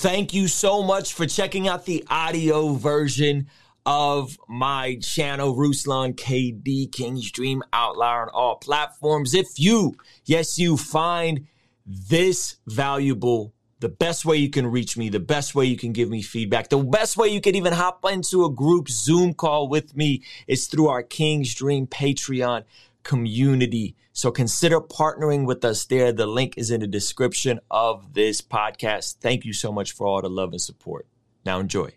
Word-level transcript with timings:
Thank 0.00 0.32
you 0.32 0.46
so 0.46 0.84
much 0.84 1.12
for 1.12 1.26
checking 1.26 1.66
out 1.66 1.84
the 1.84 2.04
audio 2.08 2.74
version 2.74 3.48
of 3.84 4.38
my 4.48 4.96
channel, 5.02 5.56
Ruslan 5.56 6.14
KD 6.14 6.92
Kingdom 6.92 7.64
Outlier 7.72 8.22
on 8.22 8.28
all 8.28 8.54
platforms. 8.58 9.34
If 9.34 9.48
you, 9.56 9.96
yes, 10.24 10.56
you 10.56 10.76
find 10.76 11.48
this 11.84 12.58
valuable, 12.64 13.52
the 13.80 13.88
best 13.88 14.24
way 14.24 14.36
you 14.36 14.50
can 14.50 14.68
reach 14.68 14.96
me, 14.96 15.08
the 15.08 15.18
best 15.18 15.56
way 15.56 15.64
you 15.64 15.76
can 15.76 15.92
give 15.92 16.10
me 16.10 16.22
feedback, 16.22 16.68
the 16.68 16.78
best 16.78 17.16
way 17.16 17.26
you 17.26 17.40
can 17.40 17.56
even 17.56 17.72
hop 17.72 18.04
into 18.08 18.44
a 18.44 18.52
group 18.52 18.88
Zoom 18.88 19.34
call 19.34 19.66
with 19.66 19.96
me 19.96 20.22
is 20.46 20.68
through 20.68 20.86
our 20.86 21.02
Kingdom 21.02 21.88
Patreon 21.88 22.62
community. 23.02 23.96
So 24.18 24.32
consider 24.32 24.80
partnering 24.80 25.46
with 25.46 25.64
us 25.64 25.84
there. 25.84 26.10
The 26.10 26.26
link 26.26 26.54
is 26.56 26.72
in 26.72 26.80
the 26.80 26.88
description 26.88 27.60
of 27.70 28.14
this 28.14 28.40
podcast. 28.40 29.18
Thank 29.20 29.44
you 29.44 29.52
so 29.52 29.70
much 29.70 29.92
for 29.92 30.08
all 30.08 30.20
the 30.20 30.28
love 30.28 30.50
and 30.50 30.60
support. 30.60 31.06
Now 31.46 31.60
enjoy. 31.60 31.92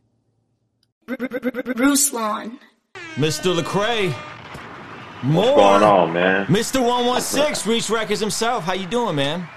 Ruslan. 1.07 2.59
Mr. 3.15 3.59
Lecrae. 3.59 4.13
More. 5.23 5.45
What's 5.45 5.55
going 5.55 5.81
on, 5.81 6.13
man? 6.13 6.45
Mr. 6.45 6.79
116, 6.79 7.71
Reach 7.71 7.89
Records 7.89 8.19
himself. 8.19 8.65
How 8.65 8.73
you 8.73 8.85
doing, 8.85 9.15
man? 9.15 9.47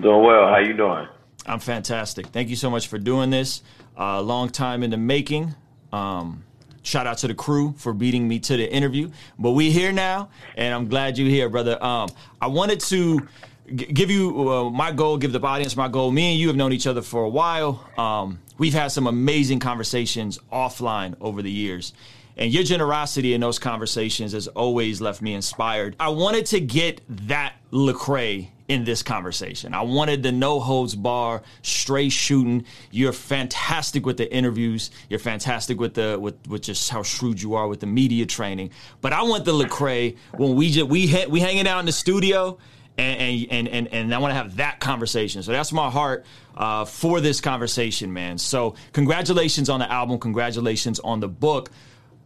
Doing 0.00 0.22
well. 0.22 0.46
How 0.46 0.58
you 0.58 0.74
doing? 0.74 1.08
I'm 1.46 1.58
fantastic. 1.58 2.26
Thank 2.28 2.48
you 2.48 2.54
so 2.54 2.70
much 2.70 2.86
for 2.86 2.98
doing 2.98 3.30
this. 3.30 3.60
A 3.96 4.02
uh, 4.02 4.22
long 4.22 4.50
time 4.50 4.84
in 4.84 4.90
the 4.90 4.96
making. 4.96 5.56
Um, 5.92 6.44
Shout 6.82 7.06
out 7.06 7.18
to 7.18 7.28
the 7.28 7.34
crew 7.34 7.74
for 7.78 7.92
beating 7.92 8.26
me 8.26 8.40
to 8.40 8.56
the 8.56 8.70
interview. 8.70 9.10
But 9.38 9.52
we 9.52 9.70
here 9.70 9.92
now, 9.92 10.30
and 10.56 10.74
I'm 10.74 10.88
glad 10.88 11.16
you're 11.16 11.28
here, 11.28 11.48
brother. 11.48 11.82
Um, 11.82 12.08
I 12.40 12.48
wanted 12.48 12.80
to 12.80 13.28
g- 13.74 13.86
give 13.86 14.10
you 14.10 14.50
uh, 14.50 14.70
my 14.70 14.90
goal, 14.90 15.16
give 15.16 15.32
the 15.32 15.40
audience 15.40 15.76
my 15.76 15.88
goal. 15.88 16.10
Me 16.10 16.32
and 16.32 16.40
you 16.40 16.48
have 16.48 16.56
known 16.56 16.72
each 16.72 16.86
other 16.86 17.02
for 17.02 17.22
a 17.22 17.28
while. 17.28 17.88
Um, 17.96 18.40
we've 18.58 18.74
had 18.74 18.88
some 18.88 19.06
amazing 19.06 19.60
conversations 19.60 20.38
offline 20.52 21.14
over 21.20 21.40
the 21.40 21.50
years. 21.50 21.92
And 22.36 22.50
your 22.52 22.64
generosity 22.64 23.34
in 23.34 23.40
those 23.40 23.58
conversations 23.58 24.32
has 24.32 24.48
always 24.48 25.00
left 25.00 25.20
me 25.22 25.34
inspired. 25.34 25.94
I 26.00 26.08
wanted 26.08 26.46
to 26.46 26.60
get 26.60 27.02
that 27.28 27.54
Lecrae 27.70 28.48
in 28.72 28.84
this 28.84 29.02
conversation. 29.02 29.74
I 29.74 29.82
wanted 29.82 30.22
the 30.22 30.32
no 30.32 30.58
holds 30.58 30.94
bar, 30.94 31.42
straight 31.60 32.10
shooting. 32.10 32.64
You're 32.90 33.12
fantastic 33.12 34.06
with 34.06 34.16
the 34.16 34.32
interviews. 34.32 34.90
You're 35.10 35.20
fantastic 35.20 35.78
with 35.78 35.92
the 35.92 36.18
with, 36.18 36.46
with 36.48 36.62
just 36.62 36.88
how 36.88 37.02
shrewd 37.02 37.42
you 37.42 37.54
are 37.54 37.68
with 37.68 37.80
the 37.80 37.86
media 37.86 38.24
training. 38.24 38.70
But 39.02 39.12
I 39.12 39.22
want 39.24 39.44
the 39.44 39.52
Lecrae 39.52 40.16
when 40.36 40.56
we 40.56 40.70
just 40.70 40.88
we 40.88 41.06
ha- 41.06 41.26
we 41.28 41.40
hanging 41.40 41.66
out 41.66 41.80
in 41.80 41.86
the 41.86 41.92
studio. 41.92 42.58
And, 42.98 43.46
and 43.50 43.68
and 43.68 43.88
and 43.88 44.14
I 44.14 44.18
want 44.18 44.32
to 44.32 44.34
have 44.34 44.56
that 44.56 44.78
conversation. 44.78 45.42
So 45.42 45.50
that's 45.50 45.72
my 45.72 45.88
heart 45.88 46.26
uh, 46.54 46.84
for 46.84 47.22
this 47.22 47.40
conversation, 47.40 48.12
man. 48.12 48.36
So 48.36 48.74
congratulations 48.92 49.70
on 49.70 49.80
the 49.80 49.90
album. 49.90 50.18
Congratulations 50.18 51.00
on 51.00 51.20
the 51.20 51.28
book. 51.28 51.70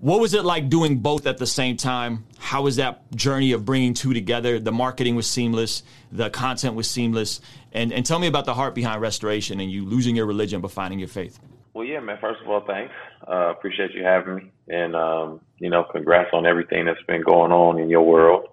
What 0.01 0.21
was 0.21 0.35
it 0.35 0.45
like 0.45 0.69
doing 0.69 0.99
both 0.99 1.27
at 1.27 1.39
the 1.39 1.47
same 1.47 1.79
time? 1.79 2.27
How 2.39 2.63
was 2.63 2.77
that 2.77 3.11
journey 3.13 3.53
of 3.53 3.65
bringing 3.65 3.95
two 3.95 4.13
together? 4.13 4.59
The 4.59 4.73
marketing 4.73 5.17
was 5.17 5.27
seamless, 5.27 5.83
the 6.13 6.29
content 6.29 6.75
was 6.75 6.89
seamless, 6.89 7.41
and 7.73 7.93
and 7.93 8.05
tell 8.05 8.19
me 8.19 8.27
about 8.27 8.45
the 8.45 8.55
heart 8.55 8.75
behind 8.75 9.01
restoration 9.01 9.59
and 9.59 9.71
you 9.71 9.87
losing 9.87 10.15
your 10.15 10.27
religion 10.27 10.61
but 10.61 10.71
finding 10.71 10.99
your 10.99 11.09
faith. 11.09 11.41
Well, 11.73 11.87
yeah, 11.87 12.01
man. 12.01 12.19
First 12.21 12.43
of 12.43 12.49
all, 12.49 12.63
thanks. 12.67 12.93
Uh, 13.27 13.51
appreciate 13.51 13.93
you 13.93 14.03
having 14.03 14.37
me, 14.37 14.53
and 14.69 14.95
um, 14.95 15.41
you 15.59 15.71
know, 15.71 15.85
congrats 15.85 16.31
on 16.35 16.47
everything 16.47 16.85
that's 16.85 17.03
been 17.07 17.23
going 17.23 17.53
on 17.53 17.79
in 17.79 17.89
your 17.89 18.03
world. 18.03 18.49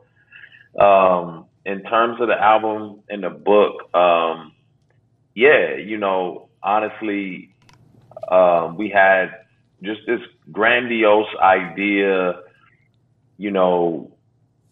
Um, 0.80 1.46
in 1.66 1.84
terms 1.84 2.20
of 2.22 2.28
the 2.28 2.42
album 2.42 3.02
and 3.10 3.24
the 3.24 3.30
book, 3.30 3.94
um, 3.94 4.54
yeah, 5.36 5.76
you 5.76 5.98
know, 5.98 6.50
honestly, 6.62 7.54
um, 8.30 8.78
we 8.78 8.90
had 8.90 9.28
just 9.82 10.02
this 10.08 10.20
grandiose 10.52 11.28
idea, 11.42 12.42
you 13.38 13.52
know, 13.52 14.12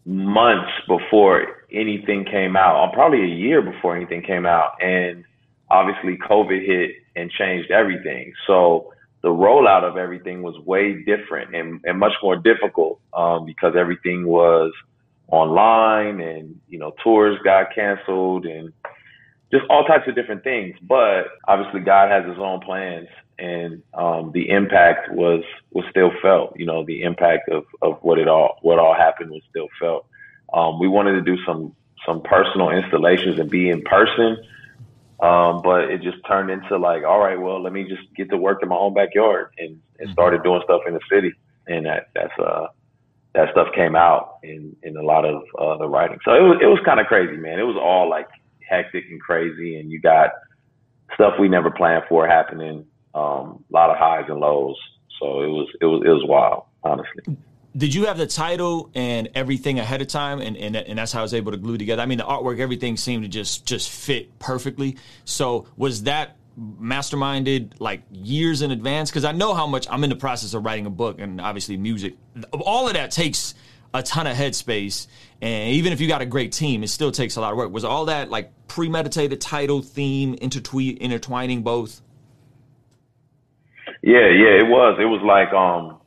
months 0.06 0.72
before 0.88 1.66
anything 1.72 2.25
came 2.25 2.56
out, 2.56 2.91
probably 2.94 3.23
a 3.23 3.35
year 3.35 3.62
before 3.62 3.96
anything 3.96 4.22
came 4.22 4.46
out. 4.46 4.81
And 4.81 5.23
obviously 5.69 6.18
COVID 6.18 6.66
hit 6.66 6.91
and 7.16 7.31
changed 7.31 7.72
everything. 7.72 8.34
So 8.47 8.94
the 9.22 9.29
rollout 9.29 9.84
of 9.84 9.97
everything 9.97 10.41
was 10.41 10.57
way 10.66 11.03
different 11.03 11.56
and, 11.56 11.79
and 11.85 12.00
much 12.00 12.13
more 12.22 12.35
difficult 12.35 13.00
um, 13.13 13.46
because 13.46 13.75
everything 13.78 14.25
was 14.25 14.72
online 15.28 16.19
and, 16.19 16.59
you 16.67 16.78
know, 16.78 16.94
tours 17.03 17.38
got 17.44 17.73
canceled 17.73 18.46
and 18.46 18.73
just 19.51 19.66
all 19.69 19.84
types 19.85 20.07
of 20.07 20.16
different 20.16 20.44
things. 20.44 20.75
But 20.81 21.28
obviously 21.47 21.81
God 21.81 22.09
has 22.09 22.25
his 22.25 22.38
own 22.39 22.62
plans 22.62 23.07
and 23.41 23.81
um, 23.95 24.31
the 24.34 24.50
impact 24.50 25.12
was 25.12 25.44
was 25.72 25.84
still 25.89 26.12
felt. 26.22 26.53
You 26.57 26.66
know, 26.66 26.85
the 26.85 27.01
impact 27.01 27.50
of 27.50 27.66
of 27.81 27.97
what 28.01 28.19
it 28.19 28.28
all 28.28 28.59
what 28.61 28.79
all 28.79 28.94
happened 28.94 29.31
was 29.31 29.41
still 29.50 29.67
felt. 29.79 30.06
Um, 30.53 30.79
we 30.79 30.88
wanted 30.88 31.13
to 31.13 31.22
do 31.22 31.44
some 31.44 31.75
some 32.06 32.22
personal 32.22 32.69
installations 32.69 33.40
and 33.40 33.50
be 33.50 33.69
in 33.69 33.81
person, 33.81 34.38
um, 35.19 35.61
but 35.63 35.90
it 35.90 36.01
just 36.01 36.17
turned 36.28 36.51
into 36.51 36.78
like, 36.78 37.03
all 37.03 37.19
right, 37.19 37.40
well, 37.40 37.61
let 37.61 37.73
me 37.73 37.84
just 37.84 38.03
get 38.16 38.29
to 38.29 38.38
work 38.38 38.61
in 38.61 38.69
my 38.69 38.75
own 38.75 38.94
backyard 38.94 39.53
and, 39.57 39.69
and 39.69 39.79
mm-hmm. 40.07 40.11
started 40.13 40.44
doing 40.44 40.61
stuff 40.63 40.81
in 40.88 40.94
the 40.94 41.01
city, 41.11 41.34
and 41.67 41.85
that 41.88 42.09
that's 42.13 42.38
uh 42.40 42.67
that 43.34 43.50
stuff 43.51 43.69
came 43.73 43.95
out 43.95 44.38
in 44.44 44.75
in 44.84 44.97
a 44.97 45.03
lot 45.03 45.25
of 45.25 45.41
uh, 45.57 45.78
the 45.78 45.88
writing. 45.88 46.19
So 46.23 46.35
it 46.35 46.41
was 46.41 46.59
it 46.61 46.67
was 46.67 46.79
kind 46.85 47.00
of 47.00 47.07
crazy, 47.07 47.38
man. 47.38 47.59
It 47.59 47.63
was 47.63 47.78
all 47.78 48.07
like 48.07 48.28
hectic 48.72 49.04
and 49.12 49.20
crazy, 49.20 49.80
and 49.80 49.92
you 49.92 50.00
got 50.00 50.32
stuff 51.14 51.34
we 51.40 51.50
never 51.50 51.70
planned 51.70 52.04
for 52.09 52.28
happening 52.28 52.86
um, 53.14 53.64
a 53.70 53.74
lot 53.74 53.90
of 53.90 53.98
highs 53.98 54.26
and 54.30 54.40
lows. 54.40 54.78
So 55.20 55.42
it 55.42 55.48
was 55.48 55.68
it 55.82 55.86
was 55.86 56.02
it 56.06 56.09
was 56.09 56.24
wild, 56.26 56.64
honestly. 56.84 57.38
Did 57.76 57.94
you 57.94 58.08
have 58.08 58.18
the 58.18 58.28
title 58.28 58.90
and 58.96 59.30
everything 59.34 59.80
ahead 59.80 60.02
of 60.02 60.08
time, 60.08 60.42
and, 60.42 60.58
and 60.58 60.76
and 60.76 60.98
that's 60.98 61.12
how 61.12 61.20
I 61.20 61.24
was 61.24 61.34
able 61.34 61.52
to 61.52 61.58
glue 61.58 61.78
together? 61.78 62.02
I 62.02 62.06
mean, 62.06 62.18
the 62.18 62.24
artwork, 62.24 62.59
everything 62.59 62.98
seemed 62.98 63.24
to 63.24 63.30
just 63.30 63.66
just 63.66 63.90
fit 63.90 64.38
perfectly. 64.40 64.98
So 65.26 65.68
was 65.78 66.03
that 66.03 66.38
masterminded 66.59 67.74
like 67.80 68.03
years 68.12 68.62
in 68.62 68.72
advance? 68.72 69.09
Because 69.09 69.24
I 69.24 69.32
know 69.32 69.53
how 69.53 69.68
much 69.68 69.88
I'm 69.90 70.03
in 70.03 70.09
the 70.09 70.16
process 70.16 70.53
of 70.53 70.66
writing 70.66 70.86
a 70.86 70.90
book, 70.90 71.20
and 71.20 71.40
obviously 71.40 71.78
music. 71.78 72.16
All 72.52 72.88
of 72.88 72.94
that 72.94 73.12
takes 73.12 73.53
a 73.94 74.03
ton 74.03 74.28
of 74.28 74.35
headspace, 74.35 75.07
and 75.41 75.74
even 75.74 75.91
if 75.91 76.00
you 76.00 76.07
got 76.07 76.22
a 76.22 76.25
great 76.25 76.52
team, 76.52 76.84
it 76.84 76.90
still 76.90 77.12
takes 77.12 77.35
a 77.35 77.41
lot 77.41 77.52
of 77.52 77.57
work. 77.57 77.72
Was 77.72 77.84
all 77.84 78.06
that 78.06 78.29
like 78.29 78.52
premeditated 78.68 79.41
title, 79.41 79.81
theme, 79.81 80.35
intertwine, 80.35 80.97
intertwining 80.97 81.62
both? 81.63 82.02
Yeah, 84.02 84.29
yeah, 84.29 84.59
it 84.59 84.68
was. 84.68 84.97
It 85.00 85.06
was 85.06 85.22
like 85.24 85.53
um 85.53 85.97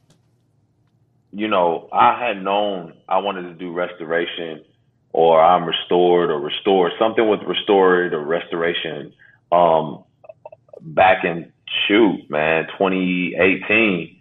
you 1.32 1.48
know, 1.48 1.88
I 1.92 2.18
had 2.18 2.42
known 2.42 2.94
I 3.08 3.18
wanted 3.18 3.42
to 3.42 3.54
do 3.54 3.72
restoration 3.72 4.64
or 5.12 5.42
I'm 5.42 5.64
restored 5.64 6.30
or 6.30 6.38
restored, 6.38 6.92
something 6.98 7.28
with 7.28 7.40
restored 7.42 8.14
or 8.14 8.24
restoration 8.24 9.12
um 9.52 10.04
back 10.80 11.24
in 11.24 11.52
shoot, 11.86 12.28
man, 12.30 12.66
2018, 12.78 14.13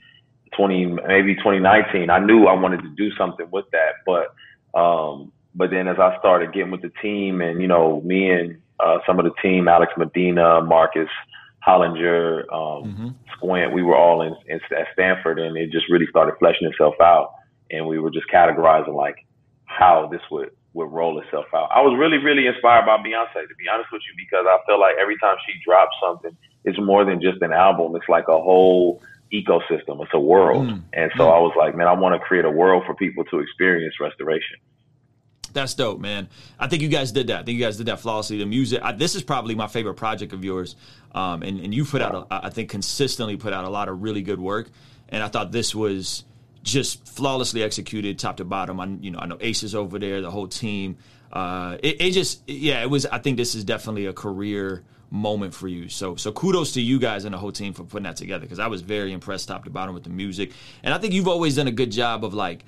20 0.58 0.86
maybe 1.08 1.36
2019. 1.36 2.10
I 2.10 2.20
knew 2.20 2.46
I 2.46 2.54
wanted 2.54 2.82
to 2.82 2.90
do 2.90 3.12
something 3.16 3.48
with 3.52 3.66
that, 3.72 3.94
but 4.06 4.34
um 4.80 5.32
but 5.56 5.70
then 5.70 5.88
as 5.88 6.00
I 6.00 6.18
started 6.20 6.54
getting 6.54 6.72
with 6.72 6.82
the 6.82 6.92
team 7.02 7.42
and 7.42 7.62
you 7.62 7.68
know, 7.68 8.02
me 8.02 8.32
and 8.32 8.60
uh, 8.80 8.98
some 9.06 9.20
of 9.20 9.26
the 9.26 9.34
team, 9.42 9.68
Alex 9.68 9.94
Medina, 9.98 10.62
Marcus 10.62 11.10
Hollinger, 11.66 12.42
um, 12.52 12.84
mm-hmm. 12.84 13.08
Squint, 13.34 13.74
we 13.74 13.84
were 13.84 13.96
all 13.96 14.22
in, 14.22 14.36
in, 14.48 14.60
at 14.76 14.88
Stanford, 14.94 15.40
and 15.40 15.56
it 15.58 15.72
just 15.72 15.90
really 15.90 16.08
started 16.08 16.36
fleshing 16.40 16.68
itself 16.68 16.96
out. 17.02 17.34
And 17.72 17.88
we 17.88 18.00
were 18.00 18.12
just 18.12 18.28
categorizing 18.34 18.96
like 18.96 19.16
how 19.66 20.08
this 20.12 20.22
would 20.32 20.52
would 20.74 20.92
roll 20.92 21.22
itself 21.22 21.46
out. 21.54 21.70
I 21.74 21.82
was 21.82 21.96
really, 21.98 22.18
really 22.18 22.48
inspired 22.48 22.88
by 22.88 22.98
Beyonce, 22.98 23.48
to 23.48 23.56
be 23.60 23.70
honest 23.72 23.92
with 23.92 24.02
you, 24.10 24.16
because 24.18 24.46
I 24.48 24.58
feel 24.66 24.80
like 24.80 24.96
every 25.00 25.18
time 25.20 25.38
she 25.46 25.54
drops 25.64 25.96
something, 26.02 26.36
it's 26.66 26.80
more 26.80 27.06
than 27.06 27.22
just 27.22 27.42
an 27.44 27.54
album. 27.54 27.96
It's 27.96 28.10
like 28.10 28.28
a 28.28 28.42
whole 28.42 29.00
ecosystem. 29.34 30.02
It's 30.04 30.12
a 30.14 30.20
world. 30.20 30.68
Mm. 30.68 30.84
And 30.94 31.12
so 31.18 31.24
mm. 31.24 31.36
I 31.36 31.40
was 31.40 31.54
like, 31.58 31.76
man, 31.76 31.88
I 31.88 31.94
want 31.94 32.14
to 32.14 32.20
create 32.20 32.46
a 32.46 32.52
world 32.52 32.84
for 32.86 32.94
people 32.94 33.24
to 33.26 33.40
experience 33.40 33.96
restoration. 34.00 34.58
That's 35.54 35.76
dope, 35.76 36.00
man. 36.00 36.30
I 36.60 36.68
think 36.68 36.82
you 36.82 36.90
guys 36.90 37.12
did 37.12 37.28
that. 37.28 37.42
I 37.42 37.44
think 37.44 37.58
you 37.60 37.64
guys 37.64 37.78
did 37.78 37.86
that 37.86 38.00
flawlessly. 38.00 38.40
The 38.40 38.46
music. 38.46 38.82
I, 38.82 38.92
this 38.92 39.14
is 39.14 39.22
probably 39.22 39.54
my 39.54 39.68
favorite 39.68 39.96
project 39.96 40.34
of 40.34 40.44
yours, 40.44 40.76
um, 41.14 41.44
and 41.44 41.60
and 41.60 41.74
you 41.74 41.86
put 41.86 42.02
out, 42.02 42.28
a, 42.32 42.46
I 42.48 42.50
think, 42.50 42.72
consistently 42.72 43.38
put 43.38 43.54
out 43.54 43.64
a 43.64 43.70
lot 43.70 43.88
of 43.88 44.02
really 44.02 44.24
good 44.24 44.40
work. 44.40 44.70
And 45.10 45.22
I 45.22 45.28
thought 45.28 45.52
this 45.52 45.76
was 45.76 46.24
just 46.64 47.08
flawlessly 47.08 47.62
executed, 47.62 48.18
top 48.18 48.38
to 48.38 48.46
bottom. 48.46 48.80
I, 48.80 48.88
you 49.00 49.12
know, 49.12 49.20
I 49.20 49.28
know 49.28 49.38
Aces 49.42 49.76
over 49.76 50.00
there, 50.00 50.22
the 50.22 50.32
whole 50.32 50.48
team. 50.48 50.98
Uh, 51.32 51.78
it, 51.84 52.02
it 52.02 52.12
just, 52.12 52.42
yeah, 52.48 52.82
it 52.82 52.90
was. 52.90 53.06
I 53.06 53.20
think 53.20 53.38
this 53.38 53.54
is 53.54 53.64
definitely 53.64 54.08
a 54.08 54.14
career 54.14 54.84
moment 55.14 55.54
for 55.54 55.68
you. 55.68 55.88
So 55.90 56.16
so 56.16 56.32
kudos 56.32 56.74
to 56.74 56.82
you 56.82 56.98
guys 56.98 57.24
and 57.24 57.34
the 57.34 57.38
whole 57.38 57.52
team 57.52 57.72
for 57.72 57.84
putting 57.84 58.04
that 58.04 58.18
together 58.18 58.42
because 58.42 58.58
I 58.58 58.66
was 58.68 58.82
very 58.82 59.14
impressed 59.14 59.48
top 59.48 59.64
to 59.66 59.70
bottom 59.70 59.94
with 59.94 60.04
the 60.04 60.10
music. 60.10 60.52
And 60.82 60.92
I 60.94 60.98
think 60.98 61.14
you've 61.14 61.28
always 61.28 61.56
done 61.56 61.68
a 61.68 61.72
good 61.72 61.92
job 61.92 62.26
of 62.26 62.34
like 62.34 62.66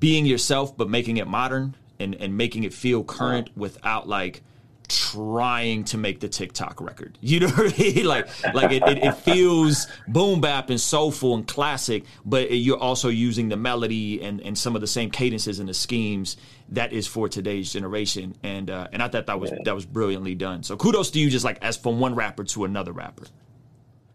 being 0.00 0.26
yourself 0.26 0.76
but 0.76 0.90
making 0.90 1.18
it 1.18 1.28
modern 1.28 1.76
and, 2.00 2.16
and 2.16 2.36
making 2.36 2.64
it 2.64 2.74
feel 2.74 3.04
current 3.04 3.50
without 3.56 4.08
like 4.08 4.42
trying 4.88 5.84
to 5.84 5.98
make 5.98 6.20
the 6.20 6.28
TikTok 6.28 6.80
record. 6.80 7.18
You 7.26 7.40
know 7.40 7.48
what 7.48 7.74
I 7.74 7.82
mean? 7.82 8.04
Like, 8.06 8.28
like 8.54 8.70
it, 8.70 8.82
it, 8.84 8.98
it, 8.98 9.14
feels 9.16 9.88
boom 10.08 10.40
bap 10.40 10.70
and 10.70 10.80
soulful 10.80 11.34
and 11.34 11.46
classic, 11.46 12.04
but 12.24 12.50
you're 12.52 12.78
also 12.78 13.08
using 13.08 13.48
the 13.48 13.56
melody 13.56 14.22
and, 14.22 14.40
and 14.40 14.56
some 14.56 14.74
of 14.74 14.80
the 14.80 14.86
same 14.86 15.10
cadences 15.10 15.58
and 15.58 15.68
the 15.68 15.74
schemes 15.74 16.36
that 16.70 16.92
is 16.92 17.06
for 17.06 17.28
today's 17.28 17.72
generation. 17.72 18.36
And 18.42 18.70
uh, 18.70 18.88
and 18.92 19.02
I 19.02 19.08
thought 19.08 19.26
that 19.26 19.40
was 19.40 19.50
yeah. 19.50 19.58
that 19.64 19.74
was 19.74 19.84
brilliantly 19.84 20.34
done. 20.34 20.62
So 20.62 20.76
kudos 20.76 21.10
to 21.10 21.18
you, 21.18 21.28
just 21.28 21.44
like 21.44 21.62
as 21.62 21.76
from 21.76 22.00
one 22.00 22.14
rapper 22.14 22.44
to 22.44 22.64
another 22.64 22.92
rapper. 22.92 23.24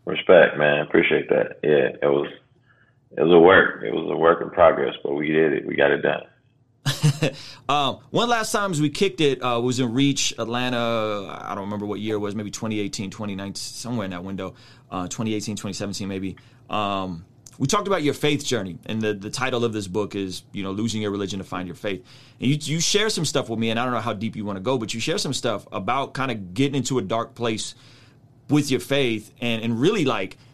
Respect, 0.05 0.57
man. 0.57 0.79
Appreciate 0.79 1.29
that. 1.29 1.59
Yeah, 1.63 1.89
it 2.01 2.09
was 2.09 2.31
it 3.17 3.21
was 3.21 3.31
a 3.31 3.39
work. 3.39 3.83
It 3.83 3.93
was 3.93 4.09
a 4.09 4.17
work 4.17 4.41
in 4.41 4.49
progress, 4.49 4.95
but 5.03 5.13
we 5.13 5.27
did 5.27 5.53
it. 5.53 5.67
We 5.67 5.75
got 5.75 5.91
it 5.91 6.01
done. 6.01 6.23
um, 7.69 7.99
one 8.09 8.29
last 8.29 8.51
time 8.51 8.71
as 8.71 8.81
we 8.81 8.89
kicked 8.89 9.21
it 9.21 9.41
uh, 9.41 9.59
was 9.59 9.79
in 9.79 9.93
Reach, 9.93 10.33
Atlanta. 10.37 10.77
I 11.41 11.53
don't 11.55 11.65
remember 11.65 11.85
what 11.85 11.99
year 11.99 12.15
it 12.15 12.19
was, 12.19 12.35
maybe 12.35 12.51
2018, 12.51 13.09
2019, 13.09 13.55
somewhere 13.55 14.05
in 14.05 14.11
that 14.11 14.23
window, 14.23 14.55
uh, 14.89 15.07
2018, 15.07 15.55
2017, 15.55 16.07
maybe. 16.07 16.37
Um, 16.69 17.25
we 17.59 17.67
talked 17.67 17.87
about 17.87 18.01
your 18.01 18.15
faith 18.15 18.43
journey, 18.43 18.79
and 18.85 19.01
the, 19.01 19.13
the 19.13 19.29
title 19.29 19.63
of 19.63 19.73
this 19.73 19.87
book 19.87 20.15
is, 20.15 20.43
you 20.51 20.63
know, 20.63 20.71
losing 20.71 21.01
your 21.01 21.11
religion 21.11 21.39
to 21.39 21.45
find 21.45 21.67
your 21.67 21.75
faith. 21.75 22.03
And 22.39 22.49
you, 22.49 22.57
you 22.59 22.79
share 22.79 23.09
some 23.09 23.25
stuff 23.25 23.49
with 23.49 23.59
me, 23.59 23.69
and 23.69 23.79
I 23.79 23.83
don't 23.83 23.93
know 23.93 23.99
how 23.99 24.13
deep 24.13 24.35
you 24.35 24.45
want 24.45 24.57
to 24.57 24.61
go, 24.61 24.77
but 24.77 24.93
you 24.93 24.99
share 24.99 25.19
some 25.19 25.33
stuff 25.33 25.67
about 25.71 26.13
kind 26.13 26.31
of 26.31 26.53
getting 26.53 26.75
into 26.75 26.97
a 26.97 27.01
dark 27.01 27.35
place 27.35 27.75
with 28.49 28.71
your 28.71 28.79
faith 28.79 29.31
and, 29.39 29.63
and 29.63 29.79
really 29.79 30.05
like– 30.05 30.37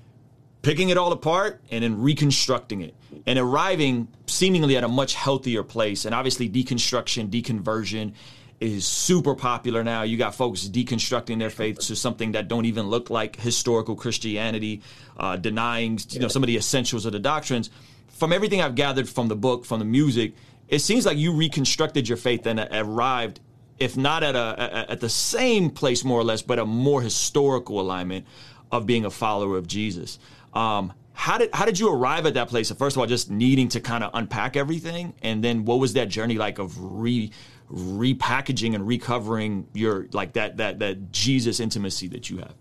picking 0.68 0.90
it 0.90 0.98
all 0.98 1.14
apart 1.14 1.62
and 1.72 1.82
then 1.82 2.02
reconstructing 2.02 2.82
it 2.82 2.94
and 3.26 3.40
arriving 3.40 4.08
seemingly 4.28 4.78
at 4.78 4.84
a 4.84 4.88
much 4.88 5.14
healthier 5.14 5.64
place. 5.64 6.06
And 6.06 6.14
obviously, 6.14 6.50
deconstruction, 6.50 7.30
deconversion 7.30 8.14
is 8.60 8.86
super 8.86 9.36
popular 9.36 9.84
now. 9.84 10.04
You 10.04 10.18
got 10.18 10.34
folks 10.36 10.66
deconstructing 10.66 11.40
their 11.40 11.50
faith 11.50 11.80
to 11.80 11.96
something 11.96 12.32
that 12.32 12.48
don't 12.48 12.66
even 12.66 12.88
look 12.88 13.10
like 13.10 13.40
historical 13.40 13.96
Christianity, 13.96 14.82
uh, 15.18 15.36
denying 15.36 16.00
you 16.10 16.20
know 16.20 16.28
some 16.28 16.44
of 16.44 16.48
the 16.48 16.58
essentials 16.58 17.06
of 17.06 17.12
the 17.12 17.20
doctrines. 17.20 17.70
From 18.08 18.34
everything 18.34 18.62
I've 18.62 18.76
gathered 18.76 19.08
from 19.08 19.28
the 19.28 19.36
book, 19.36 19.64
from 19.64 19.80
the 19.80 19.86
music, 19.86 20.34
it 20.68 20.80
seems 20.80 21.06
like 21.06 21.18
you 21.18 21.34
reconstructed 21.34 22.08
your 22.08 22.18
faith 22.18 22.48
and 22.48 22.60
arrived, 22.72 23.40
if 23.78 23.96
not 23.96 24.24
at 24.24 24.36
a 24.36 24.88
at 24.90 25.02
the 25.02 25.10
same 25.10 25.70
place 25.70 26.04
more 26.04 26.20
or 26.20 26.24
less, 26.24 26.42
but 26.42 26.58
a 26.58 26.66
more 26.66 27.02
historical 27.02 27.80
alignment 27.80 28.26
of 28.72 28.86
being 28.86 29.06
a 29.06 29.12
follower 29.12 29.58
of 29.58 29.68
Jesus. 29.68 30.18
Um, 30.54 30.94
how 31.18 31.40
did 31.40 31.50
how 31.52 31.66
did 31.66 31.80
you 31.80 31.92
arrive 31.92 32.28
at 32.28 32.36
that 32.36 32.48
place? 32.48 32.72
First 32.72 32.96
of 32.96 33.00
all, 33.00 33.08
just 33.08 33.32
needing 33.32 33.70
to 33.70 33.82
kind 33.82 34.04
of 34.04 34.12
unpack 34.14 34.56
everything, 34.56 35.16
and 35.24 35.44
then 35.44 35.66
what 35.66 35.80
was 35.80 35.94
that 35.94 36.10
journey 36.10 36.38
like 36.38 36.60
of 36.60 36.78
re 36.80 37.32
repackaging 37.72 38.76
and 38.76 38.88
recovering 38.88 39.68
your 39.74 40.08
like 40.14 40.34
that 40.34 40.58
that 40.58 40.78
that 40.80 41.12
Jesus 41.12 41.60
intimacy 41.60 42.08
that 42.10 42.30
you 42.30 42.38
have? 42.38 42.54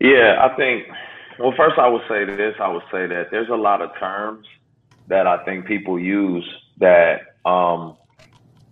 Yeah, 0.00 0.36
I 0.38 0.54
think. 0.54 0.84
Well, 1.38 1.54
first 1.56 1.78
I 1.78 1.88
would 1.88 2.02
say 2.10 2.26
this. 2.26 2.54
I 2.60 2.68
would 2.68 2.84
say 2.92 3.06
that 3.06 3.28
there's 3.30 3.48
a 3.48 3.56
lot 3.56 3.80
of 3.80 3.90
terms 3.98 4.46
that 5.08 5.26
I 5.26 5.42
think 5.46 5.64
people 5.64 5.98
use 5.98 6.46
that 6.76 7.22
um, 7.46 7.96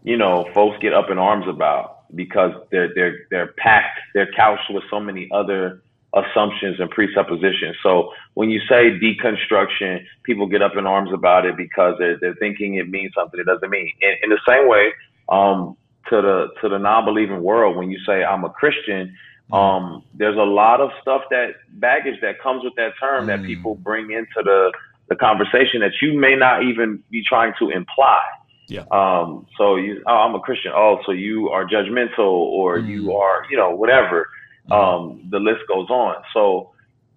you 0.05 0.19
know 0.19 0.47
folks 0.53 0.77
get 0.83 0.93
up 0.93 1.11
in 1.11 1.17
arms 1.17 1.47
about 1.49 2.15
because 2.15 2.53
they're 2.71 2.93
they're 2.95 3.27
they're 3.31 3.55
packed, 3.57 3.99
they're 4.13 4.31
couched 4.37 4.71
with 4.71 4.85
so 4.91 5.01
many 5.01 5.27
other 5.33 5.83
assumptions 6.15 6.81
and 6.81 6.91
presuppositions. 6.91 7.77
So 7.83 8.13
when 8.35 8.51
you 8.51 8.61
say 8.69 8.99
deconstruction, 8.99 10.05
people 10.25 10.47
get 10.47 10.63
up 10.63 10.73
in 10.77 10.87
arms 10.87 11.11
about 11.13 11.47
it 11.47 11.57
because 11.57 11.95
they're, 11.99 12.19
they're 12.21 12.35
thinking 12.35 12.75
it 12.77 12.89
means 12.89 13.13
something 13.15 13.39
it 13.39 13.47
doesn't 13.47 13.71
mean. 13.71 13.93
In, 14.01 14.15
in 14.25 14.31
the 14.31 14.41
same 14.49 14.69
way, 14.69 14.93
um, 15.29 15.77
to 16.09 16.21
the 16.21 16.49
to 16.61 16.69
the 16.69 16.79
non-believing 16.79 17.43
world, 17.43 17.77
when 17.77 17.91
you 17.91 17.99
say 18.05 18.25
I'm 18.25 18.45
a 18.45 18.51
Christian, 18.51 19.17
um, 19.53 20.03
there's 20.15 20.37
a 20.37 20.43
lot 20.43 20.81
of 20.81 20.91
stuff 21.01 21.23
that 21.31 21.55
baggage 21.75 22.21
that 22.23 22.41
comes 22.41 22.65
with 22.65 22.75
that 22.77 22.93
term 22.99 23.25
mm. 23.25 23.27
that 23.29 23.45
people 23.45 23.77
bring 23.77 24.11
into 24.11 24.43
the 24.43 24.73
the 25.09 25.17
conversation 25.17 25.81
that 25.81 25.93
you 26.01 26.19
may 26.19 26.35
not 26.35 26.65
even 26.65 27.03
be 27.11 27.23
trying 27.25 27.53
to 27.59 27.71
imply. 27.71 28.21
Yeah. 28.69 28.85
Um, 28.93 29.47
so 29.59 29.75
you, 29.75 30.03
oh, 30.07 30.13
I'm 30.13 30.35
a 30.37 30.41
Christian. 30.41 30.71
Oh, 30.75 31.01
so 31.05 31.11
you 31.11 31.49
are 31.49 31.65
judgmental 31.67 32.19
or 32.19 32.79
mm. 32.79 32.89
you 32.89 33.13
are, 33.15 33.45
you 33.51 33.57
know, 33.57 33.71
whatever. 33.71 34.29
Um, 34.71 35.29
the 35.31 35.39
list 35.39 35.61
goes 35.69 35.89
on. 35.91 36.23
So, 36.33 36.71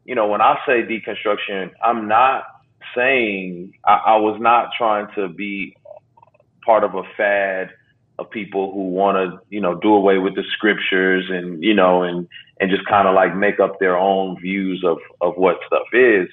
you 0.05 0.15
know, 0.15 0.27
when 0.27 0.41
I 0.41 0.57
say 0.65 0.83
deconstruction, 0.83 1.71
I'm 1.83 2.07
not 2.07 2.45
saying 2.95 3.73
I, 3.85 3.93
I 3.93 4.15
was 4.17 4.39
not 4.41 4.69
trying 4.77 5.07
to 5.15 5.29
be 5.29 5.75
part 6.65 6.83
of 6.83 6.95
a 6.95 7.03
fad 7.17 7.69
of 8.19 8.29
people 8.29 8.71
who 8.71 8.89
want 8.89 9.17
to, 9.17 9.39
you 9.49 9.61
know, 9.61 9.75
do 9.75 9.93
away 9.93 10.17
with 10.17 10.35
the 10.35 10.43
scriptures 10.53 11.25
and, 11.29 11.63
you 11.63 11.73
know, 11.73 12.03
and, 12.03 12.27
and 12.59 12.69
just 12.69 12.85
kind 12.85 13.07
of 13.07 13.15
like 13.15 13.35
make 13.35 13.59
up 13.59 13.79
their 13.79 13.97
own 13.97 14.39
views 14.39 14.83
of, 14.85 14.97
of 15.21 15.35
what 15.35 15.57
stuff 15.67 15.87
is. 15.93 16.27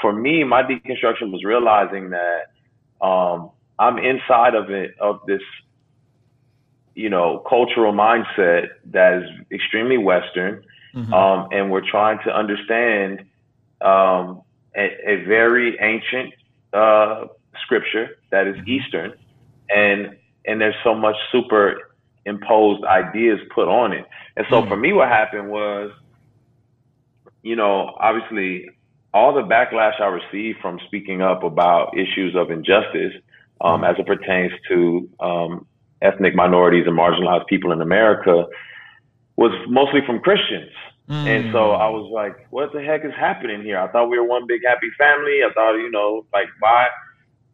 For 0.00 0.12
me, 0.12 0.44
my 0.44 0.62
deconstruction 0.62 1.30
was 1.32 1.42
realizing 1.44 2.10
that, 2.10 3.06
um, 3.06 3.50
I'm 3.78 3.98
inside 3.98 4.54
of 4.54 4.70
it, 4.70 4.94
of 5.00 5.20
this 5.26 5.42
you 6.96 7.10
know, 7.10 7.44
cultural 7.46 7.92
mindset 7.92 8.68
that 8.86 9.22
is 9.22 9.28
extremely 9.52 9.98
Western. 9.98 10.64
Mm-hmm. 10.94 11.12
Um, 11.12 11.48
and 11.52 11.70
we're 11.70 11.88
trying 11.88 12.18
to 12.24 12.34
understand 12.34 13.20
um, 13.82 14.40
a, 14.74 14.88
a, 15.06 15.24
very 15.26 15.78
ancient 15.78 16.32
uh, 16.72 17.26
scripture 17.62 18.16
that 18.30 18.46
is 18.46 18.56
mm-hmm. 18.56 18.70
Eastern, 18.70 19.12
and 19.68 20.16
and 20.46 20.58
there's 20.58 20.74
so 20.82 20.94
much 20.94 21.16
superimposed 21.30 22.82
ideas 22.84 23.40
put 23.54 23.68
on 23.68 23.92
it. 23.92 24.06
And 24.38 24.46
so 24.48 24.60
mm-hmm. 24.60 24.68
for 24.70 24.76
me, 24.78 24.94
what 24.94 25.08
happened 25.08 25.50
was, 25.50 25.92
you 27.42 27.56
know, 27.56 27.94
obviously 28.00 28.70
all 29.12 29.34
the 29.34 29.42
backlash 29.42 30.00
I 30.00 30.06
received 30.06 30.60
from 30.60 30.80
speaking 30.86 31.20
up 31.20 31.42
about 31.42 31.94
issues 31.94 32.34
of 32.34 32.50
injustice 32.50 33.12
um, 33.60 33.82
mm-hmm. 33.82 33.84
as 33.84 33.96
it 33.98 34.06
pertains 34.06 34.52
to 34.68 35.10
um, 35.20 35.66
ethnic 36.02 36.34
minorities 36.34 36.86
and 36.86 36.96
marginalized 36.96 37.46
people 37.46 37.72
in 37.72 37.80
America 37.80 38.46
was 39.36 39.52
mostly 39.68 40.00
from 40.06 40.20
Christians. 40.20 40.72
Mm. 41.08 41.26
And 41.26 41.52
so 41.52 41.70
I 41.72 41.88
was 41.88 42.10
like, 42.12 42.50
what 42.50 42.72
the 42.72 42.82
heck 42.82 43.04
is 43.04 43.12
happening 43.18 43.62
here? 43.62 43.78
I 43.78 43.88
thought 43.88 44.08
we 44.08 44.18
were 44.18 44.26
one 44.26 44.46
big 44.46 44.62
happy 44.66 44.88
family. 44.98 45.40
I 45.48 45.52
thought, 45.52 45.76
you 45.76 45.90
know, 45.90 46.26
like 46.32 46.48
why? 46.58 46.88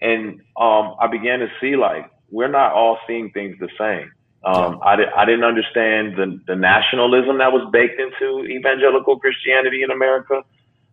And 0.00 0.40
um, 0.56 0.96
I 1.00 1.06
began 1.10 1.40
to 1.40 1.48
see 1.60 1.76
like 1.76 2.10
we're 2.30 2.48
not 2.48 2.72
all 2.72 2.98
seeing 3.06 3.30
things 3.30 3.56
the 3.60 3.68
same. 3.78 4.10
Um, 4.44 4.80
I, 4.82 4.96
di- 4.96 5.12
I 5.16 5.24
didn't 5.24 5.44
understand 5.44 6.16
the, 6.16 6.40
the 6.48 6.56
nationalism 6.56 7.38
that 7.38 7.52
was 7.52 7.68
baked 7.72 8.00
into 8.00 8.44
evangelical 8.46 9.18
Christianity 9.20 9.82
in 9.84 9.90
America. 9.90 10.42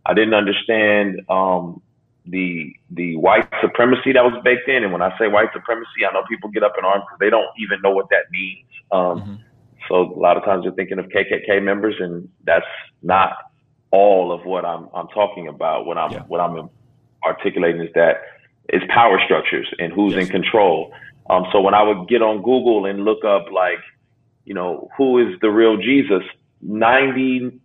I 0.05 0.13
didn't 0.13 0.35
understand 0.35 1.21
um, 1.29 1.81
the 2.25 2.75
the 2.91 3.15
white 3.17 3.47
supremacy 3.61 4.13
that 4.13 4.23
was 4.23 4.33
baked 4.43 4.67
in. 4.67 4.83
And 4.83 4.91
when 4.93 5.01
I 5.01 5.17
say 5.17 5.27
white 5.27 5.49
supremacy, 5.53 6.05
I 6.07 6.13
know 6.13 6.23
people 6.29 6.49
get 6.49 6.63
up 6.63 6.73
in 6.77 6.85
arms 6.85 7.03
because 7.07 7.19
they 7.19 7.29
don't 7.29 7.49
even 7.59 7.81
know 7.81 7.91
what 7.91 8.09
that 8.09 8.29
means. 8.31 8.67
Um, 8.91 9.21
mm-hmm. 9.21 9.35
So 9.87 10.13
a 10.13 10.19
lot 10.19 10.37
of 10.37 10.43
times 10.43 10.63
they're 10.63 10.73
thinking 10.73 10.99
of 10.99 11.05
KKK 11.05 11.63
members, 11.63 11.95
and 11.99 12.29
that's 12.43 12.65
not 13.01 13.37
all 13.91 14.31
of 14.31 14.45
what 14.45 14.65
I'm 14.65 14.87
I'm 14.93 15.07
talking 15.07 15.47
about. 15.47 15.85
What 15.85 15.97
I'm 15.97 16.11
yeah. 16.11 16.23
what 16.27 16.39
I'm 16.39 16.69
articulating 17.25 17.81
is 17.81 17.93
that 17.95 18.21
it's 18.69 18.85
power 18.93 19.19
structures 19.25 19.67
and 19.79 19.91
who's 19.91 20.13
yes. 20.13 20.25
in 20.25 20.31
control. 20.31 20.93
Um, 21.29 21.45
so 21.51 21.61
when 21.61 21.73
I 21.73 21.83
would 21.83 22.07
get 22.07 22.21
on 22.21 22.37
Google 22.37 22.85
and 22.85 23.03
look 23.03 23.23
up 23.23 23.51
like, 23.51 23.79
you 24.45 24.53
know, 24.53 24.89
who 24.97 25.19
is 25.19 25.39
the 25.41 25.49
real 25.49 25.77
Jesus, 25.77 26.23
98% 26.65 27.59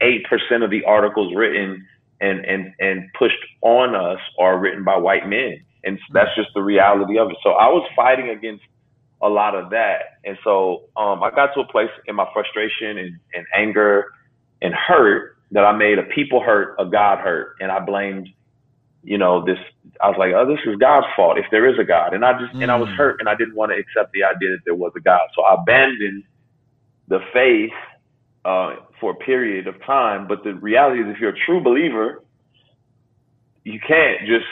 of 0.62 0.70
the 0.70 0.84
articles 0.84 1.34
written 1.34 1.86
and 2.24 2.44
and 2.44 2.72
and 2.78 3.08
pushed 3.18 3.38
on 3.62 3.94
us 3.94 4.20
are 4.38 4.58
written 4.58 4.84
by 4.84 4.96
white 4.96 5.28
men, 5.28 5.62
and 5.84 5.98
that's 6.12 6.34
just 6.36 6.48
the 6.54 6.62
reality 6.62 7.18
of 7.18 7.30
it. 7.30 7.36
So 7.42 7.50
I 7.50 7.68
was 7.68 7.86
fighting 7.94 8.30
against 8.30 8.64
a 9.22 9.28
lot 9.28 9.54
of 9.54 9.70
that, 9.70 10.18
and 10.24 10.36
so 10.42 10.84
um, 10.96 11.22
I 11.22 11.30
got 11.30 11.54
to 11.54 11.60
a 11.60 11.66
place 11.66 11.90
in 12.06 12.16
my 12.16 12.26
frustration 12.32 12.98
and, 12.98 13.18
and 13.34 13.46
anger 13.56 14.06
and 14.62 14.74
hurt 14.74 15.36
that 15.50 15.64
I 15.64 15.72
made 15.76 15.98
a 15.98 16.02
people 16.02 16.40
hurt 16.40 16.76
a 16.78 16.86
God 16.86 17.18
hurt, 17.18 17.56
and 17.60 17.70
I 17.70 17.80
blamed 17.80 18.28
you 19.06 19.18
know 19.18 19.44
this 19.44 19.58
i 20.00 20.08
was 20.08 20.16
like 20.18 20.32
oh 20.34 20.46
this 20.48 20.58
is 20.64 20.76
god's 20.76 21.06
fault 21.14 21.36
if 21.36 21.44
there 21.50 21.68
is 21.68 21.78
a 21.78 21.84
god 21.84 22.14
and 22.14 22.24
i 22.24 22.32
just 22.40 22.54
mm. 22.54 22.62
and 22.62 22.72
i 22.72 22.76
was 22.76 22.88
mm. 22.88 22.96
hurt 22.96 23.20
and 23.20 23.28
i 23.28 23.34
didn't 23.34 23.54
want 23.54 23.70
to 23.70 23.76
accept 23.76 24.10
the 24.14 24.24
idea 24.24 24.50
that 24.50 24.64
there 24.64 24.74
was 24.74 24.92
a 24.96 25.00
god 25.00 25.20
so 25.36 25.42
i 25.42 25.54
abandoned 25.54 26.24
the 27.08 27.20
faith 27.32 27.76
uh, 28.44 28.76
for 29.00 29.12
a 29.12 29.14
period 29.14 29.66
of 29.66 29.82
time. 29.84 30.26
But 30.28 30.44
the 30.44 30.54
reality 30.54 31.00
is, 31.00 31.06
if 31.08 31.20
you're 31.20 31.30
a 31.30 31.44
true 31.46 31.62
believer, 31.62 32.22
you 33.64 33.80
can't 33.80 34.20
just, 34.26 34.46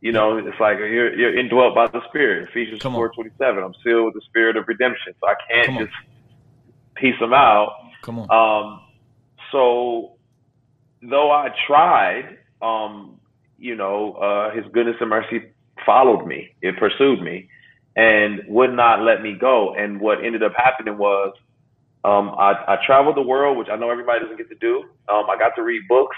you 0.00 0.12
know, 0.12 0.36
it's 0.38 0.60
like 0.60 0.78
you're, 0.78 1.18
you're 1.18 1.38
indwelt 1.38 1.74
by 1.74 1.88
the 1.88 2.00
Spirit. 2.08 2.48
Ephesians 2.48 2.82
four 2.82 3.10
twenty 3.10 3.30
seven. 3.38 3.62
I'm 3.62 3.74
sealed 3.82 4.06
with 4.06 4.14
the 4.14 4.22
Spirit 4.28 4.56
of 4.56 4.66
redemption, 4.68 5.14
so 5.20 5.26
I 5.26 5.34
can't 5.50 5.78
just 5.78 5.96
piece 6.94 7.18
them 7.18 7.32
out. 7.32 7.72
Come 8.02 8.18
on. 8.20 8.30
Um, 8.30 8.80
so 9.50 10.12
though 11.02 11.30
I 11.30 11.48
tried, 11.66 12.38
um, 12.62 13.18
you 13.58 13.74
know, 13.74 14.12
uh, 14.14 14.54
His 14.54 14.64
goodness 14.72 14.96
and 15.00 15.10
mercy 15.10 15.50
followed 15.84 16.26
me. 16.26 16.54
It 16.62 16.76
pursued 16.78 17.20
me 17.20 17.48
and 17.96 18.40
would 18.48 18.72
not 18.72 19.02
let 19.02 19.22
me 19.22 19.36
go. 19.38 19.74
And 19.74 20.00
what 20.00 20.24
ended 20.24 20.42
up 20.42 20.52
happening 20.56 20.98
was 20.98 21.34
Um, 22.04 22.34
I, 22.38 22.52
I 22.68 22.78
traveled 22.86 23.16
the 23.16 23.22
world, 23.22 23.56
which 23.56 23.68
I 23.70 23.76
know 23.76 23.90
everybody 23.90 24.20
doesn't 24.20 24.36
get 24.36 24.48
to 24.50 24.56
do. 24.56 24.84
Um, 25.08 25.24
I 25.30 25.38
got 25.38 25.54
to 25.56 25.62
read 25.62 25.82
books 25.88 26.16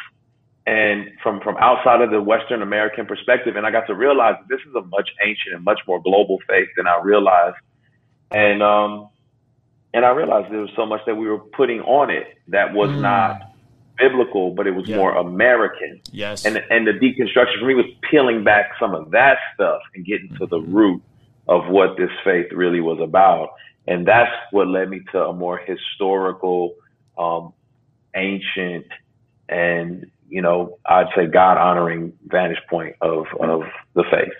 and 0.66 1.10
from, 1.22 1.40
from 1.40 1.56
outside 1.58 2.00
of 2.00 2.10
the 2.10 2.20
Western 2.20 2.60
American 2.60 3.06
perspective. 3.06 3.54
And 3.54 3.64
I 3.64 3.70
got 3.70 3.86
to 3.86 3.94
realize 3.94 4.34
that 4.40 4.48
this 4.48 4.60
is 4.68 4.74
a 4.74 4.82
much 4.82 5.08
ancient 5.24 5.54
and 5.54 5.64
much 5.64 5.78
more 5.86 6.02
global 6.02 6.38
faith 6.48 6.68
than 6.76 6.88
I 6.88 7.00
realized. 7.02 7.56
And, 8.32 8.62
um, 8.62 9.08
and 9.94 10.04
I 10.04 10.10
realized 10.10 10.52
there 10.52 10.60
was 10.60 10.70
so 10.74 10.84
much 10.84 11.02
that 11.06 11.14
we 11.14 11.28
were 11.28 11.38
putting 11.38 11.80
on 11.82 12.10
it 12.10 12.36
that 12.48 12.74
was 12.74 12.90
mm. 12.90 13.00
not 13.00 13.52
biblical, 13.96 14.50
but 14.50 14.66
it 14.66 14.72
was 14.72 14.88
yeah. 14.88 14.96
more 14.96 15.14
American. 15.16 16.00
Yes. 16.12 16.44
And 16.44 16.56
and 16.70 16.86
the 16.86 16.92
deconstruction 16.92 17.60
for 17.60 17.66
me 17.66 17.74
was 17.74 17.86
peeling 18.10 18.44
back 18.44 18.72
some 18.78 18.94
of 18.94 19.10
that 19.12 19.38
stuff 19.54 19.80
and 19.94 20.04
getting 20.04 20.28
mm-hmm. 20.28 20.44
to 20.44 20.46
the 20.46 20.58
mm-hmm. 20.58 20.74
root 20.74 21.02
of 21.48 21.68
what 21.68 21.96
this 21.96 22.10
faith 22.24 22.46
really 22.52 22.80
was 22.80 23.00
about. 23.00 23.50
And 23.86 24.06
that's 24.06 24.32
what 24.50 24.66
led 24.68 24.90
me 24.90 25.00
to 25.12 25.26
a 25.26 25.32
more 25.32 25.58
historical, 25.58 26.74
um, 27.16 27.52
ancient, 28.14 28.86
and 29.48 30.10
you 30.28 30.42
know, 30.42 30.78
I'd 30.86 31.06
say 31.14 31.26
God 31.26 31.56
honoring 31.56 32.12
vantage 32.26 32.58
point 32.68 32.96
of 33.00 33.26
of 33.40 33.62
the 33.94 34.04
faith. 34.10 34.32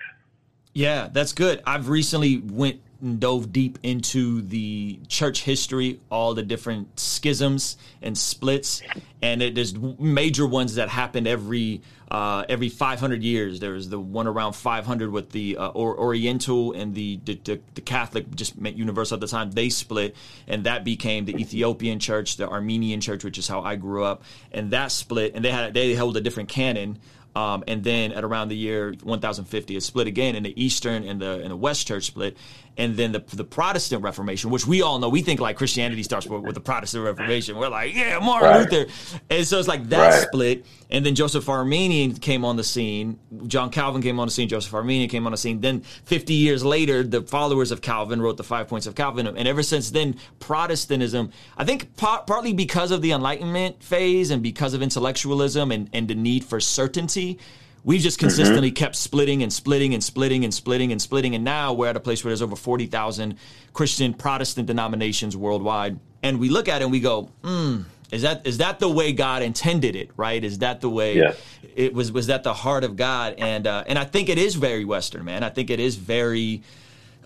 Yeah, 0.73 1.09
that's 1.11 1.33
good. 1.33 1.63
I've 1.67 1.89
recently 1.89 2.39
went 2.39 2.81
dove 3.19 3.53
deep 3.53 3.79
into 3.83 4.43
the 4.43 4.99
church 5.09 5.43
history, 5.43 6.01
all 6.11 6.35
the 6.35 6.43
different 6.43 6.99
schisms 6.99 7.77
and 8.03 8.17
splits, 8.17 8.83
and 9.23 9.43
it, 9.43 9.55
there's 9.55 9.75
major 9.99 10.47
ones 10.47 10.77
that 10.77 10.89
happened 10.89 11.27
every 11.27 11.83
uh, 12.11 12.45
every 12.49 12.69
500 12.69 13.23
years. 13.23 13.61
There 13.61 13.73
was 13.73 13.89
the 13.89 13.99
one 13.99 14.27
around 14.27 14.53
500 14.53 15.11
with 15.11 15.31
the 15.31 15.57
uh, 15.57 15.71
Oriental 15.73 16.73
and 16.73 16.95
the, 16.95 17.19
the, 17.25 17.61
the 17.75 17.81
Catholic, 17.81 18.33
just 18.35 18.59
meant 18.61 18.77
universal 18.77 19.17
at 19.17 19.21
the 19.21 19.27
time. 19.27 19.51
They 19.51 19.69
split, 19.69 20.15
and 20.47 20.65
that 20.65 20.85
became 20.85 21.25
the 21.25 21.37
Ethiopian 21.37 21.99
church, 21.99 22.37
the 22.37 22.49
Armenian 22.49 23.01
church, 23.01 23.25
which 23.25 23.39
is 23.39 23.49
how 23.49 23.63
I 23.63 23.77
grew 23.77 24.05
up, 24.05 24.23
and 24.53 24.71
that 24.71 24.93
split, 24.93 25.35
and 25.35 25.45
they 25.45 25.51
had 25.51 25.75
they 25.75 25.95
held 25.95 26.17
a 26.17 26.21
different 26.21 26.49
canon. 26.49 26.99
Um, 27.35 27.65
and 27.69 27.85
then 27.85 28.13
at 28.13 28.25
around 28.25 28.49
the 28.49 28.57
year 28.57 28.95
1050, 29.03 29.77
it 29.77 29.83
split 29.83 30.07
again, 30.07 30.37
and 30.37 30.47
the 30.47 30.59
Eastern 30.63 31.05
and 31.05 31.21
the 31.21 31.41
and 31.43 31.51
the 31.51 31.57
West 31.57 31.87
Church 31.87 32.05
split, 32.05 32.35
and 32.77 32.97
then 32.97 33.13
the 33.13 33.21
the 33.35 33.45
Protestant 33.45 34.03
Reformation, 34.03 34.51
which 34.51 34.67
we 34.67 34.83
all 34.83 34.99
know, 34.99 35.09
we 35.09 35.23
think 35.23 35.41
like 35.41 35.57
Christianity 35.57 36.03
starts 36.03 36.27
with, 36.27 36.43
with 36.43 36.55
the 36.55 36.61
Protestant 36.61 37.05
Reformation. 37.05 37.57
We're 37.57 37.69
like, 37.69 37.95
yeah, 37.95 38.19
Martin 38.19 38.51
right. 38.51 38.71
Luther, 38.71 38.93
and 39.31 39.47
so 39.47 39.59
it's 39.59 39.69
like 39.69 39.89
that 39.89 40.11
right. 40.11 40.23
split, 40.23 40.67
and 40.91 41.05
then 41.05 41.15
Joseph 41.15 41.49
Arminian 41.49 42.15
came 42.15 42.45
on 42.45 42.57
the 42.57 42.65
scene, 42.65 43.19
John 43.47 43.71
Calvin 43.71 44.03
came 44.03 44.21
on 44.21 44.27
the 44.27 44.33
scene, 44.33 44.49
Joseph 44.49 44.75
Arminian 44.75 45.09
came 45.09 45.27
on 45.27 45.33
the 45.33 45.39
scene. 45.39 45.61
Then 45.61 45.81
50 45.81 46.35
years 46.35 46.65
later, 46.65 47.03
the 47.03 47.23
followers 47.23 47.71
of 47.71 47.81
Calvin 47.81 48.21
wrote 48.21 48.37
the 48.37 48.45
Five 48.45 48.69
Points 48.69 48.87
of 48.87 48.95
Calvin, 48.95 49.27
and 49.27 49.49
ever 49.49 49.63
since 49.63 49.91
then, 49.91 50.17
Protestantism, 50.39 51.31
I 51.57 51.65
think 51.65 51.97
partly 51.97 52.53
because 52.53 52.91
of 52.91 53.03
the 53.03 53.13
Enlightenment 53.13 53.83
phase 53.83 54.31
and 54.31 54.43
because 54.43 54.75
of 54.75 54.83
intellectualism 54.83 55.71
and 55.71 55.89
and 55.93 56.09
the 56.09 56.15
need 56.15 56.45
for 56.45 56.61
certainty 56.61 57.39
We've 57.87 58.01
just 58.01 58.19
mm-hmm. 58.19 58.27
consistently 58.27 58.71
mm-hmm. 58.71 58.75
kept 58.75 58.97
splitting 58.97 59.45
and 59.45 59.53
splitting 59.53 59.95
and 59.95 60.03
splitting 60.03 60.43
and 60.43 60.53
splitting 60.53 60.91
and 60.91 61.01
splitting. 61.01 61.37
And 61.37 61.45
now 61.45 61.73
we're 61.73 61.87
at 61.87 61.97
a 61.97 62.01
place 62.01 62.25
where 62.25 62.31
there's 62.31 62.43
over 62.43 62.57
40,000 62.57 63.37
Christian 63.73 64.13
Protestant 64.13 64.67
denominations 64.67 65.37
worldwide. 65.37 66.01
And 66.21 66.41
we 66.41 66.49
look 66.49 66.69
at 66.69 66.83
it 66.83 66.85
and 66.85 66.91
we 66.91 66.99
go, 66.99 67.31
hmm, 67.45 67.83
is 68.11 68.23
that 68.23 68.45
is 68.45 68.59
that 68.59 68.81
the 68.81 68.89
way 68.89 69.13
God 69.13 69.43
intended 69.43 69.95
it? 69.95 70.11
Right? 70.17 70.43
Is 70.43 70.59
that 70.59 70.81
the 70.81 70.91
way 70.91 71.19
yeah. 71.19 71.35
it 71.77 71.95
was? 71.95 72.11
Was 72.11 72.27
that 72.27 72.43
the 72.43 72.55
heart 72.55 72.83
of 72.83 72.97
God? 72.97 73.37
And 73.39 73.69
uh, 73.69 73.85
and 73.87 73.99
I 73.99 74.05
think 74.05 74.29
it 74.29 74.39
is 74.39 74.57
very 74.57 74.85
Western, 74.85 75.25
man. 75.25 75.45
I 75.45 75.49
think 75.49 75.71
it 75.71 75.79
is 75.79 75.95
very 75.95 76.63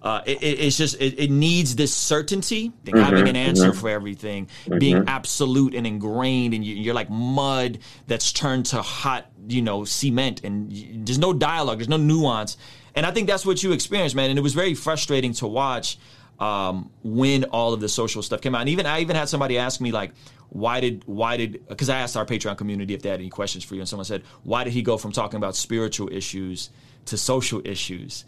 uh, 0.02 0.22
it, 0.24 0.42
it's 0.42 0.78
just 0.78 1.00
it, 1.00 1.18
it, 1.18 1.30
needs 1.30 1.76
this 1.76 1.94
certainty, 1.94 2.70
mm-hmm, 2.70 2.98
having 2.98 3.28
an 3.28 3.36
answer 3.36 3.70
mm-hmm. 3.70 3.78
for 3.78 3.90
everything, 3.90 4.46
mm-hmm. 4.64 4.78
being 4.78 5.04
absolute 5.06 5.74
and 5.74 5.86
ingrained, 5.86 6.54
and 6.54 6.64
you, 6.64 6.90
are 6.90 6.94
like 6.94 7.10
mud 7.10 7.78
that's 8.06 8.32
turned 8.32 8.64
to 8.66 8.80
hot, 8.80 9.26
you 9.46 9.60
know, 9.60 9.84
cement, 9.84 10.42
and 10.42 10.72
you, 10.72 10.88
there's 11.04 11.18
no 11.18 11.34
dialogue, 11.34 11.78
there's 11.78 11.88
no 11.88 11.98
nuance, 11.98 12.56
and 12.94 13.04
I 13.04 13.10
think 13.10 13.28
that's 13.28 13.44
what 13.44 13.62
you 13.62 13.72
experienced, 13.72 14.16
man. 14.16 14.30
And 14.30 14.38
it 14.38 14.42
was 14.42 14.54
very 14.54 14.74
frustrating 14.74 15.34
to 15.34 15.46
watch 15.46 15.98
um, 16.38 16.90
when 17.02 17.44
all 17.44 17.74
of 17.74 17.80
the 17.80 17.88
social 17.88 18.22
stuff 18.22 18.40
came 18.40 18.54
out. 18.54 18.62
And 18.62 18.70
even 18.70 18.86
I 18.86 19.00
even 19.00 19.16
had 19.16 19.28
somebody 19.28 19.58
ask 19.58 19.80
me 19.80 19.92
like, 19.92 20.12
why 20.48 20.80
did 20.80 21.02
why 21.06 21.36
did 21.36 21.68
because 21.68 21.90
I 21.90 21.98
asked 21.98 22.16
our 22.16 22.26
Patreon 22.26 22.56
community 22.56 22.94
if 22.94 23.02
they 23.02 23.10
had 23.10 23.20
any 23.20 23.28
questions 23.28 23.64
for 23.64 23.74
you, 23.74 23.82
and 23.82 23.88
someone 23.88 24.06
said, 24.06 24.22
why 24.42 24.64
did 24.64 24.72
he 24.72 24.82
go 24.82 24.96
from 24.96 25.12
talking 25.12 25.36
about 25.36 25.54
spiritual 25.54 26.10
issues 26.10 26.70
to 27.04 27.18
social 27.18 27.60
issues? 27.64 28.24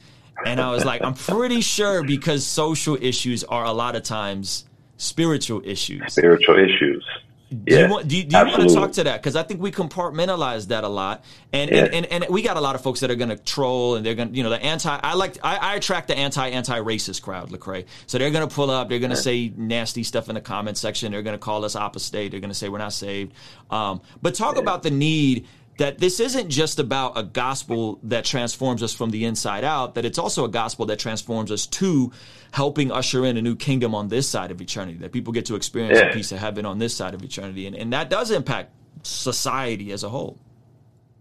And 0.47 0.61
I 0.61 0.71
was 0.71 0.85
like, 0.85 1.03
I'm 1.03 1.15
pretty 1.15 1.61
sure 1.61 2.03
because 2.03 2.45
social 2.45 2.97
issues 3.01 3.45
are 3.45 3.65
a 3.65 3.73
lot 3.73 3.97
of 3.97 4.03
times 4.03 4.65
spiritual 4.97 5.63
issues. 5.65 6.13
Spiritual 6.13 6.59
issues. 6.59 7.05
Do 7.53 7.75
yeah, 7.75 7.83
you 7.83 7.91
want, 7.91 8.09
do 8.09 8.17
you, 8.17 8.25
do 8.25 8.35
you 8.35 8.47
want 8.47 8.69
to 8.69 8.75
talk 8.75 8.93
to 8.93 9.05
that? 9.05 9.21
Because 9.21 9.37
I 9.37 9.43
think 9.43 9.61
we 9.61 9.71
compartmentalize 9.71 10.69
that 10.69 10.85
a 10.85 10.89
lot, 10.89 11.23
and, 11.53 11.71
yeah. 11.71 11.85
and, 11.85 11.95
and, 11.95 12.25
and 12.25 12.27
we 12.31 12.41
got 12.41 12.57
a 12.57 12.61
lot 12.63 12.77
of 12.77 12.83
folks 12.83 13.01
that 13.01 13.11
are 13.11 13.15
going 13.15 13.29
to 13.29 13.37
troll, 13.37 13.97
and 13.97 14.07
they're 14.07 14.15
going 14.15 14.31
to 14.31 14.35
you 14.35 14.43
know 14.43 14.49
the 14.49 14.63
anti. 14.63 14.99
I 15.03 15.13
like 15.15 15.37
I, 15.43 15.57
I 15.57 15.75
attract 15.75 16.09
the 16.09 16.17
anti 16.17 16.49
anti 16.49 16.81
racist 16.81 17.21
crowd, 17.21 17.51
Lecrae. 17.51 17.85
So 18.07 18.17
they're 18.17 18.31
going 18.31 18.49
to 18.49 18.55
pull 18.55 18.71
up, 18.71 18.89
they're 18.89 19.01
going 19.01 19.11
to 19.11 19.17
yeah. 19.17 19.23
say 19.23 19.53
nasty 19.55 20.03
stuff 20.03 20.31
in 20.31 20.35
the 20.35 20.41
comment 20.41 20.79
section, 20.79 21.13
they're 21.13 21.21
going 21.21 21.35
to 21.35 21.45
call 21.45 21.67
us 21.67 21.75
apostate, 21.75 22.31
they're 22.31 22.41
going 22.41 22.49
to 22.49 22.55
say 22.55 22.71
we're 22.71 22.79
not 22.79 22.95
saved. 22.95 23.35
Um, 23.71 24.01
but 24.23 24.35
talk 24.35 24.57
about 24.57 24.83
the 24.83 24.91
need 24.91 25.47
that 25.79 25.99
this 25.99 26.21
isn't 26.21 26.51
just 26.51 26.79
about 26.79 27.17
a 27.17 27.23
gospel 27.23 27.99
that 28.03 28.25
transforms 28.25 28.83
us 28.83 28.93
from 28.93 29.11
the 29.11 29.25
inside 29.25 29.65
out, 29.65 29.95
that 29.95 30.05
it's 30.05 30.19
also 30.19 30.45
a 30.45 30.49
gospel 30.49 30.87
that 30.87 30.99
transforms 30.99 31.51
us 31.51 31.67
to 31.67 32.13
helping 32.53 32.93
usher 32.93 33.25
in 33.25 33.37
a 33.37 33.43
new 33.43 33.57
kingdom 33.57 33.95
on 33.95 34.09
this 34.09 34.29
side 34.29 34.51
of 34.51 34.61
eternity, 34.61 34.99
that 34.99 35.13
people 35.13 35.33
get 35.33 35.47
to 35.47 35.55
experience 35.55 35.99
yeah. 35.99 36.07
a 36.07 36.13
piece 36.13 36.31
of 36.31 36.39
heaven 36.39 36.67
on 36.67 36.79
this 36.79 36.95
side 36.95 37.15
of 37.15 37.23
eternity. 37.23 37.67
And, 37.67 37.75
and 37.75 37.93
that 37.93 38.11
does 38.11 38.31
impact 38.31 38.71
society 39.03 39.93
as 39.93 40.05
a 40.05 40.09
whole. 40.09 40.39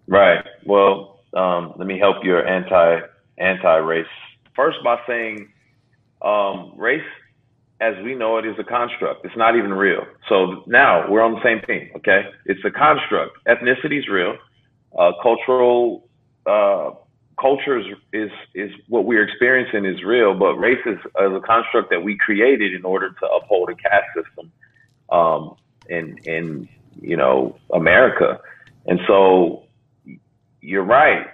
Right. 0.07 0.43
Well, 0.65 1.21
um, 1.33 1.73
let 1.77 1.87
me 1.87 1.97
help 1.97 2.23
your 2.23 2.45
anti 2.45 3.01
anti 3.37 3.75
race 3.77 4.05
first 4.55 4.77
by 4.83 4.99
saying 5.07 5.47
um, 6.21 6.73
race 6.75 7.01
as 7.81 7.95
we 8.03 8.13
know 8.13 8.37
it 8.37 8.45
is 8.45 8.55
a 8.59 8.63
construct. 8.63 9.25
It's 9.25 9.35
not 9.35 9.57
even 9.57 9.73
real. 9.73 10.03
So 10.29 10.63
now 10.67 11.09
we're 11.09 11.23
on 11.23 11.33
the 11.33 11.43
same 11.43 11.61
team. 11.67 11.89
Okay, 11.97 12.21
it's 12.45 12.63
a 12.63 12.69
construct. 12.69 13.37
Ethnicity 13.47 13.99
is 13.99 14.07
real. 14.07 14.37
Uh, 14.97 15.11
cultural 15.21 16.07
uh, 16.45 16.91
culture 17.39 17.79
is, 17.79 17.85
is 18.13 18.29
is 18.53 18.71
what 18.87 19.05
we're 19.05 19.23
experiencing 19.23 19.85
is 19.85 20.03
real, 20.03 20.37
but 20.37 20.55
race 20.55 20.79
is, 20.85 20.97
is, 20.99 21.33
a 21.33 21.41
construct 21.41 21.89
that 21.89 22.03
we 22.03 22.15
created 22.17 22.73
in 22.73 22.85
order 22.85 23.09
to 23.19 23.25
uphold 23.25 23.69
a 23.69 23.75
caste 23.75 24.05
system 24.15 24.51
um, 25.09 25.55
in 25.89 26.17
in 26.25 26.69
you 27.01 27.17
know 27.17 27.57
America. 27.73 28.39
And 28.85 28.99
so 29.07 29.63
you're 30.61 30.83
right. 30.83 31.25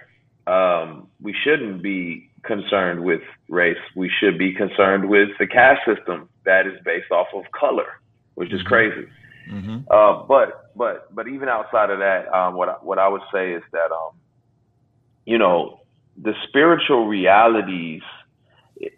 Um, 0.46 1.08
we 1.20 1.34
shouldn't 1.44 1.82
be 1.82 2.27
concerned 2.44 3.04
with 3.04 3.20
race. 3.48 3.78
We 3.94 4.10
should 4.20 4.38
be 4.38 4.52
concerned 4.52 5.08
with 5.08 5.28
the 5.38 5.46
caste 5.46 5.80
system 5.86 6.28
that 6.44 6.66
is 6.66 6.74
based 6.84 7.10
off 7.10 7.28
of 7.34 7.44
color, 7.52 8.00
which 8.34 8.52
is 8.52 8.60
mm-hmm. 8.60 8.68
crazy. 8.68 9.08
Mm-hmm. 9.50 9.78
Uh, 9.90 10.24
but 10.26 10.70
but 10.76 11.14
but 11.14 11.28
even 11.28 11.48
outside 11.48 11.90
of 11.90 11.98
that, 11.98 12.28
um, 12.34 12.54
what 12.54 12.68
I, 12.68 12.72
what 12.82 12.98
I 12.98 13.08
would 13.08 13.22
say 13.32 13.52
is 13.52 13.62
that 13.72 13.90
um, 13.90 14.12
you 15.24 15.38
know 15.38 15.80
the 16.20 16.34
spiritual 16.48 17.06
realities. 17.06 18.02
It, 18.76 18.92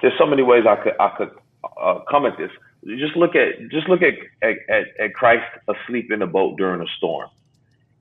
there's 0.00 0.14
so 0.18 0.26
many 0.26 0.42
ways 0.42 0.64
I 0.68 0.76
could 0.76 0.94
I 1.00 1.08
could 1.16 1.30
uh, 1.80 2.00
come 2.10 2.26
at 2.26 2.38
this. 2.38 2.50
Just 2.86 3.16
look 3.16 3.34
at 3.34 3.68
just 3.70 3.88
look 3.88 4.00
at, 4.02 4.14
at 4.42 4.84
at 5.00 5.14
Christ 5.14 5.44
asleep 5.68 6.12
in 6.12 6.22
a 6.22 6.26
boat 6.26 6.56
during 6.56 6.80
a 6.80 6.90
storm, 6.96 7.28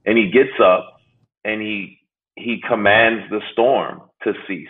and 0.06 0.18
he 0.18 0.30
gets 0.30 0.60
up 0.64 1.02
and 1.44 1.62
he 1.62 2.00
he 2.36 2.62
commands 2.68 3.30
the 3.30 3.42
storm 3.52 4.02
to 4.24 4.34
cease 4.48 4.68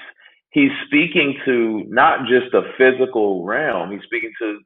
he's 0.56 0.72
speaking 0.88 1.38
to 1.44 1.84
not 1.88 2.22
just 2.22 2.54
a 2.54 2.62
physical 2.78 3.44
realm. 3.44 3.92
He's 3.92 4.02
speaking 4.04 4.32
to 4.40 4.60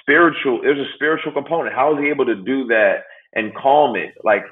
spiritual. 0.00 0.60
There's 0.62 0.78
a 0.78 0.94
spiritual 0.94 1.32
component. 1.32 1.74
How 1.74 1.94
is 1.94 2.02
he 2.02 2.08
able 2.08 2.24
to 2.26 2.36
do 2.36 2.64
that 2.68 3.02
and 3.34 3.54
calm 3.54 3.96
it? 3.96 4.14
Like, 4.24 4.44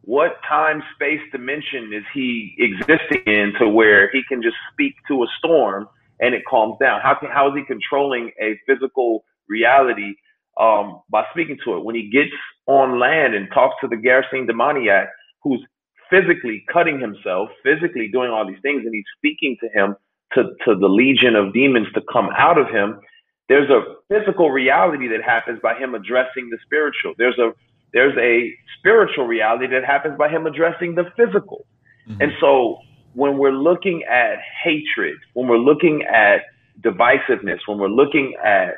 what 0.00 0.36
time, 0.48 0.82
space, 0.94 1.20
dimension 1.32 1.92
is 1.92 2.04
he 2.14 2.54
existing 2.58 3.22
in 3.26 3.52
to 3.58 3.68
where 3.68 4.10
he 4.10 4.22
can 4.28 4.42
just 4.42 4.56
speak 4.72 4.94
to 5.08 5.22
a 5.22 5.26
storm 5.38 5.86
and 6.18 6.34
it 6.34 6.42
calms 6.48 6.76
down? 6.80 7.00
How 7.02 7.14
can 7.14 7.28
how 7.30 7.48
is 7.48 7.54
he 7.56 7.64
controlling 7.64 8.30
a 8.40 8.58
physical 8.66 9.24
reality 9.48 10.14
um, 10.58 11.02
by 11.10 11.24
speaking 11.32 11.58
to 11.64 11.76
it? 11.76 11.84
When 11.84 11.94
he 11.94 12.08
gets 12.08 12.30
on 12.66 12.98
land 12.98 13.34
and 13.34 13.48
talks 13.52 13.74
to 13.82 13.88
the 13.88 13.96
Gerasene 13.96 14.46
demoniac, 14.46 15.08
who's 15.42 15.60
physically 16.08 16.64
cutting 16.72 17.00
himself, 17.00 17.50
physically 17.62 18.08
doing 18.10 18.30
all 18.30 18.46
these 18.46 18.62
things, 18.62 18.82
and 18.86 18.94
he's 18.94 19.04
speaking 19.18 19.56
to 19.60 19.68
him 19.78 19.96
to, 20.34 20.44
to 20.64 20.74
the 20.74 20.88
legion 20.88 21.36
of 21.36 21.52
demons 21.52 21.86
to 21.94 22.02
come 22.12 22.28
out 22.36 22.58
of 22.58 22.68
him, 22.68 23.00
there's 23.48 23.70
a 23.70 23.82
physical 24.08 24.50
reality 24.50 25.08
that 25.08 25.22
happens 25.22 25.60
by 25.62 25.74
him 25.74 25.94
addressing 25.94 26.50
the 26.50 26.58
spiritual. 26.64 27.14
There's 27.18 27.38
a 27.38 27.52
there's 27.92 28.16
a 28.18 28.52
spiritual 28.78 29.26
reality 29.26 29.68
that 29.68 29.84
happens 29.84 30.18
by 30.18 30.28
him 30.28 30.46
addressing 30.46 30.96
the 30.96 31.04
physical. 31.16 31.64
Mm-hmm. 32.08 32.20
And 32.20 32.32
so 32.40 32.78
when 33.14 33.38
we're 33.38 33.52
looking 33.52 34.02
at 34.04 34.38
hatred, 34.62 35.16
when 35.32 35.48
we're 35.48 35.56
looking 35.56 36.02
at 36.02 36.42
divisiveness, 36.82 37.60
when 37.66 37.78
we're 37.78 37.88
looking 37.88 38.34
at 38.44 38.74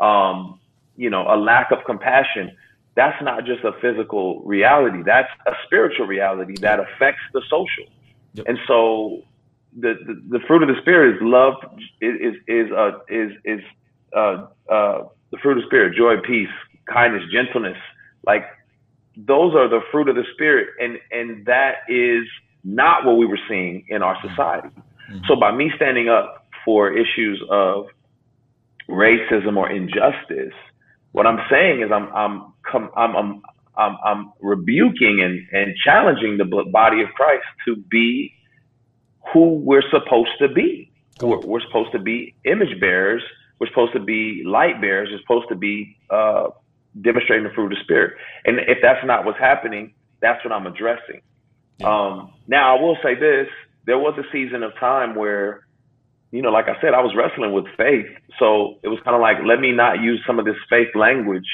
um, 0.00 0.60
you 0.96 1.08
know, 1.08 1.22
a 1.28 1.36
lack 1.36 1.70
of 1.70 1.78
compassion, 1.86 2.54
that's 2.94 3.22
not 3.22 3.46
just 3.46 3.64
a 3.64 3.72
physical 3.80 4.42
reality. 4.42 5.02
That's 5.06 5.28
a 5.46 5.52
spiritual 5.64 6.06
reality 6.06 6.54
that 6.60 6.80
affects 6.80 7.22
the 7.32 7.40
social. 7.48 7.90
Yep. 8.34 8.46
And 8.48 8.58
so 8.66 9.22
the, 9.76 9.94
the, 10.06 10.38
the 10.38 10.40
fruit 10.46 10.62
of 10.62 10.68
the 10.68 10.80
spirit 10.80 11.16
is 11.16 11.20
love 11.22 11.54
is 12.00 12.34
is 12.46 12.70
uh, 12.72 12.98
is 13.08 13.32
is 13.44 13.60
uh, 14.16 14.46
uh, 14.70 15.04
the 15.30 15.38
fruit 15.42 15.58
of 15.58 15.62
the 15.62 15.66
spirit 15.66 15.96
joy 15.96 16.14
peace 16.26 16.48
kindness 16.92 17.22
gentleness 17.32 17.76
like 18.26 18.44
those 19.16 19.54
are 19.54 19.68
the 19.68 19.80
fruit 19.90 20.08
of 20.08 20.16
the 20.16 20.24
spirit 20.34 20.68
and 20.80 20.98
and 21.10 21.44
that 21.46 21.82
is 21.88 22.24
not 22.64 23.04
what 23.04 23.16
we 23.16 23.26
were 23.26 23.38
seeing 23.48 23.84
in 23.88 24.02
our 24.02 24.16
society 24.22 24.68
mm-hmm. 24.68 25.18
so 25.28 25.36
by 25.36 25.54
me 25.54 25.70
standing 25.76 26.08
up 26.08 26.46
for 26.64 26.92
issues 26.92 27.42
of 27.50 27.86
racism 28.88 29.56
or 29.56 29.70
injustice 29.70 30.54
what 31.12 31.26
i'm 31.26 31.40
saying 31.50 31.82
is 31.82 31.90
i'm 31.92 32.08
i'm 32.14 32.52
i'm 32.72 32.90
i'm 32.96 33.42
i'm, 33.76 33.96
I'm 34.04 34.32
rebuking 34.40 35.20
and, 35.22 35.46
and 35.52 35.74
challenging 35.84 36.38
the 36.38 36.46
body 36.72 37.02
of 37.02 37.08
christ 37.14 37.44
to 37.66 37.76
be 37.76 38.32
who 39.32 39.54
we're 39.54 39.82
supposed 39.90 40.30
to 40.40 40.48
be. 40.48 40.90
We're, 41.20 41.40
we're, 41.40 41.60
supposed 41.60 41.92
to 41.92 41.98
be 41.98 42.34
image 42.44 42.78
bearers. 42.80 43.22
We're 43.58 43.68
supposed 43.68 43.92
to 43.94 44.00
be 44.00 44.42
light 44.46 44.80
bearers. 44.80 45.08
We're 45.10 45.20
supposed 45.20 45.48
to 45.48 45.56
be 45.56 45.96
uh, 46.10 46.48
demonstrating 47.02 47.44
the 47.44 47.52
fruit 47.54 47.72
of 47.72 47.78
the 47.78 47.82
spirit. 47.82 48.14
And 48.44 48.58
if 48.60 48.78
that's 48.82 49.04
not 49.04 49.24
what's 49.24 49.38
happening, 49.38 49.94
that's 50.20 50.44
what 50.44 50.52
I'm 50.52 50.66
addressing. 50.66 51.22
Yeah. 51.78 51.88
Um, 51.88 52.32
now, 52.46 52.76
I 52.76 52.80
will 52.80 52.96
say 53.02 53.14
this: 53.14 53.48
there 53.84 53.98
was 53.98 54.14
a 54.18 54.30
season 54.32 54.62
of 54.62 54.72
time 54.78 55.14
where, 55.14 55.66
you 56.30 56.42
know, 56.42 56.50
like 56.50 56.66
I 56.68 56.80
said, 56.80 56.94
I 56.94 57.00
was 57.00 57.14
wrestling 57.16 57.52
with 57.52 57.64
faith. 57.76 58.06
So 58.38 58.78
it 58.82 58.88
was 58.88 58.98
kind 59.04 59.14
of 59.14 59.20
like, 59.20 59.38
let 59.44 59.60
me 59.60 59.72
not 59.72 60.00
use 60.00 60.22
some 60.26 60.38
of 60.38 60.44
this 60.44 60.56
faith 60.68 60.94
language, 60.94 61.48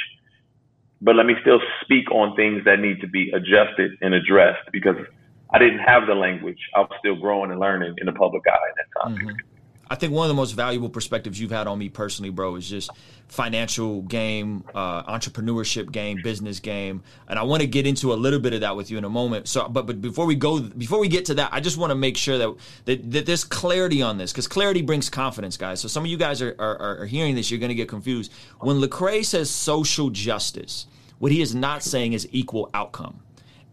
but 1.01 1.15
let 1.15 1.27
me 1.27 1.35
still 1.41 1.61
speak 1.83 2.11
on 2.11 2.35
things 2.37 2.65
that 2.65 2.81
need 2.81 3.01
to 3.01 3.07
be 3.07 3.31
adjusted 3.31 3.93
and 4.01 4.15
addressed 4.15 4.69
because 4.73 4.97
I 5.51 5.59
didn't 5.59 5.81
have 5.81 6.07
the 6.07 6.15
language. 6.15 6.59
I 6.75 6.81
was 6.81 6.91
still 6.99 7.17
growing 7.17 7.51
and 7.51 7.61
learning 7.61 7.95
in 7.99 8.07
the 8.07 8.13
public 8.13 8.43
eye 8.47 8.51
at 8.51 8.77
that 8.77 9.01
time. 9.03 9.17
Mm-hmm. 9.17 9.37
I 9.89 9.97
think 9.97 10.13
one 10.13 10.25
of 10.25 10.29
the 10.29 10.35
most 10.35 10.53
valuable 10.53 10.89
perspectives 10.89 11.39
you've 11.39 11.51
had 11.51 11.67
on 11.67 11.79
me 11.79 11.89
personally, 11.89 12.31
bro, 12.31 12.57
is 12.57 12.69
just 12.69 12.91
financial 13.29 14.03
game, 14.03 14.65
uh, 14.75 15.03
entrepreneurship 15.05 15.93
game, 15.93 16.21
business 16.23 16.59
game, 16.59 17.03
and 17.29 17.39
I 17.39 17.43
want 17.43 17.61
to 17.61 17.67
get 17.67 17.87
into 17.87 18.13
a 18.13 18.15
little 18.15 18.41
bit 18.41 18.55
of 18.55 18.63
that 18.63 18.77
with 18.77 18.91
you 18.91 18.99
in 18.99 19.05
a 19.05 19.11
moment. 19.11 19.47
So, 19.47 19.69
but 19.69 19.87
but 19.87 20.01
before 20.01 20.27
we 20.27 20.37
go, 20.37 20.61
before 20.61 20.99
we 20.99 21.09
get 21.09 21.27
to 21.27 21.35
that, 21.35 21.51
I 21.53 21.61
just 21.61 21.77
want 21.77 21.91
to 21.91 21.95
make 21.95 22.17
sure 22.17 22.39
that 22.39 22.55
that, 22.87 23.11
that 23.13 23.27
there's 23.27 23.45
clarity 23.45 24.01
on 24.01 24.17
this 24.17 24.33
because 24.33 24.49
clarity 24.49 24.83
brings 24.83 25.11
confidence, 25.11 25.57
guys. 25.57 25.81
So 25.81 25.89
some 25.89 26.05
of 26.05 26.11
you 26.11 26.17
guys 26.17 26.41
are 26.41 26.55
are, 26.59 27.01
are 27.03 27.07
hearing 27.07 27.35
this, 27.35 27.51
you're 27.51 27.61
going 27.61 27.69
to 27.69 27.75
get 27.75 27.89
confused 27.89 28.33
when 28.61 28.81
Lecrae 28.81 29.25
says 29.25 29.51
social 29.51 30.11
justice. 30.11 30.87
What 31.19 31.31
he 31.31 31.41
is 31.41 31.55
not 31.55 31.83
saying 31.83 32.15
is 32.15 32.27
equal 32.33 32.71
outcome. 32.75 33.21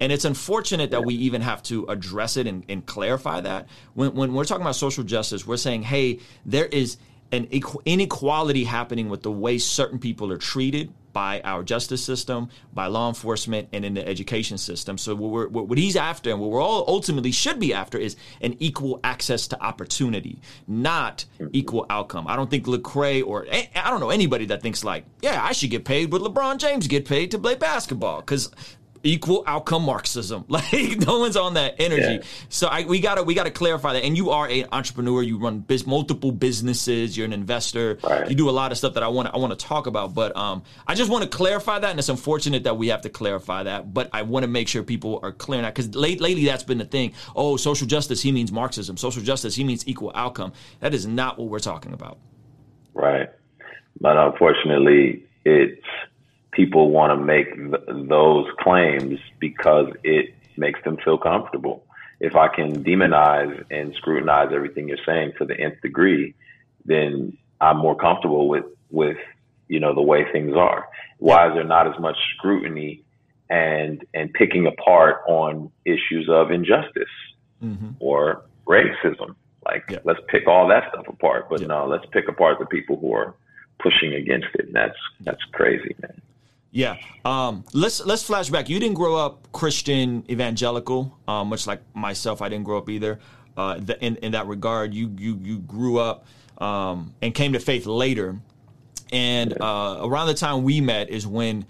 And 0.02 0.12
it's 0.12 0.26
unfortunate 0.26 0.92
that 0.92 1.06
we 1.06 1.14
even 1.14 1.42
have 1.42 1.62
to 1.64 1.86
address 1.86 2.36
it 2.36 2.48
and, 2.48 2.66
and 2.68 2.86
clarify 2.86 3.40
that. 3.42 3.68
When, 3.94 4.16
when 4.16 4.34
we're 4.34 4.46
talking 4.46 4.64
about 4.64 4.76
social 4.76 5.04
justice, 5.04 5.46
we're 5.46 5.58
saying, 5.58 5.84
hey, 5.84 6.20
there 6.44 6.66
is 6.66 6.98
an 7.32 7.48
inequality 7.86 8.66
happening 8.66 9.10
with 9.10 9.22
the 9.22 9.32
way 9.32 9.58
certain 9.58 10.00
people 10.00 10.32
are 10.32 10.38
treated 10.38 10.92
by 11.14 11.42
our 11.42 11.62
justice 11.62 12.04
system, 12.04 12.50
by 12.74 12.88
law 12.88 13.10
enforcement, 13.10 13.70
and 13.74 13.86
in 13.86 13.94
the 13.94 14.06
education 14.08 14.58
system. 14.58 14.98
So 14.98 15.14
what, 15.14 15.52
what, 15.52 15.78
he's 15.78 15.96
after, 15.96 16.32
and 16.32 16.40
what 16.40 16.50
we're 16.50 16.62
all 16.62 16.86
ultimately 16.88 17.32
should 17.32 17.60
be 17.60 17.74
after, 17.74 17.98
is 17.98 18.16
an 18.42 18.56
equal 18.60 19.00
access 19.04 19.48
to 19.48 19.62
opportunity, 19.62 20.40
not 20.68 21.26
equal 21.52 21.86
outcome. 21.90 22.28
I 22.28 22.36
don't 22.36 22.50
think 22.50 22.66
Lecrae 22.66 23.26
or 23.26 23.46
I 23.52 23.90
don't 23.90 24.00
know 24.00 24.10
anybody 24.10 24.46
that 24.48 24.62
thinks 24.62 24.84
like, 24.84 25.06
yeah, 25.22 25.44
I 25.44 25.52
should 25.52 25.70
get 25.70 25.86
paid 25.86 26.12
what 26.12 26.22
LeBron 26.22 26.58
James 26.58 26.88
get 26.88 27.06
paid 27.06 27.32
to 27.32 27.40
play 27.40 27.56
basketball 27.56 28.22
because 28.22 28.50
equal 29.04 29.44
outcome 29.48 29.84
Marxism. 29.84 30.46
Like 30.52 31.00
no 31.00 31.20
one's 31.20 31.38
on 31.38 31.54
that 31.54 31.76
energy. 31.80 32.02
Yeah. 32.02 32.22
So 32.50 32.68
I, 32.68 32.84
we 32.84 33.00
gotta 33.00 33.24
we 33.24 33.34
gotta 33.34 33.52
clarify 33.52 33.94
that. 33.94 34.04
And 34.04 34.18
you 34.18 34.32
are 34.32 34.48
an 34.48 34.66
entrepreneur. 34.72 35.24
You 35.24 35.38
run 35.38 35.60
biz, 35.60 35.88
multiple 35.88 36.32
businesses. 36.32 37.16
You're 37.16 37.26
an 37.26 37.34
investor. 37.34 37.98
Right. 38.04 38.30
You 38.30 38.36
do 38.36 38.50
a 38.50 38.52
lot 38.52 38.72
of 38.72 38.78
stuff 38.78 38.96
that 38.96 39.04
I 39.04 39.08
want 39.08 39.34
I 39.34 39.38
want 39.38 39.58
to 39.58 39.66
talk 39.66 39.88
about. 39.88 40.14
But 40.14 40.36
um, 40.36 40.64
I 40.86 40.94
just 40.94 41.10
want 41.10 41.24
to 41.24 41.30
clarify 41.30 41.80
that, 41.80 41.90
and 41.90 42.00
it's 42.00 42.10
unfortunate 42.10 42.66
that 42.66 42.78
we 42.78 42.90
have 42.90 43.02
to 43.04 43.10
clarify 43.10 43.64
that. 43.64 43.94
But 43.94 44.10
I 44.12 44.24
want 44.24 44.44
to 44.44 44.48
make 44.48 44.68
sure 44.68 44.84
people 44.84 45.20
are 45.24 45.32
clear 45.32 45.60
on 45.60 45.64
that 45.64 45.74
because 45.74 45.96
late, 45.96 46.20
lately 46.20 46.46
that's 46.46 46.64
been 46.64 46.78
the 46.78 46.86
thing. 46.86 47.14
Oh, 47.36 47.58
social 47.58 47.88
justice 47.88 48.22
he 48.22 48.32
means 48.32 48.52
Marxism. 48.52 48.98
Social 48.98 49.24
justice 49.24 49.56
he 49.56 49.64
means 49.64 49.88
equal 49.88 50.12
outcome. 50.16 50.52
That 50.82 50.94
is 50.94 51.08
not 51.08 51.40
what 51.40 51.48
we're 51.48 51.60
talking 51.60 51.94
about. 51.94 52.18
Right. 52.94 53.30
But 54.00 54.18
unfortunately, 54.18 55.26
it's 55.46 55.86
people 56.52 56.92
want 56.92 57.18
to 57.18 57.24
make 57.24 57.54
th- 57.56 58.08
those 58.08 58.48
claims 58.60 59.20
because 59.40 59.88
it 60.04 60.34
makes 60.58 60.84
them 60.84 60.98
feel 61.04 61.18
comfortable. 61.18 61.84
If 62.20 62.36
I 62.36 62.48
can 62.48 62.84
demonize 62.84 63.64
and 63.72 63.96
scrutinize 63.96 64.50
everything 64.54 64.88
you're 64.88 64.98
saying 65.06 65.34
to 65.40 65.46
the 65.46 65.60
nth 65.60 65.82
degree, 65.82 66.36
then 66.86 67.38
I'm 67.60 67.78
more 67.78 67.96
comfortable 67.96 68.48
with 68.48 68.66
with 68.90 69.18
you 69.68 69.80
know 69.80 69.96
the 69.96 70.02
way 70.02 70.26
things 70.32 70.56
are. 70.56 70.88
Why 71.18 71.48
is 71.48 71.54
there 71.54 71.64
not 71.64 71.88
as 71.88 72.00
much 72.00 72.18
scrutiny 72.36 73.04
and 73.50 74.06
and 74.14 74.32
picking 74.34 74.68
apart 74.68 75.22
on 75.28 75.72
issues 75.86 76.28
of 76.30 76.52
injustice 76.52 77.16
mm-hmm. 77.64 77.92
or 78.00 78.44
racism? 78.68 79.36
Like 79.66 79.86
yeah. 79.90 80.00
let's 80.04 80.20
pick 80.28 80.48
all 80.48 80.68
that 80.68 80.92
stuff 80.92 81.08
apart, 81.08 81.48
but 81.50 81.62
yeah. 81.62 81.68
no, 81.68 81.88
let's 81.88 82.06
pick 82.12 82.28
apart 82.28 82.60
the 82.60 82.66
people 82.66 82.98
who 82.98 83.14
are 83.14 83.36
pushing 83.80 84.14
against 84.14 84.48
it. 84.56 84.66
And 84.68 84.76
that's 84.76 84.98
that's 85.22 85.44
crazy, 85.54 85.96
man. 86.02 86.22
Yeah. 86.72 86.98
Um, 87.26 87.66
let's 87.74 88.04
let's 88.06 88.24
flash 88.24 88.50
back. 88.50 88.70
You 88.70 88.80
didn't 88.80 88.96
grow 88.96 89.16
up 89.16 89.52
Christian 89.52 90.24
evangelical, 90.30 91.18
um, 91.28 91.50
much 91.50 91.68
like 91.68 91.82
myself. 91.94 92.42
I 92.42 92.50
didn't 92.50 92.64
grow 92.64 92.78
up 92.78 92.90
either. 92.90 93.20
Uh, 93.58 93.78
the, 93.80 94.04
in 94.04 94.16
in 94.18 94.32
that 94.32 94.48
regard, 94.48 94.94
you 94.94 95.14
you 95.18 95.38
you 95.42 95.60
grew 95.60 96.00
up 96.00 96.26
um, 96.60 97.14
and 97.22 97.34
came 97.34 97.54
to 97.54 97.60
faith 97.60 97.86
later. 97.86 98.40
And 99.12 99.60
uh, 99.62 100.00
around 100.02 100.28
the 100.28 100.34
time 100.34 100.64
we 100.64 100.80
met 100.80 101.10
is 101.10 101.28
when 101.28 101.66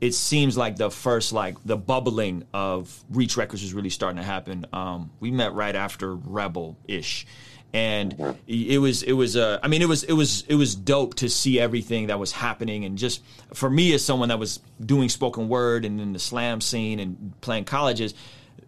it 0.00 0.14
seems 0.14 0.56
like 0.56 0.76
the 0.76 0.90
first 0.90 1.32
like 1.32 1.56
the 1.64 1.76
bubbling 1.76 2.44
of 2.54 3.02
Reach 3.10 3.36
Records 3.36 3.64
is 3.64 3.74
really 3.74 3.90
starting 3.90 4.18
to 4.18 4.22
happen. 4.22 4.66
Um, 4.72 5.10
we 5.18 5.32
met 5.32 5.54
right 5.54 5.74
after 5.74 6.14
Rebel 6.14 6.76
ish 6.86 7.26
and 7.74 8.36
it 8.46 8.80
was 8.80 9.02
it 9.02 9.12
was 9.12 9.36
uh, 9.36 9.58
I 9.60 9.66
mean 9.66 9.82
it 9.82 9.88
was 9.88 10.04
it 10.04 10.12
was 10.12 10.44
it 10.48 10.54
was 10.54 10.76
dope 10.76 11.16
to 11.16 11.28
see 11.28 11.58
everything 11.58 12.06
that 12.06 12.20
was 12.20 12.30
happening. 12.30 12.84
And 12.84 12.96
just 12.96 13.20
for 13.52 13.68
me 13.68 13.92
as 13.94 14.04
someone 14.04 14.28
that 14.28 14.38
was 14.38 14.60
doing 14.80 15.08
spoken 15.08 15.48
word 15.48 15.84
and 15.84 16.00
in 16.00 16.12
the 16.12 16.20
slam 16.20 16.60
scene 16.60 17.00
and 17.00 17.34
playing 17.40 17.64
colleges 17.64 18.14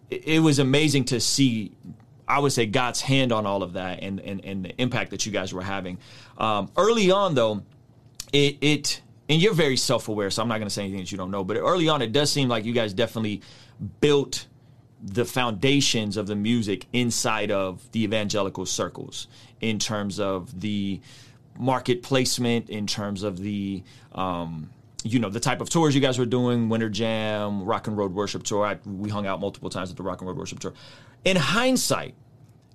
it 0.09 0.41
was 0.41 0.59
amazing 0.59 1.05
to 1.05 1.19
see 1.21 1.71
I 2.27 2.39
would 2.39 2.51
say 2.51 2.65
God's 2.65 2.99
hand 2.99 3.31
on 3.31 3.45
all 3.45 3.63
of 3.63 3.73
that 3.73 4.03
and 4.03 4.19
and, 4.19 4.43
and 4.43 4.65
the 4.65 4.81
impact 4.81 5.11
that 5.11 5.25
you 5.25 5.31
guys 5.31 5.53
were 5.53 5.61
having. 5.61 5.99
Um, 6.37 6.69
early 6.75 7.09
on 7.09 7.33
though 7.33 7.63
it 8.33 8.57
it 8.59 9.01
and 9.29 9.41
you're 9.41 9.53
very 9.53 9.77
self-aware 9.77 10.29
so 10.31 10.41
I'm 10.41 10.49
not 10.49 10.57
going 10.57 10.67
to 10.67 10.73
say 10.73 10.83
anything 10.83 10.99
that 10.99 11.11
you 11.13 11.17
don't 11.17 11.31
know 11.31 11.45
but 11.45 11.55
early 11.55 11.87
on 11.87 12.01
it 12.01 12.11
does 12.11 12.29
seem 12.29 12.49
like 12.49 12.65
you 12.65 12.73
guys 12.73 12.93
definitely 12.93 13.41
built 14.01 14.47
the 15.01 15.25
foundations 15.25 16.17
of 16.17 16.27
the 16.27 16.35
music 16.35 16.85
inside 16.93 17.51
of 17.51 17.91
the 17.91 18.03
evangelical 18.03 18.65
circles 18.65 19.27
in 19.61 19.79
terms 19.79 20.19
of 20.19 20.59
the 20.61 20.99
market 21.57 22.03
placement, 22.03 22.69
in 22.69 22.87
terms 22.87 23.23
of 23.23 23.39
the 23.39 23.83
um, 24.13 24.69
you 25.03 25.19
know 25.19 25.29
the 25.29 25.39
type 25.39 25.61
of 25.61 25.69
tours 25.69 25.95
you 25.95 26.01
guys 26.01 26.17
were 26.17 26.25
doing, 26.25 26.69
Winter 26.69 26.89
Jam, 26.89 27.63
Rock 27.63 27.87
and 27.87 27.97
Road 27.97 28.13
Worship 28.13 28.43
Tour. 28.43 28.65
I, 28.65 28.79
we 28.85 29.09
hung 29.09 29.27
out 29.27 29.39
multiple 29.39 29.69
times 29.69 29.91
at 29.91 29.97
the 29.97 30.03
Rock 30.03 30.21
and 30.21 30.27
Road 30.27 30.37
Worship 30.37 30.59
Tour. 30.59 30.73
In 31.23 31.37
hindsight, 31.37 32.15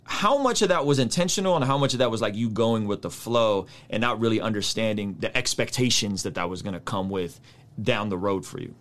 how 0.04 0.38
much 0.38 0.62
of 0.62 0.68
that 0.68 0.84
was 0.84 0.98
intentional 0.98 1.56
and 1.56 1.64
how 1.64 1.78
much 1.78 1.92
of 1.92 2.00
that 2.00 2.10
was 2.10 2.20
like 2.20 2.34
you 2.34 2.50
going 2.50 2.86
with 2.86 3.02
the 3.02 3.10
flow 3.10 3.66
and 3.90 4.00
not 4.00 4.20
really 4.20 4.40
understanding 4.40 5.16
the 5.20 5.36
expectations 5.36 6.22
that 6.24 6.34
that 6.34 6.48
was 6.48 6.62
going 6.62 6.74
to 6.74 6.80
come 6.80 7.08
with 7.08 7.40
down 7.80 8.08
the 8.08 8.18
road 8.18 8.44
for 8.44 8.60
you? 8.60 8.74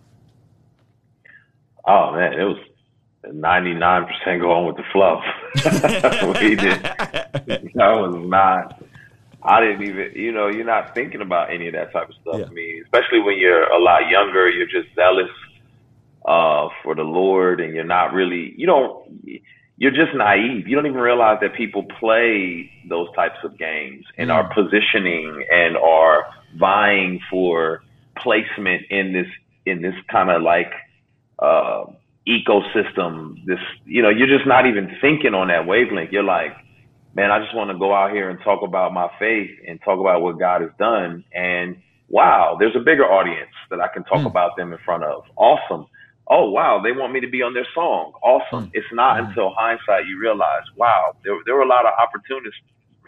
Oh 1.84 2.12
man, 2.12 2.32
it 2.32 2.44
was 2.44 2.58
99% 3.26 4.40
going 4.40 4.66
with 4.66 4.76
the 4.76 4.82
flow. 4.92 5.20
we 6.40 6.56
did. 6.56 6.82
That 7.74 7.94
was 7.94 8.14
not, 8.28 8.82
I 9.42 9.60
didn't 9.60 9.82
even, 9.82 10.12
you 10.14 10.30
know, 10.30 10.48
you're 10.48 10.66
not 10.66 10.94
thinking 10.94 11.20
about 11.20 11.50
any 11.50 11.66
of 11.68 11.74
that 11.74 11.92
type 11.92 12.10
of 12.10 12.14
stuff. 12.20 12.38
Yeah. 12.38 12.46
I 12.46 12.50
mean, 12.50 12.82
especially 12.84 13.20
when 13.20 13.38
you're 13.38 13.64
a 13.64 13.78
lot 13.78 14.08
younger, 14.08 14.48
you're 14.50 14.66
just 14.66 14.94
zealous 14.94 15.30
uh, 16.26 16.68
for 16.82 16.94
the 16.94 17.02
Lord 17.02 17.60
and 17.60 17.74
you're 17.74 17.84
not 17.84 18.12
really, 18.12 18.54
you 18.56 18.66
don't, 18.66 19.10
you're 19.76 19.90
just 19.90 20.14
naive. 20.14 20.68
You 20.68 20.76
don't 20.76 20.86
even 20.86 21.00
realize 21.00 21.38
that 21.40 21.54
people 21.54 21.84
play 21.98 22.70
those 22.88 23.08
types 23.14 23.38
of 23.42 23.58
games 23.58 24.04
and 24.18 24.30
mm. 24.30 24.34
are 24.34 24.52
positioning 24.54 25.44
and 25.50 25.76
are 25.76 26.26
vying 26.58 27.20
for 27.30 27.82
placement 28.16 28.82
in 28.90 29.12
this, 29.12 29.26
in 29.66 29.82
this 29.82 29.94
kind 30.08 30.30
of 30.30 30.42
like, 30.42 30.72
uh, 31.38 31.84
ecosystem, 32.26 33.44
this, 33.46 33.58
you 33.84 34.02
know, 34.02 34.08
you're 34.10 34.28
just 34.28 34.46
not 34.46 34.66
even 34.66 34.96
thinking 35.00 35.34
on 35.34 35.48
that 35.48 35.66
wavelength. 35.66 36.12
You're 36.12 36.22
like, 36.22 36.52
man, 37.14 37.30
I 37.30 37.38
just 37.40 37.54
want 37.54 37.70
to 37.70 37.78
go 37.78 37.94
out 37.94 38.12
here 38.12 38.30
and 38.30 38.38
talk 38.42 38.62
about 38.62 38.92
my 38.92 39.08
faith 39.18 39.50
and 39.66 39.80
talk 39.82 39.98
about 39.98 40.22
what 40.22 40.38
God 40.38 40.60
has 40.62 40.70
done. 40.78 41.24
And 41.34 41.76
wow, 42.08 42.56
there's 42.58 42.76
a 42.76 42.80
bigger 42.80 43.04
audience 43.04 43.50
that 43.70 43.80
I 43.80 43.88
can 43.88 44.04
talk 44.04 44.20
Mm. 44.20 44.26
about 44.26 44.56
them 44.56 44.72
in 44.72 44.78
front 44.84 45.04
of. 45.04 45.24
Awesome. 45.36 45.86
Oh 46.28 46.50
wow, 46.50 46.80
they 46.82 46.92
want 46.92 47.12
me 47.12 47.20
to 47.20 47.26
be 47.28 47.42
on 47.42 47.52
their 47.52 47.66
song. 47.74 48.12
Awesome. 48.22 48.66
Mm. 48.66 48.70
It's 48.74 48.92
not 48.92 49.16
Mhm. 49.18 49.28
until 49.28 49.50
hindsight 49.50 50.06
you 50.06 50.18
realize, 50.20 50.62
wow, 50.76 51.14
there 51.24 51.36
there 51.44 51.54
were 51.56 51.62
a 51.62 51.66
lot 51.66 51.84
of 51.84 51.92
opportunities 51.98 52.54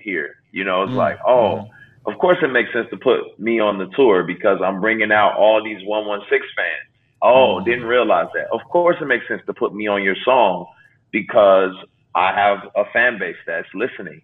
here. 0.01 0.37
You 0.53 0.65
know, 0.65 0.83
it's 0.83 0.93
Mm. 0.93 0.97
like, 0.97 1.19
oh, 1.25 1.71
of 2.07 2.19
course 2.19 2.39
it 2.43 2.49
makes 2.49 2.73
sense 2.73 2.91
to 2.91 2.97
put 2.97 3.39
me 3.39 3.61
on 3.61 3.79
the 3.79 3.87
tour 3.97 4.25
because 4.25 4.61
I'm 4.61 4.81
bringing 4.81 5.13
out 5.13 5.37
all 5.37 5.63
these 5.63 5.83
116 5.87 6.55
fans. 6.57 6.89
Oh, 7.25 7.57
Mhm. 7.59 7.65
didn't 7.65 7.87
realize 7.87 8.29
that. 8.35 8.49
Of 8.53 8.63
course 8.65 8.97
it 9.01 9.07
makes 9.07 9.27
sense 9.27 9.43
to 9.47 9.55
put 9.55 9.75
me 9.75 9.87
on 9.87 10.03
your 10.03 10.17
song 10.25 10.67
because 11.11 11.75
I 12.15 12.33
have 12.33 12.71
a 12.77 12.85
fan 12.93 13.19
base 13.19 13.37
that's 13.47 13.67
listening. 13.75 14.21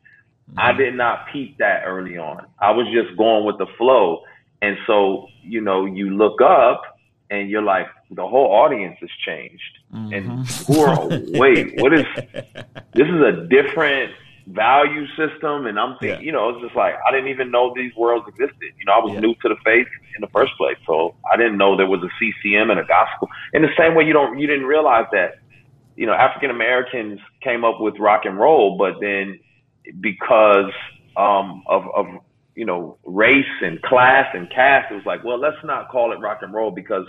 I 0.58 0.72
did 0.72 0.94
not 0.94 1.28
peep 1.32 1.56
that 1.58 1.84
early 1.86 2.18
on. 2.18 2.44
I 2.60 2.72
was 2.72 2.86
just 2.92 3.16
going 3.16 3.44
with 3.44 3.56
the 3.58 3.66
flow. 3.78 4.22
And 4.62 4.76
so, 4.86 5.28
you 5.42 5.60
know, 5.62 5.86
you 5.86 6.10
look 6.10 6.42
up 6.42 6.82
and 7.30 7.48
you're 7.48 7.62
like, 7.62 7.86
the 8.10 8.26
whole 8.26 8.52
audience 8.52 8.98
has 9.00 9.10
changed. 9.24 9.78
And 9.92 10.12
Mhm. 10.12 10.66
who 10.66 10.80
are, 10.80 11.08
wait, 11.38 11.80
what 11.80 11.94
is, 11.94 12.04
this 12.94 13.08
is 13.08 13.20
a 13.22 13.46
different 13.48 14.12
value 14.54 15.06
system. 15.16 15.66
And 15.66 15.78
I'm 15.78 15.96
thinking, 16.00 16.20
Yeah. 16.20 16.26
you 16.26 16.32
know, 16.32 16.50
it's 16.50 16.62
just 16.62 16.76
like, 16.76 16.94
I 17.08 17.12
didn't 17.12 17.28
even 17.30 17.50
know 17.50 17.72
these 17.74 17.92
worlds 17.96 18.26
existed. 18.28 18.70
You 18.78 18.86
know, 18.86 18.92
I 18.94 18.98
was 18.98 19.14
Yeah. 19.14 19.20
new 19.20 19.34
to 19.42 19.48
the 19.48 19.56
faith 19.64 19.88
in 20.16 20.20
the 20.22 20.28
first 20.34 20.52
place. 20.58 20.76
So 20.86 21.16
I 21.32 21.36
didn't 21.36 21.58
know 21.58 21.76
there 21.76 21.86
was 21.86 22.02
a 22.02 22.10
CCM 22.18 22.70
and 22.70 22.80
a 22.80 22.84
gospel. 22.84 23.28
In 23.52 23.62
the 23.62 23.74
same 23.78 23.94
way, 23.94 24.04
you 24.04 24.12
don't, 24.12 24.38
you 24.38 24.46
didn't 24.46 24.66
realize 24.66 25.06
that, 25.12 25.32
you 25.96 26.06
know, 26.06 26.14
African 26.14 26.50
Americans 26.50 27.20
came 27.44 27.64
up 27.64 27.80
with 27.80 27.98
rock 27.98 28.22
and 28.24 28.38
roll, 28.38 28.78
but 28.78 28.94
then 29.00 29.38
because 30.00 30.72
um, 31.16 31.62
of, 31.68 31.82
of 31.94 32.06
you 32.54 32.66
know 32.66 32.98
race 33.04 33.44
and 33.62 33.80
class 33.82 34.26
and 34.34 34.48
caste, 34.50 34.88
it 34.90 34.94
was 34.94 35.06
like, 35.06 35.24
well, 35.24 35.38
let's 35.38 35.56
not 35.64 35.88
call 35.90 36.12
it 36.12 36.20
rock 36.20 36.38
and 36.42 36.52
roll 36.54 36.70
because 36.70 37.06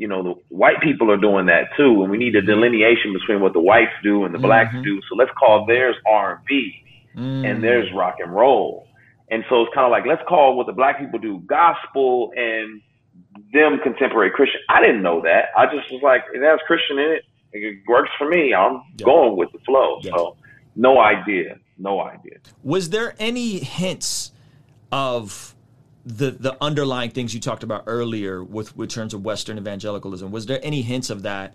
you 0.00 0.08
know 0.08 0.22
the 0.22 0.34
white 0.48 0.80
people 0.82 1.10
are 1.10 1.16
doing 1.28 1.46
that 1.46 1.64
too, 1.76 1.92
and 2.02 2.10
we 2.10 2.16
need 2.24 2.34
a 2.34 2.40
delineation 2.42 3.12
between 3.12 3.40
what 3.40 3.52
the 3.52 3.60
whites 3.60 3.92
do 4.02 4.24
and 4.24 4.34
the 4.34 4.38
blacks 4.38 4.74
Mhm. 4.74 4.82
do. 4.82 5.00
So 5.08 5.14
let's 5.14 5.30
call 5.38 5.66
theirs 5.66 5.96
R 6.08 6.36
and 6.36 6.44
B 6.46 6.82
Mm. 7.16 7.44
and 7.48 7.62
there's 7.62 7.92
rock 7.92 8.16
and 8.22 8.32
roll. 8.34 8.86
And 9.30 9.44
so 9.48 9.62
it's 9.62 9.74
kind 9.74 9.84
of 9.84 9.90
like 9.90 10.06
let's 10.06 10.22
call 10.26 10.56
what 10.56 10.66
the 10.66 10.72
black 10.72 10.98
people 10.98 11.18
do 11.18 11.38
gospel 11.46 12.32
and 12.36 12.80
them 13.52 13.78
contemporary 13.82 14.30
Christian. 14.30 14.60
I 14.68 14.80
didn't 14.80 15.02
know 15.02 15.20
that. 15.22 15.46
I 15.56 15.66
just 15.66 15.90
was 15.92 16.00
like, 16.02 16.22
it 16.32 16.42
has 16.42 16.58
Christian 16.66 16.98
in 16.98 17.10
it. 17.16 17.24
It 17.52 17.78
works 17.88 18.10
for 18.16 18.26
me. 18.28 18.54
I'm 18.54 18.74
Yeah. 18.96 19.04
going 19.04 19.36
with 19.36 19.50
the 19.52 19.58
flow. 19.60 19.98
Yeah. 20.02 20.12
So 20.16 20.36
no 20.76 20.98
idea. 21.00 21.58
No 21.78 22.00
idea. 22.00 22.38
Was 22.64 22.90
there 22.90 23.14
any 23.18 23.58
hints 23.58 24.32
of 24.92 25.54
the 26.04 26.30
the 26.30 26.56
underlying 26.60 27.10
things 27.10 27.34
you 27.34 27.40
talked 27.40 27.62
about 27.62 27.84
earlier 27.86 28.42
with 28.42 28.76
with 28.76 28.90
terms 28.90 29.14
of 29.14 29.24
Western 29.24 29.58
evangelicalism? 29.58 30.30
Was 30.30 30.46
there 30.46 30.60
any 30.62 30.82
hints 30.82 31.10
of 31.10 31.22
that? 31.22 31.54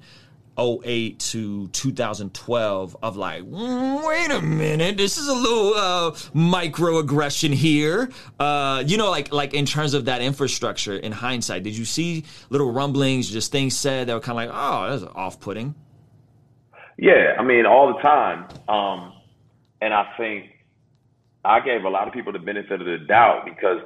08 0.57 1.19
to 1.19 1.67
2012 1.67 2.95
of 3.03 3.17
like 3.17 3.43
"Mm, 3.43 4.07
wait 4.07 4.31
a 4.31 4.41
minute 4.41 4.95
this 4.95 5.17
is 5.17 5.27
a 5.27 5.33
little 5.33 5.73
uh, 5.73 6.11
microaggression 6.33 7.53
here 7.53 8.09
uh, 8.39 8.81
you 8.87 8.95
know 8.95 9.11
like 9.11 9.33
like 9.33 9.53
in 9.53 9.65
terms 9.65 9.93
of 9.93 10.05
that 10.05 10.21
infrastructure 10.21 10.95
in 10.95 11.11
hindsight 11.11 11.63
did 11.63 11.75
you 11.75 11.83
see 11.83 12.23
little 12.49 12.71
rumblings 12.71 13.29
just 13.29 13.51
things 13.51 13.77
said 13.77 14.07
that 14.07 14.13
were 14.13 14.21
kind 14.21 14.39
of 14.39 14.49
like 14.49 14.57
oh 14.57 14.97
that's 14.97 15.13
off-putting 15.13 15.75
Yeah, 16.97 17.35
I 17.37 17.43
mean, 17.43 17.65
all 17.65 17.93
the 17.93 17.99
time. 17.99 18.47
Um, 18.69 19.13
and 19.81 19.93
I 19.93 20.13
think 20.17 20.45
I 21.43 21.59
gave 21.59 21.83
a 21.83 21.89
lot 21.89 22.07
of 22.07 22.13
people 22.13 22.31
the 22.31 22.39
benefit 22.39 22.79
of 22.79 22.87
the 22.87 22.97
doubt 22.97 23.45
because, 23.45 23.81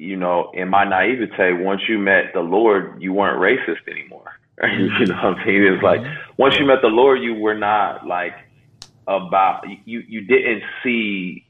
you 0.00 0.16
know, 0.16 0.50
in 0.54 0.70
my 0.70 0.84
naivete, 0.84 1.52
once 1.62 1.82
you 1.86 1.98
met 1.98 2.32
the 2.32 2.40
Lord, 2.40 3.00
you 3.02 3.12
weren't 3.12 3.38
racist 3.38 3.86
anymore. 3.86 4.24
you 4.62 5.06
know 5.06 5.14
what 5.16 5.24
I'm 5.24 5.44
saying? 5.44 5.62
It's 5.62 5.82
like 5.82 6.00
once 6.38 6.54
you 6.58 6.64
met 6.66 6.78
the 6.82 6.88
Lord, 6.88 7.20
you 7.22 7.34
were 7.34 7.54
not 7.54 8.06
like 8.06 8.32
about 9.06 9.64
you. 9.84 10.00
You 10.08 10.22
didn't 10.22 10.62
see 10.82 11.44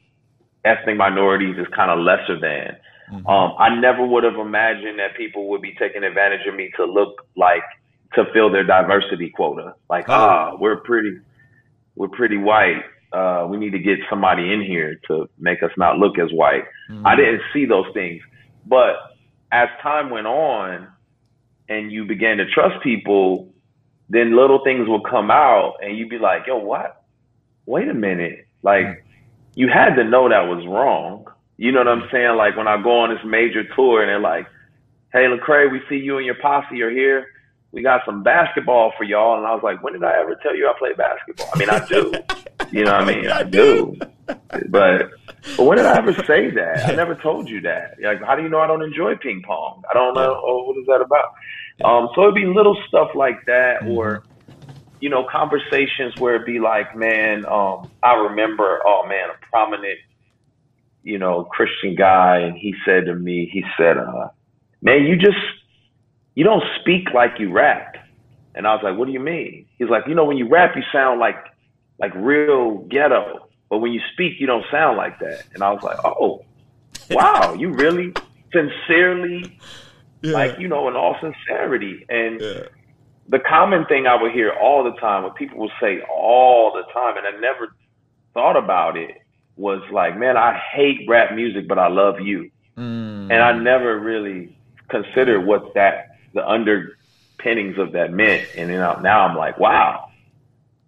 ethnic 0.65 0.97
minorities 0.97 1.57
as 1.61 1.67
kind 1.75 1.91
of 1.91 2.01
lesser 2.01 2.39
than. 2.41 2.77
Um, 3.27 3.55
I 3.59 3.75
never 3.75 4.07
would 4.07 4.23
have 4.23 4.37
imagined 4.37 5.01
that 5.01 5.17
people 5.17 5.49
would 5.51 5.61
be 5.63 5.75
taking 5.77 6.05
advantage 6.05 6.47
of 6.47 6.55
me 6.55 6.71
to 6.77 6.85
look 6.85 7.27
like 7.37 7.65
to 8.15 8.25
fill 8.33 8.51
their 8.53 8.63
diversity 8.63 9.31
quota. 9.31 9.75
Like, 9.89 10.09
Oh. 10.09 10.13
ah, 10.15 10.57
we're 10.61 10.77
pretty, 10.77 11.19
we're 11.97 12.09
pretty 12.09 12.37
white. 12.37 12.85
Uh, 13.13 13.49
we 13.51 13.57
need 13.57 13.71
to 13.73 13.81
get 13.81 13.99
somebody 14.09 14.53
in 14.53 14.63
here 14.63 15.01
to 15.09 15.29
make 15.39 15.61
us 15.65 15.73
not 15.77 15.99
look 15.99 16.19
as 16.21 16.31
white. 16.33 16.65
I 17.05 17.17
didn't 17.17 17.43
see 17.53 17.65
those 17.65 17.87
things, 17.95 18.23
but 18.67 18.97
as 19.53 19.69
time 19.83 20.11
went 20.11 20.27
on, 20.27 20.89
and 21.69 21.93
you 21.93 22.05
began 22.05 22.37
to 22.39 22.47
trust 22.51 22.83
people, 22.83 23.53
then 24.09 24.37
little 24.37 24.63
things 24.65 24.89
will 24.89 25.03
come 25.03 25.31
out, 25.31 25.77
and 25.83 25.97
you'd 25.97 26.09
be 26.11 26.19
like, 26.19 26.47
"Yo, 26.47 26.59
what? 26.59 27.05
Wait 27.67 27.89
a 27.89 27.95
minute! 27.95 28.47
Like, 28.63 29.05
you 29.55 29.69
had 29.69 29.95
to 29.95 30.05
know 30.05 30.29
that 30.29 30.49
was 30.49 30.67
wrong." 30.67 31.27
You 31.57 31.73
know 31.73 31.81
what 31.81 31.89
I'm 31.89 32.09
saying? 32.11 32.37
Like 32.37 32.57
when 32.57 32.67
I 32.67 32.83
go 32.83 33.01
on 33.01 33.11
this 33.11 33.25
major 33.25 33.65
tour, 33.75 34.03
and 34.03 34.09
they're 34.09 34.19
like, 34.19 34.47
"Hey, 35.13 35.27
Lecrae, 35.27 35.71
we 35.71 35.81
see 35.89 35.97
you 35.97 36.17
and 36.17 36.27
your 36.27 36.37
posse 36.37 36.81
are 36.83 36.91
here. 36.91 37.27
We 37.73 37.83
got 37.83 38.01
some 38.05 38.23
basketball 38.23 38.93
for 38.97 39.05
y'all." 39.05 39.37
And 39.37 39.47
I 39.47 39.55
was 39.55 39.63
like, 39.63 39.83
"When 39.83 39.93
did 39.93 40.03
I 40.03 40.19
ever 40.19 40.35
tell 40.43 40.57
you 40.57 40.69
I 40.69 40.75
play 40.79 40.93
basketball? 40.95 41.49
I 41.55 41.59
mean, 41.59 41.71
I 41.71 41.87
do. 41.87 42.13
You 42.73 42.85
know 42.85 42.93
what 42.93 43.01
I 43.01 43.15
mean? 43.15 43.27
I 43.27 43.43
do. 43.43 43.99
But 44.69 45.11
but 45.57 45.65
when 45.65 45.79
did 45.79 45.87
I 45.87 45.97
ever 45.97 46.13
say 46.13 46.51
that? 46.51 46.89
I 46.89 46.95
never 46.95 47.15
told 47.15 47.49
you 47.49 47.61
that. 47.63 47.97
Like, 48.03 48.23
how 48.23 48.37
do 48.37 48.43
you 48.43 48.49
know 48.49 48.61
I 48.61 48.67
don't 48.67 48.83
enjoy 48.83 49.17
ping 49.17 49.43
pong? 49.47 49.83
I 49.91 49.95
don't 49.95 50.15
know. 50.15 50.41
Oh, 50.45 50.65
what 50.65 50.77
is 50.79 50.87
that 50.87 51.01
about? 51.01 51.35
Um, 51.85 52.09
so 52.15 52.23
it'd 52.23 52.35
be 52.35 52.47
little 52.47 52.77
stuff 52.89 53.11
like 53.15 53.45
that, 53.47 53.87
or 53.87 54.23
you 55.01 55.09
know, 55.09 55.27
conversations 55.31 56.15
where 56.19 56.35
it'd 56.35 56.47
be 56.47 56.61
like, 56.61 56.95
man, 56.95 57.47
um, 57.47 57.91
I 58.03 58.15
remember, 58.15 58.81
oh 58.85 59.07
man, 59.09 59.31
a 59.31 59.47
prominent, 59.47 59.99
you 61.03 61.19
know, 61.19 61.45
Christian 61.45 61.95
guy, 61.95 62.39
and 62.39 62.57
he 62.57 62.75
said 62.85 63.07
to 63.07 63.15
me, 63.15 63.49
he 63.51 63.65
said, 63.79 63.97
uh, 63.97 64.29
man, 64.83 65.05
you 65.05 65.17
just 65.17 65.39
you 66.35 66.45
don't 66.45 66.63
speak 66.81 67.13
like 67.15 67.39
you 67.39 67.51
rap. 67.51 67.97
And 68.55 68.67
I 68.67 68.75
was 68.75 68.83
like, 68.83 68.99
what 68.99 69.07
do 69.07 69.13
you 69.13 69.21
mean? 69.21 69.67
He's 69.79 69.89
like, 69.89 70.05
you 70.07 70.15
know, 70.15 70.25
when 70.25 70.37
you 70.37 70.49
rap, 70.49 70.75
you 70.77 70.83
sound 70.93 71.21
like 71.21 71.37
like 71.99 72.15
real 72.15 72.79
ghetto, 72.91 73.49
but 73.71 73.79
when 73.79 73.93
you 73.93 74.01
speak, 74.13 74.39
you 74.41 74.47
don't 74.47 74.65
sound 74.71 74.97
like 74.99 75.19
that. 75.21 75.45
And 75.55 75.63
I 75.63 75.71
was 75.71 75.83
like, 75.83 75.97
oh, 76.05 76.45
wow, 77.11 77.55
you 77.55 77.73
really 77.73 78.13
sincerely, 78.53 79.59
like 80.23 80.59
you 80.59 80.69
know, 80.69 80.89
in 80.89 80.97
all 80.97 81.17
sincerity. 81.21 82.05
And 82.09 82.41
Yeah. 82.41 82.63
the 83.29 83.39
common 83.39 83.87
thing 83.87 84.07
I 84.07 84.21
would 84.21 84.33
hear 84.33 84.51
all 84.51 84.83
the 84.85 84.93
time, 84.99 85.23
what 85.23 85.37
people 85.37 85.59
would 85.61 85.71
say 85.81 86.01
all 86.13 86.73
the 86.73 86.83
time, 86.93 87.17
and 87.17 87.27
I 87.27 87.39
never 87.41 87.75
thought 88.35 88.57
about 88.57 88.97
it, 88.97 89.17
was 89.57 89.83
like, 89.93 90.19
man, 90.19 90.37
I 90.37 90.59
hate 90.73 91.07
rap 91.09 91.35
music, 91.35 91.69
but 91.69 91.79
I 91.79 91.89
love 91.89 92.21
you. 92.21 92.51
Mm. 92.77 93.31
And 93.31 93.35
I 93.35 93.53
never 93.53 93.99
really 94.01 94.57
considered 94.89 95.43
what 95.47 95.75
that, 95.75 96.17
the 96.35 96.47
underpinnings 96.49 97.79
of 97.79 97.93
that 97.93 98.13
meant. 98.13 98.49
And 98.57 98.71
then 98.71 98.81
I, 98.81 99.01
now 99.01 99.27
I'm 99.27 99.37
like, 99.37 99.59
wow, 99.59 100.09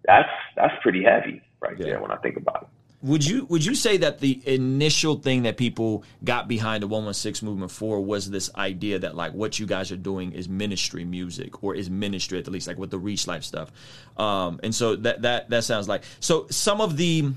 that's, 0.05 0.29
that's 0.55 0.73
pretty 0.81 1.03
heavy 1.03 1.41
right 1.61 1.77
Yeah. 1.77 1.85
there 1.85 2.01
when 2.01 2.11
I 2.11 2.15
think 2.17 2.35
about 2.37 2.63
it. 2.63 2.67
Would 3.03 3.25
you 3.25 3.45
would 3.45 3.65
you 3.65 3.75
say 3.75 3.97
that 3.97 4.19
the 4.19 4.41
initial 4.45 5.15
thing 5.17 5.43
that 5.43 5.57
people 5.57 6.05
got 6.23 6.47
behind 6.47 6.83
the 6.83 6.87
116 6.87 7.47
movement 7.47 7.71
for 7.71 7.99
was 7.99 8.31
this 8.31 8.49
idea 8.55 8.97
that 8.99 9.13
like 9.15 9.33
what 9.33 9.59
you 9.59 9.65
guys 9.65 9.91
are 9.91 9.97
doing 9.97 10.31
is 10.31 10.47
ministry 10.47 11.03
music 11.03 11.63
or 11.63 11.75
is 11.75 11.89
ministry 11.89 12.39
at 12.39 12.45
the 12.45 12.51
least 12.51 12.65
like 12.65 12.77
with 12.77 12.91
the 12.91 12.97
reach 12.97 13.27
life 13.27 13.43
stuff, 13.43 13.71
um, 14.17 14.59
and 14.63 14.73
so 14.73 14.95
that 14.95 15.21
that 15.23 15.49
that 15.49 15.65
sounds 15.65 15.89
like 15.89 16.03
so 16.21 16.47
some 16.49 16.79
of 16.79 16.95
the 16.95 17.29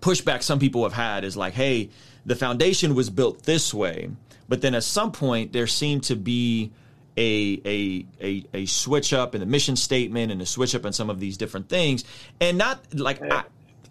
pushback 0.00 0.42
some 0.42 0.58
people 0.58 0.82
have 0.82 0.92
had 0.92 1.24
is 1.24 1.36
like 1.36 1.54
hey 1.54 1.88
the 2.26 2.36
foundation 2.36 2.94
was 2.94 3.08
built 3.10 3.42
this 3.44 3.74
way 3.74 4.10
but 4.48 4.60
then 4.60 4.74
at 4.74 4.84
some 4.84 5.10
point 5.10 5.52
there 5.52 5.66
seemed 5.66 6.04
to 6.04 6.14
be 6.14 6.70
a, 7.16 7.60
a 7.64 8.06
a 8.20 8.44
a 8.54 8.66
switch 8.66 9.12
up 9.12 9.34
in 9.34 9.40
the 9.40 9.46
mission 9.46 9.76
statement 9.76 10.32
and 10.32 10.40
a 10.40 10.46
switch 10.46 10.74
up 10.74 10.84
in 10.84 10.92
some 10.92 11.10
of 11.10 11.20
these 11.20 11.36
different 11.36 11.68
things. 11.68 12.04
And 12.40 12.58
not 12.58 12.80
like 12.94 13.20
I, 13.22 13.44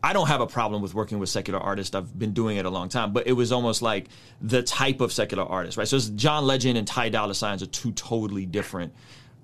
I 0.04 0.14
don't 0.14 0.28
have 0.28 0.42
a 0.42 0.48
problem 0.48 0.82
with 0.82 0.94
working 0.94 1.20
with 1.20 1.30
secular 1.30 1.60
artists. 1.60 1.96
I've 1.96 2.18
been 2.18 2.34
doing 2.34 2.58
it 2.58 2.66
a 2.66 2.70
long 2.70 2.90
time, 2.90 3.14
but 3.14 3.28
it 3.28 3.34
was 3.34 3.52
almost 3.52 3.82
like 3.82 4.08
the 4.42 4.64
type 4.64 5.00
of 5.00 5.14
secular 5.14 5.44
artist, 5.44 5.78
right? 5.78 5.88
So 5.88 5.96
it's 5.96 6.10
John 6.10 6.46
Legend 6.48 6.78
and 6.78 6.88
Ty 6.88 7.10
Dolla 7.10 7.36
Signs 7.36 7.62
are 7.62 7.68
two 7.68 7.92
totally 7.92 8.46
different 8.46 8.94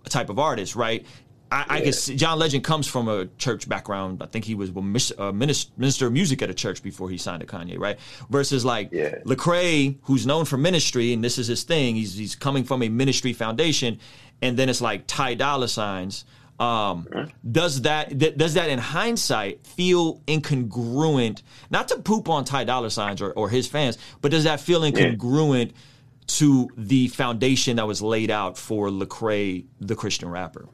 type 0.10 0.30
of 0.30 0.40
artists, 0.40 0.76
right? 0.76 1.06
I, 1.52 1.66
I 1.70 1.82
could 1.82 1.96
see 1.96 2.16
John 2.16 2.40
Legend 2.40 2.64
comes 2.64 2.88
from 2.88 3.08
a 3.08 3.28
church 3.38 3.70
background. 3.70 4.22
I 4.22 4.26
think 4.26 4.46
he 4.46 4.56
was 4.56 4.70
a 4.72 4.82
minister, 4.82 5.32
minister 5.32 6.08
of 6.08 6.12
music 6.14 6.42
at 6.42 6.50
a 6.50 6.54
church 6.54 6.84
before 6.84 7.10
he 7.10 7.18
signed 7.18 7.40
to 7.42 7.48
Kanye, 7.48 7.80
right? 7.80 7.98
Versus 8.30 8.66
like 8.66 8.90
Yeah. 8.92 9.20
Lecrae, 9.26 9.96
who's 10.04 10.26
known 10.26 10.44
for 10.46 10.58
ministry, 10.58 11.14
and 11.14 11.24
this 11.24 11.38
is 11.38 11.48
his 11.48 11.64
thing. 11.64 11.96
He's 11.96 12.16
he's 12.16 12.36
coming 12.36 12.64
from 12.64 12.84
a 12.84 12.90
ministry 12.90 13.32
foundation, 13.32 14.00
and 14.42 14.58
then 14.58 14.68
it's 14.70 14.82
like 14.82 15.08
Ty 15.08 15.36
Dolla 15.36 15.68
Signs. 15.70 16.26
Um, 16.60 17.08
does 17.50 17.84
that 17.84 18.20
th- 18.20 18.36
does 18.36 18.56
that 18.56 18.70
in 18.70 18.80
hindsight 18.80 19.66
feel 19.66 20.22
incongruent? 20.28 21.44
Not 21.70 21.88
to 21.90 22.00
poop 22.00 22.30
on 22.30 22.46
Ty 22.46 22.64
Dolla 22.64 22.90
Signs 22.90 23.22
or, 23.22 23.32
or 23.34 23.50
his 23.50 23.68
fans, 23.68 23.98
but 24.22 24.32
does 24.32 24.46
that 24.46 24.60
feel 24.60 24.82
incongruent 24.82 25.74
to 26.28 26.70
the 26.78 27.08
foundation 27.08 27.78
that 27.78 27.88
was 27.88 28.02
laid 28.02 28.30
out 28.30 28.58
for 28.58 28.90
Lecrae, 28.90 29.66
the 29.80 29.96
Christian 29.96 30.30
rapper. 30.30 30.68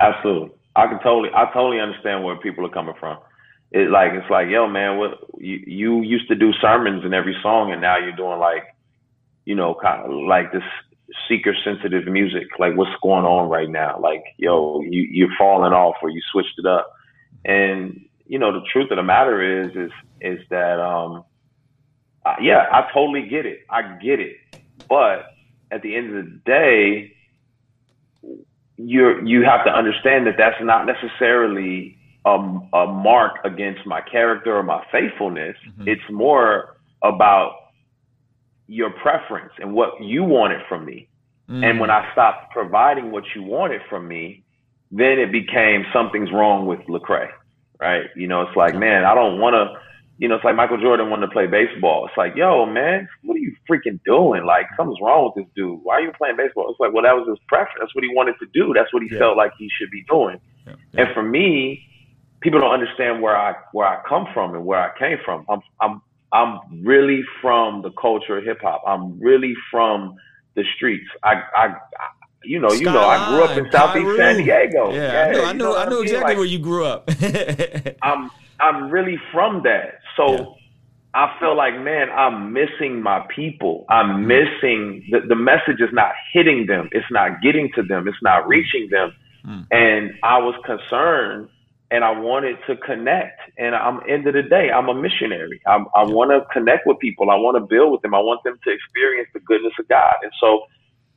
Absolutely, 0.00 0.50
I 0.74 0.88
can 0.88 0.98
totally, 0.98 1.30
I 1.34 1.46
totally 1.52 1.80
understand 1.80 2.24
where 2.24 2.36
people 2.36 2.66
are 2.66 2.70
coming 2.70 2.94
from. 2.98 3.18
It 3.70 3.90
like 3.90 4.12
it's 4.12 4.28
like, 4.28 4.48
yo, 4.48 4.66
man, 4.66 4.98
what 4.98 5.18
you 5.38 5.62
you 5.66 6.02
used 6.02 6.28
to 6.28 6.34
do 6.34 6.52
sermons 6.60 7.04
in 7.04 7.14
every 7.14 7.36
song, 7.42 7.72
and 7.72 7.80
now 7.80 7.98
you're 7.98 8.16
doing 8.16 8.38
like, 8.38 8.74
you 9.44 9.54
know, 9.54 9.74
kind 9.80 10.04
of 10.04 10.10
like 10.10 10.52
this 10.52 10.62
seeker 11.28 11.54
sensitive 11.64 12.06
music. 12.06 12.46
Like, 12.58 12.76
what's 12.76 12.90
going 13.02 13.24
on 13.24 13.48
right 13.48 13.68
now? 13.68 13.98
Like, 14.00 14.24
yo, 14.38 14.80
you 14.82 15.02
you're 15.10 15.36
falling 15.38 15.72
off, 15.72 15.96
or 16.02 16.10
you 16.10 16.20
switched 16.32 16.58
it 16.58 16.66
up, 16.66 16.92
and 17.44 18.04
you 18.26 18.38
know, 18.38 18.52
the 18.52 18.64
truth 18.72 18.90
of 18.90 18.96
the 18.96 19.02
matter 19.02 19.62
is, 19.62 19.76
is 19.76 19.90
is 20.20 20.40
that, 20.48 20.80
um, 20.80 21.24
uh, 22.24 22.36
yeah, 22.40 22.66
I 22.72 22.88
totally 22.92 23.28
get 23.28 23.44
it. 23.44 23.60
I 23.68 23.82
get 23.98 24.20
it, 24.20 24.36
but 24.88 25.26
at 25.70 25.82
the 25.82 25.94
end 25.94 26.16
of 26.16 26.24
the 26.24 26.40
day, 26.46 27.12
you 28.76 29.20
you 29.24 29.44
have 29.44 29.64
to 29.64 29.70
understand 29.70 30.26
that 30.26 30.36
that's 30.38 30.56
not 30.62 30.86
necessarily 30.86 31.98
a, 32.24 32.30
a 32.30 32.86
mark 32.86 33.38
against 33.44 33.86
my 33.86 34.00
character 34.00 34.56
or 34.56 34.62
my 34.62 34.84
faithfulness. 34.90 35.56
Mm-hmm. 35.68 35.88
It's 35.88 36.10
more 36.10 36.76
about 37.02 37.63
your 38.66 38.90
preference 38.90 39.52
and 39.58 39.74
what 39.74 39.90
you 40.00 40.24
wanted 40.24 40.60
from 40.68 40.84
me. 40.84 41.08
Mm. 41.48 41.64
And 41.64 41.80
when 41.80 41.90
I 41.90 42.10
stopped 42.12 42.52
providing 42.52 43.10
what 43.10 43.24
you 43.34 43.42
wanted 43.42 43.82
from 43.88 44.08
me, 44.08 44.44
then 44.90 45.18
it 45.18 45.32
became 45.32 45.84
something's 45.92 46.32
wrong 46.32 46.66
with 46.66 46.80
Lecrae, 46.88 47.28
right? 47.80 48.04
You 48.16 48.28
know, 48.28 48.42
it's 48.42 48.56
like, 48.56 48.74
man, 48.74 49.04
I 49.04 49.14
don't 49.14 49.40
want 49.40 49.54
to 49.54 49.80
you 50.18 50.28
know, 50.28 50.36
it's 50.36 50.44
like 50.44 50.54
Michael 50.54 50.80
Jordan 50.80 51.10
wanted 51.10 51.26
to 51.26 51.32
play 51.32 51.46
baseball. 51.46 52.06
It's 52.06 52.16
like, 52.16 52.36
yo, 52.36 52.66
man, 52.66 53.08
what 53.24 53.34
are 53.34 53.40
you 53.40 53.54
freaking 53.68 53.98
doing? 54.04 54.44
Like, 54.44 54.66
something's 54.76 55.00
wrong 55.02 55.32
with 55.34 55.44
this 55.44 55.52
dude. 55.56 55.80
Why 55.82 55.94
are 55.94 56.00
you 56.02 56.12
playing 56.16 56.36
baseball? 56.36 56.70
It's 56.70 56.78
like, 56.78 56.92
well, 56.92 57.02
that 57.02 57.16
was 57.16 57.26
his 57.28 57.38
preference. 57.48 57.78
That's 57.80 57.94
what 57.94 58.04
he 58.04 58.10
wanted 58.14 58.36
to 58.38 58.46
do. 58.54 58.72
That's 58.74 58.92
what 58.92 59.02
he 59.02 59.08
yeah. 59.10 59.18
felt 59.18 59.36
like 59.36 59.52
he 59.58 59.68
should 59.76 59.90
be 59.90 60.04
doing. 60.08 60.38
Yeah. 60.66 60.74
Yeah. 60.92 61.00
And 61.00 61.14
for 61.14 61.22
me, 61.22 61.82
people 62.42 62.60
don't 62.60 62.72
understand 62.72 63.22
where 63.22 63.36
I 63.36 63.54
where 63.72 63.88
I 63.88 64.02
come 64.08 64.26
from 64.32 64.54
and 64.54 64.64
where 64.64 64.78
I 64.78 64.96
came 64.96 65.18
from. 65.24 65.44
I'm 65.48 65.60
I'm 65.80 66.00
I'm 66.34 66.82
really 66.84 67.22
from 67.40 67.82
the 67.82 67.90
culture 67.92 68.38
of 68.38 68.44
hip 68.44 68.58
hop. 68.60 68.82
I'm 68.86 69.18
really 69.20 69.54
from 69.70 70.16
the 70.56 70.64
streets. 70.76 71.06
I 71.22 71.34
I, 71.34 71.66
I 71.66 71.74
you 72.42 72.58
know, 72.58 72.72
you 72.72 72.84
know, 72.84 73.00
I 73.00 73.28
grew 73.28 73.44
up 73.44 73.56
in 73.56 73.70
Southeast 73.72 74.16
San 74.16 74.36
Diego. 74.36 74.92
Yeah, 74.92 75.02
yeah 75.12 75.20
I 75.20 75.32
know, 75.32 75.44
I 75.44 75.52
know, 75.52 75.76
I 75.76 75.88
know 75.88 76.02
exactly 76.02 76.32
like, 76.32 76.36
where 76.36 76.46
you 76.46 76.58
grew 76.58 76.84
up. 76.84 77.08
I'm 78.02 78.30
I'm 78.60 78.90
really 78.90 79.18
from 79.32 79.62
that. 79.62 80.00
So 80.16 80.32
yeah. 80.32 80.44
I 81.14 81.36
feel 81.38 81.56
like, 81.56 81.78
man, 81.78 82.10
I'm 82.10 82.52
missing 82.52 83.00
my 83.00 83.24
people. 83.34 83.84
I'm 83.88 84.08
mm-hmm. 84.08 84.26
missing 84.26 85.08
the, 85.10 85.20
the 85.28 85.36
message 85.36 85.80
is 85.80 85.90
not 85.92 86.12
hitting 86.32 86.66
them. 86.66 86.88
It's 86.92 87.06
not 87.10 87.40
getting 87.40 87.70
to 87.76 87.82
them. 87.82 88.08
It's 88.08 88.22
not 88.22 88.46
reaching 88.48 88.88
them. 88.90 89.14
Mm. 89.46 89.66
And 89.70 90.12
I 90.22 90.38
was 90.38 90.54
concerned 90.64 91.48
and 91.90 92.04
I 92.04 92.18
wanted 92.18 92.56
to 92.66 92.76
connect. 92.76 93.40
And 93.58 93.74
I'm 93.74 94.00
end 94.08 94.26
of 94.26 94.34
the 94.34 94.42
day, 94.42 94.70
I'm 94.70 94.88
a 94.88 94.94
missionary. 94.94 95.60
I'm, 95.66 95.86
I 95.94 96.02
want 96.02 96.30
to 96.30 96.46
connect 96.52 96.86
with 96.86 96.98
people. 96.98 97.30
I 97.30 97.36
want 97.36 97.56
to 97.56 97.64
build 97.66 97.92
with 97.92 98.02
them. 98.02 98.14
I 98.14 98.20
want 98.20 98.42
them 98.44 98.58
to 98.64 98.70
experience 98.70 99.28
the 99.34 99.40
goodness 99.40 99.72
of 99.78 99.88
God. 99.88 100.14
And 100.22 100.32
so 100.40 100.62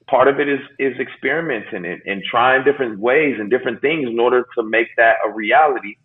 part 0.08 0.27
of 0.27 0.39
it 0.39 0.47
is 0.47 0.60
is 0.80 0.93
experimenting 0.99 1.86
and, 1.86 2.01
and 2.06 2.23
trying 2.30 2.63
different 2.63 2.99
ways 2.99 3.38
and 3.39 3.49
different 3.49 3.82
things 3.82 4.08
in 4.10 4.19
order 4.19 4.45
to 4.56 4.63
make 4.63 4.88
that 4.97 5.15
a 5.25 5.32
reality 5.32 5.95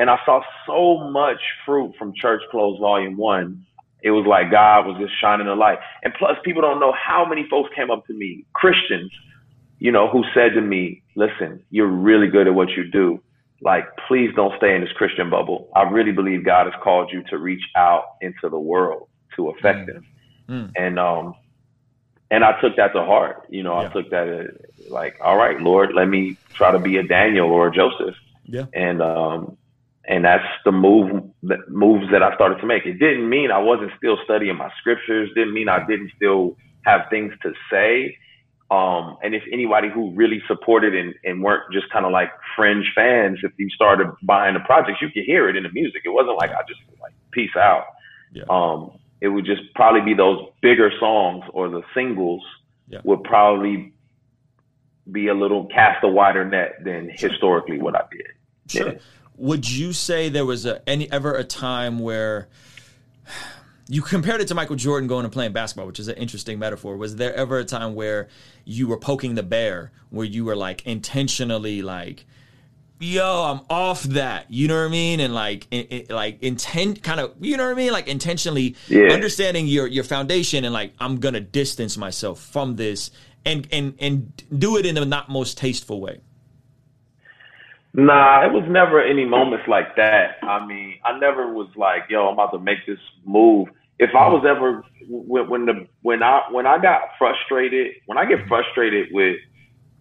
and 0.00 0.08
I 0.08 0.16
saw 0.24 0.40
so 0.66 1.10
much 1.10 1.36
fruit 1.66 1.94
from 1.98 2.14
Church 2.14 2.40
Clothes 2.50 2.78
Volume 2.80 3.18
One. 3.18 3.66
It 4.02 4.12
was 4.12 4.24
like 4.26 4.50
God 4.50 4.86
was 4.86 4.96
just 4.98 5.12
shining 5.20 5.46
a 5.46 5.54
light. 5.54 5.78
And 6.02 6.14
plus, 6.18 6.38
people 6.42 6.62
don't 6.62 6.80
know 6.80 6.94
how 6.94 7.26
many 7.28 7.46
folks 7.50 7.68
came 7.76 7.90
up 7.90 8.06
to 8.06 8.14
me, 8.14 8.46
Christians, 8.54 9.12
you 9.78 9.92
know, 9.92 10.08
who 10.08 10.24
said 10.32 10.54
to 10.54 10.62
me, 10.62 11.02
"Listen, 11.16 11.62
you're 11.70 11.86
really 11.86 12.28
good 12.28 12.46
at 12.46 12.54
what 12.54 12.70
you 12.70 12.90
do. 12.90 13.20
Like, 13.62 13.84
please 14.08 14.30
don't 14.34 14.56
stay 14.56 14.74
in 14.74 14.80
this 14.80 14.92
Christian 14.92 15.28
bubble. 15.28 15.68
I 15.76 15.82
really 15.82 16.12
believe 16.12 16.44
God 16.44 16.64
has 16.66 16.74
called 16.82 17.10
you 17.12 17.22
to 17.24 17.38
reach 17.38 17.62
out 17.76 18.04
into 18.20 18.48
the 18.48 18.58
world 18.58 19.08
to 19.36 19.50
affect 19.50 19.80
mm. 19.80 19.86
them." 19.86 20.06
Mm. 20.48 20.72
And 20.76 20.98
um, 20.98 21.34
and 22.30 22.44
I 22.44 22.60
took 22.60 22.76
that 22.76 22.92
to 22.94 23.04
heart. 23.04 23.46
You 23.50 23.62
know, 23.62 23.80
yeah. 23.80 23.88
I 23.88 23.92
took 23.92 24.10
that 24.10 24.28
as, 24.28 24.90
like, 24.90 25.18
all 25.20 25.36
right, 25.36 25.60
Lord, 25.60 25.92
let 25.94 26.06
me 26.08 26.36
try 26.54 26.72
to 26.72 26.78
be 26.78 26.96
a 26.96 27.02
Daniel 27.02 27.50
or 27.50 27.68
a 27.68 27.72
Joseph. 27.72 28.14
Yeah. 28.46 28.66
And 28.72 29.02
um, 29.02 29.56
and 30.04 30.24
that's 30.24 30.46
the 30.64 30.72
move 30.72 31.30
that 31.44 31.68
moves 31.68 32.10
that 32.12 32.22
I 32.22 32.34
started 32.34 32.60
to 32.60 32.66
make. 32.66 32.86
It 32.86 32.98
didn't 32.98 33.28
mean 33.28 33.50
I 33.50 33.58
wasn't 33.58 33.92
still 33.96 34.18
studying 34.24 34.56
my 34.56 34.70
scriptures. 34.80 35.30
Didn't 35.34 35.54
mean 35.54 35.68
I 35.68 35.86
didn't 35.86 36.12
still 36.16 36.56
have 36.84 37.02
things 37.10 37.32
to 37.42 37.52
say. 37.70 38.16
Um, 38.70 39.16
and 39.22 39.34
if 39.34 39.42
anybody 39.52 39.88
who 39.92 40.12
really 40.12 40.42
supported 40.46 40.94
and, 40.94 41.14
and 41.24 41.42
weren't 41.42 41.72
just 41.72 41.90
kind 41.90 42.06
of 42.06 42.12
like 42.12 42.30
fringe 42.56 42.86
fans, 42.94 43.38
if 43.42 43.52
you 43.58 43.68
started 43.70 44.08
buying 44.22 44.54
the 44.54 44.60
projects, 44.60 45.02
you 45.02 45.08
could 45.08 45.24
hear 45.24 45.48
it 45.48 45.56
in 45.56 45.64
the 45.64 45.72
music. 45.72 46.02
It 46.04 46.10
wasn't 46.10 46.36
like 46.38 46.50
I 46.50 46.60
just 46.68 46.80
like 47.00 47.12
peace 47.32 47.56
out. 47.56 47.86
Yeah. 48.32 48.44
Um, 48.48 48.92
it 49.20 49.28
would 49.28 49.44
just 49.44 49.62
probably 49.74 50.02
be 50.02 50.14
those 50.14 50.46
bigger 50.62 50.92
songs 51.00 51.44
or 51.52 51.68
the 51.68 51.82
singles 51.94 52.42
yeah. 52.88 53.00
would 53.04 53.24
probably 53.24 53.92
be 55.10 55.26
a 55.28 55.34
little 55.34 55.66
cast 55.66 56.04
a 56.04 56.08
wider 56.08 56.44
net 56.44 56.84
than 56.84 57.10
historically 57.12 57.80
what 57.80 57.96
I 57.96 58.04
did. 58.10 58.72
Sure. 58.72 58.92
Yeah 58.92 58.98
would 59.40 59.68
you 59.68 59.92
say 59.94 60.28
there 60.28 60.44
was 60.44 60.66
a, 60.66 60.86
any 60.88 61.10
ever 61.10 61.34
a 61.34 61.42
time 61.42 61.98
where 61.98 62.48
you 63.90 64.02
compared 64.02 64.40
it 64.40 64.46
to 64.46 64.54
Michael 64.54 64.76
Jordan 64.76 65.08
going 65.08 65.24
and 65.24 65.32
playing 65.32 65.52
basketball, 65.52 65.88
which 65.88 65.98
is 65.98 66.06
an 66.06 66.14
interesting 66.14 66.60
metaphor. 66.60 66.96
Was 66.96 67.16
there 67.16 67.34
ever 67.34 67.58
a 67.58 67.64
time 67.64 67.96
where 67.96 68.28
you 68.64 68.86
were 68.86 68.96
poking 68.96 69.34
the 69.34 69.42
bear, 69.42 69.90
where 70.10 70.24
you 70.24 70.44
were 70.44 70.54
like 70.54 70.86
intentionally 70.86 71.82
like, 71.82 72.24
"Yo, 73.00 73.42
I'm 73.42 73.62
off 73.68 74.04
that," 74.04 74.46
you 74.48 74.68
know 74.68 74.76
what 74.76 74.86
I 74.86 74.90
mean, 74.90 75.18
and 75.18 75.34
like, 75.34 75.66
like 76.08 76.40
intent, 76.40 77.02
kind 77.02 77.18
of, 77.18 77.34
you 77.40 77.56
know 77.56 77.64
what 77.64 77.72
I 77.72 77.74
mean, 77.74 77.90
like 77.90 78.06
intentionally 78.06 78.76
yeah. 78.86 79.12
understanding 79.12 79.66
your 79.66 79.88
your 79.88 80.04
foundation 80.04 80.64
and 80.64 80.72
like, 80.72 80.92
I'm 81.00 81.18
gonna 81.18 81.40
distance 81.40 81.98
myself 81.98 82.40
from 82.40 82.76
this 82.76 83.10
and 83.44 83.66
and 83.72 83.94
and 83.98 84.40
do 84.56 84.76
it 84.76 84.86
in 84.86 84.94
the 84.94 85.04
not 85.04 85.28
most 85.28 85.58
tasteful 85.58 86.00
way. 86.00 86.20
Nah, 87.92 88.46
it 88.46 88.52
was 88.52 88.62
never 88.68 89.02
any 89.02 89.24
moments 89.24 89.66
like 89.66 89.96
that. 89.96 90.36
I 90.44 90.64
mean, 90.64 91.00
I 91.04 91.18
never 91.18 91.52
was 91.52 91.66
like, 91.74 92.04
"Yo, 92.08 92.28
I'm 92.28 92.34
about 92.34 92.52
to 92.52 92.60
make 92.60 92.86
this 92.86 93.00
move." 93.24 93.66
If 94.00 94.14
I 94.14 94.28
was 94.28 94.44
ever 94.48 94.82
when, 95.08 95.48
when 95.50 95.66
the 95.66 95.86
when 96.02 96.22
I 96.22 96.42
when 96.50 96.66
I 96.66 96.78
got 96.78 97.02
frustrated, 97.18 97.92
when 98.06 98.16
I 98.16 98.24
get 98.24 98.46
frustrated 98.48 99.08
with 99.12 99.36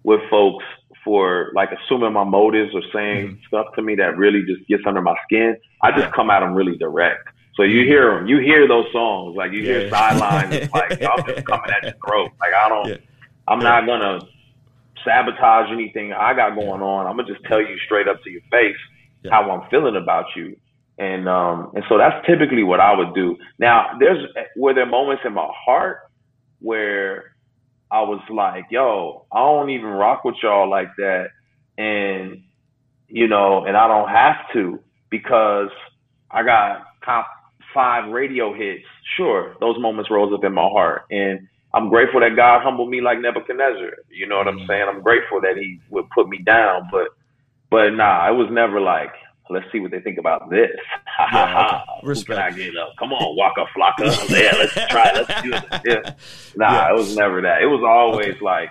with 0.04 0.22
folks 0.30 0.64
for 1.04 1.52
like 1.54 1.70
assuming 1.72 2.14
my 2.14 2.24
motives 2.24 2.74
or 2.74 2.82
saying 2.94 3.28
mm-hmm. 3.28 3.42
stuff 3.48 3.68
to 3.76 3.82
me 3.82 3.96
that 3.96 4.18
really 4.18 4.44
just 4.46 4.68
gets 4.68 4.84
under 4.88 5.02
my 5.02 5.16
skin, 5.26 5.58
I 5.82 5.92
just 5.92 6.14
come 6.14 6.30
at 6.30 6.40
them 6.40 6.54
really 6.54 6.78
direct. 6.78 7.28
So 7.56 7.64
you 7.64 7.84
hear 7.84 8.16
them, 8.16 8.28
you 8.28 8.38
hear 8.40 8.68
those 8.70 8.86
songs, 8.94 9.36
like 9.36 9.52
you 9.52 9.60
yeah. 9.60 9.80
hear 9.80 9.90
sidelines, 9.90 10.72
like 10.74 10.92
I'm 11.04 11.26
just 11.26 11.46
coming 11.46 11.70
at 11.72 11.84
your 11.84 11.94
throat. 12.06 12.32
Like 12.40 12.54
I 12.54 12.70
don't, 12.70 12.88
yeah. 12.88 12.98
I'm 13.50 13.60
not 13.60 13.86
gonna 13.86 14.22
sabotage 15.04 15.72
anything 15.72 16.14
I 16.14 16.34
got 16.34 16.56
going 16.56 16.82
on. 16.82 17.06
I'm 17.06 17.18
gonna 17.18 17.28
just 17.28 17.44
tell 17.46 17.60
you 17.60 17.78
straight 17.86 18.08
up 18.08 18.24
to 18.24 18.30
your 18.30 18.42
face 18.50 18.78
yeah. 19.24 19.32
how 19.32 19.52
I'm 19.52 19.70
feeling 19.70 19.96
about 19.96 20.26
you. 20.36 20.56
And 21.00 21.30
um 21.30 21.72
and 21.76 21.84
so 21.88 21.98
that's 21.98 22.26
typically 22.28 22.64
what 22.64 22.82
I 22.82 22.96
would 22.96 23.16
do. 23.16 23.38
Now, 23.58 23.98
there's 24.00 24.24
were 24.58 24.74
there 24.74 24.86
moments 24.86 25.24
in 25.26 25.34
my 25.34 25.48
heart 25.66 26.00
where 26.60 27.36
I 27.90 28.02
was 28.02 28.22
like, 28.30 28.66
yo, 28.70 29.26
I 29.32 29.40
don't 29.40 29.70
even 29.70 29.88
rock 29.88 30.26
with 30.26 30.36
y'all 30.44 30.70
like 30.70 30.90
that. 30.98 31.28
And 31.78 32.44
you 33.08 33.28
know, 33.28 33.66
and 33.66 33.78
I 33.78 33.88
don't 33.88 34.10
have 34.10 34.36
to 34.54 34.80
because 35.10 35.70
I 36.32 36.44
got 36.44 36.86
top 37.04 37.28
five 37.74 38.12
radio 38.12 38.54
hits. 38.54 38.86
Sure, 39.16 39.56
those 39.62 39.80
moments 39.80 40.12
rose 40.12 40.34
up 40.34 40.44
in 40.44 40.54
my 40.54 40.68
heart. 40.68 41.04
And 41.10 41.48
I'm 41.74 41.90
grateful 41.90 42.20
that 42.20 42.36
God 42.36 42.62
humbled 42.62 42.90
me 42.90 43.02
like 43.02 43.20
Nebuchadnezzar. 43.20 43.92
You 44.10 44.28
know 44.28 44.38
what 44.38 44.48
I'm 44.48 44.58
mm-hmm. 44.58 44.68
saying? 44.68 44.86
I'm 44.88 45.02
grateful 45.02 45.40
that 45.42 45.56
He 45.58 45.80
would 45.90 46.10
put 46.10 46.28
me 46.28 46.40
down, 46.40 46.90
but 46.92 47.08
but 47.72 47.92
nah, 47.92 48.30
it 48.30 48.36
was 48.36 48.50
never 48.52 48.82
like 48.82 49.14
let's 49.50 49.66
see 49.72 49.80
what 49.80 49.92
they 49.92 50.00
think 50.00 50.18
about 50.18 50.50
this. 50.50 50.72
Yeah, 51.34 51.82
okay. 51.98 52.08
Respect. 52.08 52.40
I 52.40 52.50
get 52.52 52.78
up? 52.78 52.96
Come 52.98 53.12
on, 53.12 53.36
Waka 53.36 53.66
Flocka. 53.76 54.30
yeah, 54.30 54.54
let's 54.58 54.74
try. 54.74 55.12
Let's 55.14 55.42
do 55.44 55.52
it. 55.54 55.82
Yeah. 55.86 56.14
Nah, 56.56 56.72
yeah. 56.72 56.90
it 56.92 56.96
was 56.96 57.14
never 57.14 57.42
that. 57.42 57.62
It 57.62 57.66
was 57.66 57.84
always 57.84 58.36
okay. 58.36 58.40
like 58.40 58.70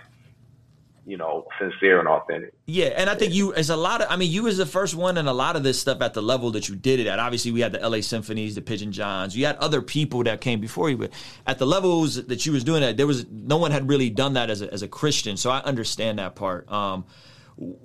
you 1.08 1.16
know, 1.16 1.46
sincere 1.58 1.98
and 1.98 2.06
authentic. 2.06 2.52
Yeah, 2.66 2.88
and 2.88 3.08
I 3.08 3.14
think 3.14 3.32
you 3.32 3.54
as 3.54 3.70
a 3.70 3.76
lot 3.76 4.02
of 4.02 4.08
I 4.10 4.16
mean, 4.16 4.30
you 4.30 4.42
was 4.42 4.58
the 4.58 4.66
first 4.66 4.94
one 4.94 5.16
in 5.16 5.26
a 5.26 5.32
lot 5.32 5.56
of 5.56 5.62
this 5.62 5.80
stuff 5.80 6.02
at 6.02 6.12
the 6.12 6.20
level 6.20 6.50
that 6.50 6.68
you 6.68 6.76
did 6.76 7.00
it 7.00 7.06
at. 7.06 7.18
Obviously, 7.18 7.50
we 7.50 7.60
had 7.60 7.72
the 7.72 7.86
LA 7.86 8.02
Symphonies, 8.02 8.54
the 8.54 8.60
Pigeon 8.60 8.92
Johns. 8.92 9.34
You 9.34 9.46
had 9.46 9.56
other 9.56 9.80
people 9.80 10.22
that 10.24 10.42
came 10.42 10.60
before 10.60 10.90
you, 10.90 10.98
but 10.98 11.10
at 11.46 11.58
the 11.58 11.66
levels 11.66 12.26
that 12.26 12.44
you 12.44 12.52
was 12.52 12.62
doing 12.62 12.82
that, 12.82 12.98
there 12.98 13.06
was 13.06 13.26
no 13.30 13.56
one 13.56 13.70
had 13.70 13.88
really 13.88 14.10
done 14.10 14.34
that 14.34 14.50
as 14.50 14.60
a, 14.60 14.72
as 14.72 14.82
a 14.82 14.88
Christian. 14.88 15.38
So 15.38 15.50
I 15.50 15.60
understand 15.60 16.18
that 16.18 16.34
part. 16.34 16.70
Um, 16.70 17.06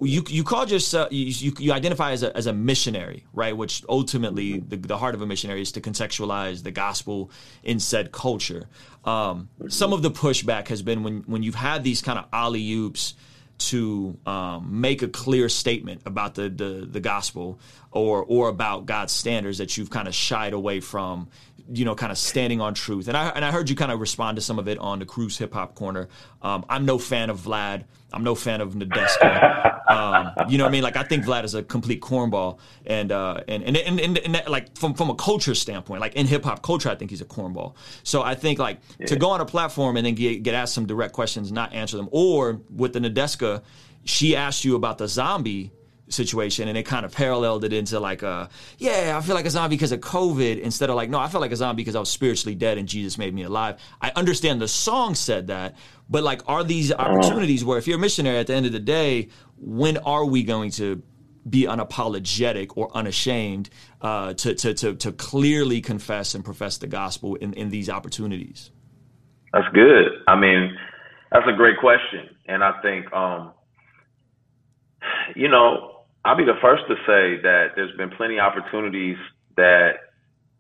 you 0.01 0.23
you 0.27 0.43
called 0.43 0.69
yourself 0.69 1.11
you, 1.11 1.51
you, 1.57 1.73
identify 1.73 2.11
as 2.11 2.21
a, 2.21 2.35
as 2.37 2.45
a 2.45 2.53
missionary 2.53 3.25
right? 3.33 3.55
Which 3.55 3.83
ultimately 3.89 4.59
the, 4.59 4.77
the 4.77 4.97
heart 4.97 5.15
of 5.15 5.21
a 5.21 5.25
missionary 5.25 5.61
is 5.61 5.71
to 5.73 5.81
contextualize 5.81 6.63
the 6.63 6.71
gospel 6.71 7.31
in 7.63 7.79
said 7.79 8.11
culture. 8.11 8.67
Um, 9.03 9.49
some 9.69 9.91
of 9.91 10.01
the 10.01 10.11
pushback 10.11 10.67
has 10.67 10.81
been 10.81 11.03
when 11.03 11.21
when 11.21 11.43
you've 11.43 11.55
had 11.55 11.83
these 11.83 12.01
kind 12.01 12.19
of 12.19 12.25
alley 12.31 12.71
oops 12.73 13.15
to 13.57 14.17
um, 14.25 14.81
make 14.81 15.01
a 15.01 15.07
clear 15.07 15.47
statement 15.49 16.01
about 16.05 16.35
the, 16.35 16.49
the 16.49 16.87
the 16.89 16.99
gospel 16.99 17.59
or 17.91 18.23
or 18.23 18.49
about 18.49 18.85
God's 18.85 19.13
standards 19.13 19.57
that 19.57 19.77
you've 19.77 19.89
kind 19.89 20.07
of 20.07 20.13
shied 20.13 20.53
away 20.53 20.79
from 20.79 21.29
you 21.71 21.85
know, 21.85 21.95
kind 21.95 22.11
of 22.11 22.17
standing 22.17 22.61
on 22.61 22.73
truth. 22.73 23.07
And 23.07 23.15
I 23.15 23.29
and 23.29 23.45
I 23.45 23.51
heard 23.51 23.69
you 23.69 23.75
kind 23.75 23.91
of 23.91 23.99
respond 23.99 24.35
to 24.37 24.41
some 24.41 24.59
of 24.59 24.67
it 24.67 24.77
on 24.77 24.99
the 24.99 25.05
Cruise 25.05 25.37
Hip 25.37 25.53
Hop 25.53 25.75
Corner. 25.75 26.07
Um, 26.41 26.65
I'm 26.69 26.85
no 26.85 26.97
fan 26.97 27.29
of 27.29 27.39
Vlad. 27.41 27.85
I'm 28.11 28.23
no 28.23 28.35
fan 28.35 28.61
of 28.61 28.73
Nadeska. 28.73 29.89
um, 29.89 30.31
you 30.49 30.57
know 30.57 30.65
what 30.65 30.69
I 30.69 30.71
mean? 30.71 30.83
Like 30.83 30.97
I 30.97 31.03
think 31.03 31.25
Vlad 31.25 31.43
is 31.43 31.55
a 31.55 31.63
complete 31.63 32.01
cornball, 32.01 32.59
and 32.85 33.11
uh, 33.11 33.41
and, 33.47 33.63
and, 33.63 33.77
and, 33.77 33.99
and, 33.99 34.17
and 34.17 34.47
like 34.47 34.77
from 34.77 34.93
from 34.93 35.09
a 35.09 35.15
culture 35.15 35.55
standpoint, 35.55 36.01
like 36.01 36.15
in 36.15 36.27
hip 36.27 36.43
hop 36.43 36.61
culture, 36.61 36.89
I 36.89 36.95
think 36.95 37.11
he's 37.11 37.21
a 37.21 37.25
cornball. 37.25 37.75
So 38.03 38.21
I 38.21 38.35
think 38.35 38.59
like 38.59 38.79
yeah. 38.99 39.07
to 39.07 39.15
go 39.15 39.29
on 39.29 39.41
a 39.41 39.45
platform 39.45 39.97
and 39.97 40.05
then 40.05 40.15
get, 40.15 40.43
get 40.43 40.53
asked 40.53 40.73
some 40.73 40.85
direct 40.85 41.13
questions, 41.13 41.51
not 41.51 41.73
answer 41.73 41.97
them, 41.97 42.09
or 42.11 42.61
with 42.69 42.93
the 42.93 42.99
Nadeska, 42.99 43.63
she 44.05 44.35
asked 44.35 44.65
you 44.65 44.75
about 44.75 44.97
the 44.97 45.07
zombie 45.07 45.71
situation 46.09 46.67
and 46.67 46.77
it 46.77 46.83
kind 46.83 47.05
of 47.05 47.13
paralleled 47.13 47.63
it 47.63 47.71
into 47.71 47.99
like 47.99 48.23
a 48.23 48.49
yeah 48.77 49.17
i 49.17 49.21
feel 49.21 49.35
like 49.35 49.45
a 49.45 49.49
zombie 49.49 49.75
because 49.75 49.91
of 49.91 50.01
covid 50.01 50.59
instead 50.59 50.89
of 50.89 50.95
like 50.95 51.09
no 51.09 51.17
i 51.17 51.27
feel 51.27 51.39
like 51.39 51.51
a 51.51 51.55
zombie 51.55 51.81
because 51.81 51.95
i 51.95 51.99
was 51.99 52.09
spiritually 52.09 52.53
dead 52.53 52.77
and 52.77 52.87
jesus 52.87 53.17
made 53.17 53.33
me 53.33 53.43
alive. 53.43 53.79
I 54.01 54.11
understand 54.15 54.61
the 54.61 54.67
song 54.67 55.15
said 55.15 55.47
that 55.47 55.75
but 56.09 56.23
like 56.23 56.41
are 56.47 56.63
these 56.63 56.91
opportunities 56.91 57.63
where 57.63 57.77
if 57.77 57.87
you're 57.87 57.97
a 57.97 58.01
missionary 58.01 58.37
at 58.37 58.47
the 58.47 58.53
end 58.53 58.65
of 58.65 58.73
the 58.73 58.79
day 58.79 59.29
when 59.57 59.97
are 59.97 60.25
we 60.25 60.43
going 60.43 60.71
to 60.71 61.01
be 61.49 61.63
unapologetic 61.63 62.71
or 62.77 62.89
unashamed 62.95 63.69
uh, 64.01 64.33
to, 64.33 64.55
to, 64.55 64.73
to, 64.73 64.95
to 64.95 65.11
clearly 65.11 65.81
confess 65.81 66.35
and 66.35 66.45
profess 66.45 66.77
the 66.77 66.87
gospel 66.87 67.35
in, 67.35 67.51
in 67.53 67.69
these 67.69 67.89
opportunities? 67.89 68.71
That's 69.51 69.67
good. 69.73 70.05
I 70.25 70.39
mean 70.39 70.77
that's 71.33 71.47
a 71.47 71.53
great 71.53 71.77
question 71.79 72.29
and 72.45 72.63
i 72.63 72.71
think 72.81 73.11
um, 73.11 73.51
you 75.35 75.49
know 75.49 75.92
I'll 76.25 76.37
be 76.37 76.45
the 76.45 76.59
first 76.61 76.83
to 76.87 76.95
say 77.05 77.41
that 77.41 77.71
there's 77.75 77.95
been 77.97 78.09
plenty 78.11 78.39
of 78.39 78.45
opportunities 78.45 79.17
that, 79.57 79.93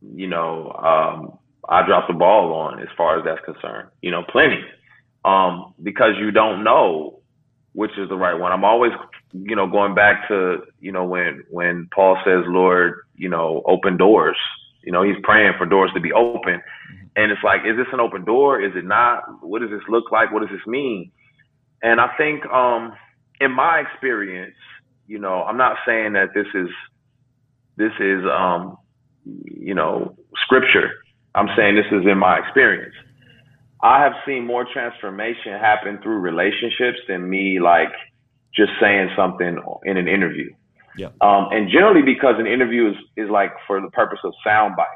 you 0.01 0.27
know, 0.27 0.71
um, 0.73 1.39
I 1.69 1.85
dropped 1.85 2.09
the 2.09 2.13
ball 2.13 2.53
on 2.53 2.79
as 2.79 2.89
far 2.97 3.17
as 3.17 3.25
that's 3.25 3.43
concerned. 3.45 3.89
You 4.01 4.11
know, 4.11 4.23
plenty. 4.29 4.59
Um, 5.23 5.73
because 5.81 6.15
you 6.19 6.31
don't 6.31 6.63
know 6.63 7.21
which 7.73 7.91
is 7.97 8.07
the 8.09 8.15
right 8.15 8.39
one. 8.39 8.51
I'm 8.51 8.63
always, 8.63 8.91
you 9.31 9.55
know, 9.55 9.67
going 9.67 9.95
back 9.95 10.27
to, 10.27 10.59
you 10.79 10.91
know, 10.91 11.05
when 11.05 11.43
when 11.49 11.89
Paul 11.93 12.17
says, 12.23 12.43
Lord, 12.47 13.01
you 13.15 13.29
know, 13.29 13.63
open 13.65 13.97
doors. 13.97 14.37
You 14.83 14.91
know, 14.91 15.01
he's 15.01 15.15
praying 15.23 15.53
for 15.57 15.65
doors 15.65 15.91
to 15.95 16.01
be 16.01 16.11
open. 16.11 16.61
And 17.15 17.31
it's 17.31 17.43
like, 17.43 17.61
is 17.65 17.77
this 17.77 17.87
an 17.93 17.99
open 17.99 18.25
door? 18.25 18.61
Is 18.61 18.73
it 18.75 18.85
not? 18.85 19.23
What 19.41 19.61
does 19.61 19.69
this 19.69 19.81
look 19.87 20.11
like? 20.11 20.31
What 20.31 20.41
does 20.41 20.51
this 20.51 20.65
mean? 20.67 21.11
And 21.81 21.99
I 21.99 22.15
think 22.17 22.45
um 22.47 22.93
in 23.41 23.51
my 23.51 23.79
experience, 23.79 24.55
you 25.07 25.19
know, 25.19 25.43
I'm 25.43 25.57
not 25.57 25.77
saying 25.85 26.13
that 26.13 26.33
this 26.33 26.47
is 26.53 26.69
this 27.77 27.91
is 27.99 28.23
um, 28.25 28.77
you 29.25 29.73
know 29.73 30.15
scripture. 30.43 30.91
I'm 31.35 31.47
saying 31.57 31.75
this 31.75 31.91
is 31.91 32.05
in 32.09 32.17
my 32.17 32.37
experience. 32.39 32.93
I 33.81 34.01
have 34.01 34.13
seen 34.25 34.45
more 34.45 34.65
transformation 34.71 35.53
happen 35.59 35.99
through 36.01 36.19
relationships 36.19 36.99
than 37.07 37.29
me 37.29 37.59
like 37.59 37.91
just 38.55 38.71
saying 38.79 39.09
something 39.15 39.57
in 39.83 39.97
an 39.97 40.07
interview. 40.07 40.53
Yeah. 40.95 41.07
Um, 41.21 41.49
and 41.51 41.69
generally 41.69 42.03
because 42.03 42.35
an 42.37 42.47
interview 42.47 42.91
is, 42.91 42.95
is 43.17 43.29
like 43.29 43.51
for 43.65 43.81
the 43.81 43.89
purpose 43.89 44.19
of 44.23 44.33
sound 44.43 44.75
bites. 44.75 44.89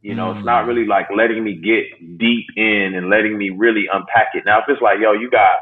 You 0.00 0.14
know, 0.14 0.32
mm. 0.32 0.38
it's 0.38 0.46
not 0.46 0.64
mm. 0.64 0.68
really 0.68 0.86
like 0.86 1.08
letting 1.14 1.44
me 1.44 1.54
get 1.54 2.18
deep 2.18 2.46
in 2.56 2.94
and 2.94 3.10
letting 3.10 3.36
me 3.36 3.50
really 3.50 3.84
unpack 3.92 4.28
it. 4.34 4.44
Now, 4.46 4.60
if 4.60 4.64
it's 4.68 4.80
like, 4.80 4.98
yo, 5.00 5.12
you 5.12 5.30
got 5.30 5.60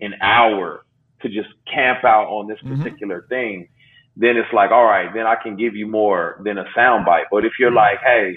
an 0.00 0.14
hour 0.22 0.84
to 1.22 1.28
just 1.28 1.48
camp 1.72 2.04
out 2.04 2.28
on 2.28 2.46
this 2.46 2.58
mm-hmm. 2.58 2.82
particular 2.82 3.20
mm-hmm. 3.20 3.28
thing, 3.28 3.68
then 4.16 4.36
it's 4.36 4.52
like, 4.52 4.70
all 4.70 4.84
right, 4.84 5.12
then 5.14 5.26
I 5.26 5.36
can 5.36 5.56
give 5.56 5.74
you 5.74 5.86
more 5.86 6.40
than 6.44 6.58
a 6.58 6.64
soundbite. 6.76 7.24
But 7.30 7.44
if 7.44 7.52
you're 7.58 7.70
mm-hmm. 7.70 7.76
like, 7.76 7.98
hey, 8.00 8.36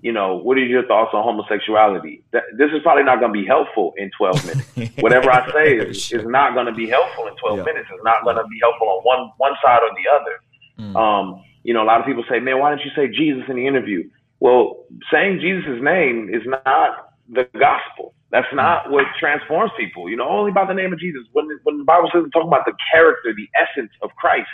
you 0.00 0.12
know, 0.12 0.36
what 0.36 0.56
are 0.56 0.64
your 0.64 0.86
thoughts 0.86 1.10
on 1.12 1.24
homosexuality? 1.24 2.22
this 2.32 2.70
is 2.72 2.82
probably 2.82 3.02
not 3.02 3.18
going 3.18 3.32
to 3.32 3.40
be 3.40 3.46
helpful 3.46 3.94
in 3.96 4.10
12 4.16 4.46
minutes. 4.46 4.96
Whatever 5.00 5.30
I 5.30 5.50
say 5.52 5.76
is, 5.76 6.12
is 6.12 6.24
not 6.24 6.54
going 6.54 6.66
to 6.66 6.72
be 6.72 6.88
helpful 6.88 7.26
in 7.26 7.34
12 7.36 7.58
yeah. 7.58 7.64
minutes. 7.64 7.88
It's 7.92 8.04
not 8.04 8.22
going 8.22 8.36
to 8.36 8.44
be 8.44 8.58
helpful 8.62 8.88
on 8.88 9.02
one, 9.02 9.32
one 9.38 9.52
side 9.62 9.80
or 9.82 9.90
the 9.96 10.08
other. 10.08 10.92
Mm. 10.92 10.96
Um, 10.96 11.44
you 11.64 11.74
know, 11.74 11.82
a 11.82 11.88
lot 11.88 12.00
of 12.00 12.06
people 12.06 12.24
say, 12.30 12.38
man, 12.38 12.60
why 12.60 12.70
didn't 12.70 12.84
you 12.84 12.92
say 12.94 13.08
Jesus 13.08 13.44
in 13.48 13.56
the 13.56 13.66
interview? 13.66 14.08
Well, 14.40 14.84
saying 15.12 15.40
Jesus' 15.40 15.82
name 15.82 16.30
is 16.32 16.42
not 16.46 17.14
the 17.28 17.48
gospel. 17.58 18.14
That's 18.30 18.46
not 18.52 18.90
what 18.90 19.04
transforms 19.18 19.72
people. 19.78 20.08
You 20.08 20.16
know, 20.16 20.28
only 20.28 20.52
by 20.52 20.66
the 20.66 20.74
name 20.74 20.92
of 20.92 20.98
Jesus. 20.98 21.22
When 21.32 21.48
when 21.62 21.78
the 21.78 21.84
Bible 21.84 22.10
says 22.12 22.24
talking 22.32 22.48
about 22.48 22.66
the 22.66 22.74
character, 22.92 23.32
the 23.34 23.48
essence 23.58 23.90
of 24.02 24.10
Christ 24.16 24.48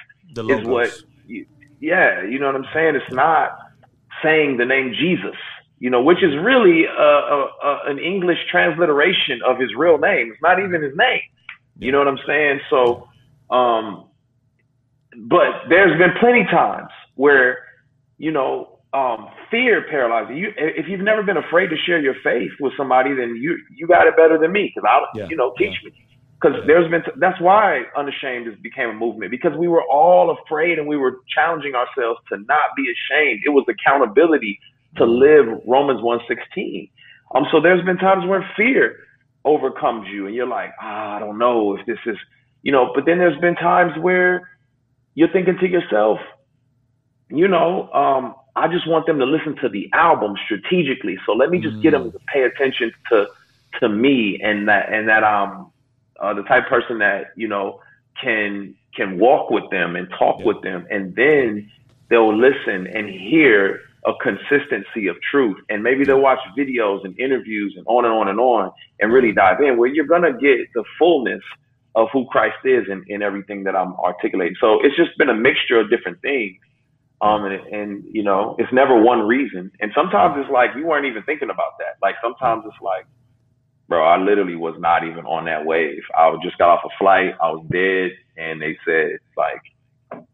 is 0.61 0.67
what. 0.67 0.91
You, 1.27 1.47
yeah, 1.81 2.23
you 2.23 2.39
know 2.39 2.47
what 2.47 2.57
I'm 2.57 2.67
saying. 2.73 2.95
It's 2.95 3.15
not 3.15 3.59
saying 4.23 4.57
the 4.59 4.65
name 4.65 4.95
Jesus. 4.99 5.37
You 5.81 5.91
know, 5.91 6.03
which 6.03 6.23
is 6.23 6.33
really 6.41 6.85
a, 6.85 7.03
a, 7.03 7.51
a, 7.63 7.81
an 7.87 7.99
English 7.99 8.39
transliteration 8.51 9.41
of 9.47 9.59
his 9.59 9.75
real 9.77 9.99
name. 9.99 10.31
It's 10.33 10.41
not 10.41 10.59
even 10.59 10.83
his 10.83 10.97
name. 10.97 11.21
You 11.79 11.93
know 11.93 11.99
what 11.99 12.09
I'm 12.09 12.21
saying? 12.27 12.61
So, 12.71 13.09
um, 13.51 14.07
but 15.17 15.69
there's 15.69 15.99
been 15.99 16.13
plenty 16.21 16.45
times 16.45 16.89
where, 17.17 17.59
you 18.19 18.31
know, 18.31 18.74
um, 18.95 19.29
fear 19.51 19.85
paralyzes 19.91 20.37
you. 20.37 20.53
If 20.57 20.87
you've 20.89 21.01
never 21.01 21.23
been 21.23 21.37
afraid 21.37 21.69
to 21.69 21.77
share 21.85 22.01
your 22.01 22.15
faith 22.23 22.53
with 22.61 22.73
somebody, 22.77 23.13
then 23.15 23.37
you 23.37 23.59
you 23.77 23.87
got 23.87 24.07
it 24.07 24.17
better 24.17 24.39
than 24.39 24.53
me 24.53 24.73
because 24.73 24.89
I, 24.89 25.19
yeah. 25.19 25.27
you 25.29 25.37
know, 25.37 25.53
teach 25.59 25.77
yeah. 25.83 25.91
me. 25.91 26.07
Because 26.41 26.59
yeah. 26.61 26.67
there's 26.67 26.91
been 26.91 27.03
t- 27.03 27.19
that's 27.19 27.41
why 27.41 27.83
unashamed 27.97 28.47
has 28.47 28.57
became 28.63 28.91
a 28.91 28.95
movement 28.95 29.31
because 29.31 29.53
we 29.59 29.67
were 29.67 29.83
all 29.91 30.37
afraid 30.39 30.79
and 30.79 30.87
we 30.87 30.97
were 30.97 31.19
challenging 31.35 31.75
ourselves 31.75 32.21
to 32.31 32.39
not 32.39 32.69
be 32.77 32.85
ashamed. 32.85 33.41
It 33.45 33.51
was 33.51 33.67
accountability 33.69 34.61
to 34.97 35.05
live 35.05 35.47
Romans 35.67 36.01
one 36.03 36.21
sixteen. 36.29 36.89
Um, 37.35 37.45
so 37.51 37.61
there's 37.61 37.85
been 37.85 37.97
times 37.97 38.25
where 38.29 38.49
fear 38.57 38.97
overcomes 39.45 40.07
you 40.09 40.27
and 40.27 40.35
you're 40.35 40.47
like, 40.47 40.71
ah, 40.81 41.17
I 41.17 41.19
don't 41.19 41.39
know 41.39 41.77
if 41.77 41.85
this 41.87 41.99
is, 42.07 42.17
you 42.63 42.71
know. 42.71 42.93
But 42.95 43.07
then 43.07 43.19
there's 43.19 43.41
been 43.41 43.57
times 43.57 43.93
where 44.01 44.49
you're 45.15 45.33
thinking 45.33 45.59
to 45.59 45.69
yourself, 45.69 46.19
you 47.29 47.49
know, 47.49 47.91
um, 47.93 48.35
I 48.57 48.69
just 48.69 48.87
want 48.89 49.07
them 49.07 49.19
to 49.19 49.25
listen 49.25 49.57
to 49.63 49.69
the 49.69 49.91
album 49.93 50.37
strategically. 50.45 51.19
So 51.27 51.33
let 51.33 51.51
me 51.51 51.59
just 51.61 51.77
mm. 51.77 51.83
get 51.83 51.91
them 51.91 52.13
to 52.13 52.19
pay 52.33 52.43
attention 52.45 52.93
to 53.11 53.27
to 53.81 53.89
me 53.89 54.41
and 54.43 54.69
that 54.69 54.93
and 54.93 55.09
that 55.09 55.25
um 55.25 55.73
uh, 56.21 56.33
the 56.33 56.43
type 56.43 56.69
person 56.69 56.99
that 56.99 57.33
you 57.37 57.49
know 57.49 57.81
can 58.21 58.75
can 58.95 59.19
walk 59.19 59.51
with 59.51 59.69
them 59.71 59.97
and 59.97 60.09
talk 60.11 60.37
yeah. 60.39 60.47
with 60.47 60.63
them, 60.63 60.87
and 60.91 61.15
then 61.17 61.71
they'll 62.09 62.37
listen 62.37 62.87
and 62.87 63.09
hear 63.09 63.81
a 64.07 64.13
consistency 64.23 65.09
of 65.09 65.17
truth. 65.31 65.57
And 65.71 65.83
maybe 65.83 66.05
they'll 66.05 66.21
watch 66.21 66.39
videos 66.57 67.05
and 67.05 67.19
interviews 67.19 67.75
and 67.77 67.87
on 67.89 68.05
and 68.05 68.13
on 68.13 68.29
and 68.29 68.39
on 68.39 68.71
and 69.01 69.13
really 69.13 69.33
dive 69.33 69.61
in 69.61 69.79
where 69.79 69.89
you're 69.89 70.07
gonna 70.07 70.33
get 70.33 70.73
the 70.75 70.85
fullness 70.99 71.43
of 71.95 72.09
who 72.13 72.27
Christ 72.27 72.59
is 72.65 72.85
in, 72.89 73.05
in 73.09 73.23
everything 73.23 73.65
that 73.65 73.75
I'm 73.75 73.95
articulating. 73.95 74.57
So 74.61 74.85
it's 74.85 74.97
just 74.97 75.17
been 75.17 75.31
a 75.31 75.35
mixture 75.35 75.79
of 75.79 75.91
different 75.91 76.21
things. 76.23 76.57
Um, 77.21 77.45
and, 77.45 77.55
and, 77.73 78.05
you 78.11 78.23
know, 78.23 78.57
it's 78.59 78.73
never 78.73 79.01
one 79.01 79.21
reason. 79.21 79.71
And 79.81 79.93
sometimes 79.95 80.35
it's 80.39 80.51
like, 80.51 80.71
you 80.77 80.87
weren't 80.87 81.07
even 81.07 81.23
thinking 81.23 81.49
about 81.49 81.79
that. 81.79 81.97
Like 82.03 82.17
sometimes 82.23 82.65
it's 82.67 82.77
like, 82.83 83.07
bro, 83.89 84.05
I 84.05 84.19
literally 84.19 84.57
was 84.57 84.75
not 84.79 85.05
even 85.05 85.25
on 85.25 85.47
that 85.47 85.65
wave. 85.65 86.03
I 86.15 86.37
just 86.43 86.59
got 86.59 86.69
off 86.71 86.81
a 86.85 86.91
flight. 86.99 87.35
I 87.41 87.51
was 87.51 87.65
dead. 87.71 88.11
And 88.37 88.61
they 88.61 88.77
said 88.85 89.19
like, 89.37 89.63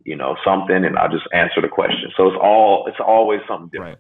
you 0.05 0.17
know, 0.17 0.37
something. 0.45 0.85
And 0.85 0.99
I 0.99 1.07
just 1.09 1.27
answered 1.33 1.65
a 1.65 1.69
question. 1.69 2.11
So 2.17 2.27
it's 2.29 2.39
all, 2.43 2.87
it's 2.89 2.99
always 2.99 3.41
something 3.47 3.69
different. 3.69 3.99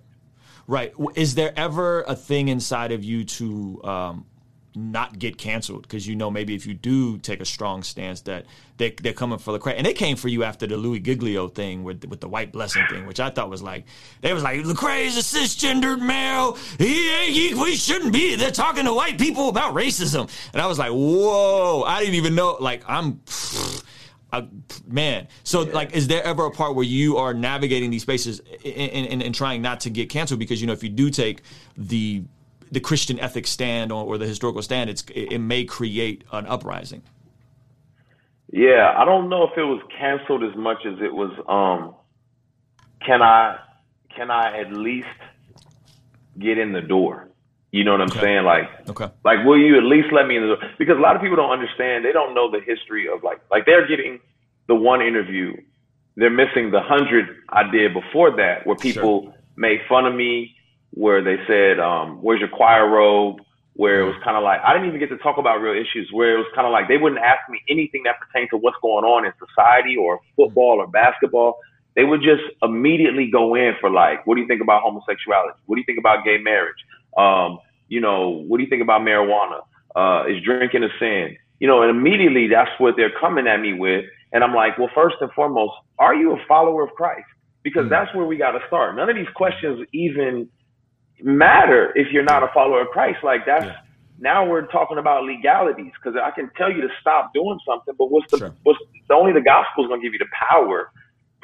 Right. 0.66 0.92
Right. 0.96 1.16
Is 1.16 1.34
there 1.34 1.52
ever 1.56 2.02
a 2.02 2.14
thing 2.16 2.48
inside 2.48 2.92
of 2.92 3.04
you 3.04 3.24
to, 3.24 3.82
um, 3.84 4.26
not 4.74 5.18
get 5.18 5.36
canceled 5.36 5.82
because 5.82 6.06
you 6.06 6.14
know 6.14 6.30
maybe 6.30 6.54
if 6.54 6.66
you 6.66 6.74
do 6.74 7.18
take 7.18 7.40
a 7.40 7.44
strong 7.44 7.82
stance 7.82 8.20
that 8.22 8.46
they 8.76 8.90
they're 8.90 9.12
coming 9.12 9.38
for 9.38 9.52
the 9.52 9.58
credit 9.58 9.78
and 9.78 9.86
they 9.86 9.92
came 9.92 10.16
for 10.16 10.28
you 10.28 10.44
after 10.44 10.66
the 10.66 10.76
Louie 10.76 11.00
Giglio 11.00 11.48
thing 11.48 11.82
with 11.82 12.04
with 12.04 12.20
the 12.20 12.28
white 12.28 12.52
blessing 12.52 12.84
thing 12.88 13.06
which 13.06 13.18
I 13.18 13.30
thought 13.30 13.50
was 13.50 13.62
like 13.62 13.84
they 14.20 14.32
was 14.32 14.42
like 14.42 14.60
Lecrae 14.60 15.06
is 15.06 15.16
a 15.16 15.20
cisgendered 15.20 16.00
male 16.00 16.56
he, 16.78 17.48
he, 17.48 17.54
we 17.54 17.74
shouldn't 17.74 18.12
be 18.12 18.36
they're 18.36 18.50
talking 18.50 18.84
to 18.84 18.94
white 18.94 19.18
people 19.18 19.48
about 19.48 19.74
racism 19.74 20.30
and 20.52 20.62
I 20.62 20.66
was 20.66 20.78
like 20.78 20.92
whoa 20.92 21.82
I 21.82 22.00
didn't 22.00 22.14
even 22.14 22.34
know 22.34 22.56
like 22.60 22.82
I'm. 22.88 23.20
Uh, 24.32 24.42
man, 24.86 25.26
so 25.42 25.62
yeah. 25.62 25.72
like, 25.72 25.92
is 25.92 26.06
there 26.06 26.22
ever 26.22 26.46
a 26.46 26.52
part 26.52 26.76
where 26.76 26.84
you 26.84 27.16
are 27.16 27.34
navigating 27.34 27.90
these 27.90 28.02
spaces 28.02 28.40
and, 28.64 29.20
and 29.24 29.34
trying 29.34 29.60
not 29.60 29.80
to 29.80 29.90
get 29.90 30.08
canceled? 30.08 30.38
Because 30.38 30.60
you 30.60 30.68
know, 30.68 30.72
if 30.72 30.84
you 30.84 30.88
do 30.88 31.10
take 31.10 31.42
the 31.76 32.22
the 32.70 32.80
Christian 32.80 33.18
ethics 33.20 33.50
stand 33.50 33.92
or, 33.92 34.04
or 34.04 34.18
the 34.18 34.26
historical 34.26 34.62
stand, 34.62 34.90
it's, 34.90 35.02
it, 35.14 35.32
it 35.32 35.38
may 35.38 35.64
create 35.64 36.24
an 36.32 36.46
uprising. 36.46 37.02
Yeah, 38.52 38.94
I 38.96 39.04
don't 39.04 39.28
know 39.28 39.44
if 39.44 39.56
it 39.56 39.62
was 39.62 39.80
canceled 39.98 40.42
as 40.42 40.56
much 40.56 40.78
as 40.86 40.94
it 41.00 41.14
was. 41.14 41.30
Um, 41.48 41.94
can 43.06 43.22
I 43.22 43.58
can 44.14 44.30
I 44.30 44.60
at 44.60 44.72
least 44.72 45.06
get 46.38 46.58
in 46.58 46.72
the 46.72 46.80
door? 46.80 47.28
You 47.70 47.84
know 47.84 47.92
what 47.92 48.00
I'm 48.00 48.10
Okay. 48.10 48.20
saying? 48.20 48.44
Like, 48.44 48.64
Okay. 48.88 49.08
like, 49.24 49.46
will 49.46 49.58
you 49.58 49.78
at 49.78 49.84
least 49.84 50.08
let 50.12 50.26
me 50.26 50.36
in 50.36 50.42
the 50.42 50.56
door? 50.56 50.58
Because 50.78 50.96
a 50.98 51.00
lot 51.00 51.14
of 51.14 51.22
people 51.22 51.36
don't 51.36 51.52
understand. 51.52 52.04
They 52.04 52.12
don't 52.12 52.34
know 52.34 52.50
the 52.50 52.60
history 52.60 53.06
of 53.08 53.22
like, 53.22 53.40
like 53.50 53.66
they're 53.66 53.86
getting 53.86 54.18
the 54.66 54.74
one 54.74 55.00
interview. 55.00 55.54
They're 56.16 56.30
missing 56.30 56.72
the 56.72 56.80
hundred 56.80 57.26
I 57.50 57.70
did 57.70 57.94
before 57.94 58.34
that, 58.36 58.66
where 58.66 58.76
people 58.76 59.32
made 59.56 59.80
fun 59.88 60.06
of 60.06 60.14
me, 60.14 60.56
where 60.92 61.22
they 61.22 61.36
said, 61.46 61.78
um, 61.78 62.22
"Where's 62.22 62.40
your 62.40 62.48
choir 62.48 62.88
robe?" 62.88 63.40
Where 63.74 64.00
it 64.00 64.04
was 64.06 64.16
kind 64.24 64.36
of 64.36 64.42
like 64.42 64.60
I 64.64 64.72
didn't 64.74 64.88
even 64.88 65.00
get 65.00 65.08
to 65.10 65.18
talk 65.18 65.38
about 65.38 65.60
real 65.60 65.74
issues. 65.80 66.10
Where 66.12 66.34
it 66.34 66.38
was 66.38 66.48
kind 66.54 66.66
of 66.66 66.72
like 66.72 66.88
they 66.88 66.98
wouldn't 66.98 67.20
ask 67.20 67.48
me 67.48 67.60
anything 67.68 68.02
that 68.04 68.16
pertained 68.20 68.50
to 68.50 68.58
what's 68.58 68.76
going 68.82 69.04
on 69.04 69.24
in 69.24 69.32
society 69.38 69.96
or 69.96 70.20
football 70.36 70.80
or 70.80 70.86
basketball. 70.88 71.58
They 71.96 72.04
would 72.04 72.22
just 72.22 72.42
immediately 72.62 73.30
go 73.30 73.54
in 73.54 73.74
for 73.80 73.90
like, 73.90 74.26
"What 74.26 74.34
do 74.34 74.40
you 74.42 74.46
think 74.48 74.60
about 74.60 74.82
homosexuality? 74.82 75.58
What 75.66 75.76
do 75.76 75.80
you 75.80 75.86
think 75.86 75.98
about 75.98 76.24
gay 76.24 76.38
marriage? 76.38 76.76
Um, 77.16 77.58
you 77.88 78.00
know, 78.00 78.28
what 78.46 78.58
do 78.58 78.64
you 78.64 78.70
think 78.70 78.82
about 78.82 79.02
marijuana? 79.02 79.60
Uh, 79.96 80.24
is 80.28 80.42
drinking 80.42 80.84
a 80.84 80.88
sin? 80.98 81.36
You 81.58 81.66
know, 81.68 81.82
and 81.82 81.90
immediately 81.90 82.48
that's 82.48 82.70
what 82.78 82.96
they're 82.96 83.12
coming 83.20 83.46
at 83.46 83.60
me 83.60 83.72
with. 83.72 84.04
And 84.32 84.44
I'm 84.44 84.54
like, 84.54 84.78
well, 84.78 84.90
first 84.94 85.16
and 85.20 85.30
foremost, 85.32 85.72
are 85.98 86.14
you 86.14 86.32
a 86.32 86.44
follower 86.46 86.84
of 86.84 86.90
Christ? 86.94 87.26
Because 87.62 87.86
Mm. 87.86 87.90
that's 87.90 88.14
where 88.14 88.24
we 88.24 88.36
got 88.36 88.52
to 88.52 88.60
start. 88.68 88.96
None 88.96 89.10
of 89.10 89.16
these 89.16 89.28
questions 89.34 89.86
even 89.92 90.48
matter 91.22 91.92
if 91.96 92.08
you're 92.12 92.24
not 92.24 92.42
a 92.42 92.48
follower 92.54 92.82
of 92.82 92.88
Christ. 92.88 93.18
Like 93.22 93.46
that's 93.46 93.66
Yeah. 93.66 93.76
now 94.18 94.46
we're 94.46 94.66
talking 94.66 94.98
about 94.98 95.24
legalities 95.24 95.92
because 96.02 96.18
I 96.22 96.30
can 96.30 96.50
tell 96.56 96.70
you 96.72 96.80
to 96.82 96.88
stop 97.00 97.32
doing 97.34 97.58
something, 97.66 97.94
but 97.98 98.10
what's 98.10 98.26
the 98.32 98.38
Sure. 98.38 98.56
what's 98.64 98.78
the 99.08 99.14
only 99.14 99.32
the 99.32 99.40
gospel 99.42 99.84
is 99.84 99.88
going 99.88 100.00
to 100.00 100.06
give 100.06 100.12
you 100.14 100.18
the 100.20 100.30
power 100.48 100.90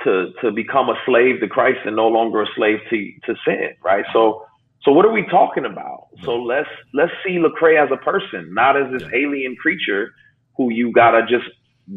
to 0.04 0.32
to 0.42 0.52
become 0.52 0.88
a 0.90 0.96
slave 1.06 1.40
to 1.40 1.48
Christ 1.48 1.80
and 1.86 1.96
no 1.96 2.08
longer 2.08 2.42
a 2.42 2.46
slave 2.56 2.78
to 2.90 3.12
to 3.26 3.34
sin, 3.46 3.70
right? 3.84 4.04
So 4.12 4.42
so 4.82 4.92
what 4.92 5.04
are 5.06 5.12
we 5.12 5.26
talking 5.26 5.64
about? 5.64 6.08
So 6.24 6.36
let's 6.36 6.68
let's 6.94 7.12
see 7.24 7.38
Lecrae 7.38 7.82
as 7.82 7.90
a 7.92 7.96
person, 8.04 8.52
not 8.54 8.76
as 8.76 8.90
this 8.92 9.02
Yeah. 9.12 9.18
alien 9.20 9.56
creature 9.56 10.10
who 10.56 10.70
you 10.72 10.92
gotta 10.92 11.22
just 11.26 11.46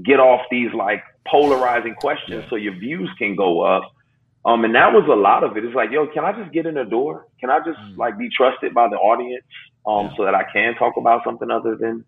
get 0.05 0.19
off 0.19 0.41
these 0.51 0.73
like 0.73 1.03
polarizing 1.27 1.95
questions 1.95 2.43
Yeah. 2.43 2.49
so 2.49 2.55
your 2.55 2.73
views 2.75 3.09
can 3.17 3.36
go 3.36 3.61
up. 3.61 3.84
Um, 4.45 4.63
and 4.63 4.73
that 4.75 4.93
was 4.93 5.03
a 5.11 5.15
lot 5.15 5.43
of 5.43 5.57
it. 5.57 5.65
It's 5.65 5.75
like, 5.75 5.91
yo, 5.91 6.07
can 6.07 6.23
I 6.23 6.31
just 6.31 6.51
get 6.53 6.65
in 6.65 6.75
the 6.75 6.85
door? 6.85 7.27
Can 7.39 7.49
I 7.49 7.59
just 7.59 7.77
Mm. 7.79 7.97
like 7.97 8.17
be 8.17 8.29
trusted 8.29 8.73
by 8.73 8.87
the 8.87 8.95
audience, 8.95 9.43
um, 9.85 10.05
Yeah. 10.07 10.15
so 10.17 10.25
that 10.25 10.33
I 10.35 10.43
can 10.51 10.75
talk 10.75 10.95
about 10.97 11.23
something 11.25 11.51
other 11.51 11.75
than, 11.75 12.05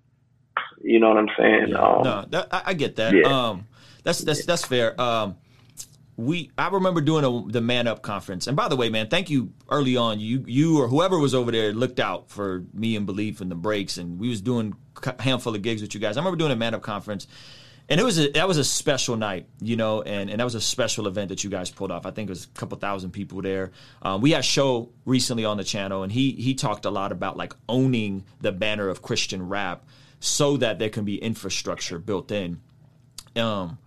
you 0.81 0.99
know 0.99 1.09
what 1.09 1.17
I'm 1.17 1.29
saying? 1.37 1.67
Yeah. 1.69 1.77
Um, 1.77 2.03
no, 2.03 2.25
that, 2.29 2.47
I, 2.51 2.61
I 2.67 2.73
get 2.73 2.95
that. 2.95 3.13
yeah. 3.13 3.23
Um, 3.49 3.65
that's 4.03 4.19
that's 4.21 4.45
that's 4.45 4.65
fair. 4.65 4.99
Um, 4.99 5.35
we 6.17 6.51
I 6.57 6.67
remember 6.69 7.01
doing 7.01 7.23
a, 7.25 7.51
the 7.51 7.61
Man 7.61 7.87
Up 7.87 8.01
conference, 8.01 8.47
and 8.47 8.55
by 8.55 8.67
the 8.67 8.75
way, 8.75 8.89
man, 8.89 9.07
thank 9.09 9.29
you 9.29 9.51
early 9.69 9.97
on. 9.97 10.19
You 10.19 10.43
you 10.47 10.79
or 10.81 10.87
whoever 10.87 11.19
was 11.19 11.33
over 11.35 11.51
there 11.51 11.73
looked 11.73 11.99
out 11.99 12.29
for 12.29 12.63
me 12.73 12.95
and 12.95 13.05
Belief 13.05 13.41
and 13.41 13.49
the 13.51 13.55
breaks, 13.55 13.97
and 13.97 14.19
we 14.19 14.29
was 14.29 14.41
doing 14.41 14.75
a 15.03 15.21
handful 15.21 15.53
of 15.55 15.61
gigs 15.61 15.81
with 15.81 15.93
you 15.93 15.99
guys. 15.99 16.17
I 16.17 16.19
remember 16.21 16.37
doing 16.37 16.51
a 16.51 16.55
Man 16.55 16.73
Up 16.73 16.81
conference. 16.81 17.27
And 17.91 17.99
it 17.99 18.03
was 18.03 18.17
a, 18.17 18.29
that 18.29 18.47
was 18.47 18.57
a 18.57 18.63
special 18.63 19.17
night, 19.17 19.45
you 19.59 19.75
know, 19.75 20.01
and, 20.01 20.29
and 20.29 20.39
that 20.39 20.43
was 20.45 20.55
a 20.55 20.61
special 20.61 21.07
event 21.07 21.29
that 21.29 21.43
you 21.43 21.49
guys 21.49 21.69
pulled 21.69 21.91
off. 21.91 22.05
I 22.05 22.11
think 22.11 22.29
it 22.29 22.31
was 22.31 22.45
a 22.45 22.59
couple 22.59 22.77
thousand 22.77 23.11
people 23.11 23.41
there. 23.41 23.71
Um, 24.01 24.21
we 24.21 24.31
had 24.31 24.45
Sho 24.45 24.89
recently 25.05 25.45
on 25.45 25.57
the 25.57 25.63
channel, 25.63 26.01
and 26.01 26.11
he 26.11 26.31
he 26.31 26.55
talked 26.55 26.85
a 26.85 26.89
lot 26.89 27.11
about 27.11 27.37
like 27.37 27.53
owning 27.67 28.23
the 28.39 28.51
banner 28.51 28.87
of 28.87 29.01
Christian 29.01 29.49
rap, 29.49 29.83
so 30.19 30.57
that 30.57 30.79
there 30.79 30.89
can 30.89 31.05
be 31.05 31.21
infrastructure 31.21 31.99
built 31.99 32.31
in 32.31 32.61
um, 33.35 33.77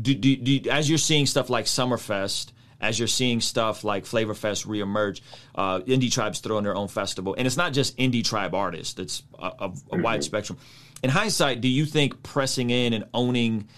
do, 0.00 0.14
do, 0.14 0.36
do, 0.36 0.70
as 0.70 0.88
you're 0.88 0.98
seeing 0.98 1.26
stuff 1.26 1.50
like 1.50 1.66
Summerfest, 1.66 2.52
as 2.80 2.98
you're 2.98 3.08
seeing 3.08 3.40
stuff 3.40 3.84
like 3.84 4.04
Flavorfest 4.04 4.66
reemerge, 4.66 5.20
uh, 5.54 5.80
indie 5.80 6.10
tribes 6.10 6.40
throwing 6.40 6.64
their 6.64 6.74
own 6.74 6.88
festival, 6.88 7.34
and 7.36 7.46
it's 7.46 7.56
not 7.56 7.72
just 7.72 7.96
indie 7.98 8.24
tribe 8.24 8.54
artists; 8.54 8.98
it's 8.98 9.22
a, 9.38 9.52
a, 9.58 9.72
a 9.92 9.98
wide 9.98 10.24
spectrum. 10.24 10.58
In 11.02 11.10
hindsight, 11.10 11.60
do 11.60 11.68
you 11.68 11.84
think 11.84 12.22
pressing 12.22 12.70
in 12.70 12.92
and 12.92 13.04
owning 13.12 13.68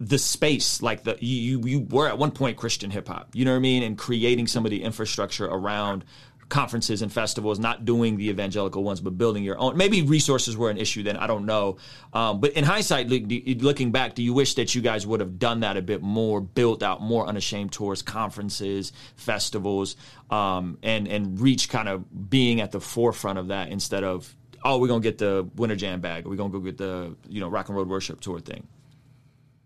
the 0.00 0.18
space, 0.18 0.82
like 0.82 1.04
the 1.04 1.16
you 1.20 1.60
you, 1.64 1.80
were 1.80 2.08
at 2.08 2.18
one 2.18 2.32
point 2.32 2.56
Christian 2.56 2.90
hip 2.90 3.06
hop, 3.06 3.30
you 3.34 3.44
know 3.44 3.52
what 3.52 3.58
I 3.58 3.60
mean, 3.60 3.82
and 3.82 3.96
creating 3.96 4.48
some 4.48 4.64
of 4.64 4.70
the 4.70 4.82
infrastructure 4.82 5.46
around 5.46 6.04
conferences 6.48 7.00
and 7.00 7.10
festivals, 7.10 7.58
not 7.58 7.86
doing 7.86 8.18
the 8.18 8.28
evangelical 8.28 8.84
ones, 8.84 9.00
but 9.00 9.16
building 9.16 9.42
your 9.42 9.58
own. 9.58 9.74
Maybe 9.74 10.02
resources 10.02 10.54
were 10.54 10.68
an 10.68 10.76
issue 10.76 11.02
then. 11.02 11.16
I 11.16 11.26
don't 11.26 11.46
know. 11.46 11.78
Um, 12.12 12.40
but 12.40 12.52
in 12.52 12.62
hindsight, 12.62 13.08
looking 13.08 13.90
back, 13.90 14.14
do 14.14 14.22
you 14.22 14.34
wish 14.34 14.54
that 14.56 14.74
you 14.74 14.82
guys 14.82 15.06
would 15.06 15.20
have 15.20 15.38
done 15.38 15.60
that 15.60 15.78
a 15.78 15.82
bit 15.82 16.02
more, 16.02 16.42
built 16.42 16.82
out 16.82 17.00
more 17.00 17.26
unashamed 17.26 17.72
tours, 17.72 18.02
conferences, 18.02 18.92
festivals, 19.16 19.96
um, 20.30 20.78
and 20.82 21.08
and 21.08 21.40
reach 21.40 21.70
kind 21.70 21.88
of 21.88 22.28
being 22.28 22.60
at 22.60 22.70
the 22.70 22.80
forefront 22.80 23.38
of 23.38 23.48
that 23.48 23.68
instead 23.68 24.04
of 24.04 24.36
oh 24.64 24.78
we're 24.78 24.88
gonna 24.88 25.00
get 25.00 25.18
the 25.18 25.48
Winter 25.56 25.76
Jam 25.76 26.00
bag, 26.00 26.26
or 26.26 26.30
we're 26.30 26.36
gonna 26.36 26.50
go 26.52 26.60
get 26.60 26.78
the 26.78 27.16
you 27.28 27.40
know 27.40 27.48
Rock 27.48 27.68
and 27.68 27.76
Roll 27.76 27.84
Worship 27.86 28.20
tour 28.20 28.40
thing. 28.40 28.66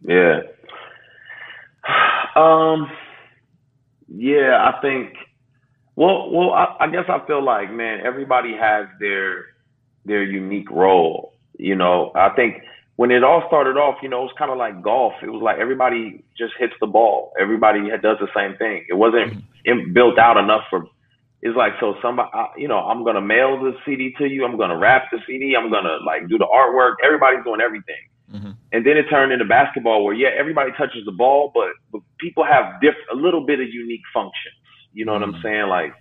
Yeah. 0.03 0.40
Um. 2.34 2.90
Yeah, 4.09 4.70
I 4.72 4.80
think. 4.80 5.14
Well, 5.97 6.30
well, 6.30 6.53
I, 6.53 6.76
I 6.80 6.90
guess 6.90 7.05
I 7.09 7.26
feel 7.26 7.42
like, 7.42 7.72
man, 7.72 8.01
everybody 8.05 8.55
has 8.55 8.86
their 9.01 9.47
their 10.05 10.22
unique 10.22 10.70
role. 10.70 11.32
You 11.59 11.74
know, 11.74 12.12
I 12.14 12.28
think 12.36 12.62
when 12.97 13.11
it 13.11 13.24
all 13.24 13.42
started 13.47 13.76
off, 13.78 13.97
you 14.03 14.09
know, 14.09 14.20
it 14.20 14.24
was 14.24 14.34
kind 14.38 14.51
of 14.51 14.59
like 14.59 14.82
golf. 14.82 15.14
It 15.22 15.30
was 15.30 15.42
like 15.42 15.59
everybody 15.59 16.24
just 16.36 16.53
hits 16.59 16.74
the 16.80 16.86
ball. 16.86 17.32
Everybody 17.40 17.88
does 18.03 18.18
the 18.20 18.28
same 18.34 18.57
thing. 18.59 18.84
It 18.88 18.94
wasn't 18.94 19.42
built 19.94 20.18
out 20.18 20.36
enough 20.36 20.62
for. 20.68 20.86
It's 21.43 21.57
like 21.57 21.74
so 21.80 21.95
somebody, 22.03 22.30
I- 22.32 22.49
you 22.57 22.66
know, 22.68 22.78
I'm 22.78 23.05
gonna 23.05 23.20
mail 23.20 23.59
the 23.62 23.74
CD 23.84 24.12
to 24.18 24.26
you. 24.26 24.45
I'm 24.45 24.57
gonna 24.57 24.76
wrap 24.76 25.11
the 25.12 25.18
CD. 25.26 25.55
I'm 25.57 25.70
gonna 25.70 25.99
like 26.05 26.28
do 26.28 26.39
the 26.39 26.47
artwork. 26.47 26.95
Everybody's 27.05 27.45
doing 27.45 27.61
everything. 27.61 28.03
And 28.72 28.84
then 28.84 28.97
it 28.97 29.05
turned 29.09 29.32
into 29.32 29.45
basketball 29.45 30.03
where 30.05 30.14
yeah, 30.14 30.30
everybody 30.37 30.72
touches 30.72 31.05
the 31.05 31.12
ball, 31.12 31.53
but, 31.55 31.68
but 31.93 32.01
people 32.18 32.45
have 32.45 32.80
diff 32.80 32.95
a 33.12 33.14
little 33.14 33.47
bit 33.47 33.61
of 33.61 33.68
unique 33.68 34.01
functions. 34.12 34.55
You 34.93 35.05
know 35.05 35.12
what 35.12 35.22
I'm 35.22 35.41
saying? 35.43 35.68
Like, 35.68 35.93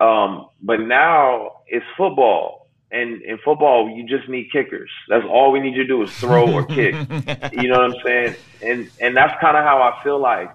um, 0.00 0.48
but 0.60 0.80
now 0.80 1.52
it's 1.68 1.86
football, 1.96 2.68
and 2.90 3.22
in 3.22 3.38
football 3.44 3.88
you 3.88 4.04
just 4.06 4.28
need 4.28 4.50
kickers. 4.52 4.90
That's 5.08 5.24
all 5.24 5.52
we 5.52 5.60
need 5.60 5.74
you 5.76 5.82
to 5.84 5.88
do 5.88 6.02
is 6.02 6.10
throw 6.16 6.52
or 6.52 6.64
kick. 6.66 6.94
You 7.52 7.68
know 7.68 7.78
what 7.80 7.94
I'm 7.94 8.00
saying? 8.04 8.36
And 8.62 8.90
and 9.00 9.16
that's 9.16 9.38
kind 9.40 9.56
of 9.56 9.64
how 9.64 9.80
I 9.82 10.02
feel 10.02 10.18
like, 10.18 10.50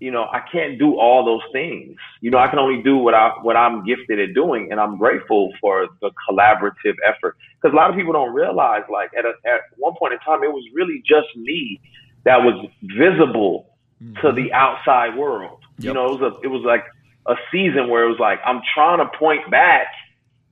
you 0.00 0.10
know, 0.10 0.24
I 0.24 0.40
can't 0.50 0.78
do 0.78 0.98
all 0.98 1.24
those 1.24 1.42
things. 1.52 1.96
You 2.20 2.30
know, 2.30 2.38
I 2.38 2.48
can 2.48 2.58
only 2.58 2.82
do 2.82 2.96
what 2.96 3.14
I 3.14 3.30
what 3.42 3.56
I'm 3.56 3.84
gifted 3.84 4.18
at 4.18 4.34
doing, 4.34 4.68
and 4.70 4.80
I'm 4.80 4.98
grateful 4.98 5.52
for 5.60 5.88
the 6.00 6.10
collaborative 6.28 6.96
effort. 7.06 7.36
Because 7.60 7.74
a 7.74 7.76
lot 7.76 7.90
of 7.90 7.96
people 7.96 8.12
don't 8.12 8.32
realize, 8.32 8.82
like 8.90 9.10
at 9.16 9.24
a, 9.24 9.32
at 9.46 9.60
one 9.76 9.94
point 9.98 10.14
in 10.14 10.18
time, 10.20 10.42
it 10.42 10.50
was 10.50 10.64
really 10.74 11.02
just 11.06 11.28
me 11.36 11.80
that 12.24 12.38
was 12.38 12.66
visible 12.82 13.66
to 14.00 14.04
mm-hmm. 14.04 14.36
the 14.36 14.52
outside 14.52 15.16
world. 15.16 15.60
You 15.78 15.94
know, 15.94 16.06
it 16.06 16.20
was 16.20 16.32
a 16.32 16.40
it 16.44 16.48
was 16.48 16.62
like 16.64 16.84
a 17.26 17.34
season 17.52 17.88
where 17.88 18.04
it 18.04 18.08
was 18.08 18.18
like 18.18 18.40
I'm 18.44 18.60
trying 18.74 18.98
to 18.98 19.18
point 19.18 19.50
back, 19.50 19.86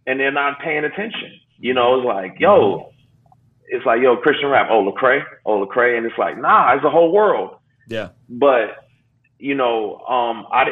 and 0.07 0.21
they're 0.21 0.31
not 0.31 0.61
paying 0.61 0.85
attention. 0.85 1.41
You 1.59 1.75
know, 1.75 1.99
it's 1.99 2.07
like 2.07 2.39
yo, 2.39 2.59
mm-hmm. 2.61 3.35
it's 3.69 3.87
like 3.87 4.03
yo 4.03 4.17
Christian 4.17 4.51
rap, 4.51 4.69
oh 4.71 4.91
Lecrae, 4.91 5.23
oh 5.47 5.67
Lecrae, 5.67 5.97
and 5.97 6.05
it's 6.07 6.19
like 6.19 6.39
nah, 6.39 6.75
it's 6.75 6.83
the 6.83 6.91
whole 6.91 7.13
world 7.13 7.59
yeah, 7.89 8.11
but 8.29 8.88
you 9.39 9.55
know, 9.55 9.99
um, 10.09 10.47
I 10.53 10.65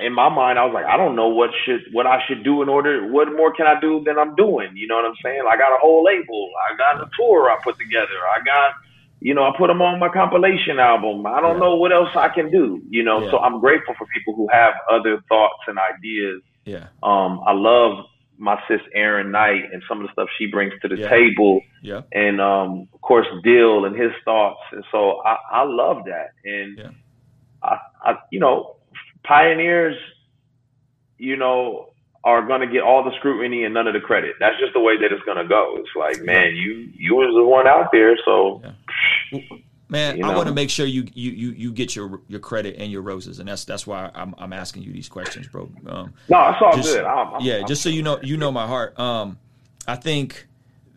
in 0.00 0.12
my 0.12 0.28
mind, 0.28 0.58
I 0.58 0.64
was 0.64 0.74
like, 0.74 0.86
I 0.86 0.96
don't 0.96 1.14
know 1.14 1.28
what 1.28 1.50
should 1.64 1.80
what 1.92 2.06
I 2.06 2.18
should 2.26 2.42
do 2.42 2.62
in 2.62 2.68
order. 2.68 3.06
What 3.12 3.28
more 3.32 3.52
can 3.54 3.66
I 3.66 3.78
do 3.80 4.02
than 4.04 4.18
I'm 4.18 4.34
doing? 4.34 4.70
You 4.74 4.88
know 4.88 4.96
what 4.96 5.04
I'm 5.04 5.14
saying? 5.22 5.42
I 5.48 5.56
got 5.56 5.70
a 5.72 5.78
whole 5.80 6.02
label. 6.04 6.50
I 6.70 6.76
got 6.76 7.00
a 7.00 7.06
tour 7.18 7.48
I 7.50 7.56
put 7.62 7.76
together. 7.78 8.18
I 8.36 8.42
got, 8.44 8.72
you 9.20 9.34
know, 9.34 9.44
I 9.44 9.52
put 9.56 9.68
them 9.68 9.80
on 9.82 10.00
my 10.00 10.08
compilation 10.08 10.80
album. 10.80 11.24
I 11.26 11.40
don't 11.40 11.54
Yeah. 11.54 11.60
know 11.60 11.76
what 11.76 11.92
else 11.92 12.10
I 12.16 12.28
can 12.28 12.50
do. 12.50 12.82
You 12.90 13.04
know, 13.04 13.22
Yeah. 13.22 13.30
so 13.30 13.38
I'm 13.38 13.60
grateful 13.60 13.94
for 13.96 14.06
people 14.12 14.34
who 14.34 14.48
have 14.50 14.74
other 14.90 15.20
thoughts 15.28 15.62
and 15.68 15.78
ideas. 15.78 16.42
yeah, 16.64 16.86
Um, 17.02 17.40
I 17.46 17.52
love 17.52 18.04
my 18.36 18.60
sis 18.66 18.80
Erin 18.94 19.30
Knight 19.30 19.62
and 19.72 19.80
some 19.88 20.00
of 20.00 20.06
the 20.08 20.12
stuff 20.12 20.28
she 20.38 20.46
brings 20.46 20.72
to 20.82 20.88
the 20.88 20.96
Yeah. 20.96 21.08
table 21.08 21.60
yeah, 21.82 22.00
and 22.12 22.40
um, 22.40 22.88
of 22.92 23.00
course 23.00 23.28
Dill 23.44 23.84
and 23.84 23.94
his 23.94 24.10
thoughts, 24.24 24.60
and 24.72 24.84
so 24.90 25.22
I, 25.24 25.36
I 25.52 25.62
love 25.62 26.04
that. 26.06 26.30
And 26.44 26.76
Yeah. 26.78 26.90
I, 27.64 27.78
I, 28.10 28.14
you 28.30 28.40
know, 28.40 28.76
pioneers, 29.24 29.96
you 31.18 31.36
know, 31.36 31.90
are 32.24 32.46
going 32.46 32.60
to 32.60 32.66
get 32.66 32.82
all 32.82 33.04
the 33.04 33.12
scrutiny 33.18 33.64
and 33.64 33.74
none 33.74 33.86
of 33.86 33.94
the 33.94 34.00
credit. 34.00 34.36
That's 34.40 34.58
just 34.58 34.72
the 34.72 34.80
way 34.80 34.96
that 34.96 35.12
it's 35.12 35.22
going 35.24 35.36
to 35.38 35.46
go. 35.46 35.76
It's 35.78 35.90
like, 35.96 36.22
man, 36.24 36.54
you 36.56 36.90
you 36.94 37.14
was 37.14 37.34
the 37.34 37.44
one 37.44 37.66
out 37.66 37.90
there, 37.92 38.16
so 38.24 38.62
Yeah. 39.32 39.40
Man, 39.86 40.16
You 40.16 40.24
I 40.24 40.34
want 40.34 40.48
to 40.48 40.54
make 40.54 40.70
sure 40.70 40.86
you, 40.86 41.06
you 41.12 41.30
you 41.30 41.50
you 41.50 41.72
get 41.72 41.94
your 41.94 42.20
your 42.26 42.40
credit 42.40 42.76
and 42.78 42.90
your 42.90 43.02
roses, 43.02 43.38
and 43.38 43.48
that's 43.48 43.66
that's 43.66 43.86
why 43.86 44.10
I'm 44.14 44.34
I'm 44.38 44.52
asking 44.54 44.82
you 44.82 44.92
these 44.92 45.10
questions, 45.10 45.46
bro. 45.46 45.70
Um, 45.86 46.14
no, 46.28 46.48
it's 46.48 46.62
all 46.62 46.74
Just- 46.74 46.94
good. 46.94 47.04
I'm, 47.04 47.34
I'm, 47.34 47.40
yeah, 47.42 47.56
I'm- 47.56 47.66
just 47.66 47.82
so 47.82 47.90
you 47.90 48.02
know, 48.02 48.18
you 48.22 48.36
know 48.38 48.50
my 48.50 48.66
heart. 48.66 48.98
Um, 48.98 49.38
I 49.86 49.96
think 49.96 50.46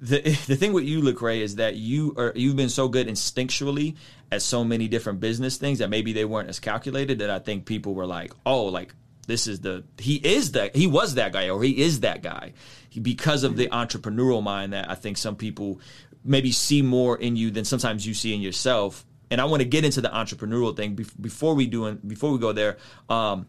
the 0.02 0.22
the 0.48 0.56
thing 0.56 0.72
with 0.72 0.86
you, 0.86 1.02
Lecrae, 1.02 1.42
is 1.42 1.58
that 1.58 1.76
you 1.76 2.16
are 2.18 2.32
you've 2.36 2.56
been 2.56 2.70
so 2.70 2.88
good 2.88 3.08
instinctually 3.08 3.98
at 4.32 4.42
so 4.42 4.64
many 4.64 4.88
different 4.88 5.20
business 5.20 5.58
things 5.58 5.80
that 5.80 5.90
maybe 5.90 6.14
they 6.14 6.26
weren't 6.26 6.50
as 6.50 6.60
calculated 6.60 7.20
that 7.20 7.30
I 7.30 7.40
think 7.40 7.66
people 7.66 7.94
were 7.94 8.06
like, 8.06 8.34
oh, 8.46 8.66
like 8.66 8.94
this 9.28 9.48
is 9.48 9.62
the 9.62 9.84
he 9.98 10.16
is 10.16 10.54
that 10.54 10.76
he 10.76 10.88
was 10.88 11.16
that 11.16 11.34
guy 11.34 11.50
or 11.50 11.62
he 11.62 11.82
is 11.82 12.00
that 12.02 12.24
guy 12.24 12.54
because 13.02 13.44
of 13.44 13.58
the 13.58 13.68
entrepreneurial 13.68 14.42
mind 14.42 14.74
that 14.74 14.90
I 14.90 14.96
think 14.96 15.18
some 15.18 15.36
people 15.36 15.80
maybe 16.24 16.52
see 16.52 16.82
more 16.82 17.18
in 17.18 17.36
you 17.36 17.52
than 17.52 17.66
sometimes 17.66 18.06
you 18.06 18.14
see 18.14 18.34
in 18.34 18.42
yourself. 18.42 19.06
And 19.30 19.42
I 19.42 19.46
want 19.46 19.62
to 19.62 19.68
get 19.68 19.84
into 19.84 20.02
the 20.02 20.10
entrepreneurial 20.10 20.76
thing 20.76 20.96
before 21.20 21.54
we 21.54 21.68
do 21.68 21.86
and 21.86 22.06
before 22.08 22.32
we 22.32 22.40
go 22.40 22.54
there. 22.54 22.78
Um, 23.10 23.48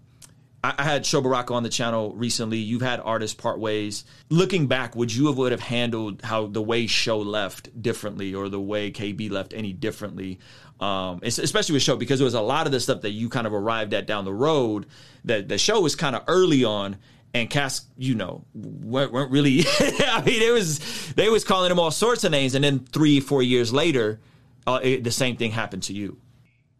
I 0.62 0.82
had 0.82 1.06
Sho 1.06 1.20
Baraka 1.20 1.54
on 1.54 1.62
the 1.62 1.68
channel 1.68 2.12
recently. 2.14 2.58
You've 2.58 2.82
had 2.82 2.98
artists 2.98 3.36
part 3.36 3.60
ways. 3.60 4.04
Looking 4.28 4.66
back, 4.66 4.96
would 4.96 5.14
you 5.14 5.28
have 5.28 5.36
would 5.38 5.52
have 5.52 5.60
handled 5.60 6.22
how 6.22 6.46
the 6.46 6.60
way 6.60 6.88
Sho 6.88 7.18
left 7.18 7.80
differently, 7.80 8.34
or 8.34 8.48
the 8.48 8.60
way 8.60 8.90
KB 8.90 9.30
left 9.30 9.54
any 9.54 9.72
differently? 9.72 10.40
Um, 10.80 11.18
especially 11.24 11.72
with 11.72 11.82
Sho 11.82 11.96
because 11.96 12.20
there 12.20 12.24
was 12.24 12.34
a 12.34 12.40
lot 12.40 12.66
of 12.66 12.72
the 12.72 12.78
stuff 12.78 13.00
that 13.00 13.10
you 13.10 13.28
kind 13.28 13.48
of 13.48 13.52
arrived 13.52 13.92
at 13.94 14.06
down 14.06 14.24
the 14.24 14.32
road 14.32 14.86
that 15.24 15.48
the 15.48 15.58
Sho 15.58 15.80
was 15.80 15.96
kind 15.96 16.14
of 16.14 16.22
early 16.28 16.62
on, 16.64 16.98
and 17.34 17.50
Cass, 17.50 17.84
you 17.96 18.14
know, 18.14 18.44
weren't, 18.54 19.12
weren't 19.12 19.30
really. 19.30 19.64
I 19.80 20.22
mean, 20.24 20.42
it 20.42 20.52
was 20.52 20.78
they 21.14 21.28
was 21.28 21.44
calling 21.44 21.70
him 21.70 21.78
all 21.78 21.90
sorts 21.90 22.24
of 22.24 22.30
names, 22.30 22.54
and 22.54 22.64
then 22.64 22.80
three, 22.80 23.20
four 23.20 23.42
years 23.42 23.72
later, 23.72 24.20
uh, 24.66 24.80
it, 24.82 25.04
the 25.04 25.10
same 25.10 25.36
thing 25.36 25.50
happened 25.50 25.82
to 25.84 25.92
you. 25.92 26.18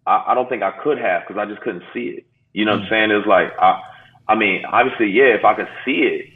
I, 0.06 0.24
I 0.28 0.34
don't 0.34 0.48
think 0.48 0.62
I 0.62 0.72
could 0.82 0.98
have 0.98 1.22
because 1.26 1.40
I 1.40 1.46
just 1.46 1.60
couldn't 1.62 1.84
see 1.92 2.16
it. 2.18 2.26
You 2.52 2.64
know 2.64 2.72
what 2.72 2.82
I'm 2.82 2.88
saying? 2.90 3.10
It's 3.10 3.26
like 3.26 3.48
I, 3.58 3.80
I 4.26 4.34
mean, 4.34 4.64
obviously, 4.64 5.10
yeah. 5.10 5.34
If 5.34 5.44
I 5.44 5.54
could 5.54 5.68
see 5.84 6.00
it, 6.02 6.26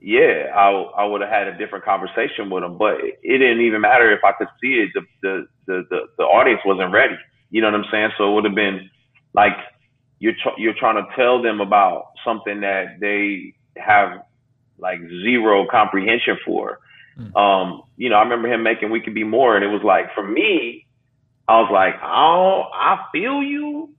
yeah, 0.00 0.52
I 0.54 0.70
I 0.70 1.04
would 1.04 1.20
have 1.20 1.30
had 1.30 1.48
a 1.48 1.58
different 1.58 1.84
conversation 1.84 2.48
with 2.48 2.62
him. 2.62 2.78
But 2.78 3.00
it, 3.00 3.18
it 3.22 3.38
didn't 3.38 3.60
even 3.60 3.80
matter 3.80 4.12
if 4.12 4.24
I 4.24 4.32
could 4.32 4.48
see 4.60 4.74
it. 4.74 4.90
The, 4.94 5.02
the 5.22 5.46
the 5.70 5.86
the 5.88 6.00
the 6.18 6.24
audience 6.24 6.60
wasn't 6.64 6.92
ready. 6.92 7.16
You 7.50 7.60
know 7.60 7.70
what 7.70 7.80
I'm 7.80 7.86
saying? 7.90 8.10
So 8.18 8.30
it 8.30 8.34
would 8.34 8.44
have 8.44 8.54
been 8.54 8.90
like 9.34 9.52
you're 10.18 10.34
tr- 10.34 10.58
you're 10.58 10.74
trying 10.74 10.96
to 10.96 11.06
tell 11.16 11.42
them 11.42 11.60
about 11.60 12.06
something 12.24 12.60
that 12.60 13.00
they 13.00 13.54
have 13.76 14.22
like 14.78 15.00
zero 15.24 15.66
comprehension 15.70 16.38
for. 16.44 16.80
Mm. 17.18 17.36
Um, 17.36 17.82
you 17.96 18.08
know, 18.08 18.16
I 18.16 18.22
remember 18.22 18.52
him 18.52 18.62
making 18.62 18.90
"We 18.90 19.00
Could 19.00 19.14
Be 19.14 19.24
More," 19.24 19.56
and 19.56 19.64
it 19.64 19.68
was 19.68 19.82
like 19.82 20.14
for 20.14 20.26
me, 20.26 20.86
I 21.48 21.60
was 21.60 21.70
like, 21.72 21.94
oh, 22.02 22.64
I 22.72 23.04
feel 23.12 23.42
you, 23.42 23.90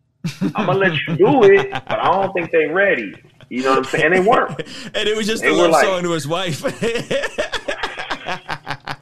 I'm 0.55 0.65
gonna 0.65 0.73
let 0.73 0.93
you 0.93 1.15
do 1.17 1.43
it, 1.43 1.71
but 1.71 1.99
I 1.99 2.11
don't 2.11 2.33
think 2.33 2.51
they're 2.51 2.73
ready. 2.73 3.13
You 3.49 3.63
know 3.63 3.71
what 3.71 3.79
I'm 3.79 3.83
saying? 3.85 4.05
And 4.05 4.13
they 4.13 4.29
weren't. 4.29 4.59
and 4.95 5.09
it 5.09 5.17
was 5.17 5.27
just 5.27 5.43
they 5.43 5.49
a 5.49 5.53
love 5.53 5.71
like, 5.71 5.85
song 5.85 6.03
to 6.03 6.11
his 6.11 6.27
wife. 6.27 6.61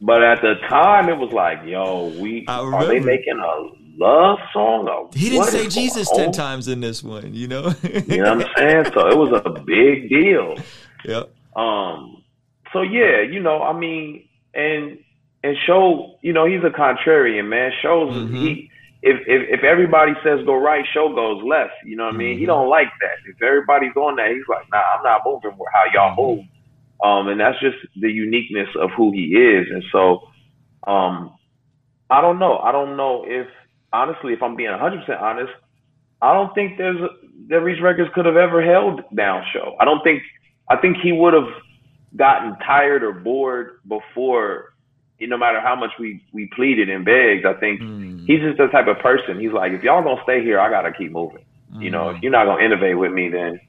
but 0.00 0.22
at 0.22 0.40
the 0.40 0.54
time, 0.68 1.08
it 1.08 1.16
was 1.16 1.32
like, 1.32 1.60
yo, 1.64 2.08
we 2.20 2.44
are 2.46 2.86
they 2.86 3.00
making 3.00 3.38
a 3.38 4.02
love 4.02 4.38
song? 4.52 4.88
Or 4.88 5.10
he 5.12 5.30
didn't 5.30 5.46
say 5.46 5.68
Jesus 5.68 6.10
ten 6.10 6.32
times 6.32 6.68
in 6.68 6.80
this 6.80 7.02
one. 7.02 7.34
You 7.34 7.48
know. 7.48 7.74
you 7.82 8.22
know 8.22 8.36
what 8.36 8.46
I'm 8.46 8.54
saying? 8.56 8.84
So 8.94 9.08
it 9.08 9.18
was 9.18 9.42
a 9.44 9.50
big 9.50 10.08
deal. 10.08 10.56
Yep. 11.04 11.30
Um. 11.54 12.24
So 12.72 12.82
yeah, 12.82 13.20
you 13.22 13.38
know, 13.38 13.62
I 13.62 13.72
mean, 13.72 14.28
and 14.52 14.98
and 15.44 15.56
Sho, 15.64 16.16
you 16.22 16.32
know, 16.32 16.44
he's 16.44 16.62
a 16.64 16.76
contrarian 16.76 17.48
man. 17.48 17.70
Sho's 17.80 18.12
mm-hmm. 18.12 18.34
he 18.34 18.70
if, 19.00 19.20
if 19.28 19.60
if 19.60 19.64
everybody 19.64 20.12
says 20.24 20.44
go 20.44 20.56
right, 20.56 20.84
Sho 20.92 21.14
goes 21.14 21.42
left. 21.44 21.74
You 21.84 21.96
know 21.96 22.06
what 22.06 22.14
I 22.14 22.18
mean? 22.18 22.32
Mm-hmm. 22.32 22.40
He 22.40 22.46
don't 22.46 22.68
like 22.68 22.88
that. 23.00 23.30
If 23.30 23.40
everybody's 23.40 23.94
on 23.94 24.16
that, 24.16 24.30
he's 24.32 24.46
like, 24.48 24.66
nah, 24.72 24.82
I'm 24.96 25.04
not 25.04 25.22
moving 25.24 25.56
with 25.56 25.68
how 25.72 25.84
y'all 25.94 26.16
mm-hmm. 26.16 26.40
move. 26.40 26.44
Um, 27.02 27.28
and 27.28 27.40
that's 27.40 27.58
just 27.60 27.76
the 28.00 28.10
uniqueness 28.10 28.68
of 28.78 28.90
who 28.96 29.12
he 29.12 29.26
is. 29.26 29.66
And 29.70 29.84
so, 29.92 30.28
um, 30.86 31.34
I 32.10 32.20
don't 32.20 32.38
know. 32.38 32.58
I 32.58 32.72
don't 32.72 32.96
know 32.96 33.24
if 33.26 33.46
honestly, 33.92 34.32
if 34.32 34.42
I'm 34.42 34.56
being 34.56 34.70
100 34.70 35.00
percent 35.00 35.20
honest, 35.20 35.52
I 36.20 36.32
don't 36.32 36.54
think 36.54 36.78
there's 36.78 37.00
that 37.48 37.60
Reach 37.60 37.80
Records 37.82 38.10
could 38.14 38.26
have 38.26 38.36
ever 38.36 38.62
held 38.62 39.02
down 39.14 39.44
Sho. 39.52 39.76
I 39.78 39.84
don't 39.84 40.02
think. 40.02 40.22
I 40.70 40.76
think 40.76 40.98
he 41.02 41.12
would 41.12 41.32
have 41.32 41.48
gotten 42.14 42.56
tired 42.58 43.02
or 43.02 43.12
bored 43.12 43.80
before 43.88 44.74
no 45.26 45.36
matter 45.36 45.60
how 45.60 45.74
much 45.74 45.90
we 45.98 46.22
we 46.32 46.48
pleaded 46.54 46.88
and 46.88 47.04
begged, 47.04 47.44
I 47.44 47.54
think 47.54 47.80
mm. 47.80 48.24
he's 48.26 48.40
just 48.40 48.58
the 48.58 48.68
type 48.68 48.86
of 48.86 48.98
person. 49.00 49.40
He's 49.40 49.52
like, 49.52 49.72
if 49.72 49.82
y'all 49.82 50.02
gonna 50.02 50.22
stay 50.22 50.42
here, 50.42 50.60
I 50.60 50.70
gotta 50.70 50.92
keep 50.92 51.10
moving. 51.10 51.44
Mm. 51.74 51.82
You 51.82 51.90
know, 51.90 52.10
if 52.10 52.16
hmm. 52.16 52.22
you're 52.22 52.32
not 52.32 52.44
gonna 52.44 52.64
innovate 52.64 52.96
with 52.96 53.12
me, 53.12 53.28
then 53.28 53.60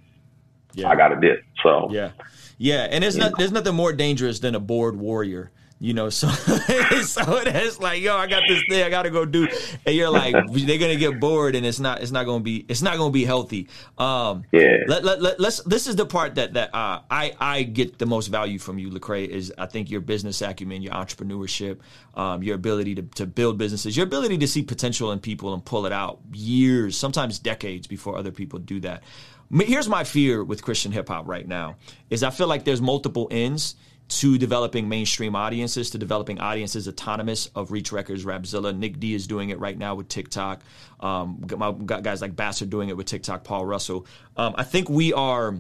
yeah. 0.74 0.90
I 0.90 0.96
gotta 0.96 1.20
dip. 1.20 1.44
So 1.64 1.88
yeah, 1.90 2.12
yeah, 2.60 2.88
and 2.92 3.04
there's 3.04 3.18
not 3.18 3.38
there's 3.38 3.52
nothing 3.52 3.74
more 3.74 3.94
dangerous 3.94 4.40
than 4.40 4.54
a 4.54 4.60
bored 4.60 4.96
warrior 4.96 5.52
you 5.80 5.94
know 5.94 6.10
so 6.10 6.28
so 6.30 7.38
it's 7.46 7.80
like 7.80 8.02
yo 8.02 8.16
i 8.18 8.28
got 8.28 8.44
this 8.48 8.62
thing 8.70 8.84
i 8.84 8.90
gotta 8.90 9.10
go 9.10 9.26
do 9.26 9.48
and 9.86 9.96
you're 9.96 10.10
like 10.10 10.36
they're 10.52 10.78
gonna 10.78 10.96
get 10.96 11.20
bored 11.20 11.56
and 11.56 11.66
it's 11.66 11.80
not 11.80 12.02
it's 12.02 12.12
not 12.12 12.26
gonna 12.26 12.44
be 12.44 12.66
it's 12.68 12.82
not 12.82 12.98
gonna 12.98 13.12
be 13.12 13.24
healthy. 13.26 13.68
Um 13.98 14.44
yeah. 14.52 14.78
let, 14.88 15.04
let, 15.04 15.22
let, 15.22 15.40
let's 15.40 15.62
this 15.64 15.88
is 15.88 15.96
the 15.96 16.06
part 16.06 16.36
that 16.36 16.54
that 16.54 16.76
uh, 16.76 17.02
i 17.10 17.34
i 17.40 17.64
get 17.64 17.98
the 17.98 18.06
most 18.06 18.28
value 18.28 18.60
from 18.60 18.78
you 18.78 18.90
lecrae 18.90 19.28
is 19.28 19.54
i 19.58 19.66
think 19.66 19.90
your 19.90 20.02
business 20.02 20.42
acumen 20.42 20.82
your 20.82 20.94
entrepreneurship 20.94 21.80
um, 22.16 22.44
your 22.44 22.56
ability 22.56 22.96
to, 22.96 23.02
to 23.04 23.26
build 23.26 23.58
businesses 23.58 23.96
your 23.96 24.06
ability 24.06 24.38
to 24.38 24.48
see 24.48 24.62
potential 24.62 25.12
in 25.14 25.20
people 25.20 25.54
and 25.54 25.64
pull 25.64 25.86
it 25.86 25.94
out 25.94 26.20
years 26.34 26.98
sometimes 26.98 27.40
decades 27.40 27.88
before 27.88 28.18
other 28.18 28.32
people 28.32 28.60
do 28.60 28.80
that 28.82 29.04
here's 29.52 29.90
my 29.90 30.04
fear 30.04 30.44
with 30.44 30.62
christian 30.62 30.92
hip-hop 30.92 31.28
right 31.28 31.48
now 31.48 31.76
is 32.10 32.24
i 32.24 32.30
feel 32.30 32.48
like 32.48 32.64
there's 32.64 32.82
multiple 32.82 33.28
ends 33.32 33.76
to 34.10 34.40
developing 34.40 34.90
mainstream 34.90 35.36
audiences, 35.36 35.92
to 35.92 35.98
developing 35.98 36.40
audiences 36.40 36.88
autonomous 36.88 37.46
of 37.56 37.72
Reach 37.72 37.92
Records, 37.92 38.26
Rapzilla. 38.26 38.76
Nic 38.76 39.00
D 39.00 39.14
is 39.14 39.28
doing 39.28 39.50
it 39.50 39.60
right 39.60 39.78
now 39.78 39.96
with 39.96 40.08
TikTok. 40.08 40.62
Um, 41.00 41.40
guys 41.86 42.22
like 42.22 42.36
Bass 42.36 42.62
are 42.62 42.66
doing 42.66 42.90
it 42.90 42.98
with 42.98 43.06
TikTok, 43.06 43.44
Paul 43.44 43.66
Russell. 43.66 44.08
Um, 44.36 44.56
I 44.58 44.64
think 44.64 44.90
we 44.90 45.14
are 45.14 45.56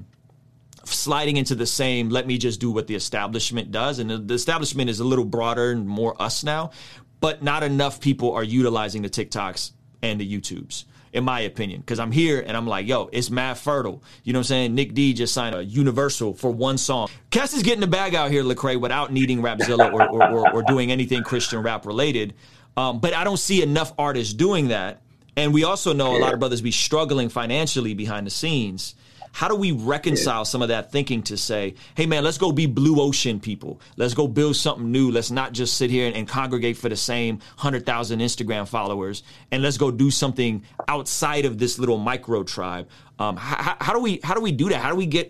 sliding 0.85 1.37
into 1.37 1.55
the 1.55 1.67
same 1.67 2.09
let 2.09 2.25
me 2.25 2.37
just 2.37 2.59
do 2.59 2.71
what 2.71 2.87
the 2.87 2.95
establishment 2.95 3.69
does 3.69 3.99
and 3.99 4.27
the 4.27 4.33
establishment 4.33 4.89
is 4.89 5.01
a 5.01 5.03
little 5.03 5.25
broader 5.25 5.71
and 5.71 5.87
more 5.87 6.19
us 6.21 6.43
now 6.43 6.71
but 7.19 7.43
not 7.43 7.63
enough 7.63 7.99
people 7.99 8.31
are 8.31 8.45
utilizing 8.45 9.01
the 9.01 9.09
tiktoks 9.09 9.71
and 10.01 10.21
the 10.21 10.39
youtubes 10.39 10.85
in 11.13 11.23
my 11.23 11.41
opinion, 11.41 11.81
because 11.81 11.99
I'm 11.99 12.11
here 12.11 12.43
and 12.45 12.55
I'm 12.55 12.67
like, 12.67 12.87
yo, 12.87 13.09
it's 13.11 13.29
mad 13.29 13.57
fertile. 13.57 14.03
You 14.23 14.33
know 14.33 14.39
what 14.39 14.41
I'm 14.41 14.49
saying? 14.49 14.75
Nic 14.75 14.93
D 14.93 15.13
just 15.13 15.33
signed 15.33 15.55
a 15.55 15.63
Universal 15.63 16.35
for 16.35 16.51
one 16.51 16.77
song. 16.77 17.09
Cass 17.31 17.53
is 17.53 17.63
getting 17.63 17.81
the 17.81 17.87
bag 17.87 18.15
out 18.15 18.31
here, 18.31 18.43
Lecrae, 18.43 18.79
without 18.79 19.11
needing 19.11 19.41
Rapzilla 19.41 19.91
or, 19.91 20.09
or, 20.09 20.31
or, 20.31 20.53
or 20.55 20.63
doing 20.63 20.91
anything 20.91 21.23
Christian 21.23 21.61
rap 21.61 21.85
related. 21.85 22.33
Um, 22.77 22.99
but 22.99 23.13
I 23.13 23.23
don't 23.23 23.39
see 23.39 23.61
enough 23.61 23.93
artists 23.97 24.33
doing 24.33 24.69
that. 24.69 25.01
And 25.35 25.53
we 25.53 25.63
also 25.63 25.93
know 25.93 26.17
a 26.17 26.19
lot 26.19 26.33
of 26.33 26.39
brothers 26.39 26.61
be 26.61 26.71
struggling 26.71 27.29
financially 27.29 27.93
behind 27.93 28.25
the 28.25 28.31
scenes. 28.31 28.95
How 29.31 29.47
do 29.47 29.55
we 29.55 29.71
reconcile 29.71 30.45
some 30.45 30.61
of 30.61 30.69
that 30.69 30.91
thinking 30.91 31.23
to 31.23 31.37
say, 31.37 31.75
hey 31.95 32.05
man, 32.05 32.23
let's 32.23 32.37
go 32.37 32.51
be 32.51 32.65
blue 32.65 33.01
ocean 33.01 33.39
people. 33.39 33.79
Let's 33.97 34.13
go 34.13 34.27
build 34.27 34.55
something 34.55 34.91
new. 34.91 35.11
Let's 35.11 35.31
not 35.31 35.53
just 35.53 35.77
sit 35.77 35.89
here 35.89 36.07
and, 36.07 36.15
and 36.15 36.27
congregate 36.27 36.77
for 36.77 36.89
the 36.89 36.97
same 36.97 37.37
100,000 37.37 38.19
Instagram 38.19 38.67
followers. 38.67 39.23
And 39.51 39.63
let's 39.63 39.77
go 39.77 39.91
do 39.91 40.11
something 40.11 40.63
outside 40.87 41.45
of 41.45 41.57
this 41.57 41.79
little 41.79 41.97
micro 41.97 42.43
tribe. 42.43 42.89
Um, 43.19 43.37
how, 43.37 43.77
how 43.79 43.93
do 43.93 43.99
we 43.99 44.19
how 44.23 44.33
do 44.33 44.41
we 44.41 44.51
do 44.51 44.69
that? 44.69 44.81
How 44.81 44.89
do 44.89 44.95
we 44.95 45.05
get 45.05 45.29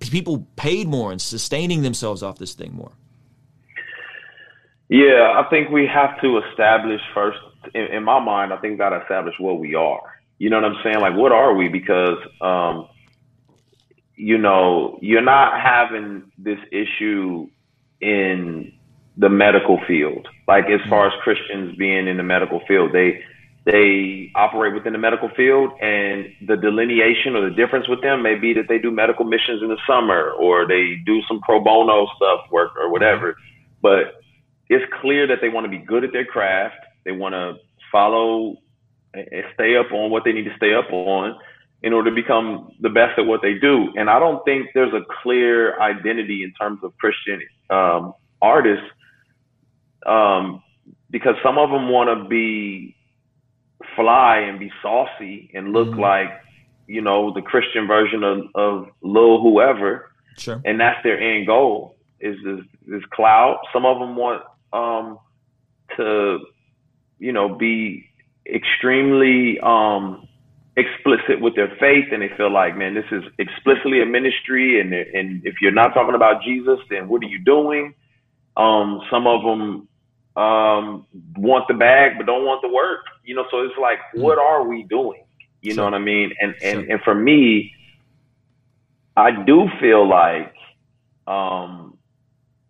people 0.00 0.46
paid 0.56 0.88
more 0.88 1.12
and 1.12 1.20
sustaining 1.20 1.82
themselves 1.82 2.22
off 2.22 2.38
this 2.38 2.54
thing 2.54 2.74
more? 2.74 2.92
Yeah, 4.90 5.34
I 5.36 5.48
think 5.48 5.70
we 5.70 5.86
have 5.86 6.20
to 6.20 6.38
establish 6.50 7.00
first, 7.14 7.38
in, 7.74 7.82
in 7.82 8.02
my 8.02 8.18
mind, 8.18 8.52
I 8.52 8.56
think 8.56 8.78
got 8.78 8.88
to 8.90 9.02
establish 9.02 9.34
what 9.38 9.60
we 9.60 9.76
are. 9.76 10.20
You 10.38 10.50
know 10.50 10.60
what 10.60 10.64
I'm 10.64 10.82
saying? 10.82 11.00
Like, 11.00 11.14
what 11.14 11.30
are 11.30 11.54
we? 11.54 11.68
Because 11.68 12.18
um, 12.40 12.88
you 14.20 14.36
know, 14.36 14.98
you're 15.00 15.22
not 15.22 15.58
having 15.58 16.30
this 16.36 16.58
issue 16.70 17.48
in 18.02 18.70
the 19.16 19.30
medical 19.30 19.80
field. 19.88 20.28
Like 20.46 20.66
as 20.66 20.86
far 20.90 21.06
as 21.06 21.12
Christians 21.22 21.74
being 21.76 22.06
in 22.06 22.18
the 22.18 22.22
medical 22.22 22.60
field, 22.68 22.92
they 22.92 23.22
they 23.64 24.30
operate 24.34 24.74
within 24.74 24.92
the 24.92 24.98
medical 24.98 25.30
field 25.36 25.70
and 25.80 26.26
the 26.46 26.56
delineation 26.56 27.34
or 27.34 27.48
the 27.48 27.54
difference 27.54 27.88
with 27.88 28.02
them 28.02 28.22
may 28.22 28.34
be 28.34 28.52
that 28.54 28.68
they 28.68 28.78
do 28.78 28.90
medical 28.90 29.24
missions 29.24 29.62
in 29.62 29.68
the 29.68 29.78
summer 29.86 30.32
or 30.32 30.66
they 30.66 30.96
do 31.06 31.20
some 31.28 31.40
pro 31.40 31.62
bono 31.62 32.06
stuff 32.16 32.40
work 32.50 32.72
or 32.76 32.90
whatever. 32.90 33.36
But 33.80 34.20
it's 34.68 34.84
clear 35.00 35.26
that 35.28 35.38
they 35.40 35.48
want 35.48 35.64
to 35.64 35.70
be 35.70 35.78
good 35.78 36.04
at 36.04 36.12
their 36.12 36.24
craft. 36.26 36.76
They 37.04 37.12
want 37.12 37.34
to 37.34 37.54
follow 37.90 38.56
and 39.14 39.44
stay 39.54 39.76
up 39.76 39.92
on 39.92 40.10
what 40.10 40.24
they 40.24 40.32
need 40.32 40.44
to 40.44 40.56
stay 40.56 40.74
up 40.74 40.92
on 40.92 41.38
in 41.82 41.92
order 41.92 42.10
to 42.10 42.14
become 42.14 42.72
the 42.80 42.90
best 42.90 43.18
at 43.18 43.24
what 43.26 43.40
they 43.42 43.54
do. 43.54 43.88
And 43.96 44.10
I 44.10 44.18
don't 44.18 44.44
think 44.44 44.68
there's 44.74 44.92
a 44.92 45.00
clear 45.22 45.80
identity 45.80 46.42
in 46.42 46.52
terms 46.52 46.80
of 46.82 46.96
Christian 46.98 47.40
um, 47.70 48.14
artists 48.42 48.84
um, 50.04 50.62
because 51.10 51.34
some 51.42 51.58
of 51.58 51.70
them 51.70 51.88
want 51.88 52.08
to 52.10 52.28
be 52.28 52.96
fly 53.96 54.38
and 54.38 54.58
be 54.58 54.70
saucy 54.82 55.50
and 55.54 55.72
look 55.72 55.88
mm-hmm. 55.88 56.00
like, 56.00 56.28
you 56.86 57.00
know, 57.00 57.32
the 57.32 57.42
Christian 57.42 57.86
version 57.86 58.22
of, 58.24 58.38
of 58.54 58.88
Lil 59.00 59.40
whoever. 59.40 60.10
Sure. 60.36 60.60
And 60.64 60.80
that's 60.80 61.02
their 61.02 61.18
end 61.18 61.46
goal. 61.46 61.96
is 62.20 62.36
this, 62.44 62.60
this 62.86 63.02
clout. 63.10 63.60
Some 63.72 63.86
of 63.86 63.98
them 63.98 64.16
want 64.16 64.42
um, 64.72 65.18
to, 65.96 66.40
you 67.18 67.32
know, 67.32 67.54
be 67.54 68.06
extremely 68.46 69.58
um, 69.60 70.26
explicit 70.76 71.40
with 71.40 71.56
their 71.56 71.68
faith, 71.80 72.06
and 72.12 72.22
they 72.22 72.30
feel 72.36 72.52
like, 72.52 72.76
man, 72.76 72.94
this 72.94 73.04
is 73.10 73.24
explicitly 73.38 74.02
a 74.02 74.06
ministry, 74.06 74.80
and 74.80 74.92
and 74.92 75.44
if 75.44 75.56
you're 75.60 75.72
not 75.72 75.94
talking 75.94 76.14
about 76.14 76.42
Jesus, 76.42 76.78
then 76.88 77.08
what 77.08 77.22
are 77.22 77.28
you 77.28 77.38
doing? 77.40 77.94
Um, 78.56 79.00
some 79.10 79.26
of 79.26 79.42
them 79.42 79.88
um, 80.36 81.06
want 81.36 81.66
the 81.68 81.74
bag 81.74 82.12
but 82.16 82.26
don't 82.26 82.44
want 82.44 82.62
the 82.62 82.68
work. 82.68 83.00
You 83.24 83.34
know, 83.34 83.44
so 83.50 83.62
it's 83.62 83.74
like, 83.80 83.98
mm. 84.14 84.22
what 84.22 84.38
are 84.38 84.66
we 84.66 84.84
doing? 84.84 85.24
You 85.62 85.74
know 85.74 85.84
what 85.84 85.94
I 85.94 85.98
mean? 85.98 86.32
And 86.40 86.54
and 86.62 86.90
and 86.90 87.00
for 87.02 87.14
me, 87.14 87.74
I 89.16 89.30
do 89.44 89.68
feel 89.80 90.08
like 90.08 90.54
um, 91.26 91.98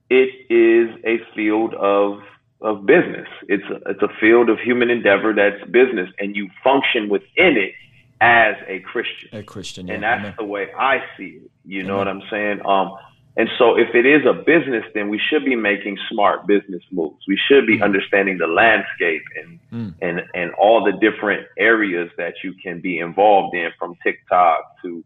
it 0.08 0.50
is 0.50 0.96
a 1.04 1.18
field 1.34 1.74
of 1.74 2.20
of 2.62 2.84
business. 2.84 3.28
It's 3.48 3.64
a, 3.70 3.90
it's 3.90 4.02
a 4.02 4.08
field 4.20 4.50
of 4.50 4.58
human 4.58 4.90
endeavor 4.90 5.32
that's 5.34 5.62
business, 5.70 6.08
and 6.18 6.34
you 6.34 6.48
function 6.64 7.08
within 7.08 7.56
it 7.56 7.72
as 8.20 8.54
a 8.68 8.80
Christian. 8.80 9.28
A 9.32 9.42
Christian, 9.42 9.88
yeah. 9.88 9.94
and 9.94 10.02
that's 10.02 10.20
Amen. 10.20 10.34
the 10.38 10.44
way 10.44 10.68
I 10.78 10.98
see 11.16 11.40
it. 11.42 11.50
You 11.64 11.82
know 11.82 11.96
what 11.96 12.08
I'm 12.08 12.22
saying? 12.30 12.60
Um, 12.66 12.96
and 13.36 13.48
so 13.58 13.76
if 13.78 13.94
it 13.94 14.06
is 14.06 14.22
a 14.26 14.34
business, 14.34 14.84
then 14.94 15.08
we 15.08 15.20
should 15.30 15.44
be 15.44 15.54
making 15.54 15.96
smart 16.10 16.46
business 16.46 16.82
moves. 16.90 17.24
We 17.28 17.38
should 17.48 17.66
be 17.66 17.78
mm. 17.78 17.84
understanding 17.84 18.38
the 18.38 18.46
landscape 18.46 19.22
and 19.36 19.60
mm. 19.72 19.94
and 20.02 20.20
and 20.34 20.52
all 20.54 20.84
the 20.84 20.92
different 20.92 21.46
areas 21.56 22.10
that 22.16 22.34
you 22.42 22.54
can 22.62 22.80
be 22.80 22.98
involved 22.98 23.54
in, 23.54 23.70
from 23.78 23.96
TikTok 24.02 24.82
to 24.82 25.04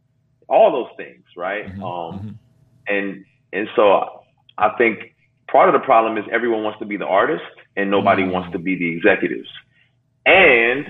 all 0.48 0.72
those 0.72 0.96
things, 0.96 1.24
right? 1.36 1.66
Mm-hmm. 1.66 1.82
Um, 1.82 2.18
mm-hmm. 2.18 2.28
and 2.88 3.24
and 3.52 3.68
so 3.76 4.22
I 4.56 4.70
think 4.78 5.14
part 5.50 5.68
of 5.68 5.80
the 5.80 5.84
problem 5.84 6.16
is 6.16 6.24
everyone 6.32 6.64
wants 6.64 6.78
to 6.78 6.86
be 6.86 6.96
the 6.96 7.06
artist 7.06 7.44
and 7.76 7.90
nobody 7.90 8.22
mm-hmm. 8.22 8.32
wants 8.32 8.52
to 8.52 8.58
be 8.58 8.76
the 8.76 8.96
executives. 8.96 9.48
And 10.26 10.86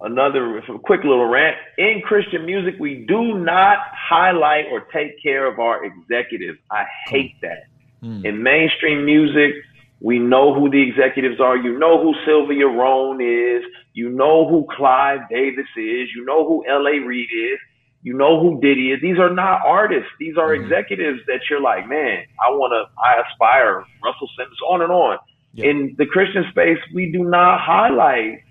another 0.00 0.62
quick 0.84 1.00
little 1.04 1.26
rant 1.26 1.56
in 1.78 2.02
Christian 2.04 2.44
music, 2.44 2.74
we 2.78 3.04
do 3.08 3.38
not 3.38 3.78
highlight 3.92 4.66
or 4.70 4.80
take 4.92 5.22
care 5.22 5.46
of 5.46 5.58
our 5.58 5.84
executives. 5.84 6.58
I 6.70 6.84
hate 7.08 7.34
that. 7.42 7.64
Mm. 8.02 8.24
In 8.24 8.42
mainstream 8.42 9.04
music, 9.04 9.54
we 10.00 10.18
know 10.18 10.54
who 10.54 10.70
the 10.70 10.82
executives 10.82 11.40
are. 11.40 11.56
You 11.56 11.78
know 11.78 12.02
who 12.02 12.14
Sylvia 12.26 12.66
Rhone 12.66 13.20
is. 13.20 13.62
You 13.94 14.10
know 14.10 14.46
who 14.46 14.66
Clive 14.76 15.20
Davis 15.30 15.66
is. 15.76 16.08
You 16.14 16.24
know 16.24 16.46
who 16.46 16.64
L.A. 16.68 16.98
Reid 17.00 17.28
is. 17.32 17.58
You 18.02 18.12
know 18.12 18.40
who 18.40 18.60
Diddy 18.60 18.92
is. 18.92 19.00
These 19.00 19.18
are 19.18 19.32
not 19.32 19.62
artists. 19.64 20.10
These 20.20 20.36
are 20.36 20.50
mm. 20.50 20.62
executives 20.62 21.20
that 21.26 21.40
you're 21.48 21.62
like, 21.62 21.88
man, 21.88 22.24
I 22.38 22.50
want 22.50 22.72
to, 22.72 23.02
I 23.02 23.22
aspire. 23.22 23.84
Russell 24.04 24.28
Simmons, 24.36 24.58
on 24.68 24.82
and 24.82 24.92
on. 24.92 25.18
Yep. 25.54 25.66
In 25.66 25.94
the 25.96 26.04
Christian 26.06 26.44
space, 26.50 26.78
we 26.94 27.10
do 27.10 27.24
not 27.24 27.60
highlight 27.60 28.42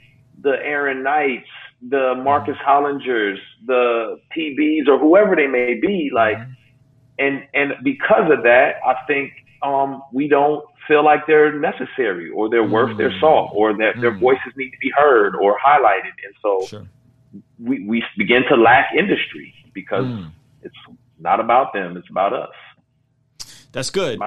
the 0.46 0.56
Erin 0.64 1.04
Knights, 1.04 1.50
the 1.90 2.14
Marcus 2.24 2.56
Hollingers, 2.66 3.38
the 3.66 4.18
PBs, 4.38 4.88
or 4.88 5.00
whoever 5.00 5.36
they 5.36 5.48
may 5.48 5.74
be. 5.74 6.12
Like, 6.14 6.38
mm-hmm. 6.38 6.52
and 7.20 7.44
and 7.54 7.74
because 7.84 8.32
of 8.32 8.44
that, 8.44 8.76
I 8.86 8.96
think 9.08 9.34
um, 9.64 10.04
we 10.14 10.28
don't 10.28 10.64
feel 10.88 11.04
like 11.04 11.26
they're 11.26 11.60
necessary 11.60 12.30
or 12.30 12.48
they're 12.48 12.64
worth 12.64 12.90
mm-hmm. 12.90 13.00
their 13.00 13.10
mm. 13.10 13.20
salt 13.20 13.52
or 13.56 13.74
that 13.74 13.94
mm-hmm. 13.94 14.02
their 14.02 14.12
mm. 14.12 14.20
voices 14.20 14.54
need 14.56 14.70
to 14.70 14.78
be 14.80 14.92
heard 14.96 15.36
or 15.36 15.58
highlighted. 15.58 16.14
And 16.24 16.36
so 16.42 16.66
sure. 16.68 16.88
we 17.60 17.84
we 17.86 18.04
begin 18.18 18.44
to 18.50 18.56
lack 18.56 18.92
industry 18.98 19.54
because 19.74 20.06
mm. 20.06 20.32
it's 20.62 20.76
not 21.20 21.40
about 21.40 21.74
them; 21.74 21.98
it's 21.98 22.10
about 22.10 22.34
us. 22.34 22.56
That's 23.72 23.90
good. 23.90 24.20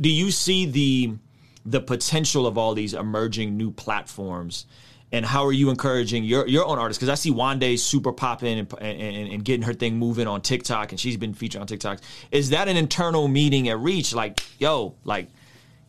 Do 0.00 0.08
you 0.08 0.30
see 0.30 0.66
the 0.66 1.18
the 1.64 1.80
potential 1.80 2.46
of 2.46 2.58
all 2.58 2.74
these 2.74 2.94
emerging 2.94 3.56
new 3.56 3.70
platforms 3.70 4.66
and 5.14 5.24
how 5.24 5.46
are 5.46 5.52
you 5.52 5.70
encouraging 5.70 6.24
your 6.24 6.46
your 6.48 6.66
own 6.66 6.78
artists? 6.78 6.98
Because 6.98 7.08
I 7.08 7.14
see 7.14 7.30
Wande 7.30 7.78
super 7.78 8.12
popping 8.12 8.58
and, 8.58 8.74
and, 8.80 9.32
and, 9.32 9.44
getting 9.44 9.62
her 9.62 9.72
thing 9.72 9.96
moving 9.96 10.26
on 10.26 10.40
TikTok, 10.40 10.90
and 10.90 10.98
she's 10.98 11.16
been 11.16 11.34
featured 11.34 11.60
on 11.60 11.68
TikTok. 11.68 12.00
Is 12.32 12.50
that 12.50 12.66
an 12.66 12.76
internal 12.76 13.28
meeting 13.28 13.68
at 13.68 13.78
Reach? 13.78 14.12
Like, 14.12 14.40
yo, 14.58 14.96
like 15.04 15.28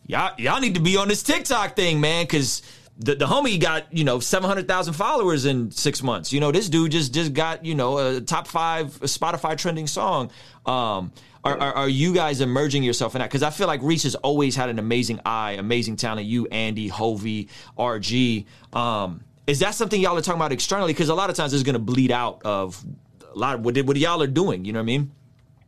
y'all 0.06 0.32
y'all 0.38 0.60
need 0.60 0.74
to 0.74 0.80
be 0.80 0.96
on 0.96 1.08
this 1.08 1.24
TikTok 1.24 1.74
thing, 1.74 2.00
man, 2.00 2.24
because 2.24 2.62
the, 2.98 3.14
the 3.14 3.26
homie 3.26 3.60
got 3.60 3.92
you 3.92 4.04
know 4.04 4.20
700,000 4.20 4.94
followers 4.94 5.44
in 5.44 5.70
six 5.70 6.02
months. 6.02 6.32
You 6.32 6.40
know, 6.40 6.52
this 6.52 6.68
dude 6.68 6.92
just 6.92 7.12
just 7.12 7.32
got 7.32 7.64
you 7.64 7.74
know 7.74 7.98
a 7.98 8.20
top 8.20 8.46
five 8.46 8.88
Spotify 9.00 9.56
trending 9.56 9.86
song. 9.86 10.30
Um, 10.64 11.12
are, 11.44 11.56
are, 11.58 11.74
are, 11.74 11.88
you 11.88 12.12
guys 12.12 12.40
emerging 12.40 12.82
yourself 12.82 13.14
in 13.14 13.20
that? 13.20 13.30
Because 13.30 13.44
I 13.44 13.50
feel 13.50 13.68
like 13.68 13.80
Reach 13.80 14.02
has 14.02 14.16
always 14.16 14.56
had 14.56 14.68
an 14.68 14.80
amazing 14.80 15.20
eye, 15.24 15.52
amazing 15.52 15.94
talent. 15.94 16.26
You, 16.26 16.46
Andy, 16.46 16.90
Hulvey, 16.90 17.48
RG. 17.78 18.46
Um, 18.72 19.22
is 19.46 19.60
that 19.60 19.76
something 19.76 20.00
y'all 20.00 20.16
are 20.16 20.22
talking 20.22 20.40
about 20.40 20.50
externally? 20.50 20.92
Because 20.92 21.08
a 21.08 21.14
lot 21.14 21.30
of 21.30 21.36
times 21.36 21.54
it's 21.54 21.62
going 21.62 21.74
to 21.74 21.78
bleed 21.78 22.10
out 22.10 22.42
of 22.44 22.84
a 23.32 23.38
lot 23.38 23.54
of 23.54 23.64
what, 23.64 23.76
what 23.84 23.96
y'all 23.96 24.20
are 24.22 24.26
doing. 24.26 24.64
You 24.64 24.72
know 24.72 24.80
what 24.80 24.84
I 24.84 24.86
mean? 24.86 25.12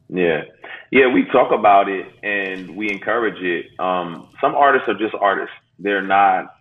Yeah. 0.08 0.42
Yeah, 0.90 1.12
we 1.12 1.26
talk 1.26 1.52
about 1.52 1.88
it 1.88 2.06
and 2.24 2.74
we 2.74 2.90
encourage 2.90 3.40
it. 3.40 3.66
Um, 3.78 4.28
some 4.40 4.56
artists 4.56 4.88
are 4.88 4.98
just 4.98 5.14
artists. 5.14 5.54
They're 5.78 6.02
not 6.02 6.57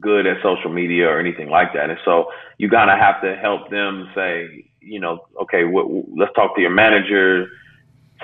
good 0.00 0.26
at 0.26 0.36
social 0.42 0.70
media 0.72 1.08
or 1.08 1.18
anything 1.18 1.48
like 1.48 1.72
that. 1.74 1.90
And 1.90 1.98
so 2.04 2.26
you 2.58 2.68
gotta 2.68 2.96
have 2.96 3.20
to 3.22 3.36
help 3.36 3.70
them 3.70 4.08
say, 4.14 4.64
you 4.80 5.00
know, 5.00 5.26
okay, 5.42 5.64
what, 5.64 5.86
let's 6.16 6.32
talk 6.34 6.54
to 6.56 6.60
your 6.60 6.70
manager 6.70 7.48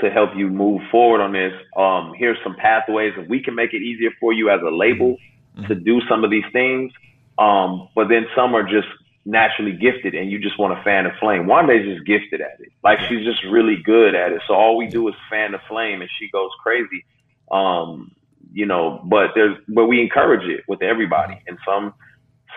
to 0.01 0.11
help 0.11 0.31
you 0.37 0.49
move 0.49 0.81
forward 0.91 1.21
on 1.21 1.33
this. 1.33 1.53
Um, 1.77 2.13
here's 2.17 2.39
some 2.45 2.57
pathways, 2.57 3.15
and 3.17 3.29
we 3.29 3.43
can 3.43 3.55
make 3.55 3.75
it 3.75 3.83
easier 3.83 4.11
for 4.21 4.33
you 4.33 4.51
as 4.51 4.61
a 4.63 4.71
label 4.71 5.17
mm-hmm. 5.57 5.67
to 5.67 5.75
do 5.75 6.01
some 6.09 6.25
of 6.25 6.31
these 6.31 6.45
things. 6.53 6.93
Um, 7.39 7.89
but 7.95 8.09
then 8.09 8.27
some 8.35 8.55
are 8.55 8.63
just 8.63 8.89
naturally 9.25 9.73
gifted, 9.73 10.15
and 10.15 10.31
you 10.31 10.39
just 10.39 10.59
want 10.59 10.77
to 10.77 10.83
fan 10.83 11.05
the 11.05 11.11
flame. 11.21 11.47
Wande's 11.47 11.85
just 11.85 12.07
gifted 12.07 12.41
at 12.41 12.61
it. 12.61 12.73
Like 12.83 12.99
she's 13.09 13.25
just 13.25 13.45
really 13.45 13.77
good 13.85 14.15
at 14.15 14.33
it. 14.33 14.43
So 14.47 14.55
all 14.55 14.77
we 14.77 14.87
do 14.87 15.07
is 15.09 15.15
fan 15.31 15.53
the 15.53 15.61
flame, 15.69 16.01
and 16.01 16.11
she 16.19 16.29
goes 16.31 16.51
crazy. 16.63 17.05
Um, 17.51 18.13
you 18.53 18.67
know, 18.67 19.01
but 19.05 19.31
there's 19.35 19.57
but 19.69 19.87
we 19.87 20.01
encourage 20.01 20.49
it 20.49 20.65
with 20.69 20.83
everybody, 20.83 21.41
and 21.47 21.59
some 21.67 21.95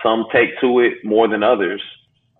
some 0.02 0.26
take 0.32 0.60
to 0.60 0.80
it 0.80 1.04
more 1.04 1.28
than 1.28 1.42
others. 1.42 1.82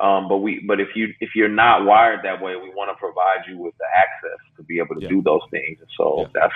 Um, 0.00 0.28
but 0.28 0.38
we, 0.38 0.64
but 0.66 0.80
if 0.80 0.88
you 0.96 1.14
if 1.20 1.30
you're 1.34 1.48
not 1.48 1.84
wired 1.84 2.20
that 2.24 2.42
way, 2.42 2.56
we 2.56 2.70
want 2.70 2.90
to 2.90 2.98
provide 2.98 3.48
you 3.48 3.58
with 3.58 3.74
the 3.78 3.84
access 3.96 4.38
to 4.56 4.62
be 4.64 4.78
able 4.80 4.96
to 4.96 5.02
yeah. 5.02 5.08
do 5.08 5.22
those 5.22 5.42
things. 5.50 5.78
And 5.80 5.88
so 5.96 6.22
yeah. 6.22 6.26
that's 6.34 6.54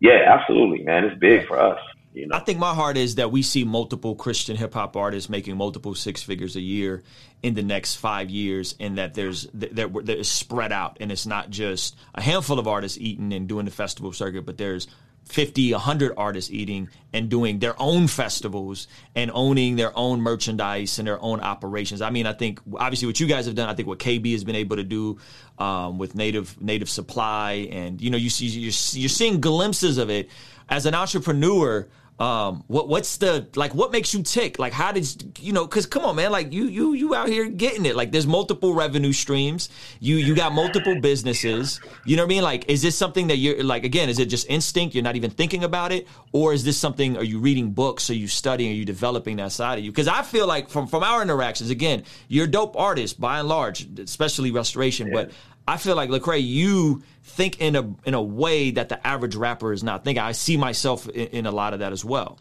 yeah, 0.00 0.38
absolutely, 0.38 0.84
man. 0.84 1.04
It's 1.04 1.18
big 1.18 1.46
for 1.46 1.58
us. 1.58 1.78
You 2.12 2.26
know? 2.26 2.36
I 2.36 2.40
think 2.40 2.58
my 2.58 2.74
heart 2.74 2.98
is 2.98 3.14
that 3.14 3.30
we 3.30 3.42
see 3.42 3.64
multiple 3.64 4.14
Christian 4.14 4.56
hip 4.56 4.74
hop 4.74 4.96
artists 4.96 5.30
making 5.30 5.56
multiple 5.56 5.94
six 5.94 6.22
figures 6.22 6.56
a 6.56 6.60
year 6.60 7.02
in 7.42 7.54
the 7.54 7.62
next 7.62 7.94
five 7.94 8.28
years, 8.28 8.74
and 8.78 8.98
that 8.98 9.14
there's 9.14 9.46
that, 9.54 9.74
that 9.74 10.18
is 10.18 10.30
spread 10.30 10.72
out, 10.72 10.98
and 11.00 11.10
it's 11.10 11.24
not 11.24 11.48
just 11.48 11.96
a 12.14 12.20
handful 12.20 12.58
of 12.58 12.68
artists 12.68 12.98
eating 12.98 13.32
and 13.32 13.48
doing 13.48 13.64
the 13.64 13.70
festival 13.70 14.12
circuit, 14.12 14.44
but 14.44 14.58
there's 14.58 14.86
50, 15.26 15.72
100 15.72 16.14
artists 16.16 16.50
eating 16.50 16.88
and 17.12 17.28
doing 17.28 17.58
their 17.58 17.74
own 17.80 18.06
festivals 18.06 18.88
and 19.14 19.30
owning 19.32 19.76
their 19.76 19.96
own 19.96 20.20
merchandise 20.20 20.98
and 20.98 21.06
their 21.06 21.22
own 21.22 21.40
operations. 21.40 22.02
I 22.02 22.10
mean, 22.10 22.26
I 22.26 22.32
think 22.32 22.60
obviously 22.74 23.06
what 23.06 23.20
you 23.20 23.26
guys 23.26 23.46
have 23.46 23.54
done, 23.54 23.68
I 23.68 23.74
think 23.74 23.88
what 23.88 23.98
KB 23.98 24.32
has 24.32 24.44
been 24.44 24.56
able 24.56 24.76
to 24.76 24.84
do 24.84 25.18
um, 25.58 25.98
with 25.98 26.14
native 26.14 26.60
native 26.60 26.88
supply, 26.88 27.68
and 27.70 28.00
you 28.00 28.10
know, 28.10 28.18
you 28.18 28.30
see 28.30 28.46
you're, 28.46 28.72
you're 29.00 29.08
seeing 29.08 29.40
glimpses 29.40 29.98
of 29.98 30.10
it 30.10 30.28
as 30.68 30.86
an 30.86 30.94
entrepreneur 30.94 31.88
um 32.22 32.62
what 32.68 32.88
what's 32.88 33.16
the 33.16 33.48
like 33.56 33.74
what 33.74 33.90
makes 33.90 34.14
you 34.14 34.22
tick? 34.22 34.56
Like 34.60 34.72
how 34.72 34.92
did 34.92 35.40
you 35.40 35.52
know 35.52 35.66
because 35.66 35.86
come 35.86 36.04
on 36.04 36.14
man 36.14 36.30
like 36.30 36.52
you 36.52 36.66
you 36.66 36.92
you 36.92 37.16
out 37.16 37.28
here 37.28 37.48
getting 37.48 37.84
it. 37.84 37.96
Like 37.96 38.12
there's 38.12 38.28
multiple 38.28 38.74
revenue 38.74 39.12
streams. 39.12 39.68
You 39.98 40.16
you 40.16 40.36
got 40.36 40.52
multiple 40.52 41.00
businesses. 41.00 41.80
You 42.04 42.16
know 42.16 42.22
what 42.22 42.26
i 42.26 42.34
mean? 42.34 42.42
Like 42.44 42.68
is 42.68 42.80
this 42.80 42.96
something 42.96 43.26
that 43.26 43.38
you're 43.38 43.64
like 43.64 43.82
again 43.82 44.08
is 44.08 44.20
it 44.20 44.26
just 44.26 44.48
instinct? 44.48 44.94
You're 44.94 45.02
not 45.02 45.16
even 45.16 45.30
thinking 45.30 45.64
about 45.64 45.90
it? 45.90 46.06
Or 46.30 46.52
is 46.52 46.62
this 46.62 46.78
something 46.78 47.16
are 47.16 47.24
you 47.24 47.40
reading 47.40 47.72
books? 47.72 48.08
Are 48.08 48.14
you 48.14 48.28
studying? 48.28 48.70
Are 48.70 48.76
you 48.76 48.84
developing 48.84 49.36
that 49.38 49.50
side 49.50 49.78
of 49.78 49.84
you? 49.84 49.90
Because 49.90 50.06
i 50.06 50.22
feel 50.22 50.46
like 50.46 50.70
from 50.70 50.86
from 50.86 51.02
our 51.02 51.22
interactions 51.22 51.70
again 51.70 52.04
you're 52.28 52.44
a 52.44 52.50
dope 52.50 52.76
artist 52.76 53.20
by 53.20 53.40
and 53.40 53.48
large 53.48 53.88
especially 53.98 54.52
restoration 54.52 55.08
yeah. 55.08 55.14
but 55.14 55.30
I 55.66 55.76
feel 55.76 55.96
like 55.96 56.10
Lecrae, 56.10 56.42
you 56.42 57.02
think 57.22 57.60
in 57.60 57.76
a 57.76 57.94
in 58.04 58.14
a 58.14 58.22
way 58.22 58.72
that 58.72 58.88
the 58.88 59.04
average 59.06 59.36
rapper 59.36 59.72
is 59.72 59.84
not 59.84 60.04
thinking. 60.04 60.22
I 60.22 60.32
see 60.32 60.56
myself 60.56 61.08
in, 61.08 61.28
in 61.28 61.46
a 61.46 61.52
lot 61.52 61.72
of 61.72 61.80
that 61.80 61.92
as 61.92 62.04
well. 62.04 62.38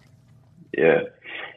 Yeah, 0.75 1.01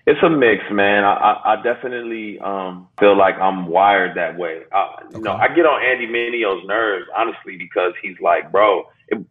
it's 0.06 0.22
a 0.22 0.28
mix, 0.28 0.62
man. 0.70 1.04
I, 1.04 1.40
I 1.44 1.62
definitely 1.62 2.38
um, 2.40 2.88
feel 2.98 3.16
like 3.16 3.36
I'm 3.36 3.66
wired 3.66 4.16
that 4.16 4.36
way. 4.36 4.62
I, 4.72 5.02
you 5.12 5.20
know, 5.20 5.32
I 5.32 5.48
get 5.48 5.64
on 5.64 5.82
Andy 5.82 6.06
Mineo's 6.06 6.62
nerves 6.66 7.06
honestly 7.16 7.56
because 7.56 7.94
he's 8.02 8.16
like, 8.20 8.52
bro, 8.52 8.84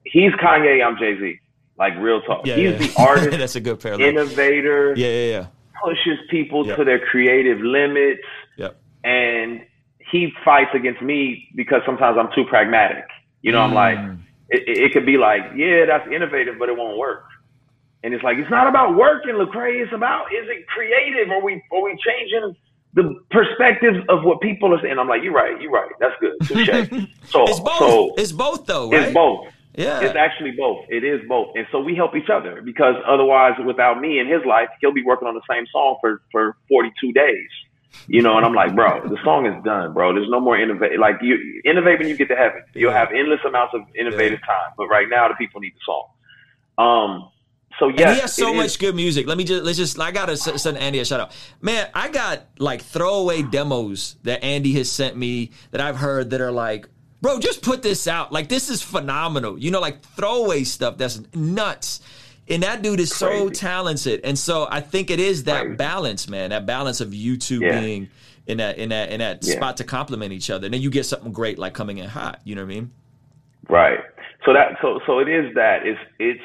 he's 0.03 0.31
Kanye, 0.33 0.83
I'm 0.83 0.97
Jay 0.97 1.17
Z. 1.19 1.39
Like 1.77 1.93
real 1.99 2.21
talk. 2.21 2.45
Yeah, 2.45 2.55
he's 2.55 2.71
yeah. 2.71 2.77
the 2.77 2.93
artist. 2.97 3.37
That's 3.37 3.55
a 3.55 3.59
good 3.59 3.79
parallel. 3.79 4.07
Innovator. 4.07 4.93
Yeah, 4.95 5.07
yeah, 5.07 5.31
yeah. 5.31 5.47
Pushes 5.83 6.19
people 6.29 6.65
yep. 6.65 6.77
to 6.77 6.85
their 6.85 6.99
creative 6.99 7.59
limits. 7.59 8.21
Yep. 8.57 8.79
And 9.03 9.61
he 10.13 10.31
fights 10.45 10.69
against 10.75 11.01
me 11.01 11.49
because 11.55 11.81
sometimes 11.85 12.17
I'm 12.19 12.29
too 12.35 12.45
pragmatic. 12.47 13.03
You 13.41 13.51
know, 13.51 13.59
mm. 13.59 13.67
I'm 13.69 13.73
like, 13.73 13.97
it, 14.49 14.63
it 14.67 14.93
could 14.93 15.07
be 15.07 15.17
like, 15.17 15.41
yeah, 15.57 15.85
that's 15.87 16.07
innovative, 16.07 16.55
but 16.59 16.69
it 16.69 16.77
won't 16.77 16.97
work. 16.99 17.25
And 18.03 18.13
it's 18.13 18.23
like 18.23 18.37
it's 18.37 18.51
not 18.51 18.67
about 18.67 18.95
working, 18.95 19.33
Lecrae. 19.33 19.81
It's 19.81 19.91
about 19.91 20.25
is 20.31 20.47
it 20.49 20.67
creative? 20.67 21.31
Are 21.31 21.41
we 21.41 21.61
are 21.71 21.81
we 21.81 21.97
changing 22.05 22.55
the 22.93 23.19
perspectives 23.31 23.97
of 24.07 24.23
what 24.23 24.39
people 24.39 24.73
are 24.73 24.81
saying? 24.81 24.99
I'm 24.99 25.07
like, 25.07 25.23
you're 25.23 25.33
right, 25.33 25.59
you're 25.59 25.71
right. 25.71 25.91
That's 25.99 26.13
good. 26.19 26.35
so 27.25 27.45
it's 27.47 27.59
both. 27.59 27.79
So 27.79 28.13
it's 28.17 28.31
both 28.31 28.65
though, 28.67 28.91
right? 28.91 29.03
It's 29.03 29.13
both. 29.13 29.47
Yeah. 29.75 30.01
It's 30.01 30.15
actually 30.15 30.51
both. 30.51 30.85
It 30.89 31.03
is 31.03 31.21
both. 31.27 31.55
And 31.55 31.65
so 31.71 31.79
we 31.79 31.95
help 31.95 32.15
each 32.15 32.29
other 32.29 32.61
because 32.61 32.95
otherwise 33.07 33.53
without 33.65 33.99
me 33.99 34.19
in 34.19 34.27
his 34.27 34.45
life, 34.45 34.69
he'll 34.79 34.93
be 34.93 35.03
working 35.03 35.27
on 35.27 35.33
the 35.33 35.41
same 35.49 35.65
song 35.71 35.97
for, 35.99 36.21
for 36.31 36.57
42 36.69 37.11
days. 37.13 37.49
You 38.07 38.21
know, 38.21 38.35
and 38.37 38.45
I'm 38.45 38.53
like, 38.53 38.75
bro, 38.75 39.07
the 39.07 39.17
song 39.23 39.45
is 39.45 39.63
done, 39.63 39.93
bro. 39.93 40.13
There's 40.13 40.29
no 40.29 40.39
more 40.39 40.57
innovate. 40.57 40.99
Like 40.99 41.15
you 41.21 41.61
innovate 41.63 41.99
when 41.99 42.07
you 42.09 42.17
get 42.17 42.27
to 42.29 42.35
heaven. 42.35 42.63
You'll 42.73 42.91
have 42.91 43.11
endless 43.11 43.39
amounts 43.47 43.73
of 43.73 43.81
innovative 43.95 44.39
yeah. 44.41 44.53
time. 44.53 44.73
But 44.77 44.87
right 44.87 45.07
now, 45.09 45.27
the 45.27 45.35
people 45.35 45.61
need 45.61 45.73
the 45.73 45.79
song. 45.85 46.07
Um, 46.77 47.29
so 47.79 47.87
yeah, 47.89 48.07
and 48.07 48.15
he 48.15 48.21
has 48.21 48.33
so 48.33 48.53
much 48.53 48.67
is. 48.67 48.77
good 48.77 48.95
music. 48.95 49.27
Let 49.27 49.37
me 49.37 49.43
just 49.43 49.63
let's 49.63 49.77
just 49.77 49.99
I 49.99 50.11
gotta 50.11 50.37
send 50.37 50.77
Andy 50.77 50.99
a 50.99 51.05
shout 51.05 51.19
out. 51.19 51.31
Man, 51.61 51.89
I 51.93 52.09
got 52.09 52.43
like 52.59 52.81
throwaway 52.81 53.41
demos 53.41 54.15
that 54.23 54.43
Andy 54.43 54.73
has 54.73 54.91
sent 54.91 55.17
me 55.17 55.51
that 55.71 55.81
I've 55.81 55.97
heard 55.97 56.29
that 56.31 56.41
are 56.41 56.51
like, 56.51 56.87
bro, 57.21 57.39
just 57.39 57.61
put 57.61 57.81
this 57.81 58.07
out. 58.07 58.31
Like 58.31 58.49
this 58.49 58.69
is 58.69 58.81
phenomenal. 58.81 59.57
You 59.57 59.71
know, 59.71 59.79
like 59.79 60.01
throwaway 60.01 60.63
stuff 60.63 60.97
that's 60.97 61.21
nuts. 61.33 62.01
And 62.49 62.63
that 62.63 62.81
dude 62.81 62.99
is 62.99 63.13
Crazy. 63.13 63.37
so 63.37 63.49
talented. 63.49 64.21
And 64.23 64.37
so 64.37 64.67
I 64.69 64.81
think 64.81 65.09
it 65.09 65.19
is 65.19 65.45
that 65.45 65.61
Crazy. 65.61 65.75
balance, 65.75 66.27
man. 66.27 66.49
That 66.49 66.65
balance 66.65 67.01
of 67.01 67.13
you 67.13 67.37
two 67.37 67.59
yeah. 67.59 67.79
being 67.79 68.09
in 68.45 68.57
that 68.57 68.77
in 68.77 68.89
that 68.89 69.11
in 69.11 69.19
that 69.19 69.43
yeah. 69.43 69.55
spot 69.55 69.77
to 69.77 69.83
complement 69.83 70.33
each 70.33 70.49
other. 70.49 70.65
And 70.65 70.73
then 70.73 70.81
you 70.81 70.89
get 70.89 71.05
something 71.05 71.31
great 71.31 71.57
like 71.57 71.73
coming 71.73 71.99
in 71.99 72.09
hot. 72.09 72.41
You 72.43 72.55
know 72.55 72.61
what 72.61 72.71
I 72.71 72.75
mean? 72.75 72.91
Right. 73.69 73.99
So 74.45 74.53
that 74.53 74.77
so 74.81 74.99
so 75.05 75.19
it 75.19 75.29
is 75.29 75.53
that. 75.55 75.85
It's 75.85 75.99
it's 76.19 76.43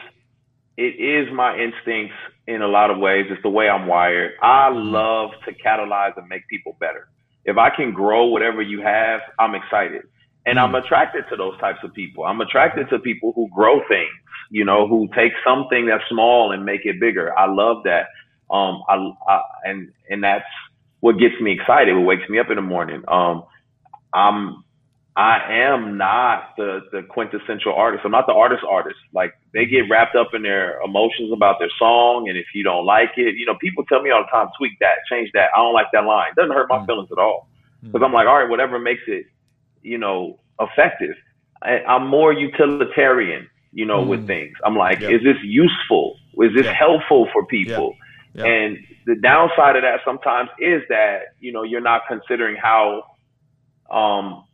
it 0.76 1.01
is 1.01 1.32
my 1.34 1.59
instincts 1.59 2.14
in 2.46 2.62
a 2.62 2.68
lot 2.68 2.90
of 2.90 2.99
ways. 2.99 3.26
It's 3.28 3.42
the 3.42 3.51
way 3.51 3.68
I'm 3.68 3.86
wired. 3.86 4.32
I 4.40 4.70
mm-hmm. 4.70 4.90
love 4.90 5.30
to 5.44 5.53
catalyze 5.53 6.16
and 6.16 6.28
make 6.28 6.46
people 6.49 6.76
better. 6.78 7.09
If 7.44 7.57
I 7.59 7.70
can 7.70 7.92
grow 7.92 8.26
whatever 8.26 8.62
you 8.62 8.80
have, 8.82 9.20
I'm 9.38 9.55
excited. 9.55 10.03
And 10.46 10.59
I'm 10.59 10.72
mm. 10.72 10.84
attracted 10.84 11.24
to 11.30 11.36
those 11.36 11.59
types 11.61 11.80
of 11.82 11.92
people. 11.92 12.24
I'm 12.24 12.40
attracted 12.40 12.88
to 12.90 12.99
people 12.99 13.32
who 13.34 13.49
grow 13.55 13.80
things, 13.88 14.12
you 14.51 14.64
know, 14.64 14.86
who 14.86 15.09
take 15.14 15.32
something 15.46 15.86
that's 15.86 16.05
small 16.09 16.53
and 16.53 16.64
make 16.64 16.84
it 16.84 17.01
bigger. 17.01 17.36
I 17.38 17.46
love 17.46 17.82
that. 17.84 18.07
Um, 18.51 18.82
I, 18.88 19.12
I 19.28 19.42
and, 19.64 19.92
and 20.09 20.24
that's 20.24 20.44
what 21.01 21.18
gets 21.18 21.34
me 21.40 21.53
excited. 21.53 21.94
What 21.94 22.07
wakes 22.07 22.28
me 22.28 22.38
up 22.38 22.51
in 22.51 22.57
the 22.57 22.62
morning. 22.62 23.03
Um, 23.09 23.44
I'm 24.14 24.64
I 25.18 25.40
am 25.51 25.99
not 25.99 26.55
the 26.57 26.82
the 26.92 27.03
quintessential 27.03 27.74
artist. 27.74 28.03
I'm 28.05 28.12
not 28.12 28.28
the 28.28 28.34
artist 28.34 28.62
artist. 28.66 28.99
Like 29.12 29.34
they 29.53 29.66
get 29.66 29.90
wrapped 29.90 30.14
up 30.14 30.28
in 30.32 30.42
their 30.42 30.80
emotions 30.82 31.32
about 31.32 31.59
their 31.59 31.70
song, 31.76 32.28
and 32.28 32.38
if 32.38 32.46
you 32.55 32.62
don't 32.62 32.86
like 32.86 33.11
it, 33.16 33.34
you 33.34 33.44
know, 33.44 33.57
people 33.61 33.84
tell 33.86 34.01
me 34.01 34.11
all 34.11 34.22
the 34.22 34.30
time, 34.30 34.46
tweak 34.57 34.78
that, 34.78 34.99
change 35.11 35.30
that. 35.34 35.51
I 35.57 35.59
don't 35.59 35.74
like 35.74 35.88
that 35.92 36.05
line. 36.05 36.28
It 36.30 36.40
doesn't 36.40 36.55
hurt 36.55 36.68
my 36.68 36.78
mm. 36.78 36.86
feelings 36.86 37.09
at 37.11 37.18
all 37.18 37.49
because 37.82 38.01
mm. 38.01 38.05
I'm 38.05 38.12
like, 38.12 38.28
all 38.28 38.38
right, 38.38 38.49
whatever 38.49 38.78
makes 38.78 39.03
it, 39.09 39.26
you 39.82 39.99
know, 39.99 40.38
effective. 40.61 41.16
I, 41.62 41.80
I'm 41.80 42.07
more 42.07 42.32
utilitarian, 42.32 43.49
you 43.72 43.84
know, 43.86 44.04
mm. 44.04 44.08
with 44.08 44.26
things. 44.26 44.56
I'm 44.64 44.76
like, 44.76 45.00
yep. 45.00 45.12
is 45.12 45.22
this 45.22 45.36
useful? 45.42 46.16
Is 46.38 46.50
this 46.54 46.66
helpful 46.66 47.28
for 47.32 47.44
people? 47.46 47.94
Yep. 48.34 48.46
And 48.46 48.78
the 49.06 49.16
downside 49.16 49.76
of 49.76 49.82
that 49.82 50.00
sometimes 50.04 50.50
is 50.58 50.82
that 50.88 51.34
you 51.40 51.52
know 51.52 51.62
you're 51.62 51.80
not 51.80 52.02
considering 52.08 52.56
how 52.56 53.02
um 53.90 54.44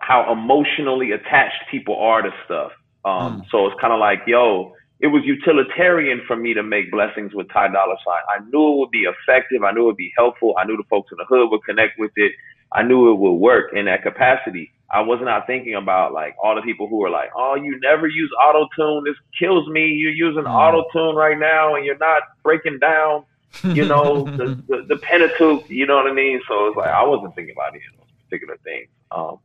how 0.00 0.32
emotionally 0.32 1.12
attached 1.12 1.62
people 1.70 1.96
are 1.96 2.22
to 2.22 2.30
stuff. 2.44 2.72
Um, 3.04 3.42
mm. 3.42 3.44
So 3.50 3.66
it's 3.66 3.80
kind 3.80 3.92
of 3.92 4.00
like, 4.00 4.22
yo, 4.26 4.72
it 5.00 5.08
was 5.08 5.22
utilitarian 5.24 6.22
for 6.26 6.36
me 6.36 6.54
to 6.54 6.62
make 6.62 6.90
blessings 6.90 7.34
with 7.34 7.48
Ty 7.52 7.68
Dolla 7.68 7.96
Sign. 8.04 8.22
I 8.34 8.44
knew 8.50 8.72
it 8.72 8.78
would 8.78 8.90
be 8.90 9.04
effective. 9.04 9.62
I 9.64 9.72
knew 9.72 9.82
it 9.82 9.86
would 9.86 9.96
be 9.96 10.12
helpful. 10.16 10.54
I 10.58 10.64
knew 10.64 10.76
the 10.76 10.86
folks 10.88 11.10
in 11.12 11.18
the 11.18 11.24
hood 11.24 11.50
would 11.50 11.64
connect 11.64 11.98
with 11.98 12.12
it. 12.16 12.32
I 12.74 12.82
knew 12.82 13.12
it 13.12 13.18
would 13.18 13.34
work 13.34 13.72
in 13.74 13.86
that 13.86 14.02
capacity. 14.02 14.72
I 14.90 15.00
was 15.00 15.20
not 15.22 15.46
thinking 15.46 15.74
about 15.74 16.12
like 16.12 16.36
all 16.42 16.54
the 16.54 16.62
people 16.62 16.86
who 16.88 17.04
are 17.04 17.10
like, 17.10 17.30
"Oh, 17.36 17.54
you 17.54 17.78
never 17.80 18.06
use 18.06 18.30
auto 18.42 18.68
tune. 18.76 19.04
This 19.04 19.16
kills 19.38 19.66
me. 19.68 19.86
You're 19.86 20.12
using 20.12 20.44
mm. 20.44 20.54
auto 20.54 20.84
tune 20.92 21.16
right 21.16 21.38
now, 21.38 21.74
and 21.74 21.84
you're 21.84 21.98
not 21.98 22.22
breaking 22.42 22.78
down, 22.78 23.24
you 23.64 23.86
know, 23.86 24.24
the, 24.36 24.62
the, 24.68 24.84
the 24.88 24.96
Pentateuch. 24.96 25.68
You 25.70 25.86
know 25.86 25.96
what 25.96 26.06
I 26.06 26.12
mean?" 26.12 26.40
So 26.46 26.68
it's 26.68 26.76
like 26.76 26.90
I 26.90 27.04
wasn't 27.04 27.34
thinking 27.34 27.54
about 27.56 27.74
any 27.74 27.82
of 27.92 28.00
those 28.00 28.08
particular 28.24 28.58
things. 28.64 28.88
Um, 29.10 29.38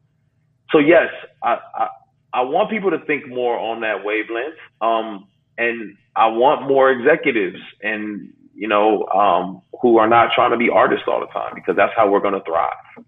so 0.71 0.79
yes, 0.79 1.07
I, 1.41 1.59
I, 1.75 1.87
I 2.33 2.41
want 2.41 2.69
people 2.69 2.91
to 2.91 2.99
think 3.05 3.27
more 3.27 3.57
on 3.57 3.81
that 3.81 4.03
wavelength. 4.03 4.57
Um, 4.81 5.27
and 5.57 5.97
I 6.15 6.27
want 6.27 6.67
more 6.67 6.91
executives 6.91 7.59
and 7.81 8.33
you 8.53 8.67
know 8.67 9.05
um, 9.07 9.61
who 9.81 9.97
are 9.97 10.07
not 10.07 10.31
trying 10.35 10.51
to 10.51 10.57
be 10.57 10.69
artists 10.69 11.05
all 11.07 11.19
the 11.19 11.27
time 11.27 11.53
because 11.55 11.75
that's 11.75 11.93
how 11.95 12.09
we're 12.09 12.19
going 12.19 12.33
to 12.33 12.43
thrive. 12.43 13.05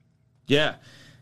Yeah, 0.50 0.76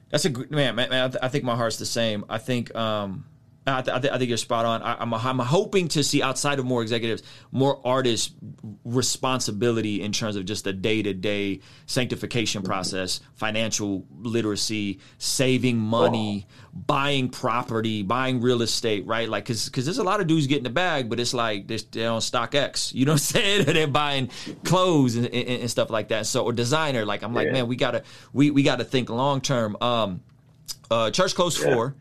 that's 0.09 0.25
a 0.25 0.30
man. 0.49 0.75
Man, 0.75 0.91
I, 0.91 1.07
th- 1.09 1.19
I, 1.21 1.28
think 1.28 1.43
my 1.43 1.55
heart's 1.55 1.78
the 1.78 1.86
same. 1.86 2.23
I 2.30 2.38
think 2.38 2.73
um, 2.75 3.25
I, 3.68 3.82
th- 3.82 4.13
I, 4.13 4.18
think 4.18 4.30
you're 4.30 4.38
spot 4.38 4.65
on. 4.65 4.82
I, 4.82 5.01
am 5.01 5.13
I'm, 5.13 5.26
I'm 5.41 5.45
hoping 5.45 5.89
to 5.89 6.03
see 6.03 6.24
outside 6.24 6.57
of 6.57 6.65
more 6.65 6.82
executives, 6.82 7.22
more 7.51 7.82
artists' 7.86 8.34
responsibility 8.86 10.01
in 10.01 10.13
terms 10.13 10.38
of 10.38 10.45
just 10.45 10.63
the 10.63 10.72
day 10.72 11.01
to 11.01 11.13
day 11.13 11.59
sanctification 11.86 12.63
process, 12.63 13.20
financial 13.36 14.05
literacy, 14.20 14.99
saving 15.18 15.78
money, 15.78 16.47
oh. 16.47 16.53
buying 16.88 17.28
property, 17.28 18.03
buying 18.03 18.39
real 18.39 18.61
estate, 18.61 19.05
right? 19.05 19.28
Like, 19.28 19.45
cause, 19.45 19.68
cause 19.68 19.84
there's 19.84 19.97
a 19.97 20.03
lot 20.03 20.22
of 20.22 20.28
dudes 20.28 20.47
getting 20.47 20.63
the 20.63 20.70
bag, 20.70 21.09
but 21.09 21.20
it's 21.20 21.34
like 21.34 21.68
they're, 21.68 21.80
they're 21.91 22.11
on 22.11 22.22
StockX, 22.22 22.93
you 22.93 23.05
know 23.05 23.11
what 23.11 23.34
I'm 23.34 23.41
saying? 23.41 23.65
they're 23.74 23.88
buying 23.88 24.30
clothes 24.63 25.18
and, 25.18 25.26
and, 25.26 25.61
and, 25.61 25.70
stuff 25.70 25.89
like 25.89 26.07
that. 26.07 26.26
So, 26.26 26.45
or 26.45 26.53
designer, 26.53 27.05
like, 27.05 27.22
I'm 27.22 27.34
like, 27.34 27.51
man, 27.51 27.68
we 27.68 27.76
gotta, 27.76 28.03
we, 28.32 28.49
we 28.49 28.63
gotta 28.63 28.86
think 28.86 29.09
long 29.09 29.41
term. 29.41 29.76
Um, 29.82 30.22
uh, 30.89 31.11
Church 31.11 31.36
Clothes 31.36 31.59
yeah. 31.59 31.74
four 31.74 31.95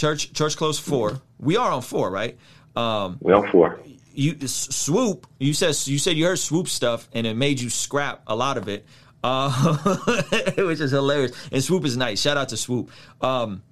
Church 0.00 0.32
Church 0.32 0.56
Clothes 0.56 0.78
four. 0.78 1.20
We 1.38 1.58
are 1.58 1.70
on 1.70 1.82
four, 1.82 2.10
right? 2.10 2.38
Um, 2.74 3.18
we 3.20 3.34
on 3.34 3.50
four. 3.52 3.78
You 4.14 4.32
Swoope. 4.34 5.24
You 5.38 5.52
said 5.52 5.76
you 5.86 5.98
said 5.98 6.16
you 6.16 6.24
heard 6.24 6.38
Swoope 6.38 6.68
stuff, 6.68 7.06
and 7.12 7.26
it 7.26 7.36
made 7.36 7.60
you 7.60 7.68
scrap 7.68 8.22
a 8.26 8.34
lot 8.34 8.56
of 8.56 8.66
it, 8.66 8.86
uh, 9.22 9.76
which 10.56 10.80
is 10.80 10.92
hilarious. 10.92 11.32
And 11.52 11.62
Swoope 11.62 11.84
is 11.84 11.98
nice. 11.98 12.18
Shout 12.18 12.38
out 12.38 12.48
to 12.48 12.54
Swoope. 12.54 12.88
Um, 13.20 13.62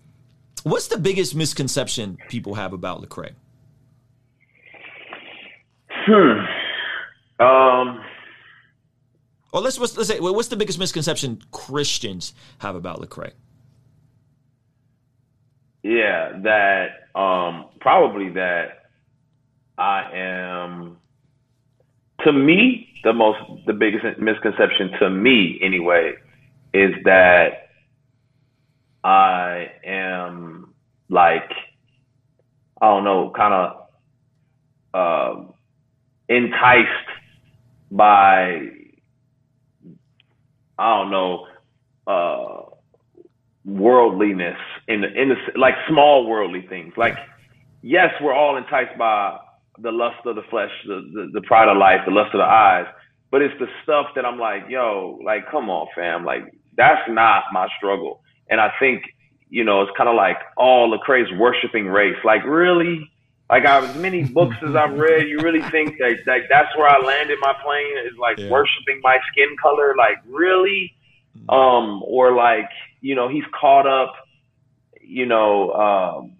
what's 0.65 0.89
the 0.89 0.99
biggest 0.99 1.35
misconception 1.35 2.19
people 2.29 2.57
have 2.57 2.75
about 2.75 3.01
Lecrae? 3.01 3.33
Hmm. 5.89 7.43
Um. 7.43 8.05
Or 9.51 9.63
let's 9.63 9.79
let's, 9.79 9.97
let's 9.97 10.11
say 10.11 10.21
what's 10.21 10.49
the 10.49 10.57
biggest 10.59 10.79
misconception 10.79 11.43
Christians 11.53 12.35
have 12.59 12.75
about 12.75 13.01
Lecrae? 13.01 13.33
Yeah, 15.83 16.33
that 16.43 17.19
um, 17.19 17.67
probably 17.81 18.31
that 18.31 18.91
I 19.79 20.11
am. 20.13 20.99
To 22.25 22.33
me, 22.33 22.89
the 23.05 23.13
most 23.13 23.39
the 23.67 23.73
biggest 23.73 24.05
misconception 24.19 24.91
to 25.01 25.09
me 25.11 25.59
anyway 25.63 26.15
is 26.75 26.93
that 27.05 27.69
I 29.05 29.71
am 29.85 30.75
like 31.09 31.51
I 32.81 32.87
don't 32.87 33.05
know, 33.05 33.33
kind 33.37 33.55
of 33.55 33.89
uh, 34.95 35.43
enticed 36.29 36.89
by 37.91 38.69
I 40.79 40.97
don't 40.99 41.11
know. 41.11 41.47
Uh, 42.07 42.68
worldliness 43.69 44.59
in 44.89 45.03
the, 45.03 45.09
in 45.09 45.29
the 45.29 45.37
like 45.59 45.75
small 45.89 46.27
worldly 46.27 46.67
things. 46.69 46.95
Like, 46.97 47.17
yes, 47.83 48.11
we're 48.21 48.35
all 48.35 48.57
enticed 48.57 48.97
by 48.99 49.39
the 49.81 49.93
lust 49.93 50.25
of 50.25 50.37
the 50.37 50.43
flesh, 50.51 50.71
the, 50.87 51.03
the, 51.13 51.41
the 51.41 51.47
pride 51.47 51.69
of 51.69 51.77
life, 51.77 52.01
the 52.07 52.13
lust 52.13 52.35
of 52.35 52.39
the 52.39 52.45
eyes. 52.45 52.87
But 53.31 53.43
it's 53.43 53.55
the 53.61 53.67
stuff 53.83 54.07
that 54.17 54.25
I'm 54.25 54.39
like, 54.39 54.65
yo, 54.69 55.21
like, 55.23 55.51
come 55.51 55.69
on, 55.69 55.87
fam. 55.95 56.25
Like, 56.25 56.45
that's 56.77 57.03
not 57.11 57.45
my 57.53 57.69
struggle. 57.77 58.23
And 58.49 58.61
I 58.61 58.73
think, 58.81 59.03
you 59.51 59.65
know, 59.65 59.83
it's 59.83 59.93
kind 59.97 60.09
of 60.09 60.17
like 60.17 60.39
all 60.57 60.91
the 60.91 60.99
crazy 60.99 61.37
worshiping 61.37 61.87
race. 61.87 62.17
Like, 62.25 62.45
really? 62.45 63.11
Like, 63.51 63.67
I, 63.67 63.87
as 63.87 63.97
many 63.97 64.25
books 64.39 64.57
as 64.67 64.75
I've 64.75 64.99
read, 64.99 65.29
you 65.29 65.41
really 65.41 65.63
think 65.71 65.99
that, 65.99 66.17
that 66.25 66.41
that's 66.49 66.75
where 66.77 66.89
I 66.89 66.99
landed 67.05 67.39
my 67.43 67.55
plane 67.63 67.99
is 68.07 68.17
like 68.19 68.39
yeah. 68.39 68.49
worshiping 68.49 69.01
my 69.03 69.19
skin 69.31 69.55
color? 69.61 69.95
Like, 69.97 70.17
really? 70.27 70.95
Um, 71.49 72.03
or 72.05 72.35
like, 72.35 72.69
you 73.01 73.15
know, 73.15 73.29
he's 73.29 73.45
caught 73.59 73.87
up, 73.87 74.15
you 75.01 75.27
know, 75.27 75.73
um, 75.73 76.37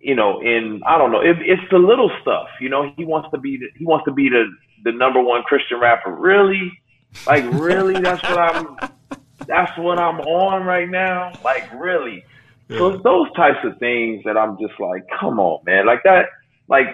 you 0.00 0.14
know, 0.14 0.40
in 0.40 0.82
I 0.86 0.98
don't 0.98 1.12
know, 1.12 1.20
it, 1.20 1.36
it's 1.40 1.62
the 1.70 1.78
little 1.78 2.10
stuff. 2.20 2.48
You 2.60 2.68
know, 2.68 2.92
he 2.96 3.04
wants 3.04 3.28
to 3.32 3.38
be 3.38 3.56
the, 3.56 3.66
he 3.76 3.84
wants 3.84 4.04
to 4.06 4.12
be 4.12 4.28
the 4.28 4.44
the 4.84 4.92
number 4.92 5.22
one 5.22 5.42
Christian 5.44 5.78
rapper. 5.80 6.12
Really, 6.12 6.72
like 7.26 7.44
really, 7.52 8.00
that's 8.00 8.22
what 8.22 8.38
I'm. 8.38 8.76
That's 9.46 9.76
what 9.76 9.98
I'm 9.98 10.20
on 10.20 10.64
right 10.64 10.88
now. 10.88 11.32
Like 11.44 11.72
really. 11.74 12.24
So 12.68 12.88
it's 12.88 13.02
those 13.02 13.30
types 13.34 13.58
of 13.64 13.76
things 13.78 14.22
that 14.24 14.36
I'm 14.38 14.56
just 14.58 14.78
like, 14.80 15.04
come 15.20 15.38
on, 15.38 15.62
man. 15.64 15.84
Like 15.84 16.02
that, 16.04 16.26
like, 16.68 16.86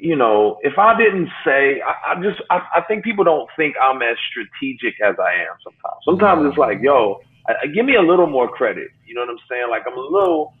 you 0.00 0.16
know, 0.16 0.58
if 0.62 0.78
I 0.78 0.96
didn't 0.96 1.28
say, 1.44 1.80
I, 1.82 2.12
I 2.12 2.22
just, 2.22 2.40
I, 2.50 2.60
I 2.76 2.80
think 2.82 3.04
people 3.04 3.24
don't 3.24 3.48
think 3.56 3.74
I'm 3.80 4.02
as 4.02 4.16
strategic 4.30 5.00
as 5.00 5.16
I 5.18 5.32
am 5.42 5.56
sometimes. 5.62 6.04
Sometimes 6.04 6.48
it's 6.48 6.58
like, 6.58 6.78
yo, 6.80 7.20
I, 7.46 7.66
give 7.66 7.84
me 7.84 7.96
a 7.96 8.02
little 8.02 8.26
more 8.26 8.48
credit. 8.48 8.88
You 9.06 9.14
know 9.14 9.22
what 9.22 9.30
I'm 9.30 9.38
saying? 9.48 9.66
Like 9.70 9.82
I'm 9.86 9.96
a 9.96 10.00
little, 10.00 10.54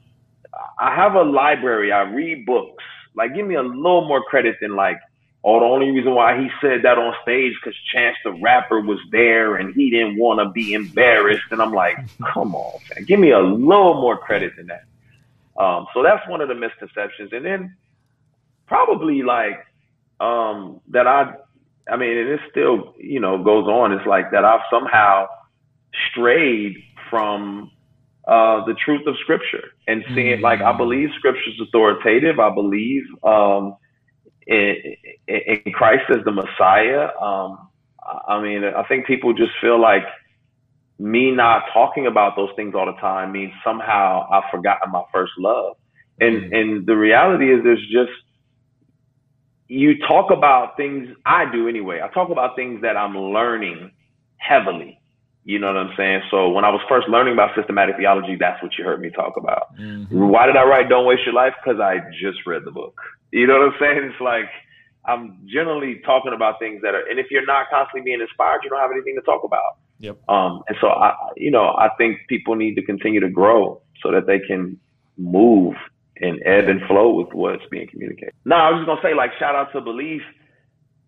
I 0.78 0.94
have 0.94 1.14
a 1.14 1.22
library. 1.22 1.92
I 1.92 2.02
read 2.02 2.46
books. 2.46 2.82
Like 3.14 3.34
give 3.34 3.46
me 3.46 3.54
a 3.54 3.62
little 3.62 4.06
more 4.06 4.22
credit 4.22 4.56
than 4.60 4.76
like, 4.76 4.98
oh, 5.42 5.60
the 5.60 5.66
only 5.66 5.90
reason 5.90 6.14
why 6.14 6.38
he 6.38 6.48
said 6.60 6.82
that 6.82 6.98
on 6.98 7.14
stage 7.22 7.54
because 7.62 7.76
Chance 7.92 8.16
the 8.24 8.32
Rapper 8.42 8.80
was 8.80 8.98
there 9.10 9.56
and 9.56 9.74
he 9.74 9.90
didn't 9.90 10.18
want 10.18 10.40
to 10.40 10.50
be 10.50 10.74
embarrassed. 10.74 11.46
And 11.50 11.62
I'm 11.62 11.72
like, 11.72 11.96
come 12.34 12.54
on, 12.54 12.80
man. 12.94 13.04
give 13.04 13.18
me 13.18 13.30
a 13.30 13.40
little 13.40 13.94
more 13.94 14.18
credit 14.18 14.52
than 14.56 14.66
that. 14.66 14.84
Um, 15.62 15.86
so 15.94 16.02
that's 16.02 16.26
one 16.28 16.40
of 16.40 16.48
the 16.48 16.54
misconceptions. 16.54 17.32
And 17.32 17.44
then 17.44 17.76
probably 18.70 19.22
like 19.22 19.58
um, 20.20 20.80
that 20.92 21.08
I, 21.08 21.34
I 21.90 21.96
mean, 21.96 22.16
and 22.16 22.28
it 22.28 22.40
still, 22.50 22.94
you 22.98 23.18
know, 23.18 23.42
goes 23.42 23.66
on. 23.66 23.92
It's 23.92 24.06
like 24.06 24.30
that 24.30 24.44
I've 24.44 24.60
somehow 24.70 25.26
strayed 26.10 26.76
from 27.10 27.72
uh, 28.28 28.64
the 28.66 28.74
truth 28.84 29.06
of 29.08 29.16
Scripture 29.22 29.64
and 29.88 30.04
seeing 30.14 30.36
mm-hmm. 30.36 30.44
like 30.44 30.60
I 30.60 30.76
believe 30.76 31.08
Scripture 31.18 31.50
is 31.50 31.60
authoritative. 31.66 32.38
I 32.38 32.54
believe 32.54 33.02
um, 33.24 33.76
in, 34.46 34.76
in, 35.26 35.72
Christ 35.72 36.04
as 36.10 36.24
the 36.24 36.30
Messiah. 36.30 37.08
Um, 37.20 37.68
I 38.28 38.40
mean, 38.40 38.62
I 38.64 38.84
think 38.84 39.06
people 39.06 39.34
just 39.34 39.52
feel 39.60 39.80
like 39.80 40.04
me 41.00 41.32
not 41.32 41.64
talking 41.72 42.06
about 42.06 42.36
those 42.36 42.50
things 42.54 42.74
all 42.76 42.86
the 42.86 43.00
time 43.00 43.32
means 43.32 43.52
somehow 43.64 44.28
I've 44.30 44.48
forgotten 44.52 44.92
my 44.92 45.02
first 45.12 45.32
love. 45.38 45.76
And 46.20 46.36
mm-hmm. 46.36 46.54
and 46.54 46.86
the 46.86 46.96
reality 46.96 47.52
is, 47.52 47.64
there's 47.64 47.84
just 47.90 48.12
you 49.70 49.98
talk 50.06 50.30
about 50.30 50.76
things 50.76 51.08
I 51.24 51.50
do 51.50 51.68
anyway. 51.68 52.00
I 52.02 52.12
talk 52.12 52.30
about 52.30 52.56
things 52.56 52.82
that 52.82 52.96
I'm 52.96 53.16
learning 53.16 53.92
heavily 54.36 55.00
you 55.44 55.58
know 55.58 55.68
what 55.68 55.76
I'm 55.76 55.92
saying? 55.96 56.22
So 56.30 56.50
when 56.50 56.64
I 56.64 56.70
was 56.70 56.80
first 56.88 57.08
learning 57.08 57.32
about 57.32 57.56
systematic 57.56 57.96
theology, 57.96 58.36
that's 58.38 58.62
what 58.62 58.76
you 58.76 58.84
heard 58.84 59.00
me 59.00 59.10
talk 59.10 59.36
about. 59.36 59.74
Mm-hmm. 59.76 60.28
Why 60.28 60.46
did 60.46 60.56
I 60.56 60.64
write 60.64 60.88
Don't 60.88 61.06
Waste 61.06 61.22
Your 61.24 61.34
Life? 61.34 61.54
Because 61.62 61.80
I 61.80 61.98
just 62.20 62.46
read 62.46 62.62
the 62.64 62.70
book. 62.70 63.00
You 63.32 63.46
know 63.46 63.58
what 63.58 63.68
I'm 63.68 63.74
saying? 63.80 64.10
It's 64.12 64.20
like 64.20 64.50
I'm 65.06 65.38
generally 65.46 66.02
talking 66.04 66.34
about 66.34 66.58
things 66.58 66.82
that 66.82 66.94
are, 66.94 67.06
and 67.08 67.18
if 67.18 67.30
you're 67.30 67.46
not 67.46 67.66
constantly 67.70 68.02
being 68.02 68.20
inspired, 68.20 68.60
you 68.64 68.70
don't 68.70 68.80
have 68.80 68.90
anything 68.92 69.16
to 69.16 69.22
talk 69.22 69.42
about. 69.42 69.78
Yep. 70.00 70.18
Um, 70.28 70.62
and 70.68 70.76
so 70.80 70.88
I, 70.88 71.14
you 71.36 71.50
know, 71.50 71.74
I 71.78 71.88
think 71.96 72.18
people 72.28 72.54
need 72.54 72.74
to 72.74 72.82
continue 72.82 73.20
to 73.20 73.30
grow 73.30 73.80
so 74.02 74.12
that 74.12 74.26
they 74.26 74.40
can 74.40 74.78
move 75.16 75.74
and 76.20 76.40
ebb 76.44 76.68
and 76.68 76.80
flow 76.86 77.14
with 77.14 77.32
what's 77.32 77.62
being 77.70 77.88
communicated. 77.88 78.34
No, 78.44 78.56
I 78.56 78.70
was 78.70 78.80
just 78.80 78.86
gonna 78.86 79.00
say, 79.02 79.14
like, 79.14 79.30
shout 79.38 79.54
out 79.54 79.72
to 79.72 79.80
Belief. 79.80 80.22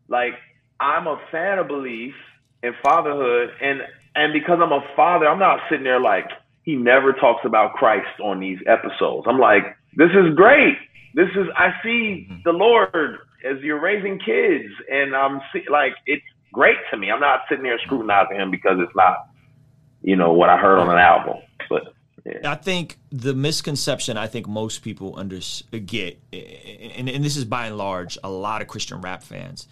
Like, 0.09 0.35
I'm 0.81 1.07
a 1.07 1.21
fan 1.31 1.59
of 1.59 1.69
Belief 1.69 2.15
and 2.63 2.75
fatherhood, 2.83 3.51
and 3.61 3.81
and 4.15 4.33
because 4.33 4.59
I'm 4.63 4.73
a 4.73 4.85
father, 4.95 5.27
I'm 5.27 5.39
not 5.39 5.61
sitting 5.69 5.85
there 5.85 6.01
like 6.01 6.29
he 6.63 6.77
never 6.77 7.13
talks 7.13 7.45
about 7.45 7.75
Christ 7.75 8.21
on 8.23 8.41
these 8.41 8.59
episodes. 8.67 9.27
I'm 9.29 9.39
like, 9.39 9.63
this 9.97 10.11
is 10.11 10.35
great. 10.35 10.77
This 11.15 11.29
is 11.37 11.47
I 11.57 11.71
see 11.83 12.29
mm-hmm. 12.31 12.41
the 12.45 12.53
Lord 12.53 13.19
as 13.45 13.61
you're 13.63 13.81
raising 13.81 14.19
kids, 14.19 14.73
and 14.91 15.15
I'm 15.15 15.41
see, 15.53 15.65
like 15.71 15.93
it's 16.07 16.25
great 16.53 16.79
to 16.91 16.97
me. 16.97 17.11
I'm 17.11 17.21
not 17.21 17.41
sitting 17.49 17.65
there 17.65 17.79
scrutinizing 17.85 18.37
him 18.37 18.51
because 18.51 18.77
it's 18.79 18.95
not, 18.95 19.29
you 20.03 20.17
know, 20.17 20.33
what 20.33 20.49
I 20.49 20.57
heard 20.57 20.79
on 20.79 20.91
an 20.91 20.99
album. 20.99 21.43
But 21.69 21.95
I 22.45 22.55
think 22.55 22.99
the 23.11 23.35
misconception 23.35 24.16
I 24.16 24.29
think 24.29 24.47
most 24.47 24.83
people 24.83 25.18
under 25.18 25.41
get, 25.70 26.20
and, 26.33 27.09
and 27.09 27.25
this 27.25 27.37
is 27.37 27.45
by 27.45 27.66
and 27.66 27.77
large 27.77 28.16
a 28.23 28.31
lot 28.31 28.62
of 28.62 28.68
Christian 28.68 29.01
rap 29.01 29.23
fans, 29.23 29.66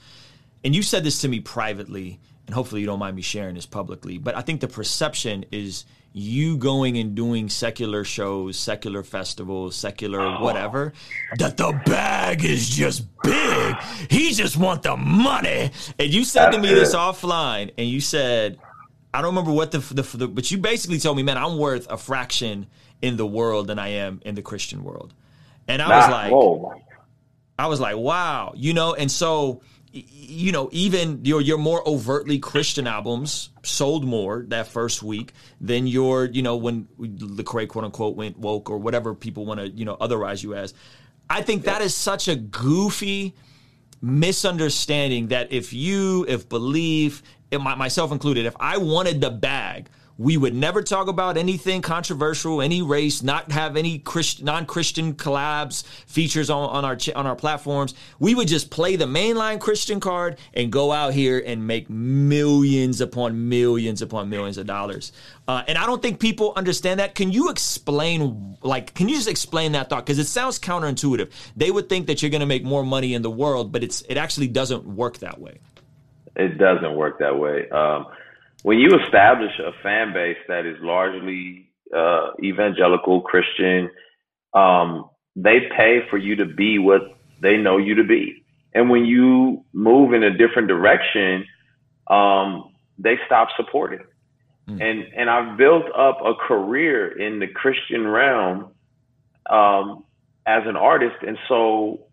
and 0.64 0.74
you 0.74 0.82
said 0.82 1.04
this 1.04 1.20
to 1.20 1.28
me 1.28 1.40
privately 1.40 2.20
and 2.50 2.54
hopefully 2.56 2.80
you 2.80 2.86
don't 2.88 2.98
mind 2.98 3.14
me 3.14 3.22
sharing 3.22 3.54
this 3.54 3.64
publicly, 3.64 4.18
but 4.18 4.36
I 4.36 4.40
think 4.40 4.60
the 4.60 4.66
perception 4.66 5.44
is 5.52 5.84
you 6.12 6.56
going 6.56 6.98
and 6.98 7.14
doing 7.14 7.48
secular 7.48 8.02
shows, 8.02 8.58
secular 8.58 9.04
festivals, 9.04 9.76
secular 9.76 10.20
oh. 10.20 10.42
whatever, 10.42 10.92
that 11.38 11.56
the 11.56 11.80
bag 11.86 12.44
is 12.44 12.68
just 12.68 13.06
big. 13.22 13.76
He 14.10 14.32
just 14.32 14.56
want 14.56 14.82
the 14.82 14.96
money. 14.96 15.70
And 15.96 16.12
you 16.12 16.24
said 16.24 16.46
That's 16.46 16.56
to 16.56 16.62
me 16.62 16.74
this 16.74 16.92
offline, 16.92 17.70
and 17.78 17.86
you 17.86 18.00
said, 18.00 18.58
I 19.12 19.22
don't 19.22 19.30
remember 19.30 19.52
what 19.52 19.72
the, 19.72 19.78
the, 19.78 20.02
the, 20.02 20.28
but 20.28 20.50
you 20.50 20.58
basically 20.58 20.98
told 20.98 21.16
me, 21.16 21.22
man, 21.22 21.36
I'm 21.36 21.58
worth 21.58 21.90
a 21.90 21.96
fraction 21.96 22.66
in 23.02 23.16
the 23.16 23.26
world 23.26 23.66
than 23.66 23.78
I 23.78 23.88
am 23.88 24.20
in 24.24 24.34
the 24.34 24.42
Christian 24.42 24.84
world. 24.84 25.14
And 25.66 25.82
I 25.82 25.98
was 25.98 26.10
like, 26.10 26.32
whoa. 26.32 26.74
I 27.58 27.66
was 27.66 27.80
like, 27.80 27.96
wow, 27.96 28.52
you 28.56 28.72
know, 28.72 28.94
and 28.94 29.10
so 29.10 29.62
you 29.92 30.52
know, 30.52 30.68
even 30.72 31.24
your 31.24 31.40
your 31.40 31.58
more 31.58 31.86
overtly 31.86 32.38
Christian 32.38 32.86
albums 32.86 33.50
sold 33.64 34.04
more 34.04 34.44
that 34.48 34.68
first 34.68 35.02
week 35.02 35.32
than 35.60 35.86
your, 35.86 36.26
you 36.26 36.42
know, 36.42 36.56
when 36.56 36.84
Lecrae 36.98 37.66
quote 37.66 37.84
unquote 37.84 38.16
went 38.16 38.38
woke 38.38 38.70
or 38.70 38.78
whatever 38.78 39.14
people 39.14 39.46
want 39.46 39.58
to, 39.58 39.68
you 39.68 39.84
know, 39.84 39.96
otherwise 40.00 40.42
you 40.42 40.54
as. 40.54 40.74
I 41.28 41.42
think 41.42 41.64
that 41.64 41.82
is 41.82 41.94
such 41.94 42.28
a 42.28 42.36
goofy 42.36 43.34
misunderstanding 44.00 45.28
that 45.28 45.52
if 45.52 45.72
you, 45.72 46.24
if 46.28 46.48
belief, 46.48 47.22
myself 47.58 48.12
included, 48.12 48.46
if 48.46 48.56
I 48.60 48.76
wanted 48.78 49.20
the 49.20 49.30
bag, 49.30 49.88
we 50.18 50.36
would 50.36 50.54
never 50.54 50.82
talk 50.82 51.08
about 51.08 51.38
anything 51.38 51.80
controversial, 51.80 52.60
any 52.60 52.82
race, 52.82 53.22
not 53.22 53.50
have 53.52 53.74
any 53.74 53.98
Christ, 53.98 54.42
non-Christian 54.42 55.14
collabs 55.14 55.82
features 56.06 56.50
on, 56.50 56.68
on 56.68 56.84
our 56.84 56.98
on 57.16 57.26
our 57.26 57.34
platforms. 57.34 57.94
We 58.18 58.34
would 58.34 58.46
just 58.46 58.70
play 58.70 58.96
the 58.96 59.06
mainline 59.06 59.58
Christian 59.58 59.98
card 59.98 60.38
and 60.52 60.70
go 60.70 60.92
out 60.92 61.14
here 61.14 61.42
and 61.46 61.66
make 61.66 61.88
millions 61.88 63.00
upon 63.00 63.48
millions 63.48 64.02
upon 64.02 64.28
millions 64.28 64.58
of 64.58 64.66
dollars. 64.66 65.12
Uh, 65.48 65.62
and 65.66 65.78
I 65.78 65.86
don't 65.86 66.02
think 66.02 66.20
people 66.20 66.52
understand 66.54 67.00
that. 67.00 67.14
Can 67.14 67.32
you 67.32 67.48
explain, 67.48 68.58
like, 68.62 68.92
can 68.92 69.08
you 69.08 69.16
just 69.16 69.26
explain 69.26 69.72
that 69.72 69.88
thought? 69.88 70.04
Because 70.04 70.18
it 70.18 70.26
sounds 70.26 70.58
counterintuitive. 70.58 71.30
They 71.56 71.70
would 71.70 71.88
think 71.88 72.08
that 72.08 72.20
you're 72.20 72.30
going 72.30 72.40
to 72.40 72.46
make 72.46 72.62
more 72.62 72.84
money 72.84 73.14
in 73.14 73.22
the 73.22 73.30
world, 73.30 73.72
but 73.72 73.82
it's 73.82 74.02
it 74.02 74.18
actually 74.18 74.48
doesn't 74.48 74.84
work 74.84 75.16
that 75.20 75.40
way. 75.40 75.60
It 76.36 76.58
doesn't 76.58 76.94
work 76.94 77.18
that 77.18 77.38
way. 77.38 77.68
Um, 77.70 78.06
when 78.62 78.78
you 78.78 78.90
establish 79.04 79.52
a 79.58 79.72
fan 79.82 80.12
base 80.12 80.36
that 80.48 80.66
is 80.66 80.76
largely 80.80 81.70
uh, 81.96 82.30
evangelical 82.42 83.20
Christian, 83.22 83.90
um, 84.54 85.10
they 85.36 85.68
pay 85.76 86.00
for 86.10 86.18
you 86.18 86.36
to 86.36 86.44
be 86.44 86.78
what 86.78 87.02
they 87.40 87.56
know 87.56 87.78
you 87.78 87.94
to 87.96 88.04
be. 88.04 88.44
And 88.74 88.90
when 88.90 89.04
you 89.04 89.64
move 89.72 90.12
in 90.12 90.22
a 90.22 90.36
different 90.36 90.68
direction, 90.68 91.46
um, 92.06 92.72
they 92.98 93.16
stop 93.26 93.48
supporting. 93.56 94.04
Mm. 94.68 94.82
And 94.82 95.12
and 95.16 95.30
I've 95.30 95.56
built 95.56 95.86
up 95.96 96.18
a 96.24 96.34
career 96.34 97.18
in 97.18 97.40
the 97.40 97.48
Christian 97.48 98.06
realm 98.06 98.72
um, 99.48 100.04
as 100.46 100.62
an 100.66 100.76
artist, 100.76 101.16
and 101.26 101.38
so 101.48 102.06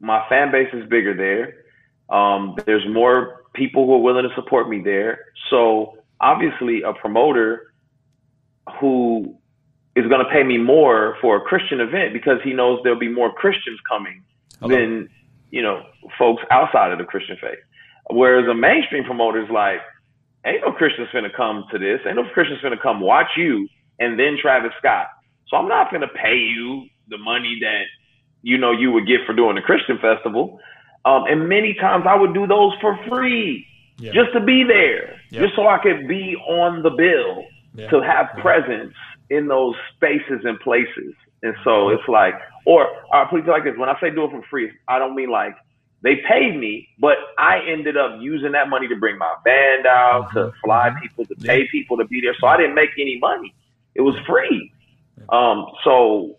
my 0.00 0.26
fan 0.28 0.50
base 0.50 0.72
is 0.72 0.88
bigger 0.88 1.14
there. 1.14 1.65
Um, 2.08 2.56
there's 2.66 2.86
more 2.88 3.44
people 3.54 3.86
who 3.86 3.94
are 3.94 4.02
willing 4.02 4.28
to 4.28 4.34
support 4.34 4.68
me 4.68 4.80
there. 4.82 5.20
So 5.50 5.98
obviously, 6.20 6.82
a 6.82 6.92
promoter 6.92 7.72
who 8.80 9.36
is 9.96 10.06
going 10.08 10.24
to 10.24 10.30
pay 10.30 10.42
me 10.42 10.58
more 10.58 11.16
for 11.20 11.36
a 11.36 11.40
Christian 11.40 11.80
event 11.80 12.12
because 12.12 12.38
he 12.44 12.52
knows 12.52 12.80
there'll 12.82 12.98
be 12.98 13.08
more 13.08 13.32
Christians 13.32 13.80
coming 13.88 14.22
Hello. 14.60 14.74
than 14.74 15.08
you 15.50 15.62
know 15.62 15.82
folks 16.18 16.42
outside 16.50 16.92
of 16.92 16.98
the 16.98 17.04
Christian 17.04 17.36
faith. 17.40 17.58
Whereas 18.10 18.46
a 18.48 18.54
mainstream 18.54 19.04
promoter 19.04 19.42
is 19.42 19.50
like, 19.50 19.80
ain't 20.44 20.60
no 20.64 20.72
Christians 20.72 21.08
finna 21.12 21.34
come 21.34 21.64
to 21.72 21.78
this. 21.78 22.00
Ain't 22.06 22.16
no 22.16 22.24
Christians 22.32 22.60
finna 22.62 22.80
come 22.80 23.00
watch 23.00 23.30
you 23.36 23.68
and 23.98 24.18
then 24.18 24.36
Travis 24.40 24.72
Scott. 24.78 25.06
So 25.48 25.56
I'm 25.56 25.68
not 25.68 25.90
gonna 25.90 26.08
pay 26.08 26.36
you 26.36 26.86
the 27.08 27.18
money 27.18 27.58
that 27.60 27.84
you 28.42 28.58
know 28.58 28.72
you 28.72 28.92
would 28.92 29.06
get 29.06 29.20
for 29.26 29.32
doing 29.32 29.56
the 29.56 29.62
Christian 29.62 29.98
festival. 29.98 30.60
Um, 31.06 31.24
and 31.28 31.48
many 31.48 31.72
times 31.74 32.04
I 32.08 32.16
would 32.16 32.34
do 32.34 32.48
those 32.48 32.72
for 32.80 32.98
free 33.08 33.64
yeah. 33.98 34.12
just 34.12 34.32
to 34.32 34.40
be 34.40 34.64
there, 34.64 35.20
yeah. 35.30 35.40
just 35.40 35.54
so 35.54 35.68
I 35.68 35.78
could 35.78 36.08
be 36.08 36.34
on 36.34 36.82
the 36.82 36.90
bill 36.90 37.46
yeah. 37.74 37.88
to 37.90 38.00
have 38.02 38.26
presence 38.42 38.92
in 39.30 39.46
those 39.46 39.76
spaces 39.94 40.40
and 40.44 40.58
places. 40.58 41.14
And 41.44 41.54
so 41.62 41.90
it's 41.90 42.06
like, 42.08 42.34
or 42.64 42.88
I 43.12 43.24
put 43.30 43.40
it 43.40 43.46
like 43.46 43.62
this: 43.62 43.74
when 43.76 43.88
I 43.88 43.98
say 44.00 44.10
do 44.10 44.24
it 44.24 44.32
for 44.32 44.42
free, 44.50 44.72
I 44.88 44.98
don't 44.98 45.14
mean 45.14 45.30
like 45.30 45.54
they 46.02 46.16
paid 46.28 46.58
me, 46.58 46.88
but 46.98 47.16
I 47.38 47.60
ended 47.68 47.96
up 47.96 48.18
using 48.20 48.52
that 48.52 48.68
money 48.68 48.88
to 48.88 48.96
bring 48.96 49.16
my 49.16 49.32
band 49.44 49.86
out, 49.86 50.30
mm-hmm. 50.30 50.38
to 50.38 50.52
fly 50.64 50.90
mm-hmm. 50.90 50.98
people, 51.00 51.24
to 51.26 51.34
pay 51.36 51.68
people 51.68 51.96
to 51.98 52.04
be 52.04 52.20
there. 52.20 52.34
So 52.40 52.48
I 52.48 52.56
didn't 52.56 52.74
make 52.74 52.90
any 52.98 53.18
money; 53.20 53.54
it 53.94 54.00
was 54.00 54.16
free. 54.26 54.72
Um, 55.28 55.66
so 55.84 56.36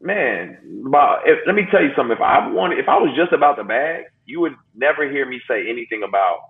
man, 0.00 0.58
about, 0.86 1.20
if, 1.26 1.38
let 1.46 1.54
me 1.54 1.62
tell 1.70 1.82
you 1.82 1.90
something. 1.96 2.16
If 2.16 2.22
I 2.22 2.48
wanted, 2.48 2.78
if 2.78 2.88
I 2.88 2.96
was 2.96 3.14
just 3.16 3.32
about 3.32 3.56
the 3.56 3.64
bag, 3.64 4.04
you 4.24 4.40
would 4.40 4.54
never 4.74 5.10
hear 5.10 5.26
me 5.26 5.40
say 5.48 5.68
anything 5.68 6.02
about 6.06 6.40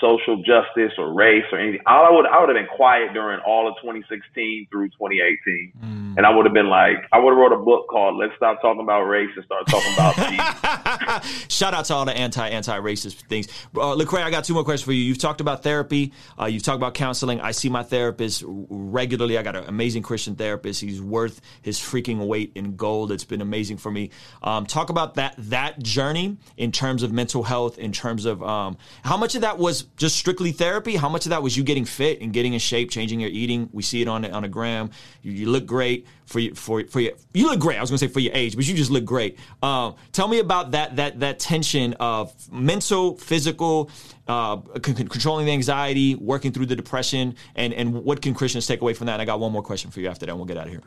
social 0.00 0.36
justice 0.36 0.92
or 0.98 1.12
race 1.12 1.44
or 1.52 1.58
anything. 1.58 1.80
All 1.86 2.04
I 2.04 2.10
would 2.10 2.26
I 2.26 2.40
would 2.40 2.48
have 2.48 2.56
been 2.56 2.74
quiet 2.76 3.12
during 3.12 3.40
all 3.40 3.68
of 3.68 3.74
2016 3.82 4.68
through 4.70 4.88
2018, 4.90 5.72
mm. 5.78 6.16
and 6.16 6.26
I 6.26 6.34
would 6.34 6.46
have 6.46 6.54
been 6.54 6.68
like, 6.68 6.96
I 7.12 7.18
would 7.18 7.30
have 7.30 7.38
wrote 7.38 7.52
a 7.52 7.62
book 7.62 7.88
called 7.88 8.16
"Let's 8.16 8.34
Stop 8.36 8.60
Talking 8.60 8.82
About 8.82 9.02
Race 9.02 9.30
and 9.36 9.44
Start 9.44 9.66
Talking 9.66 9.92
About 9.94 10.14
Jesus." 11.22 11.52
Shout 11.52 11.74
out 11.74 11.86
to 11.86 11.94
all 11.94 12.04
the 12.04 12.16
anti 12.16 12.48
anti 12.48 12.78
racist 12.78 13.22
things. 13.28 13.48
Uh, 13.74 13.94
Lecrae, 13.94 14.22
I 14.22 14.30
got 14.30 14.44
two 14.44 14.54
more 14.54 14.64
questions 14.64 14.84
for 14.84 14.92
you. 14.92 15.02
You've 15.02 15.18
talked 15.18 15.40
about 15.40 15.62
therapy. 15.62 16.12
Uh, 16.38 16.46
you've 16.46 16.62
talked 16.62 16.76
about 16.76 16.94
counseling. 16.94 17.40
I 17.40 17.52
see 17.52 17.68
my 17.68 17.82
therapist 17.82 18.44
regularly. 18.46 19.38
I 19.38 19.42
got 19.42 19.56
an 19.56 19.64
amazing 19.64 20.02
Christian 20.02 20.36
therapist. 20.36 20.80
He's 20.80 21.00
worth 21.00 21.40
his 21.62 21.78
freaking 21.78 22.26
weight 22.26 22.52
in 22.54 22.76
gold. 22.76 23.12
It's 23.12 23.24
been 23.24 23.40
amazing 23.40 23.78
for 23.78 23.90
me. 23.90 24.10
Um, 24.42 24.66
talk 24.66 24.90
about 24.90 25.14
that 25.14 25.34
that 25.38 25.82
journey 25.82 26.36
in 26.56 26.72
terms 26.72 27.02
of 27.02 27.12
mental 27.12 27.42
health. 27.42 27.78
In 27.78 27.92
terms 27.92 28.24
of 28.24 28.42
um, 28.42 28.76
how 29.02 29.16
much 29.16 29.34
of 29.34 29.42
that 29.42 29.58
was 29.58 29.85
just 29.96 30.16
strictly 30.16 30.52
therapy? 30.52 30.96
How 30.96 31.08
much 31.08 31.26
of 31.26 31.30
that 31.30 31.42
was 31.42 31.56
you 31.56 31.64
getting 31.64 31.84
fit 31.84 32.20
and 32.20 32.32
getting 32.32 32.52
in 32.52 32.58
shape, 32.58 32.90
changing 32.90 33.20
your 33.20 33.30
eating? 33.30 33.68
We 33.72 33.82
see 33.82 34.02
it 34.02 34.08
on 34.08 34.24
on 34.24 34.44
a 34.44 34.48
gram. 34.48 34.90
You, 35.22 35.32
you 35.32 35.50
look 35.50 35.66
great 35.66 36.06
for 36.26 36.38
you, 36.40 36.54
for 36.54 36.84
for 36.84 37.00
your 37.00 37.12
you 37.34 37.46
look 37.46 37.60
great. 37.60 37.78
I 37.78 37.80
was 37.80 37.90
to 37.90 37.98
say 37.98 38.08
for 38.08 38.20
your 38.20 38.34
age, 38.34 38.56
but 38.56 38.66
you 38.66 38.74
just 38.74 38.90
look 38.90 39.04
great. 39.04 39.38
Um, 39.62 39.94
tell 40.12 40.28
me 40.28 40.38
about 40.38 40.72
that 40.72 40.96
that 40.96 41.20
that 41.20 41.38
tension 41.38 41.94
of 41.94 42.32
mental, 42.50 43.16
physical, 43.16 43.90
uh, 44.28 44.60
c- 44.84 44.94
controlling 44.94 45.46
the 45.46 45.52
anxiety, 45.52 46.14
working 46.14 46.52
through 46.52 46.66
the 46.66 46.76
depression, 46.76 47.36
and 47.54 47.72
and 47.72 47.94
what 47.94 48.22
can 48.22 48.34
Christians 48.34 48.66
take 48.66 48.80
away 48.80 48.94
from 48.94 49.06
that? 49.06 49.14
And 49.14 49.22
I 49.22 49.24
got 49.24 49.40
one 49.40 49.52
more 49.52 49.62
question 49.62 49.90
for 49.90 50.00
you 50.00 50.08
after 50.08 50.26
that. 50.26 50.32
and 50.32 50.38
We'll 50.38 50.46
get 50.46 50.56
out 50.56 50.66
of 50.66 50.72
here. 50.72 50.82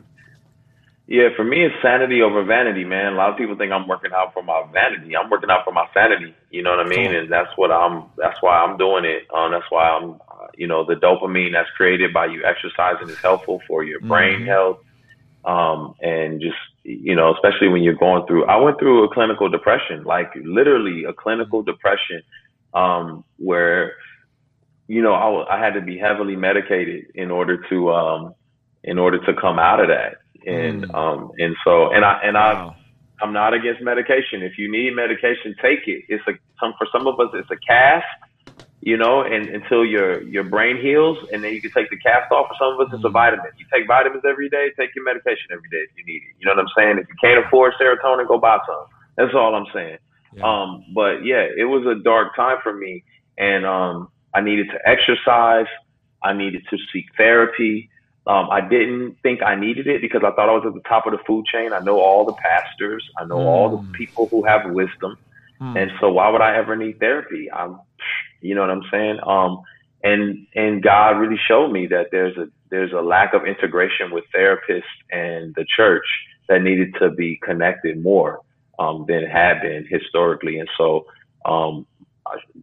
Yeah, 1.10 1.30
for 1.34 1.42
me, 1.42 1.64
it's 1.64 1.74
sanity 1.82 2.22
over 2.22 2.44
vanity, 2.44 2.84
man. 2.84 3.14
A 3.14 3.16
lot 3.16 3.30
of 3.30 3.36
people 3.36 3.56
think 3.56 3.72
I'm 3.72 3.88
working 3.88 4.12
out 4.14 4.32
for 4.32 4.44
my 4.44 4.62
vanity. 4.72 5.16
I'm 5.16 5.28
working 5.28 5.50
out 5.50 5.64
for 5.64 5.72
my 5.72 5.88
sanity. 5.92 6.32
You 6.52 6.62
know 6.62 6.70
what 6.70 6.86
I 6.86 6.88
mean? 6.88 7.12
And 7.12 7.28
that's 7.28 7.50
what 7.56 7.72
I'm. 7.72 8.04
That's 8.16 8.40
why 8.40 8.58
I'm 8.58 8.76
doing 8.76 9.04
it. 9.04 9.26
Um, 9.34 9.50
that's 9.50 9.68
why 9.70 9.88
I'm. 9.88 10.20
Uh, 10.30 10.46
you 10.56 10.68
know, 10.68 10.84
the 10.84 10.94
dopamine 10.94 11.50
that's 11.52 11.68
created 11.70 12.12
by 12.12 12.26
you 12.26 12.44
exercising 12.44 13.08
is 13.08 13.18
helpful 13.18 13.60
for 13.66 13.82
your 13.82 13.98
brain 13.98 14.42
mm-hmm. 14.42 14.50
health. 14.50 14.78
Um, 15.44 15.96
and 16.00 16.40
just 16.40 16.54
you 16.84 17.16
know, 17.16 17.34
especially 17.34 17.66
when 17.66 17.82
you're 17.82 17.94
going 17.94 18.24
through. 18.28 18.44
I 18.44 18.54
went 18.58 18.78
through 18.78 19.02
a 19.02 19.12
clinical 19.12 19.48
depression, 19.48 20.04
like 20.04 20.30
literally 20.36 21.02
a 21.02 21.12
clinical 21.12 21.64
depression, 21.64 22.22
um, 22.72 23.24
where 23.36 23.94
you 24.86 25.02
know 25.02 25.14
I, 25.14 25.56
I 25.56 25.58
had 25.58 25.74
to 25.74 25.80
be 25.80 25.98
heavily 25.98 26.36
medicated 26.36 27.06
in 27.16 27.32
order 27.32 27.68
to 27.68 27.90
um, 27.90 28.34
in 28.84 28.96
order 28.96 29.18
to 29.26 29.34
come 29.34 29.58
out 29.58 29.80
of 29.80 29.88
that 29.88 30.19
and 30.46 30.84
mm. 30.84 30.94
um 30.94 31.32
and 31.38 31.56
so 31.64 31.92
and 31.92 32.04
I 32.04 32.20
and 32.24 32.34
wow. 32.34 32.74
I 32.76 33.24
I'm 33.24 33.32
not 33.32 33.52
against 33.52 33.82
medication. 33.82 34.42
If 34.42 34.56
you 34.58 34.70
need 34.70 34.94
medication, 34.94 35.54
take 35.60 35.86
it. 35.86 36.04
It's 36.08 36.26
a 36.26 36.32
some 36.58 36.74
for 36.78 36.86
some 36.92 37.06
of 37.06 37.20
us 37.20 37.28
it's 37.34 37.50
a 37.50 37.56
cast, 37.56 38.06
you 38.80 38.96
know, 38.96 39.22
and 39.22 39.48
until 39.48 39.84
your 39.84 40.22
your 40.22 40.44
brain 40.44 40.80
heals, 40.80 41.18
and 41.32 41.44
then 41.44 41.52
you 41.52 41.60
can 41.60 41.70
take 41.72 41.90
the 41.90 41.98
cast 41.98 42.32
off. 42.32 42.48
For 42.48 42.56
some 42.58 42.80
of 42.80 42.86
us, 42.86 42.94
it's 42.94 43.04
a 43.04 43.08
mm. 43.08 43.12
vitamin. 43.12 43.46
You 43.58 43.66
take 43.72 43.86
vitamins 43.86 44.22
every 44.28 44.48
day. 44.48 44.70
Take 44.78 44.94
your 44.94 45.04
medication 45.04 45.52
every 45.52 45.68
day 45.68 45.84
if 45.84 45.90
you 45.96 46.04
need 46.06 46.22
it. 46.22 46.34
You 46.38 46.46
know 46.46 46.54
what 46.54 46.64
I'm 46.64 46.72
saying? 46.76 46.98
If 46.98 47.08
you 47.08 47.16
can't 47.20 47.44
afford 47.44 47.74
serotonin, 47.80 48.26
go 48.26 48.38
buy 48.38 48.58
some. 48.66 48.86
That's 49.16 49.34
all 49.34 49.54
I'm 49.54 49.66
saying. 49.74 49.98
Yeah. 50.34 50.44
Um, 50.44 50.84
but 50.94 51.24
yeah, 51.24 51.44
it 51.56 51.64
was 51.64 51.84
a 51.86 52.02
dark 52.02 52.34
time 52.36 52.58
for 52.62 52.72
me, 52.72 53.04
and 53.36 53.66
um, 53.66 54.08
I 54.34 54.40
needed 54.40 54.68
to 54.70 54.88
exercise. 54.88 55.66
I 56.22 56.32
needed 56.32 56.62
to 56.70 56.76
seek 56.92 57.06
therapy. 57.16 57.90
Um, 58.26 58.50
I 58.50 58.60
didn't 58.60 59.16
think 59.22 59.42
I 59.42 59.54
needed 59.54 59.86
it 59.86 60.02
because 60.02 60.22
I 60.24 60.30
thought 60.32 60.48
I 60.48 60.52
was 60.52 60.64
at 60.66 60.74
the 60.74 60.88
top 60.88 61.06
of 61.06 61.12
the 61.12 61.18
food 61.26 61.46
chain. 61.46 61.72
I 61.72 61.80
know 61.80 61.98
all 61.98 62.24
the 62.24 62.34
pastors. 62.34 63.08
I 63.18 63.24
know 63.24 63.38
mm. 63.38 63.46
all 63.46 63.68
the 63.70 63.78
hmm. 63.78 63.92
people 63.92 64.28
who 64.28 64.44
have 64.44 64.70
wisdom. 64.70 65.16
Mm. 65.60 65.82
And 65.82 65.90
so 66.00 66.10
why 66.10 66.28
would 66.28 66.42
I 66.42 66.56
ever 66.56 66.76
need 66.76 66.98
therapy? 66.98 67.50
I'm, 67.50 67.80
you 68.40 68.54
know 68.54 68.60
what 68.60 68.70
I'm 68.70 68.84
saying? 68.90 69.20
Um, 69.26 69.62
and, 70.04 70.46
and 70.54 70.82
God 70.82 71.18
really 71.18 71.40
showed 71.48 71.72
me 71.72 71.86
that 71.88 72.08
there's 72.10 72.36
a, 72.36 72.48
there's 72.70 72.92
a 72.92 73.00
lack 73.00 73.34
of 73.34 73.46
integration 73.46 74.10
with 74.10 74.24
therapists 74.34 74.82
and 75.10 75.54
the 75.54 75.64
church 75.76 76.06
that 76.48 76.62
needed 76.62 76.94
to 77.00 77.10
be 77.10 77.38
connected 77.42 78.02
more, 78.02 78.40
um, 78.78 79.04
than 79.08 79.24
had 79.24 79.60
been 79.60 79.86
historically. 79.88 80.58
And 80.58 80.68
so, 80.76 81.06
um, 81.44 81.86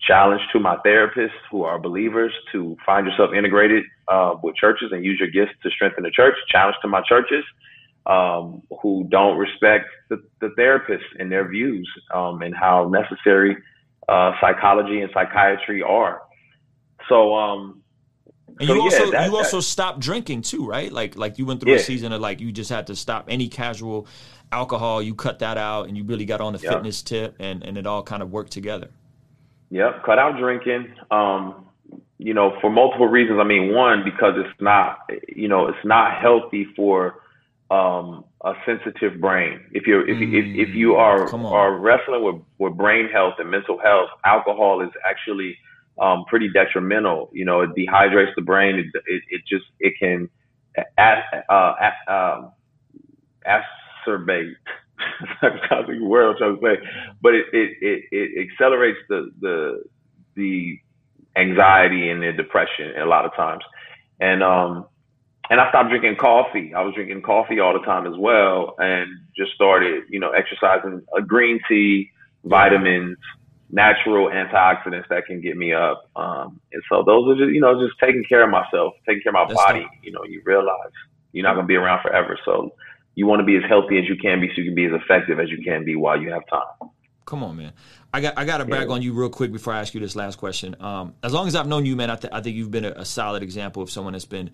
challenge 0.01 0.41
to 0.53 0.59
my 0.59 0.77
therapists 0.85 1.39
who 1.51 1.63
are 1.63 1.79
believers 1.79 2.33
to 2.51 2.75
find 2.85 3.07
yourself 3.07 3.31
integrated 3.35 3.83
uh, 4.07 4.35
with 4.41 4.55
churches 4.55 4.91
and 4.91 5.03
use 5.03 5.19
your 5.19 5.29
gifts 5.29 5.57
to 5.63 5.69
strengthen 5.69 6.03
the 6.03 6.11
church. 6.11 6.35
Challenge 6.49 6.75
to 6.81 6.87
my 6.87 7.01
churches 7.07 7.43
um, 8.05 8.61
who 8.81 9.05
don't 9.09 9.37
respect 9.37 9.85
the, 10.09 10.23
the 10.39 10.47
therapists 10.57 11.05
and 11.19 11.31
their 11.31 11.47
views 11.47 11.89
um, 12.13 12.41
and 12.41 12.55
how 12.55 12.87
necessary 12.89 13.57
uh, 14.07 14.31
psychology 14.39 15.01
and 15.01 15.11
psychiatry 15.13 15.83
are. 15.83 16.21
So, 17.09 17.35
um, 17.35 17.81
and 18.59 18.67
so, 18.67 18.73
you 18.73 18.81
also 18.81 19.05
yeah, 19.05 19.11
that, 19.11 19.29
you 19.29 19.37
also 19.37 19.57
that, 19.57 19.63
stopped 19.63 19.99
drinking 19.99 20.41
too, 20.41 20.65
right? 20.65 20.91
Like 20.91 21.15
like 21.15 21.37
you 21.37 21.45
went 21.45 21.61
through 21.61 21.73
yeah. 21.73 21.79
a 21.79 21.83
season 21.83 22.11
of 22.11 22.21
like 22.21 22.39
you 22.39 22.51
just 22.51 22.69
had 22.69 22.87
to 22.87 22.95
stop 22.95 23.25
any 23.27 23.49
casual 23.49 24.07
alcohol. 24.51 25.01
You 25.01 25.13
cut 25.13 25.39
that 25.39 25.57
out, 25.57 25.87
and 25.87 25.97
you 25.97 26.03
really 26.03 26.25
got 26.25 26.41
on 26.41 26.53
the 26.53 26.59
yep. 26.59 26.73
fitness 26.73 27.01
tip, 27.01 27.35
and 27.39 27.63
and 27.63 27.77
it 27.77 27.85
all 27.85 28.03
kind 28.03 28.23
of 28.23 28.31
worked 28.31 28.51
together. 28.51 28.89
Yep, 29.69 30.03
cut 30.05 30.19
out 30.19 30.37
drinking. 30.37 30.93
Um, 31.11 31.67
you 32.17 32.33
know, 32.33 32.57
for 32.61 32.69
multiple 32.69 33.07
reasons. 33.07 33.39
I 33.39 33.43
mean, 33.43 33.73
one 33.73 34.03
because 34.03 34.33
it's 34.37 34.61
not, 34.61 34.99
you 35.27 35.47
know, 35.47 35.67
it's 35.67 35.85
not 35.85 36.19
healthy 36.19 36.65
for 36.75 37.21
um, 37.69 38.23
a 38.43 38.53
sensitive 38.65 39.19
brain. 39.19 39.59
If 39.71 39.85
you're 39.85 40.07
if, 40.07 40.17
mm, 40.17 40.33
if 40.33 40.69
if 40.69 40.75
you 40.75 40.95
are 40.95 41.33
are 41.45 41.77
wrestling 41.77 42.23
with 42.23 42.41
with 42.57 42.77
brain 42.77 43.09
health 43.11 43.35
and 43.39 43.51
mental 43.51 43.77
health, 43.79 44.09
alcohol 44.25 44.81
is 44.81 44.89
actually 45.07 45.57
um, 46.01 46.25
pretty 46.27 46.49
detrimental. 46.49 47.29
You 47.33 47.45
know, 47.45 47.61
it 47.61 47.71
dehydrates 47.75 48.33
the 48.35 48.41
brain. 48.41 48.75
It 48.75 48.85
it, 49.05 49.23
it 49.29 49.41
just 49.47 49.65
it 49.79 49.93
can 49.99 50.29
uh, 50.97 51.73
uh, 52.07 52.49
acerbate 53.45 54.55
toxic 55.41 55.99
word 55.99 56.31
I'm 56.31 56.37
trying 56.37 56.55
to 56.55 56.61
say, 56.61 56.89
but 57.21 57.33
it, 57.35 57.45
it, 57.53 57.77
it, 57.81 58.03
it 58.11 58.49
accelerates 58.49 58.99
the, 59.09 59.31
the, 59.39 59.83
the 60.35 60.79
anxiety 61.35 62.09
and 62.09 62.21
the 62.21 62.31
depression 62.33 62.93
a 62.97 63.05
lot 63.05 63.25
of 63.25 63.35
times. 63.35 63.63
And, 64.19 64.41
um, 64.43 64.85
and 65.49 65.61
I 65.61 65.69
stopped 65.69 65.89
drinking 65.89 66.17
coffee. 66.17 66.73
I 66.73 66.81
was 66.81 66.93
drinking 66.93 67.21
coffee 67.21 67.59
all 67.59 67.73
the 67.73 67.85
time 67.85 68.05
as 68.05 68.17
well, 68.17 68.75
and 68.79 69.07
just 69.37 69.53
started, 69.53 70.03
you 70.09 70.19
know, 70.19 70.31
exercising 70.31 71.03
a 71.15 71.21
green 71.21 71.59
tea, 71.69 72.09
vitamins, 72.43 73.17
natural 73.69 74.29
antioxidants 74.29 75.07
that 75.09 75.25
can 75.25 75.41
get 75.41 75.57
me 75.57 75.73
up. 75.73 76.09
Um, 76.15 76.59
and 76.73 76.83
so 76.89 77.03
those 77.03 77.29
are 77.29 77.35
just, 77.35 77.53
you 77.53 77.61
know, 77.61 77.79
just 77.85 77.97
taking 77.99 78.23
care 78.27 78.43
of 78.43 78.49
myself, 78.49 78.93
taking 79.05 79.21
care 79.23 79.29
of 79.29 79.35
my 79.35 79.45
That's 79.45 79.55
body. 79.55 79.87
You 80.03 80.11
know, 80.11 80.23
you 80.25 80.41
realize 80.45 80.91
you're 81.31 81.43
not 81.43 81.55
gonna 81.55 81.67
be 81.67 81.75
around 81.75 82.01
forever, 82.01 82.37
so 82.43 82.73
you 83.17 83.25
want 83.25 83.39
to 83.39 83.43
be 83.43 83.55
as 83.55 83.63
healthy 83.67 83.97
as 83.97 84.07
you 84.07 84.15
can 84.15 84.39
be 84.39 84.47
so 84.49 84.61
you 84.61 84.65
can 84.65 84.75
be 84.75 84.85
as 84.85 84.91
effective 84.93 85.39
as 85.39 85.49
you 85.49 85.57
can 85.63 85.83
be 85.83 85.95
while 85.95 86.21
you 86.21 86.31
have 86.31 86.47
time. 86.47 86.91
Come 87.25 87.43
on, 87.43 87.57
man. 87.57 87.73
I 88.13 88.21
got 88.21 88.37
I 88.37 88.45
got 88.45 88.59
to 88.59 88.65
brag 88.65 88.89
yeah. 88.89 88.93
on 88.93 89.01
you 89.01 89.11
real 89.13 89.31
quick 89.31 89.51
before 89.51 89.73
I 89.73 89.79
ask 89.79 89.95
you 89.95 89.99
this 89.99 90.15
last 90.15 90.37
question. 90.37 90.75
Um, 90.79 91.15
as 91.23 91.33
long 91.33 91.47
as 91.47 91.55
I've 91.55 91.65
known 91.65 91.87
you, 91.87 91.95
man, 91.95 92.11
I, 92.11 92.15
th- 92.15 92.31
I 92.31 92.41
think 92.41 92.55
you've 92.55 92.69
been 92.69 92.85
a, 92.85 92.91
a, 92.91 93.05
solid 93.05 93.41
example 93.41 93.81
of 93.81 93.89
someone 93.89 94.13
that's 94.13 94.25
been 94.25 94.51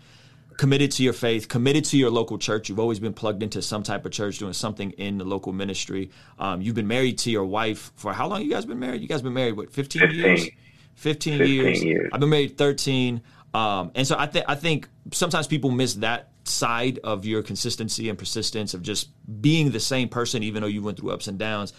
committed 0.57 0.91
to 0.91 1.03
your 1.03 1.11
faith, 1.11 1.49
committed 1.49 1.83
to 1.85 1.97
your 1.97 2.09
local 2.09 2.37
church. 2.37 2.69
You've 2.69 2.79
always 2.79 2.99
been 2.99 3.13
plugged 3.13 3.43
into 3.43 3.61
some 3.61 3.83
type 3.83 4.05
of 4.05 4.13
church, 4.13 4.39
doing 4.39 4.53
something 4.53 4.91
in 4.91 5.17
the 5.17 5.25
local 5.25 5.51
ministry. 5.51 6.09
Um, 6.39 6.61
you've 6.61 6.73
been 6.73 6.87
married 6.87 7.17
to 7.19 7.31
your 7.31 7.45
wife 7.45 7.91
for 7.97 8.13
how 8.13 8.27
long? 8.29 8.43
You 8.43 8.49
guys 8.49 8.65
been 8.65 8.79
married? 8.79 9.01
You 9.01 9.09
guys 9.09 9.21
been 9.21 9.33
married 9.33 9.57
what? 9.57 9.73
Fifteen, 9.73 10.03
15. 10.03 10.19
years. 10.19 10.49
15, 10.95 11.37
15 11.37 11.53
years. 11.53 11.83
years. 11.83 12.09
I've 12.13 12.21
been 12.21 12.29
married 12.29 12.57
thirteen. 12.57 13.21
Um, 13.53 13.91
and 13.95 14.07
so 14.07 14.15
I 14.17 14.25
think 14.25 14.45
I 14.47 14.55
think 14.55 14.89
sometimes 15.11 15.47
people 15.47 15.71
miss 15.71 15.95
that 15.95 16.29
side 16.45 16.99
of 17.03 17.25
your 17.25 17.43
consistency 17.43 18.09
and 18.09 18.17
persistence 18.17 18.73
of 18.73 18.81
just 18.81 19.09
being 19.41 19.71
the 19.71 19.79
same 19.79 20.09
person, 20.09 20.43
even 20.43 20.61
though 20.61 20.67
you 20.67 20.81
went 20.81 20.99
through 20.99 21.11
ups 21.11 21.27
and 21.27 21.37
downs. 21.37 21.73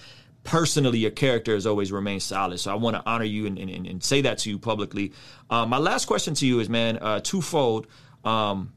Personally, 0.44 0.98
your 0.98 1.10
character 1.10 1.54
has 1.54 1.66
always 1.66 1.90
remained 1.90 2.22
solid. 2.22 2.58
So 2.58 2.70
I 2.70 2.74
want 2.74 2.96
to 2.96 3.02
honor 3.06 3.24
you 3.24 3.46
and, 3.46 3.58
and, 3.58 3.70
and, 3.70 4.04
say 4.04 4.20
that 4.22 4.36
to 4.38 4.50
you 4.50 4.58
publicly. 4.58 5.14
Um, 5.48 5.70
my 5.70 5.78
last 5.78 6.04
question 6.04 6.34
to 6.34 6.46
you 6.46 6.60
is, 6.60 6.68
man, 6.68 6.98
uh, 6.98 7.20
twofold. 7.20 7.86
Um, 8.24 8.74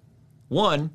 one, 0.48 0.92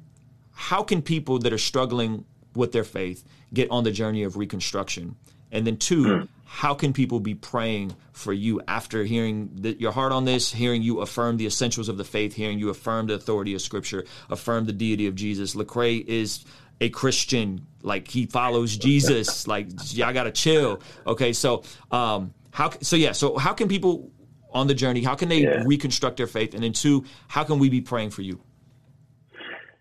how 0.52 0.82
can 0.82 1.02
people 1.02 1.38
that 1.40 1.52
are 1.52 1.58
struggling 1.58 2.24
with 2.54 2.72
their 2.72 2.84
faith 2.84 3.22
get 3.52 3.70
on 3.70 3.84
the 3.84 3.90
journey 3.90 4.22
of 4.22 4.38
reconstruction? 4.38 5.14
And 5.50 5.66
then 5.66 5.76
two, 5.76 6.04
mm 6.04 6.28
how 6.52 6.74
can 6.74 6.92
people 6.92 7.18
be 7.18 7.34
praying 7.34 7.96
for 8.12 8.30
you 8.30 8.60
after 8.68 9.04
hearing 9.04 9.48
the, 9.54 9.72
your 9.80 9.90
heart 9.90 10.12
on 10.12 10.26
this, 10.26 10.52
hearing 10.52 10.82
you 10.82 11.00
affirm 11.00 11.38
the 11.38 11.46
essentials 11.46 11.88
of 11.88 11.96
the 11.96 12.04
faith, 12.04 12.34
hearing 12.34 12.58
you 12.58 12.68
affirm 12.68 13.06
the 13.06 13.14
authority 13.14 13.54
of 13.54 13.62
Scripture, 13.62 14.04
affirm 14.28 14.66
the 14.66 14.72
deity 14.74 15.06
of 15.06 15.14
Jesus? 15.14 15.54
Lecrae 15.54 16.04
is 16.06 16.44
a 16.78 16.90
Christian, 16.90 17.66
like 17.80 18.06
he 18.06 18.26
follows 18.26 18.76
Jesus. 18.76 19.46
Like 19.48 19.68
y'all 19.94 20.12
gotta 20.12 20.30
chill. 20.30 20.82
Okay, 21.06 21.32
so 21.32 21.62
um, 21.90 22.34
how? 22.50 22.70
So 22.82 22.96
yeah, 22.96 23.12
so 23.12 23.38
how 23.38 23.54
can 23.54 23.66
people 23.66 24.10
on 24.52 24.66
the 24.66 24.74
journey? 24.74 25.02
How 25.02 25.14
can 25.14 25.30
they 25.30 25.44
yeah. 25.44 25.62
reconstruct 25.64 26.18
their 26.18 26.26
faith? 26.26 26.52
And 26.52 26.62
then 26.62 26.74
two, 26.74 27.06
how 27.28 27.44
can 27.44 27.60
we 27.60 27.70
be 27.70 27.80
praying 27.80 28.10
for 28.10 28.20
you? 28.20 28.38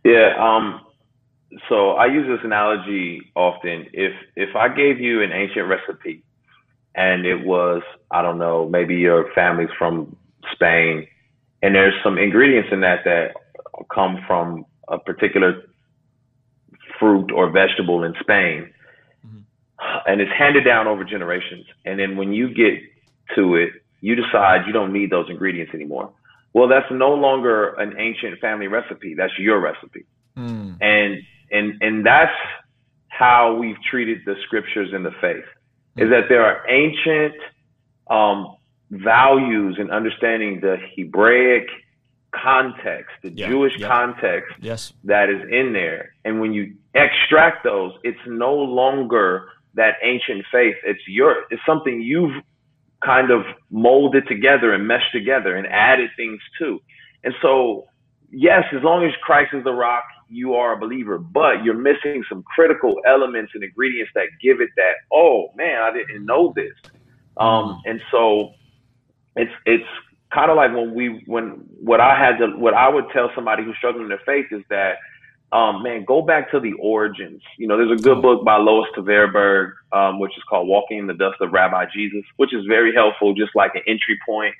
Yeah. 0.05 0.33
Um, 0.39 0.79
so 1.67 1.91
I 1.91 2.05
use 2.05 2.27
this 2.27 2.45
analogy 2.45 3.29
often. 3.35 3.87
If 3.91 4.13
if 4.37 4.55
I 4.55 4.69
gave 4.69 5.01
you 5.01 5.21
an 5.21 5.33
ancient 5.33 5.67
recipe 5.67 6.23
and 6.95 7.25
it 7.25 7.45
was 7.45 7.81
I 8.09 8.21
don't 8.21 8.37
know 8.37 8.67
maybe 8.67 8.95
your 8.95 9.31
family's 9.33 9.69
from 9.77 10.15
Spain, 10.53 11.07
and 11.61 11.75
there's 11.75 11.93
some 12.03 12.17
ingredients 12.17 12.69
in 12.71 12.81
that 12.81 13.03
that 13.05 13.33
come 13.93 14.23
from 14.27 14.65
a 14.87 14.99
particular 14.99 15.63
fruit 16.99 17.31
or 17.31 17.49
vegetable 17.49 18.03
in 18.03 18.13
Spain, 18.21 18.69
mm-hmm. 19.25 19.39
and 20.05 20.21
it's 20.21 20.31
handed 20.37 20.65
down 20.65 20.87
over 20.87 21.03
generations. 21.03 21.65
And 21.85 21.99
then 21.99 22.17
when 22.17 22.33
you 22.33 22.53
get 22.53 22.79
to 23.35 23.55
it, 23.55 23.71
you 24.01 24.15
decide 24.15 24.67
you 24.67 24.73
don't 24.73 24.91
need 24.93 25.09
those 25.09 25.29
ingredients 25.29 25.73
anymore. 25.73 26.11
Well, 26.53 26.67
that's 26.67 26.91
no 26.91 27.13
longer 27.13 27.73
an 27.75 27.95
ancient 27.97 28.39
family 28.39 28.67
recipe. 28.67 29.13
That's 29.15 29.37
your 29.39 29.59
recipe. 29.59 30.05
Mm. 30.37 30.77
And 30.81 31.21
and 31.51 31.81
and 31.81 32.05
that's 32.05 32.35
how 33.07 33.55
we've 33.55 33.77
treated 33.89 34.19
the 34.25 34.35
scriptures 34.45 34.89
in 34.93 35.03
the 35.03 35.11
faith. 35.21 35.45
Is 35.97 36.09
that 36.09 36.29
there 36.29 36.43
are 36.43 36.65
ancient 36.69 37.35
um, 38.09 38.55
values 38.91 39.77
and 39.79 39.91
understanding 39.91 40.59
the 40.61 40.77
Hebraic 40.95 41.67
context, 42.33 43.11
the 43.23 43.29
yeah, 43.29 43.47
Jewish 43.47 43.73
yeah. 43.77 43.87
context 43.87 44.53
yes. 44.61 44.93
that 45.03 45.29
is 45.29 45.41
in 45.51 45.73
there. 45.73 46.13
And 46.23 46.39
when 46.39 46.53
you 46.53 46.75
extract 46.93 47.63
those, 47.63 47.93
it's 48.03 48.19
no 48.25 48.53
longer 48.53 49.49
that 49.73 49.95
ancient 50.03 50.45
faith. 50.51 50.75
It's 50.85 51.01
your 51.07 51.43
it's 51.49 51.61
something 51.65 52.01
you've 52.01 52.43
kind 53.03 53.31
of 53.31 53.43
molded 53.69 54.27
together 54.27 54.73
and 54.73 54.87
meshed 54.87 55.11
together 55.11 55.55
and 55.55 55.67
added 55.67 56.09
things 56.15 56.39
to. 56.59 56.79
And 57.23 57.33
so, 57.41 57.85
yes, 58.31 58.63
as 58.75 58.83
long 58.83 59.05
as 59.05 59.11
Christ 59.23 59.53
is 59.53 59.63
the 59.63 59.73
rock, 59.73 60.03
you 60.31 60.55
are 60.55 60.73
a 60.73 60.77
believer, 60.77 61.17
but 61.17 61.63
you're 61.63 61.75
missing 61.75 62.23
some 62.29 62.43
critical 62.43 62.95
elements 63.05 63.51
and 63.53 63.63
ingredients 63.63 64.11
that 64.15 64.27
give 64.41 64.61
it 64.61 64.69
that, 64.77 64.93
oh 65.13 65.51
man, 65.55 65.81
I 65.81 65.91
didn't 65.93 66.25
know 66.25 66.53
this. 66.55 66.73
Um, 67.37 67.81
and 67.85 68.01
so 68.11 68.53
it's, 69.35 69.51
it's 69.65 69.87
kind 70.33 70.49
of 70.49 70.57
like 70.57 70.73
when 70.73 70.93
we, 70.93 71.23
when 71.25 71.65
what 71.79 71.99
I 71.99 72.17
had 72.17 72.37
to, 72.37 72.47
what 72.57 72.73
I 72.73 72.89
would 72.89 73.05
tell 73.13 73.29
somebody 73.35 73.63
who's 73.63 73.75
struggling 73.77 74.03
in 74.03 74.09
their 74.09 74.21
faith 74.25 74.47
is 74.51 74.63
that 74.69 74.97
um, 75.53 75.83
man, 75.83 76.05
go 76.05 76.21
back 76.21 76.49
to 76.51 76.59
the 76.59 76.73
origins. 76.79 77.41
You 77.57 77.67
know, 77.67 77.75
there's 77.77 77.99
a 77.99 78.01
good 78.01 78.21
book 78.21 78.45
by 78.45 78.55
Lois 78.55 78.87
Tverberg, 78.95 79.73
um, 79.91 80.19
which 80.19 80.31
is 80.37 80.43
called 80.49 80.67
Walking 80.67 80.99
in 80.99 81.07
the 81.07 81.13
Dust 81.13 81.41
of 81.41 81.51
Rabbi 81.51 81.85
Jesus, 81.93 82.23
which 82.37 82.53
is 82.53 82.65
very 82.67 82.93
helpful, 82.93 83.33
just 83.33 83.51
like 83.53 83.75
an 83.75 83.81
entry 83.85 84.17
point. 84.25 84.55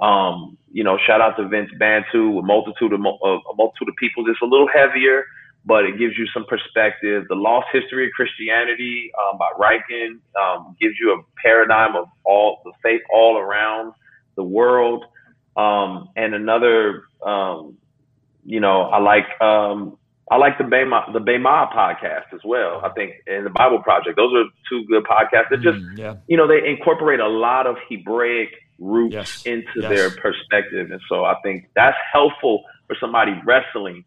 Um, 0.00 0.58
you 0.72 0.82
know, 0.82 0.98
shout 1.06 1.20
out 1.20 1.36
to 1.36 1.48
Vince 1.48 1.70
Bantu, 1.78 2.38
a 2.38 2.42
multitude 2.42 2.92
of, 2.92 3.00
a 3.00 3.54
multitude 3.56 3.88
of 3.88 3.96
people. 3.96 4.24
It's 4.26 4.40
a 4.42 4.46
little 4.46 4.68
heavier, 4.68 5.24
but 5.64 5.84
it 5.84 5.98
gives 5.98 6.18
you 6.18 6.26
some 6.34 6.44
perspective. 6.46 7.24
The 7.28 7.36
Lost 7.36 7.68
History 7.72 8.06
of 8.06 8.12
Christianity 8.12 9.12
um, 9.22 9.38
by 9.38 9.48
Ryken 9.58 10.18
um, 10.40 10.76
gives 10.80 10.94
you 11.00 11.12
a 11.12 11.22
paradigm 11.40 11.96
of 11.96 12.08
all 12.24 12.60
the 12.64 12.72
faith 12.82 13.02
all 13.12 13.38
around 13.38 13.94
the 14.36 14.42
world. 14.42 15.04
Um, 15.56 16.08
and 16.16 16.34
another, 16.34 17.04
um, 17.24 17.76
you 18.44 18.58
know, 18.58 18.82
I 18.82 18.98
like 18.98 19.40
um, 19.40 19.96
I 20.30 20.36
like 20.36 20.58
the 20.58 20.64
Bema 20.64 21.06
the 21.12 21.20
Bema 21.20 21.70
podcast 21.72 22.32
as 22.34 22.40
well. 22.44 22.80
I 22.82 22.88
think 22.90 23.12
and 23.26 23.46
the 23.46 23.50
Bible 23.50 23.82
Project. 23.82 24.16
Those 24.16 24.32
are 24.34 24.44
two 24.68 24.84
good 24.86 25.04
podcasts 25.04 25.50
that 25.50 25.60
just 25.60 25.78
mm, 25.78 25.98
yeah. 25.98 26.16
you 26.26 26.36
know 26.36 26.48
they 26.48 26.66
incorporate 26.66 27.20
a 27.20 27.28
lot 27.28 27.66
of 27.66 27.76
Hebraic 27.88 28.48
roots 28.78 29.14
yes. 29.14 29.42
into 29.46 29.80
yes. 29.80 29.88
their 29.88 30.10
perspective, 30.10 30.90
and 30.90 31.00
so 31.08 31.24
I 31.24 31.34
think 31.42 31.68
that's 31.74 31.96
helpful 32.12 32.64
for 32.86 32.96
somebody 33.00 33.32
wrestling 33.44 34.04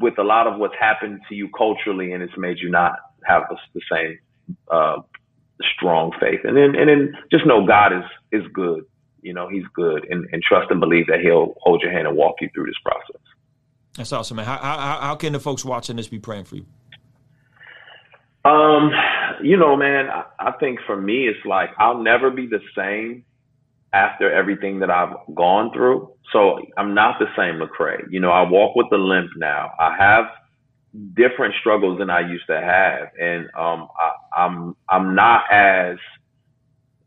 with 0.00 0.18
a 0.18 0.22
lot 0.22 0.46
of 0.46 0.58
what's 0.58 0.74
happened 0.78 1.20
to 1.28 1.34
you 1.34 1.48
culturally, 1.56 2.12
and 2.12 2.22
it's 2.22 2.36
made 2.36 2.58
you 2.58 2.70
not 2.70 2.92
have 3.24 3.44
the 3.74 3.80
same 3.90 4.18
uh, 4.70 4.96
strong 5.76 6.12
faith. 6.20 6.40
And 6.44 6.56
then 6.56 6.74
and 6.76 6.88
then 6.88 7.14
just 7.30 7.46
know 7.46 7.66
God 7.66 7.92
is 7.92 8.04
is 8.32 8.46
good. 8.52 8.84
You 9.22 9.32
know 9.32 9.48
He's 9.48 9.64
good, 9.74 10.06
and, 10.10 10.26
and 10.32 10.42
trust 10.42 10.70
and 10.70 10.80
believe 10.80 11.06
that 11.08 11.20
He'll 11.20 11.54
hold 11.60 11.82
your 11.82 11.92
hand 11.92 12.06
and 12.06 12.16
walk 12.16 12.36
you 12.40 12.48
through 12.54 12.66
this 12.66 12.78
process. 12.84 13.22
That's 13.96 14.12
awesome, 14.12 14.36
man. 14.36 14.46
How, 14.46 14.58
how, 14.58 15.00
how 15.00 15.14
can 15.16 15.32
the 15.32 15.40
folks 15.40 15.64
watching 15.64 15.96
this 15.96 16.06
be 16.06 16.20
praying 16.20 16.44
for 16.44 16.54
you? 16.54 16.66
Um, 18.44 18.92
you 19.42 19.56
know, 19.56 19.76
man, 19.76 20.08
I, 20.08 20.24
I 20.38 20.52
think 20.52 20.78
for 20.86 20.96
me, 20.96 21.26
it's 21.26 21.44
like 21.44 21.70
I'll 21.78 22.00
never 22.00 22.30
be 22.30 22.46
the 22.46 22.60
same 22.76 23.24
after 23.92 24.32
everything 24.32 24.80
that 24.80 24.90
I've 24.90 25.14
gone 25.34 25.72
through. 25.72 26.12
So 26.32 26.58
I'm 26.76 26.94
not 26.94 27.18
the 27.18 27.26
same 27.36 27.60
Lecrae. 27.60 28.04
You 28.10 28.20
know, 28.20 28.30
I 28.30 28.48
walk 28.48 28.76
with 28.76 28.86
the 28.90 28.98
limp 28.98 29.30
now. 29.36 29.70
I 29.78 29.96
have 29.98 30.24
different 31.14 31.54
struggles 31.60 31.98
than 31.98 32.10
I 32.10 32.20
used 32.20 32.46
to 32.48 32.60
have, 32.60 33.08
and 33.20 33.46
um, 33.58 33.88
I, 33.98 34.42
I'm 34.42 34.76
I'm 34.88 35.14
not 35.14 35.42
as 35.52 35.96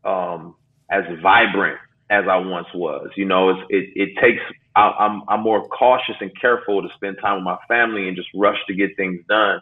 um, 0.04 0.56
as 0.90 1.04
vibrant 1.22 1.78
as 2.10 2.24
I 2.30 2.36
once 2.38 2.68
was. 2.74 3.10
You 3.16 3.26
know, 3.26 3.50
it 3.50 3.60
it 3.70 4.10
takes 4.20 4.40
I, 4.76 4.90
I'm 4.98 5.22
I'm 5.28 5.40
more 5.42 5.66
cautious 5.68 6.16
and 6.20 6.30
careful 6.40 6.82
to 6.82 6.88
spend 6.96 7.18
time 7.22 7.36
with 7.36 7.44
my 7.44 7.58
family 7.68 8.08
and 8.08 8.16
just 8.16 8.28
rush 8.34 8.58
to 8.68 8.74
get 8.74 8.96
things 8.96 9.20
done. 9.28 9.60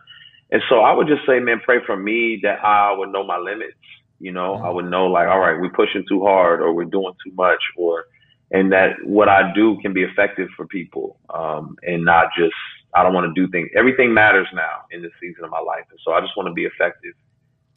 And 0.53 0.63
so 0.69 0.81
I 0.81 0.93
would 0.93 1.07
just 1.07 1.27
say, 1.27 1.39
man, 1.39 1.61
pray 1.65 1.79
for 1.87 1.97
me 1.97 2.41
that 2.43 2.65
I 2.65 2.93
would 2.97 3.11
know 3.11 3.25
my 3.25 3.39
limits. 3.39 3.75
You 4.21 4.33
know, 4.33 4.55
mm-hmm. 4.55 4.67
I 4.67 4.71
would 4.71 4.85
know 4.85 5.07
like, 5.07 5.29
all 5.29 5.41
right, 5.41 5.59
we're 5.59 5.71
pushing 5.71 6.05
too 6.09 6.23
hard 6.23 6.61
or 6.61 6.73
we're 6.73 6.85
doing 6.85 7.15
too 7.25 7.33
much 7.35 7.63
or, 7.77 8.05
and 8.53 8.71
that 8.73 8.91
what 9.05 9.29
I 9.29 9.53
do 9.55 9.79
can 9.81 9.93
be 9.93 10.03
effective 10.03 10.49
for 10.57 10.67
people. 10.67 11.19
Um, 11.31 11.77
and 11.83 12.05
not 12.05 12.27
just, 12.39 12.55
I 12.95 13.03
don't 13.03 13.15
want 13.15 13.35
to 13.35 13.41
do 13.41 13.51
things. 13.51 13.71
Everything 13.75 14.13
matters 14.13 14.47
now 14.53 14.85
in 14.91 15.01
this 15.03 15.13
season 15.21 15.45
of 15.45 15.51
my 15.51 15.61
life. 15.61 15.87
And 15.91 15.99
so 16.05 16.13
I 16.13 16.21
just 16.21 16.37
want 16.37 16.49
to 16.49 16.53
be 16.53 16.65
effective 16.65 17.15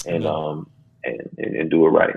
and, 0.06 0.26
um, 0.26 0.70
and, 1.04 1.22
and, 1.38 1.56
and 1.56 1.72
do 1.72 1.86
it 1.88 1.90
right. 1.90 2.16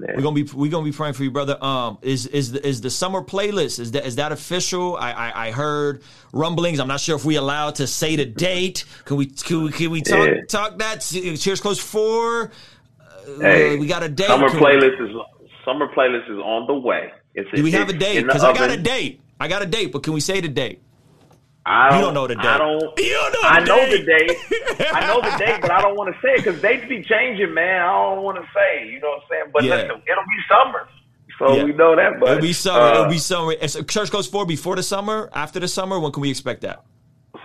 We're 0.00 0.22
gonna 0.22 0.34
be 0.34 0.44
we're 0.44 0.70
gonna 0.70 0.84
be 0.84 0.92
praying 0.92 1.12
for 1.12 1.24
you, 1.24 1.30
brother. 1.30 1.62
Um, 1.62 1.98
is 2.00 2.26
is 2.26 2.52
the, 2.52 2.66
is 2.66 2.80
the 2.80 2.88
summer 2.88 3.20
playlist 3.20 3.78
is 3.78 3.92
that 3.92 4.06
is 4.06 4.16
that 4.16 4.32
official? 4.32 4.96
I, 4.96 5.12
I, 5.12 5.48
I 5.48 5.50
heard 5.50 6.02
rumblings. 6.32 6.80
I'm 6.80 6.88
not 6.88 7.00
sure 7.00 7.16
if 7.16 7.26
we 7.26 7.36
allowed 7.36 7.74
to 7.76 7.86
say 7.86 8.16
the 8.16 8.24
date. 8.24 8.84
Can 9.04 9.18
we 9.18 9.26
can 9.26 9.64
we, 9.64 9.72
can 9.72 9.90
we 9.90 10.00
talk 10.00 10.26
yeah. 10.26 10.44
talk 10.48 10.78
that? 10.78 11.00
Church 11.38 11.60
Clothes 11.60 11.80
four. 11.80 12.50
Uh, 13.38 13.40
hey, 13.40 13.78
we 13.78 13.86
got 13.86 14.02
a 14.02 14.08
date. 14.08 14.26
Summer 14.26 14.48
playlist 14.50 15.00
is 15.00 15.16
summer 15.64 15.88
playlist 15.94 16.30
is 16.30 16.38
on 16.38 16.66
the 16.66 16.74
way. 16.74 17.12
It's, 17.34 17.48
Do 17.54 17.62
we 17.62 17.70
have 17.72 17.88
a 17.88 17.92
date? 17.92 18.24
Because 18.24 18.44
I 18.44 18.52
got 18.52 18.70
a 18.70 18.76
date. 18.76 19.20
I 19.38 19.48
got 19.48 19.62
a 19.62 19.66
date, 19.66 19.92
but 19.92 20.02
can 20.02 20.12
we 20.12 20.20
say 20.20 20.40
the 20.40 20.48
date? 20.48 20.82
I 21.64 21.90
don't, 21.90 21.98
you 21.98 22.04
don't 22.06 22.14
know 22.14 22.26
the 22.26 22.34
date. 22.34 22.44
I 22.46 22.58
don't. 22.58 22.80
You 22.98 23.12
don't 23.12 23.32
know 23.32 23.40
I 23.42 23.60
know 23.60 23.90
the 23.90 24.04
date. 24.04 24.90
I 24.92 25.06
know 25.06 25.20
the 25.20 25.36
date, 25.38 25.60
but 25.60 25.70
I 25.70 25.80
don't 25.80 25.96
want 25.96 26.14
to 26.14 26.20
say 26.20 26.34
it 26.34 26.44
because 26.44 26.60
dates 26.60 26.88
be 26.88 27.02
changing, 27.02 27.52
man. 27.54 27.82
I 27.82 27.92
don't 27.92 28.22
want 28.22 28.38
to 28.38 28.44
say. 28.54 28.88
You 28.90 29.00
know 29.00 29.08
what 29.08 29.22
I'm 29.22 29.28
saying? 29.30 29.50
But 29.52 29.64
yeah. 29.64 29.74
listen, 29.74 29.90
it'll 29.90 30.24
be 30.24 30.40
summer. 30.48 30.88
So 31.38 31.56
yeah. 31.56 31.64
we 31.64 31.72
know 31.72 31.96
that. 31.96 32.20
But 32.20 32.30
it'll 32.30 32.42
be 32.42 32.52
summer. 32.52 32.80
Uh, 32.80 32.92
it'll 32.92 33.10
be 33.10 33.18
summer. 33.18 33.68
So 33.68 33.82
Church 33.82 34.10
Clothes 34.10 34.26
for 34.26 34.44
before 34.44 34.76
the 34.76 34.82
summer, 34.82 35.30
after 35.32 35.60
the 35.60 35.68
summer. 35.68 35.98
When 35.98 36.12
can 36.12 36.20
we 36.22 36.30
expect 36.30 36.62
that? 36.62 36.84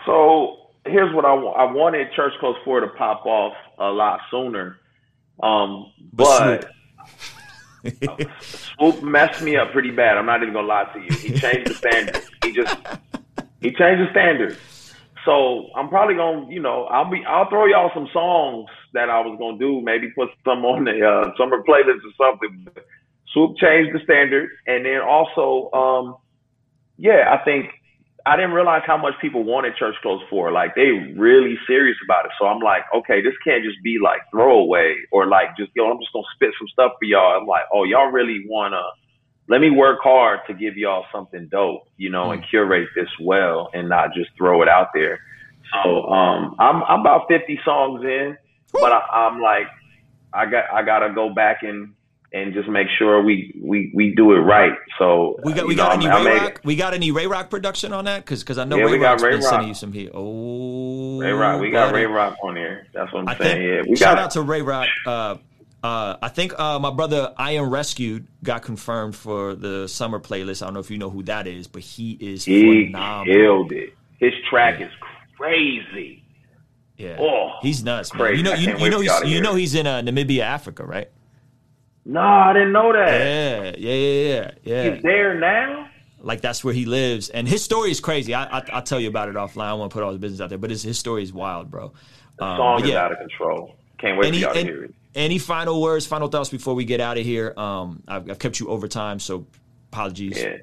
So 0.06 0.70
here's 0.86 1.14
what 1.14 1.26
I 1.26 1.34
want. 1.34 1.58
I 1.58 1.72
wanted 1.72 2.12
Church 2.14 2.34
Clothes 2.40 2.58
Four 2.64 2.82
to 2.82 2.88
pop 2.88 3.26
off 3.26 3.54
a 3.78 3.90
lot 3.90 4.20
sooner, 4.32 4.80
um, 5.42 5.92
but. 6.14 6.62
but 6.62 6.72
Swoope 7.86 9.02
messed 9.04 9.44
me 9.44 9.58
up 9.58 9.72
pretty 9.72 9.92
bad. 9.92 10.18
I'm 10.18 10.26
not 10.26 10.42
even 10.42 10.54
gonna 10.54 10.68
lie 10.68 10.86
to 10.94 11.00
you. 11.00 11.16
He 11.18 11.40
changed 11.40 11.70
the 11.70 11.74
standards. 11.76 12.30
He 12.44 12.52
just 12.52 12.76
he 13.62 13.72
changed 13.72 14.02
the 14.02 14.08
standards. 14.12 14.58
So 15.26 15.70
I'm 15.76 15.90
probably 15.90 16.16
gonna, 16.16 16.46
you 16.50 16.62
know, 16.62 16.86
I'll 16.86 17.10
be, 17.10 17.24
I'll 17.28 17.50
throw 17.50 17.66
y'all 17.66 17.90
some 17.94 18.08
songs 18.14 18.70
that 18.94 19.10
I 19.10 19.20
was 19.22 19.36
gonna 19.40 19.58
do. 19.58 19.82
Maybe 19.82 20.12
put 20.12 20.30
some 20.46 20.64
on 20.64 20.86
the 20.86 21.02
uh, 21.04 21.36
summer 21.36 21.64
playlist 21.64 22.02
or 22.06 22.14
something. 22.32 22.68
Swoope 23.36 23.58
changed 23.58 23.94
the 23.94 24.04
standard, 24.04 24.50
and 24.68 24.86
then 24.86 25.02
also, 25.02 25.72
um, 25.74 26.16
yeah, 26.98 27.36
I 27.38 27.44
think 27.44 27.72
I 28.28 28.36
didn't 28.36 28.54
realize 28.54 28.82
how 28.88 28.98
much 28.98 29.14
people 29.22 29.44
wanted 29.44 29.76
Church 29.76 29.96
Clothes 30.02 30.24
Four. 30.30 30.52
Like 30.52 30.74
they 30.76 31.14
really 31.16 31.58
serious 31.68 31.98
about 32.04 32.26
it. 32.26 32.32
So 32.40 32.48
I'm 32.48 32.60
like, 32.60 32.82
okay, 32.96 33.22
this 33.22 33.36
can't 33.44 33.64
just 33.64 33.82
be 33.84 34.00
like 34.02 34.22
throwaway 34.32 34.96
or 35.12 35.28
like 35.28 35.56
just 35.58 35.72
yo, 35.76 35.92
I'm 35.92 36.00
just 36.00 36.12
gonna 36.12 36.26
spit 36.34 36.50
some 36.58 36.68
stuff 36.70 36.94
for 36.98 37.06
y'all. 37.06 37.40
I'm 37.40 37.48
like, 37.48 37.64
oh, 37.72 37.84
y'all 37.84 38.12
really 38.12 38.46
wanna 38.48 38.82
let 39.48 39.62
me 39.62 39.70
work 39.70 40.00
hard 40.02 40.40
to 40.48 40.54
give 40.54 40.76
y'all 40.76 41.06
something 41.14 41.48
dope, 41.52 41.88
you 41.98 42.10
know, 42.10 42.32
and 42.32 42.42
mm. 42.42 42.50
curate 42.50 42.90
this 42.96 43.10
well 43.22 43.70
and 43.74 43.88
not 43.88 44.14
just 44.14 44.32
throw 44.38 44.62
it 44.64 44.68
out 44.68 44.88
there. 44.94 45.20
So 45.84 46.06
um, 46.06 46.56
I'm, 46.60 46.84
I'm 46.84 47.02
about 47.02 47.28
50 47.28 47.60
songs 47.66 48.04
in, 48.04 48.38
but 48.72 48.92
I, 48.92 49.28
am 49.28 49.42
like, 49.42 49.68
I 50.34 50.46
got 50.46 50.66
I 50.72 50.84
gotta 50.84 51.14
go 51.14 51.34
back 51.34 51.64
and 51.64 51.95
and 52.36 52.54
just 52.54 52.68
make 52.68 52.88
sure 53.00 53.24
we 53.24 53.58
we, 53.60 53.92
we 53.96 54.14
do 54.14 54.34
it 54.34 54.40
right. 54.40 54.74
So 55.00 55.40
we 55.44 55.54
got 55.54 55.68
we 55.68 55.74
got 55.74 55.98
know, 56.00 56.12
any 56.12 56.26
Ray 56.26 56.38
Rock? 56.38 56.62
We 56.66 56.76
got 56.76 56.94
any 56.94 57.12
Ray 57.12 57.28
Rock 57.28 57.50
production 57.50 57.94
on 57.94 58.06
that? 58.06 58.26
Because 58.26 58.44
because 58.44 58.58
I 58.58 58.66
know 58.66 58.76
yeah, 58.78 58.84
Ray 58.84 58.98
Rock's 59.00 59.24
Ray 59.24 59.32
been 59.32 59.40
Rock. 59.40 59.50
sending 59.50 59.70
you 59.70 59.74
some 59.74 59.94
heat. 59.94 60.12
Oh, 60.14 61.20
Ray 61.22 61.32
Rock, 61.32 61.62
we 61.62 61.72
got 61.72 61.94
Ray 61.94 62.06
Rock 62.06 62.36
on 62.44 62.58
here. 62.58 62.88
That's 62.94 63.12
what 63.14 63.22
I'm 63.22 63.30
I 63.30 63.38
saying. 63.38 63.56
Think, 63.56 63.86
yeah, 63.86 63.90
we 63.90 63.96
shout 63.96 64.18
got 64.18 64.26
out 64.26 64.32
to 64.32 64.42
Ray 64.42 64.62
Rock. 64.62 64.90
Uh, 65.06 65.38
uh, 65.82 66.18
I 66.22 66.28
think 66.28 66.60
uh, 66.60 66.78
my 66.78 66.92
brother 66.92 67.34
I 67.38 67.54
Am 67.54 67.70
Rescued 67.70 68.28
got 68.44 68.64
confirmed 68.64 69.16
for 69.16 69.56
the 69.56 69.88
summer 69.88 70.20
playlist. 70.20 70.62
I 70.62 70.66
don't 70.66 70.74
know 70.74 70.82
if 70.82 70.92
you 70.92 70.98
know 70.98 71.10
who 71.10 71.24
that 71.24 71.48
is, 71.48 71.68
but 71.68 71.84
he 71.84 72.18
is 72.20 72.44
he 72.44 72.88
phenomenal. 72.88 73.34
killed 73.34 73.72
it. 73.72 73.94
His 74.20 74.34
track 74.50 74.82
yeah. 74.82 74.88
is 74.88 74.92
crazy. 75.38 76.22
Yeah, 76.98 77.18
oh, 77.20 77.52
he's 77.62 77.84
nuts. 77.84 78.14
Man. 78.14 78.36
You 78.36 78.44
know, 78.44 78.54
you, 78.54 78.78
you 78.78 78.90
know, 78.90 79.00
he's, 79.00 79.22
you 79.26 79.42
know 79.42 79.56
he's 79.56 79.76
in 79.76 79.86
uh, 79.86 80.02
Namibia, 80.02 80.42
Africa, 80.42 80.86
right? 80.86 81.10
No, 82.06 82.22
I 82.22 82.54
didn't 82.54 82.72
know 82.72 82.94
that. 82.94 83.10
Yeah, 83.10 83.64
yeah, 83.78 83.94
yeah, 83.94 84.30
yeah. 84.30 84.52
yeah. 84.64 84.94
He's 84.94 85.04
there 85.04 85.40
now. 85.40 85.90
Like 86.20 86.42
that's 86.42 86.64
where 86.64 86.74
he 86.74 86.86
lives, 86.86 87.30
and 87.30 87.48
his 87.48 87.64
story 87.64 87.92
is 87.92 88.00
crazy. 88.00 88.34
I, 88.34 88.46
I 88.46 88.76
will 88.76 88.82
tell 88.82 89.00
you 89.00 89.10
about 89.10 89.30
it 89.30 89.36
offline. 89.36 89.66
I 89.66 89.74
want 89.74 89.92
to 89.92 89.94
put 89.94 90.04
all 90.04 90.12
the 90.12 90.18
business 90.18 90.42
out 90.42 90.50
there, 90.50 90.58
but 90.58 90.72
his 90.72 90.82
his 90.82 90.98
story 90.98 91.22
is 91.22 91.32
wild, 91.32 91.70
bro. 91.70 91.94
The 92.38 92.46
um, 92.46 92.58
song 92.58 92.84
is 92.84 92.90
yeah. 92.90 93.04
out 93.04 93.12
of 93.12 93.20
control. 93.20 93.76
Can't 94.00 94.18
wait 94.18 94.30
any, 94.30 94.38
for 94.38 94.46
y'all 94.46 94.54
to 94.54 94.64
hear 94.64 94.84
it. 94.86 94.96
Any 95.14 95.38
final 95.38 95.82
words, 95.82 96.06
final 96.08 96.28
thoughts 96.28 96.50
before 96.50 96.74
we 96.74 96.84
get 96.84 97.00
out 97.00 97.18
of 97.18 97.24
here? 97.24 97.54
Um, 97.56 98.02
I've, 98.08 98.30
I've 98.32 98.40
kept 98.40 98.60
you 98.60 98.70
over 98.70 98.88
time, 98.88 99.20
so 99.20 99.46
apologies. 99.92 100.42
Yeah 100.42 100.58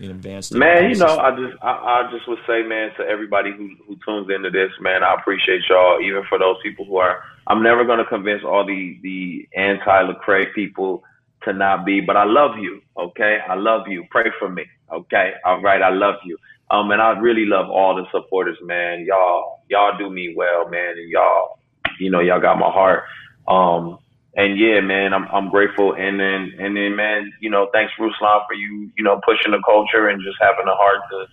in 0.00 0.10
advance. 0.10 0.50
Man, 0.52 0.90
you 0.90 0.96
know, 0.96 1.18
I 1.18 1.30
just 1.36 1.62
I, 1.62 1.70
I, 1.70 2.10
just 2.10 2.26
would 2.26 2.38
say, 2.46 2.62
man, 2.62 2.90
to 2.96 3.04
everybody 3.04 3.52
who 3.52 3.70
who 3.86 3.96
tunes 4.04 4.30
into 4.34 4.50
this, 4.50 4.70
man, 4.80 5.02
I 5.02 5.14
appreciate 5.14 5.62
y'all. 5.68 6.00
Even 6.00 6.24
for 6.28 6.38
those 6.38 6.56
people 6.62 6.84
who 6.84 6.96
are, 6.96 7.22
I'm 7.50 7.64
never 7.64 7.84
gonna 7.84 8.06
convince 8.06 8.44
all 8.44 8.64
the 8.64 8.96
the 9.02 9.48
anti 9.56 10.02
Lecrae 10.04 10.54
people 10.54 11.02
to 11.42 11.52
not 11.52 11.84
be, 11.84 12.00
but 12.00 12.16
I 12.16 12.22
love 12.24 12.58
you. 12.58 12.80
Okay, 12.96 13.38
I 13.48 13.54
love 13.54 13.88
you. 13.88 14.04
Pray 14.08 14.30
for 14.38 14.48
me. 14.48 14.64
Okay, 14.92 15.32
all 15.44 15.60
right, 15.60 15.82
I 15.82 15.90
love 15.90 16.14
you. 16.24 16.38
Um, 16.70 16.92
and 16.92 17.02
I 17.02 17.18
really 17.18 17.46
love 17.46 17.68
all 17.68 17.96
the 17.96 18.04
supporters, 18.12 18.56
man. 18.62 19.04
Y'all, 19.04 19.58
y'all 19.68 19.98
do 19.98 20.08
me 20.10 20.32
well, 20.36 20.68
man, 20.68 20.90
and 20.96 21.10
y'all, 21.10 21.58
you 21.98 22.08
know, 22.08 22.20
y'all 22.20 22.40
got 22.40 22.56
my 22.56 22.70
heart. 22.70 23.02
Um, 23.48 23.98
and 24.36 24.56
yeah, 24.56 24.80
man, 24.80 25.12
I'm 25.12 25.26
I'm 25.32 25.50
grateful. 25.50 25.94
And 25.94 26.20
then 26.20 26.52
and 26.56 26.76
then, 26.76 26.94
man, 26.94 27.32
you 27.40 27.50
know, 27.50 27.68
thanks 27.72 27.92
Ruslan 27.98 28.46
for 28.46 28.54
you, 28.54 28.92
you 28.96 29.02
know, 29.02 29.20
pushing 29.24 29.50
the 29.50 29.62
culture 29.66 30.06
and 30.08 30.22
just 30.22 30.36
having 30.40 30.66
the 30.66 30.74
heart 30.74 31.00
to 31.10 31.26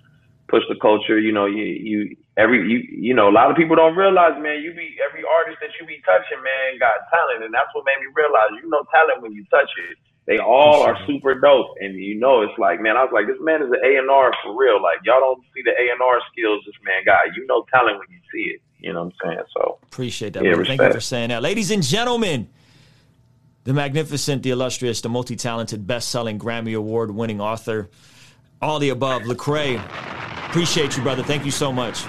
push 0.48 0.64
the 0.68 0.78
culture. 0.82 1.20
You 1.20 1.32
know, 1.32 1.46
you 1.46 1.64
you 1.64 2.18
every 2.38 2.62
you 2.64 2.86
you 2.88 3.14
know, 3.14 3.28
a 3.28 3.36
lot 3.36 3.52
of 3.52 3.58
people 3.58 3.76
don't 3.76 3.98
realize, 3.98 4.38
man, 4.40 4.62
you 4.62 4.72
be 4.72 4.96
every 5.02 5.26
artist 5.26 5.58
that 5.60 5.74
you 5.82 5.86
be 5.86 6.00
touching, 6.06 6.40
man, 6.40 6.80
got 6.80 7.10
talent, 7.10 7.44
and 7.44 7.52
that's 7.54 7.74
what 7.74 7.84
made 7.84 8.00
me 8.00 8.08
realize 8.14 8.54
you 8.62 8.70
know 8.70 8.86
talent 8.94 9.22
when 9.22 9.34
you 9.34 9.44
touch 9.50 9.70
it. 9.90 9.98
They 10.30 10.40
all 10.40 10.84
are 10.84 10.98
super 11.08 11.40
dope, 11.40 11.76
and 11.80 11.96
you 11.96 12.16
know 12.16 12.44
it's 12.44 12.58
like, 12.60 12.82
man, 12.82 12.98
I 12.98 13.04
was 13.04 13.12
like, 13.12 13.28
this 13.28 13.40
man 13.42 13.64
is 13.64 13.72
an 13.72 13.82
A 13.84 13.98
and 13.98 14.10
R 14.10 14.32
for 14.44 14.56
real. 14.56 14.82
Like 14.82 15.02
y'all 15.04 15.20
don't 15.20 15.44
see 15.52 15.66
the 15.66 15.72
A 15.72 15.92
and 15.92 16.02
R 16.02 16.22
skills 16.32 16.62
this 16.66 16.78
man 16.86 17.04
got. 17.04 17.36
You 17.36 17.48
know 17.48 17.66
talent 17.74 18.00
when 18.00 18.08
you 18.14 18.22
see 18.32 18.56
it. 18.56 18.62
You 18.80 18.94
know 18.94 19.10
what 19.10 19.14
I'm 19.26 19.34
saying? 19.34 19.46
So 19.58 19.80
appreciate 19.84 20.34
that. 20.34 20.46
Yeah, 20.46 20.54
Thank 20.64 20.80
you 20.80 20.94
for 20.94 21.02
saying 21.02 21.30
that, 21.30 21.42
ladies 21.42 21.72
and 21.72 21.82
gentlemen 21.82 22.50
the 23.68 23.74
magnificent, 23.74 24.44
the 24.44 24.52
illustrious, 24.52 25.02
the 25.02 25.10
multi 25.10 25.36
talented, 25.36 25.86
best 25.86 26.08
selling, 26.08 26.40
Grammy 26.40 26.74
Award 26.74 27.12
winning 27.12 27.42
author, 27.42 27.90
all 28.62 28.80
the 28.80 28.88
above, 28.88 29.24
Lecrae. 29.24 29.78
Appreciate 30.48 30.96
you, 30.96 31.04
brother. 31.04 31.22
Thank 31.22 31.44
you 31.44 31.52
so 31.52 31.74
much. 31.74 32.06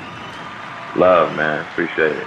Love, 0.98 1.36
man. 1.36 1.64
Appreciate 1.66 2.12
it. 2.12 2.26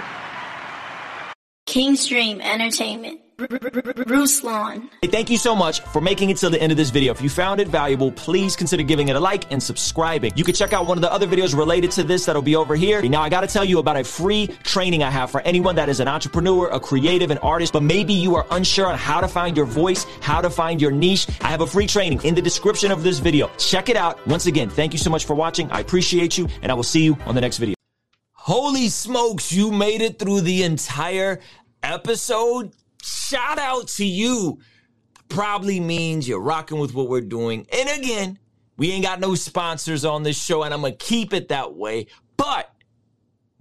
Kingstream 1.66 2.40
Entertainment. 2.40 3.20
Ruslan. 3.38 4.88
Hey, 5.00 5.08
thank 5.08 5.28
you 5.28 5.36
so 5.36 5.56
much 5.56 5.80
for 5.80 6.00
making 6.00 6.30
it 6.30 6.36
to 6.38 6.48
the 6.48 6.60
end 6.60 6.70
of 6.70 6.78
this 6.78 6.90
video. 6.90 7.12
If 7.12 7.20
you 7.20 7.28
found 7.28 7.60
it 7.60 7.68
valuable, 7.68 8.12
please 8.12 8.54
consider 8.54 8.82
giving 8.82 9.08
it 9.08 9.16
a 9.16 9.20
like 9.20 9.50
and 9.50 9.60
subscribing. 9.60 10.32
You 10.36 10.44
can 10.44 10.54
check 10.54 10.72
out 10.72 10.86
one 10.86 10.96
of 10.96 11.02
the 11.02 11.12
other 11.12 11.26
videos 11.26 11.56
related 11.56 11.90
to 11.92 12.04
this 12.04 12.24
that'll 12.26 12.42
be 12.42 12.56
over 12.56 12.76
here. 12.76 13.02
Now, 13.02 13.20
I 13.20 13.28
gotta 13.28 13.46
tell 13.46 13.64
you 13.64 13.78
about 13.78 13.96
a 13.96 14.04
free 14.04 14.46
training 14.62 15.02
I 15.02 15.10
have 15.10 15.30
for 15.30 15.40
anyone 15.40 15.74
that 15.76 15.88
is 15.88 15.98
an 15.98 16.08
entrepreneur, 16.08 16.68
a 16.68 16.78
creative, 16.78 17.30
an 17.30 17.38
artist, 17.38 17.72
but 17.72 17.82
maybe 17.82 18.12
you 18.12 18.36
are 18.36 18.46
unsure 18.52 18.86
on 18.86 18.96
how 18.96 19.20
to 19.20 19.28
find 19.28 19.56
your 19.56 19.66
voice, 19.66 20.06
how 20.20 20.40
to 20.40 20.50
find 20.50 20.80
your 20.80 20.92
niche. 20.92 21.26
I 21.40 21.48
have 21.48 21.62
a 21.62 21.66
free 21.66 21.86
training 21.86 22.22
in 22.22 22.34
the 22.34 22.42
description 22.42 22.92
of 22.92 23.02
this 23.02 23.18
video. 23.18 23.50
Check 23.58 23.88
it 23.88 23.96
out. 23.96 24.24
Once 24.26 24.46
again, 24.46 24.70
thank 24.70 24.92
you 24.92 24.98
so 24.98 25.10
much 25.10 25.24
for 25.24 25.34
watching. 25.34 25.70
I 25.72 25.80
appreciate 25.80 26.38
you, 26.38 26.48
and 26.62 26.70
I 26.70 26.74
will 26.74 26.82
see 26.84 27.02
you 27.02 27.16
on 27.26 27.34
the 27.34 27.40
next 27.40 27.58
video. 27.58 27.81
Holy 28.44 28.88
smokes, 28.88 29.52
you 29.52 29.70
made 29.70 30.02
it 30.02 30.18
through 30.18 30.40
the 30.40 30.64
entire 30.64 31.38
episode 31.80 32.72
shout 33.02 33.58
out 33.58 33.86
to 33.86 34.04
you 34.04 34.58
probably 35.28 35.78
means 35.78 36.26
you're 36.26 36.40
rocking 36.40 36.78
with 36.78 36.92
what 36.92 37.08
we're 37.08 37.20
doing. 37.20 37.64
And 37.72 37.88
again, 37.88 38.40
we 38.76 38.90
ain't 38.90 39.04
got 39.04 39.20
no 39.20 39.36
sponsors 39.36 40.04
on 40.04 40.24
this 40.24 40.42
show, 40.42 40.64
and 40.64 40.74
I'm 40.74 40.80
gonna 40.82 40.96
keep 40.96 41.32
it 41.32 41.48
that 41.50 41.74
way. 41.74 42.08
But 42.36 42.71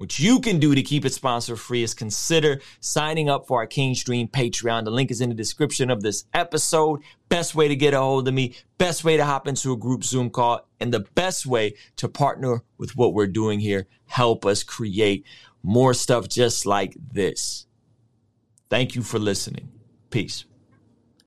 what 0.01 0.17
you 0.17 0.39
can 0.39 0.57
do 0.57 0.73
to 0.73 0.81
keep 0.81 1.05
it 1.05 1.13
sponsor 1.13 1.55
free 1.55 1.83
is 1.83 1.93
consider 1.93 2.59
signing 2.79 3.29
up 3.29 3.45
for 3.45 3.59
our 3.59 3.67
Kingdom 3.67 4.27
Patreon. 4.27 4.83
The 4.83 4.89
link 4.89 5.11
is 5.11 5.21
in 5.21 5.29
the 5.29 5.35
description 5.35 5.91
of 5.91 6.01
this 6.01 6.25
episode. 6.33 7.03
Best 7.29 7.53
way 7.53 7.67
to 7.67 7.75
get 7.75 7.93
a 7.93 7.99
hold 7.99 8.27
of 8.27 8.33
me, 8.33 8.55
best 8.79 9.03
way 9.03 9.15
to 9.15 9.23
hop 9.23 9.47
into 9.47 9.71
a 9.71 9.77
group 9.77 10.03
Zoom 10.03 10.31
call, 10.31 10.67
and 10.79 10.91
the 10.91 11.01
best 11.01 11.45
way 11.45 11.75
to 11.97 12.09
partner 12.09 12.63
with 12.79 12.95
what 12.97 13.13
we're 13.13 13.27
doing 13.27 13.59
here. 13.59 13.85
Help 14.07 14.43
us 14.43 14.63
create 14.63 15.23
more 15.61 15.93
stuff 15.93 16.27
just 16.27 16.65
like 16.65 16.97
this. 17.13 17.67
Thank 18.71 18.95
you 18.95 19.03
for 19.03 19.19
listening. 19.19 19.69
Peace. 20.09 20.45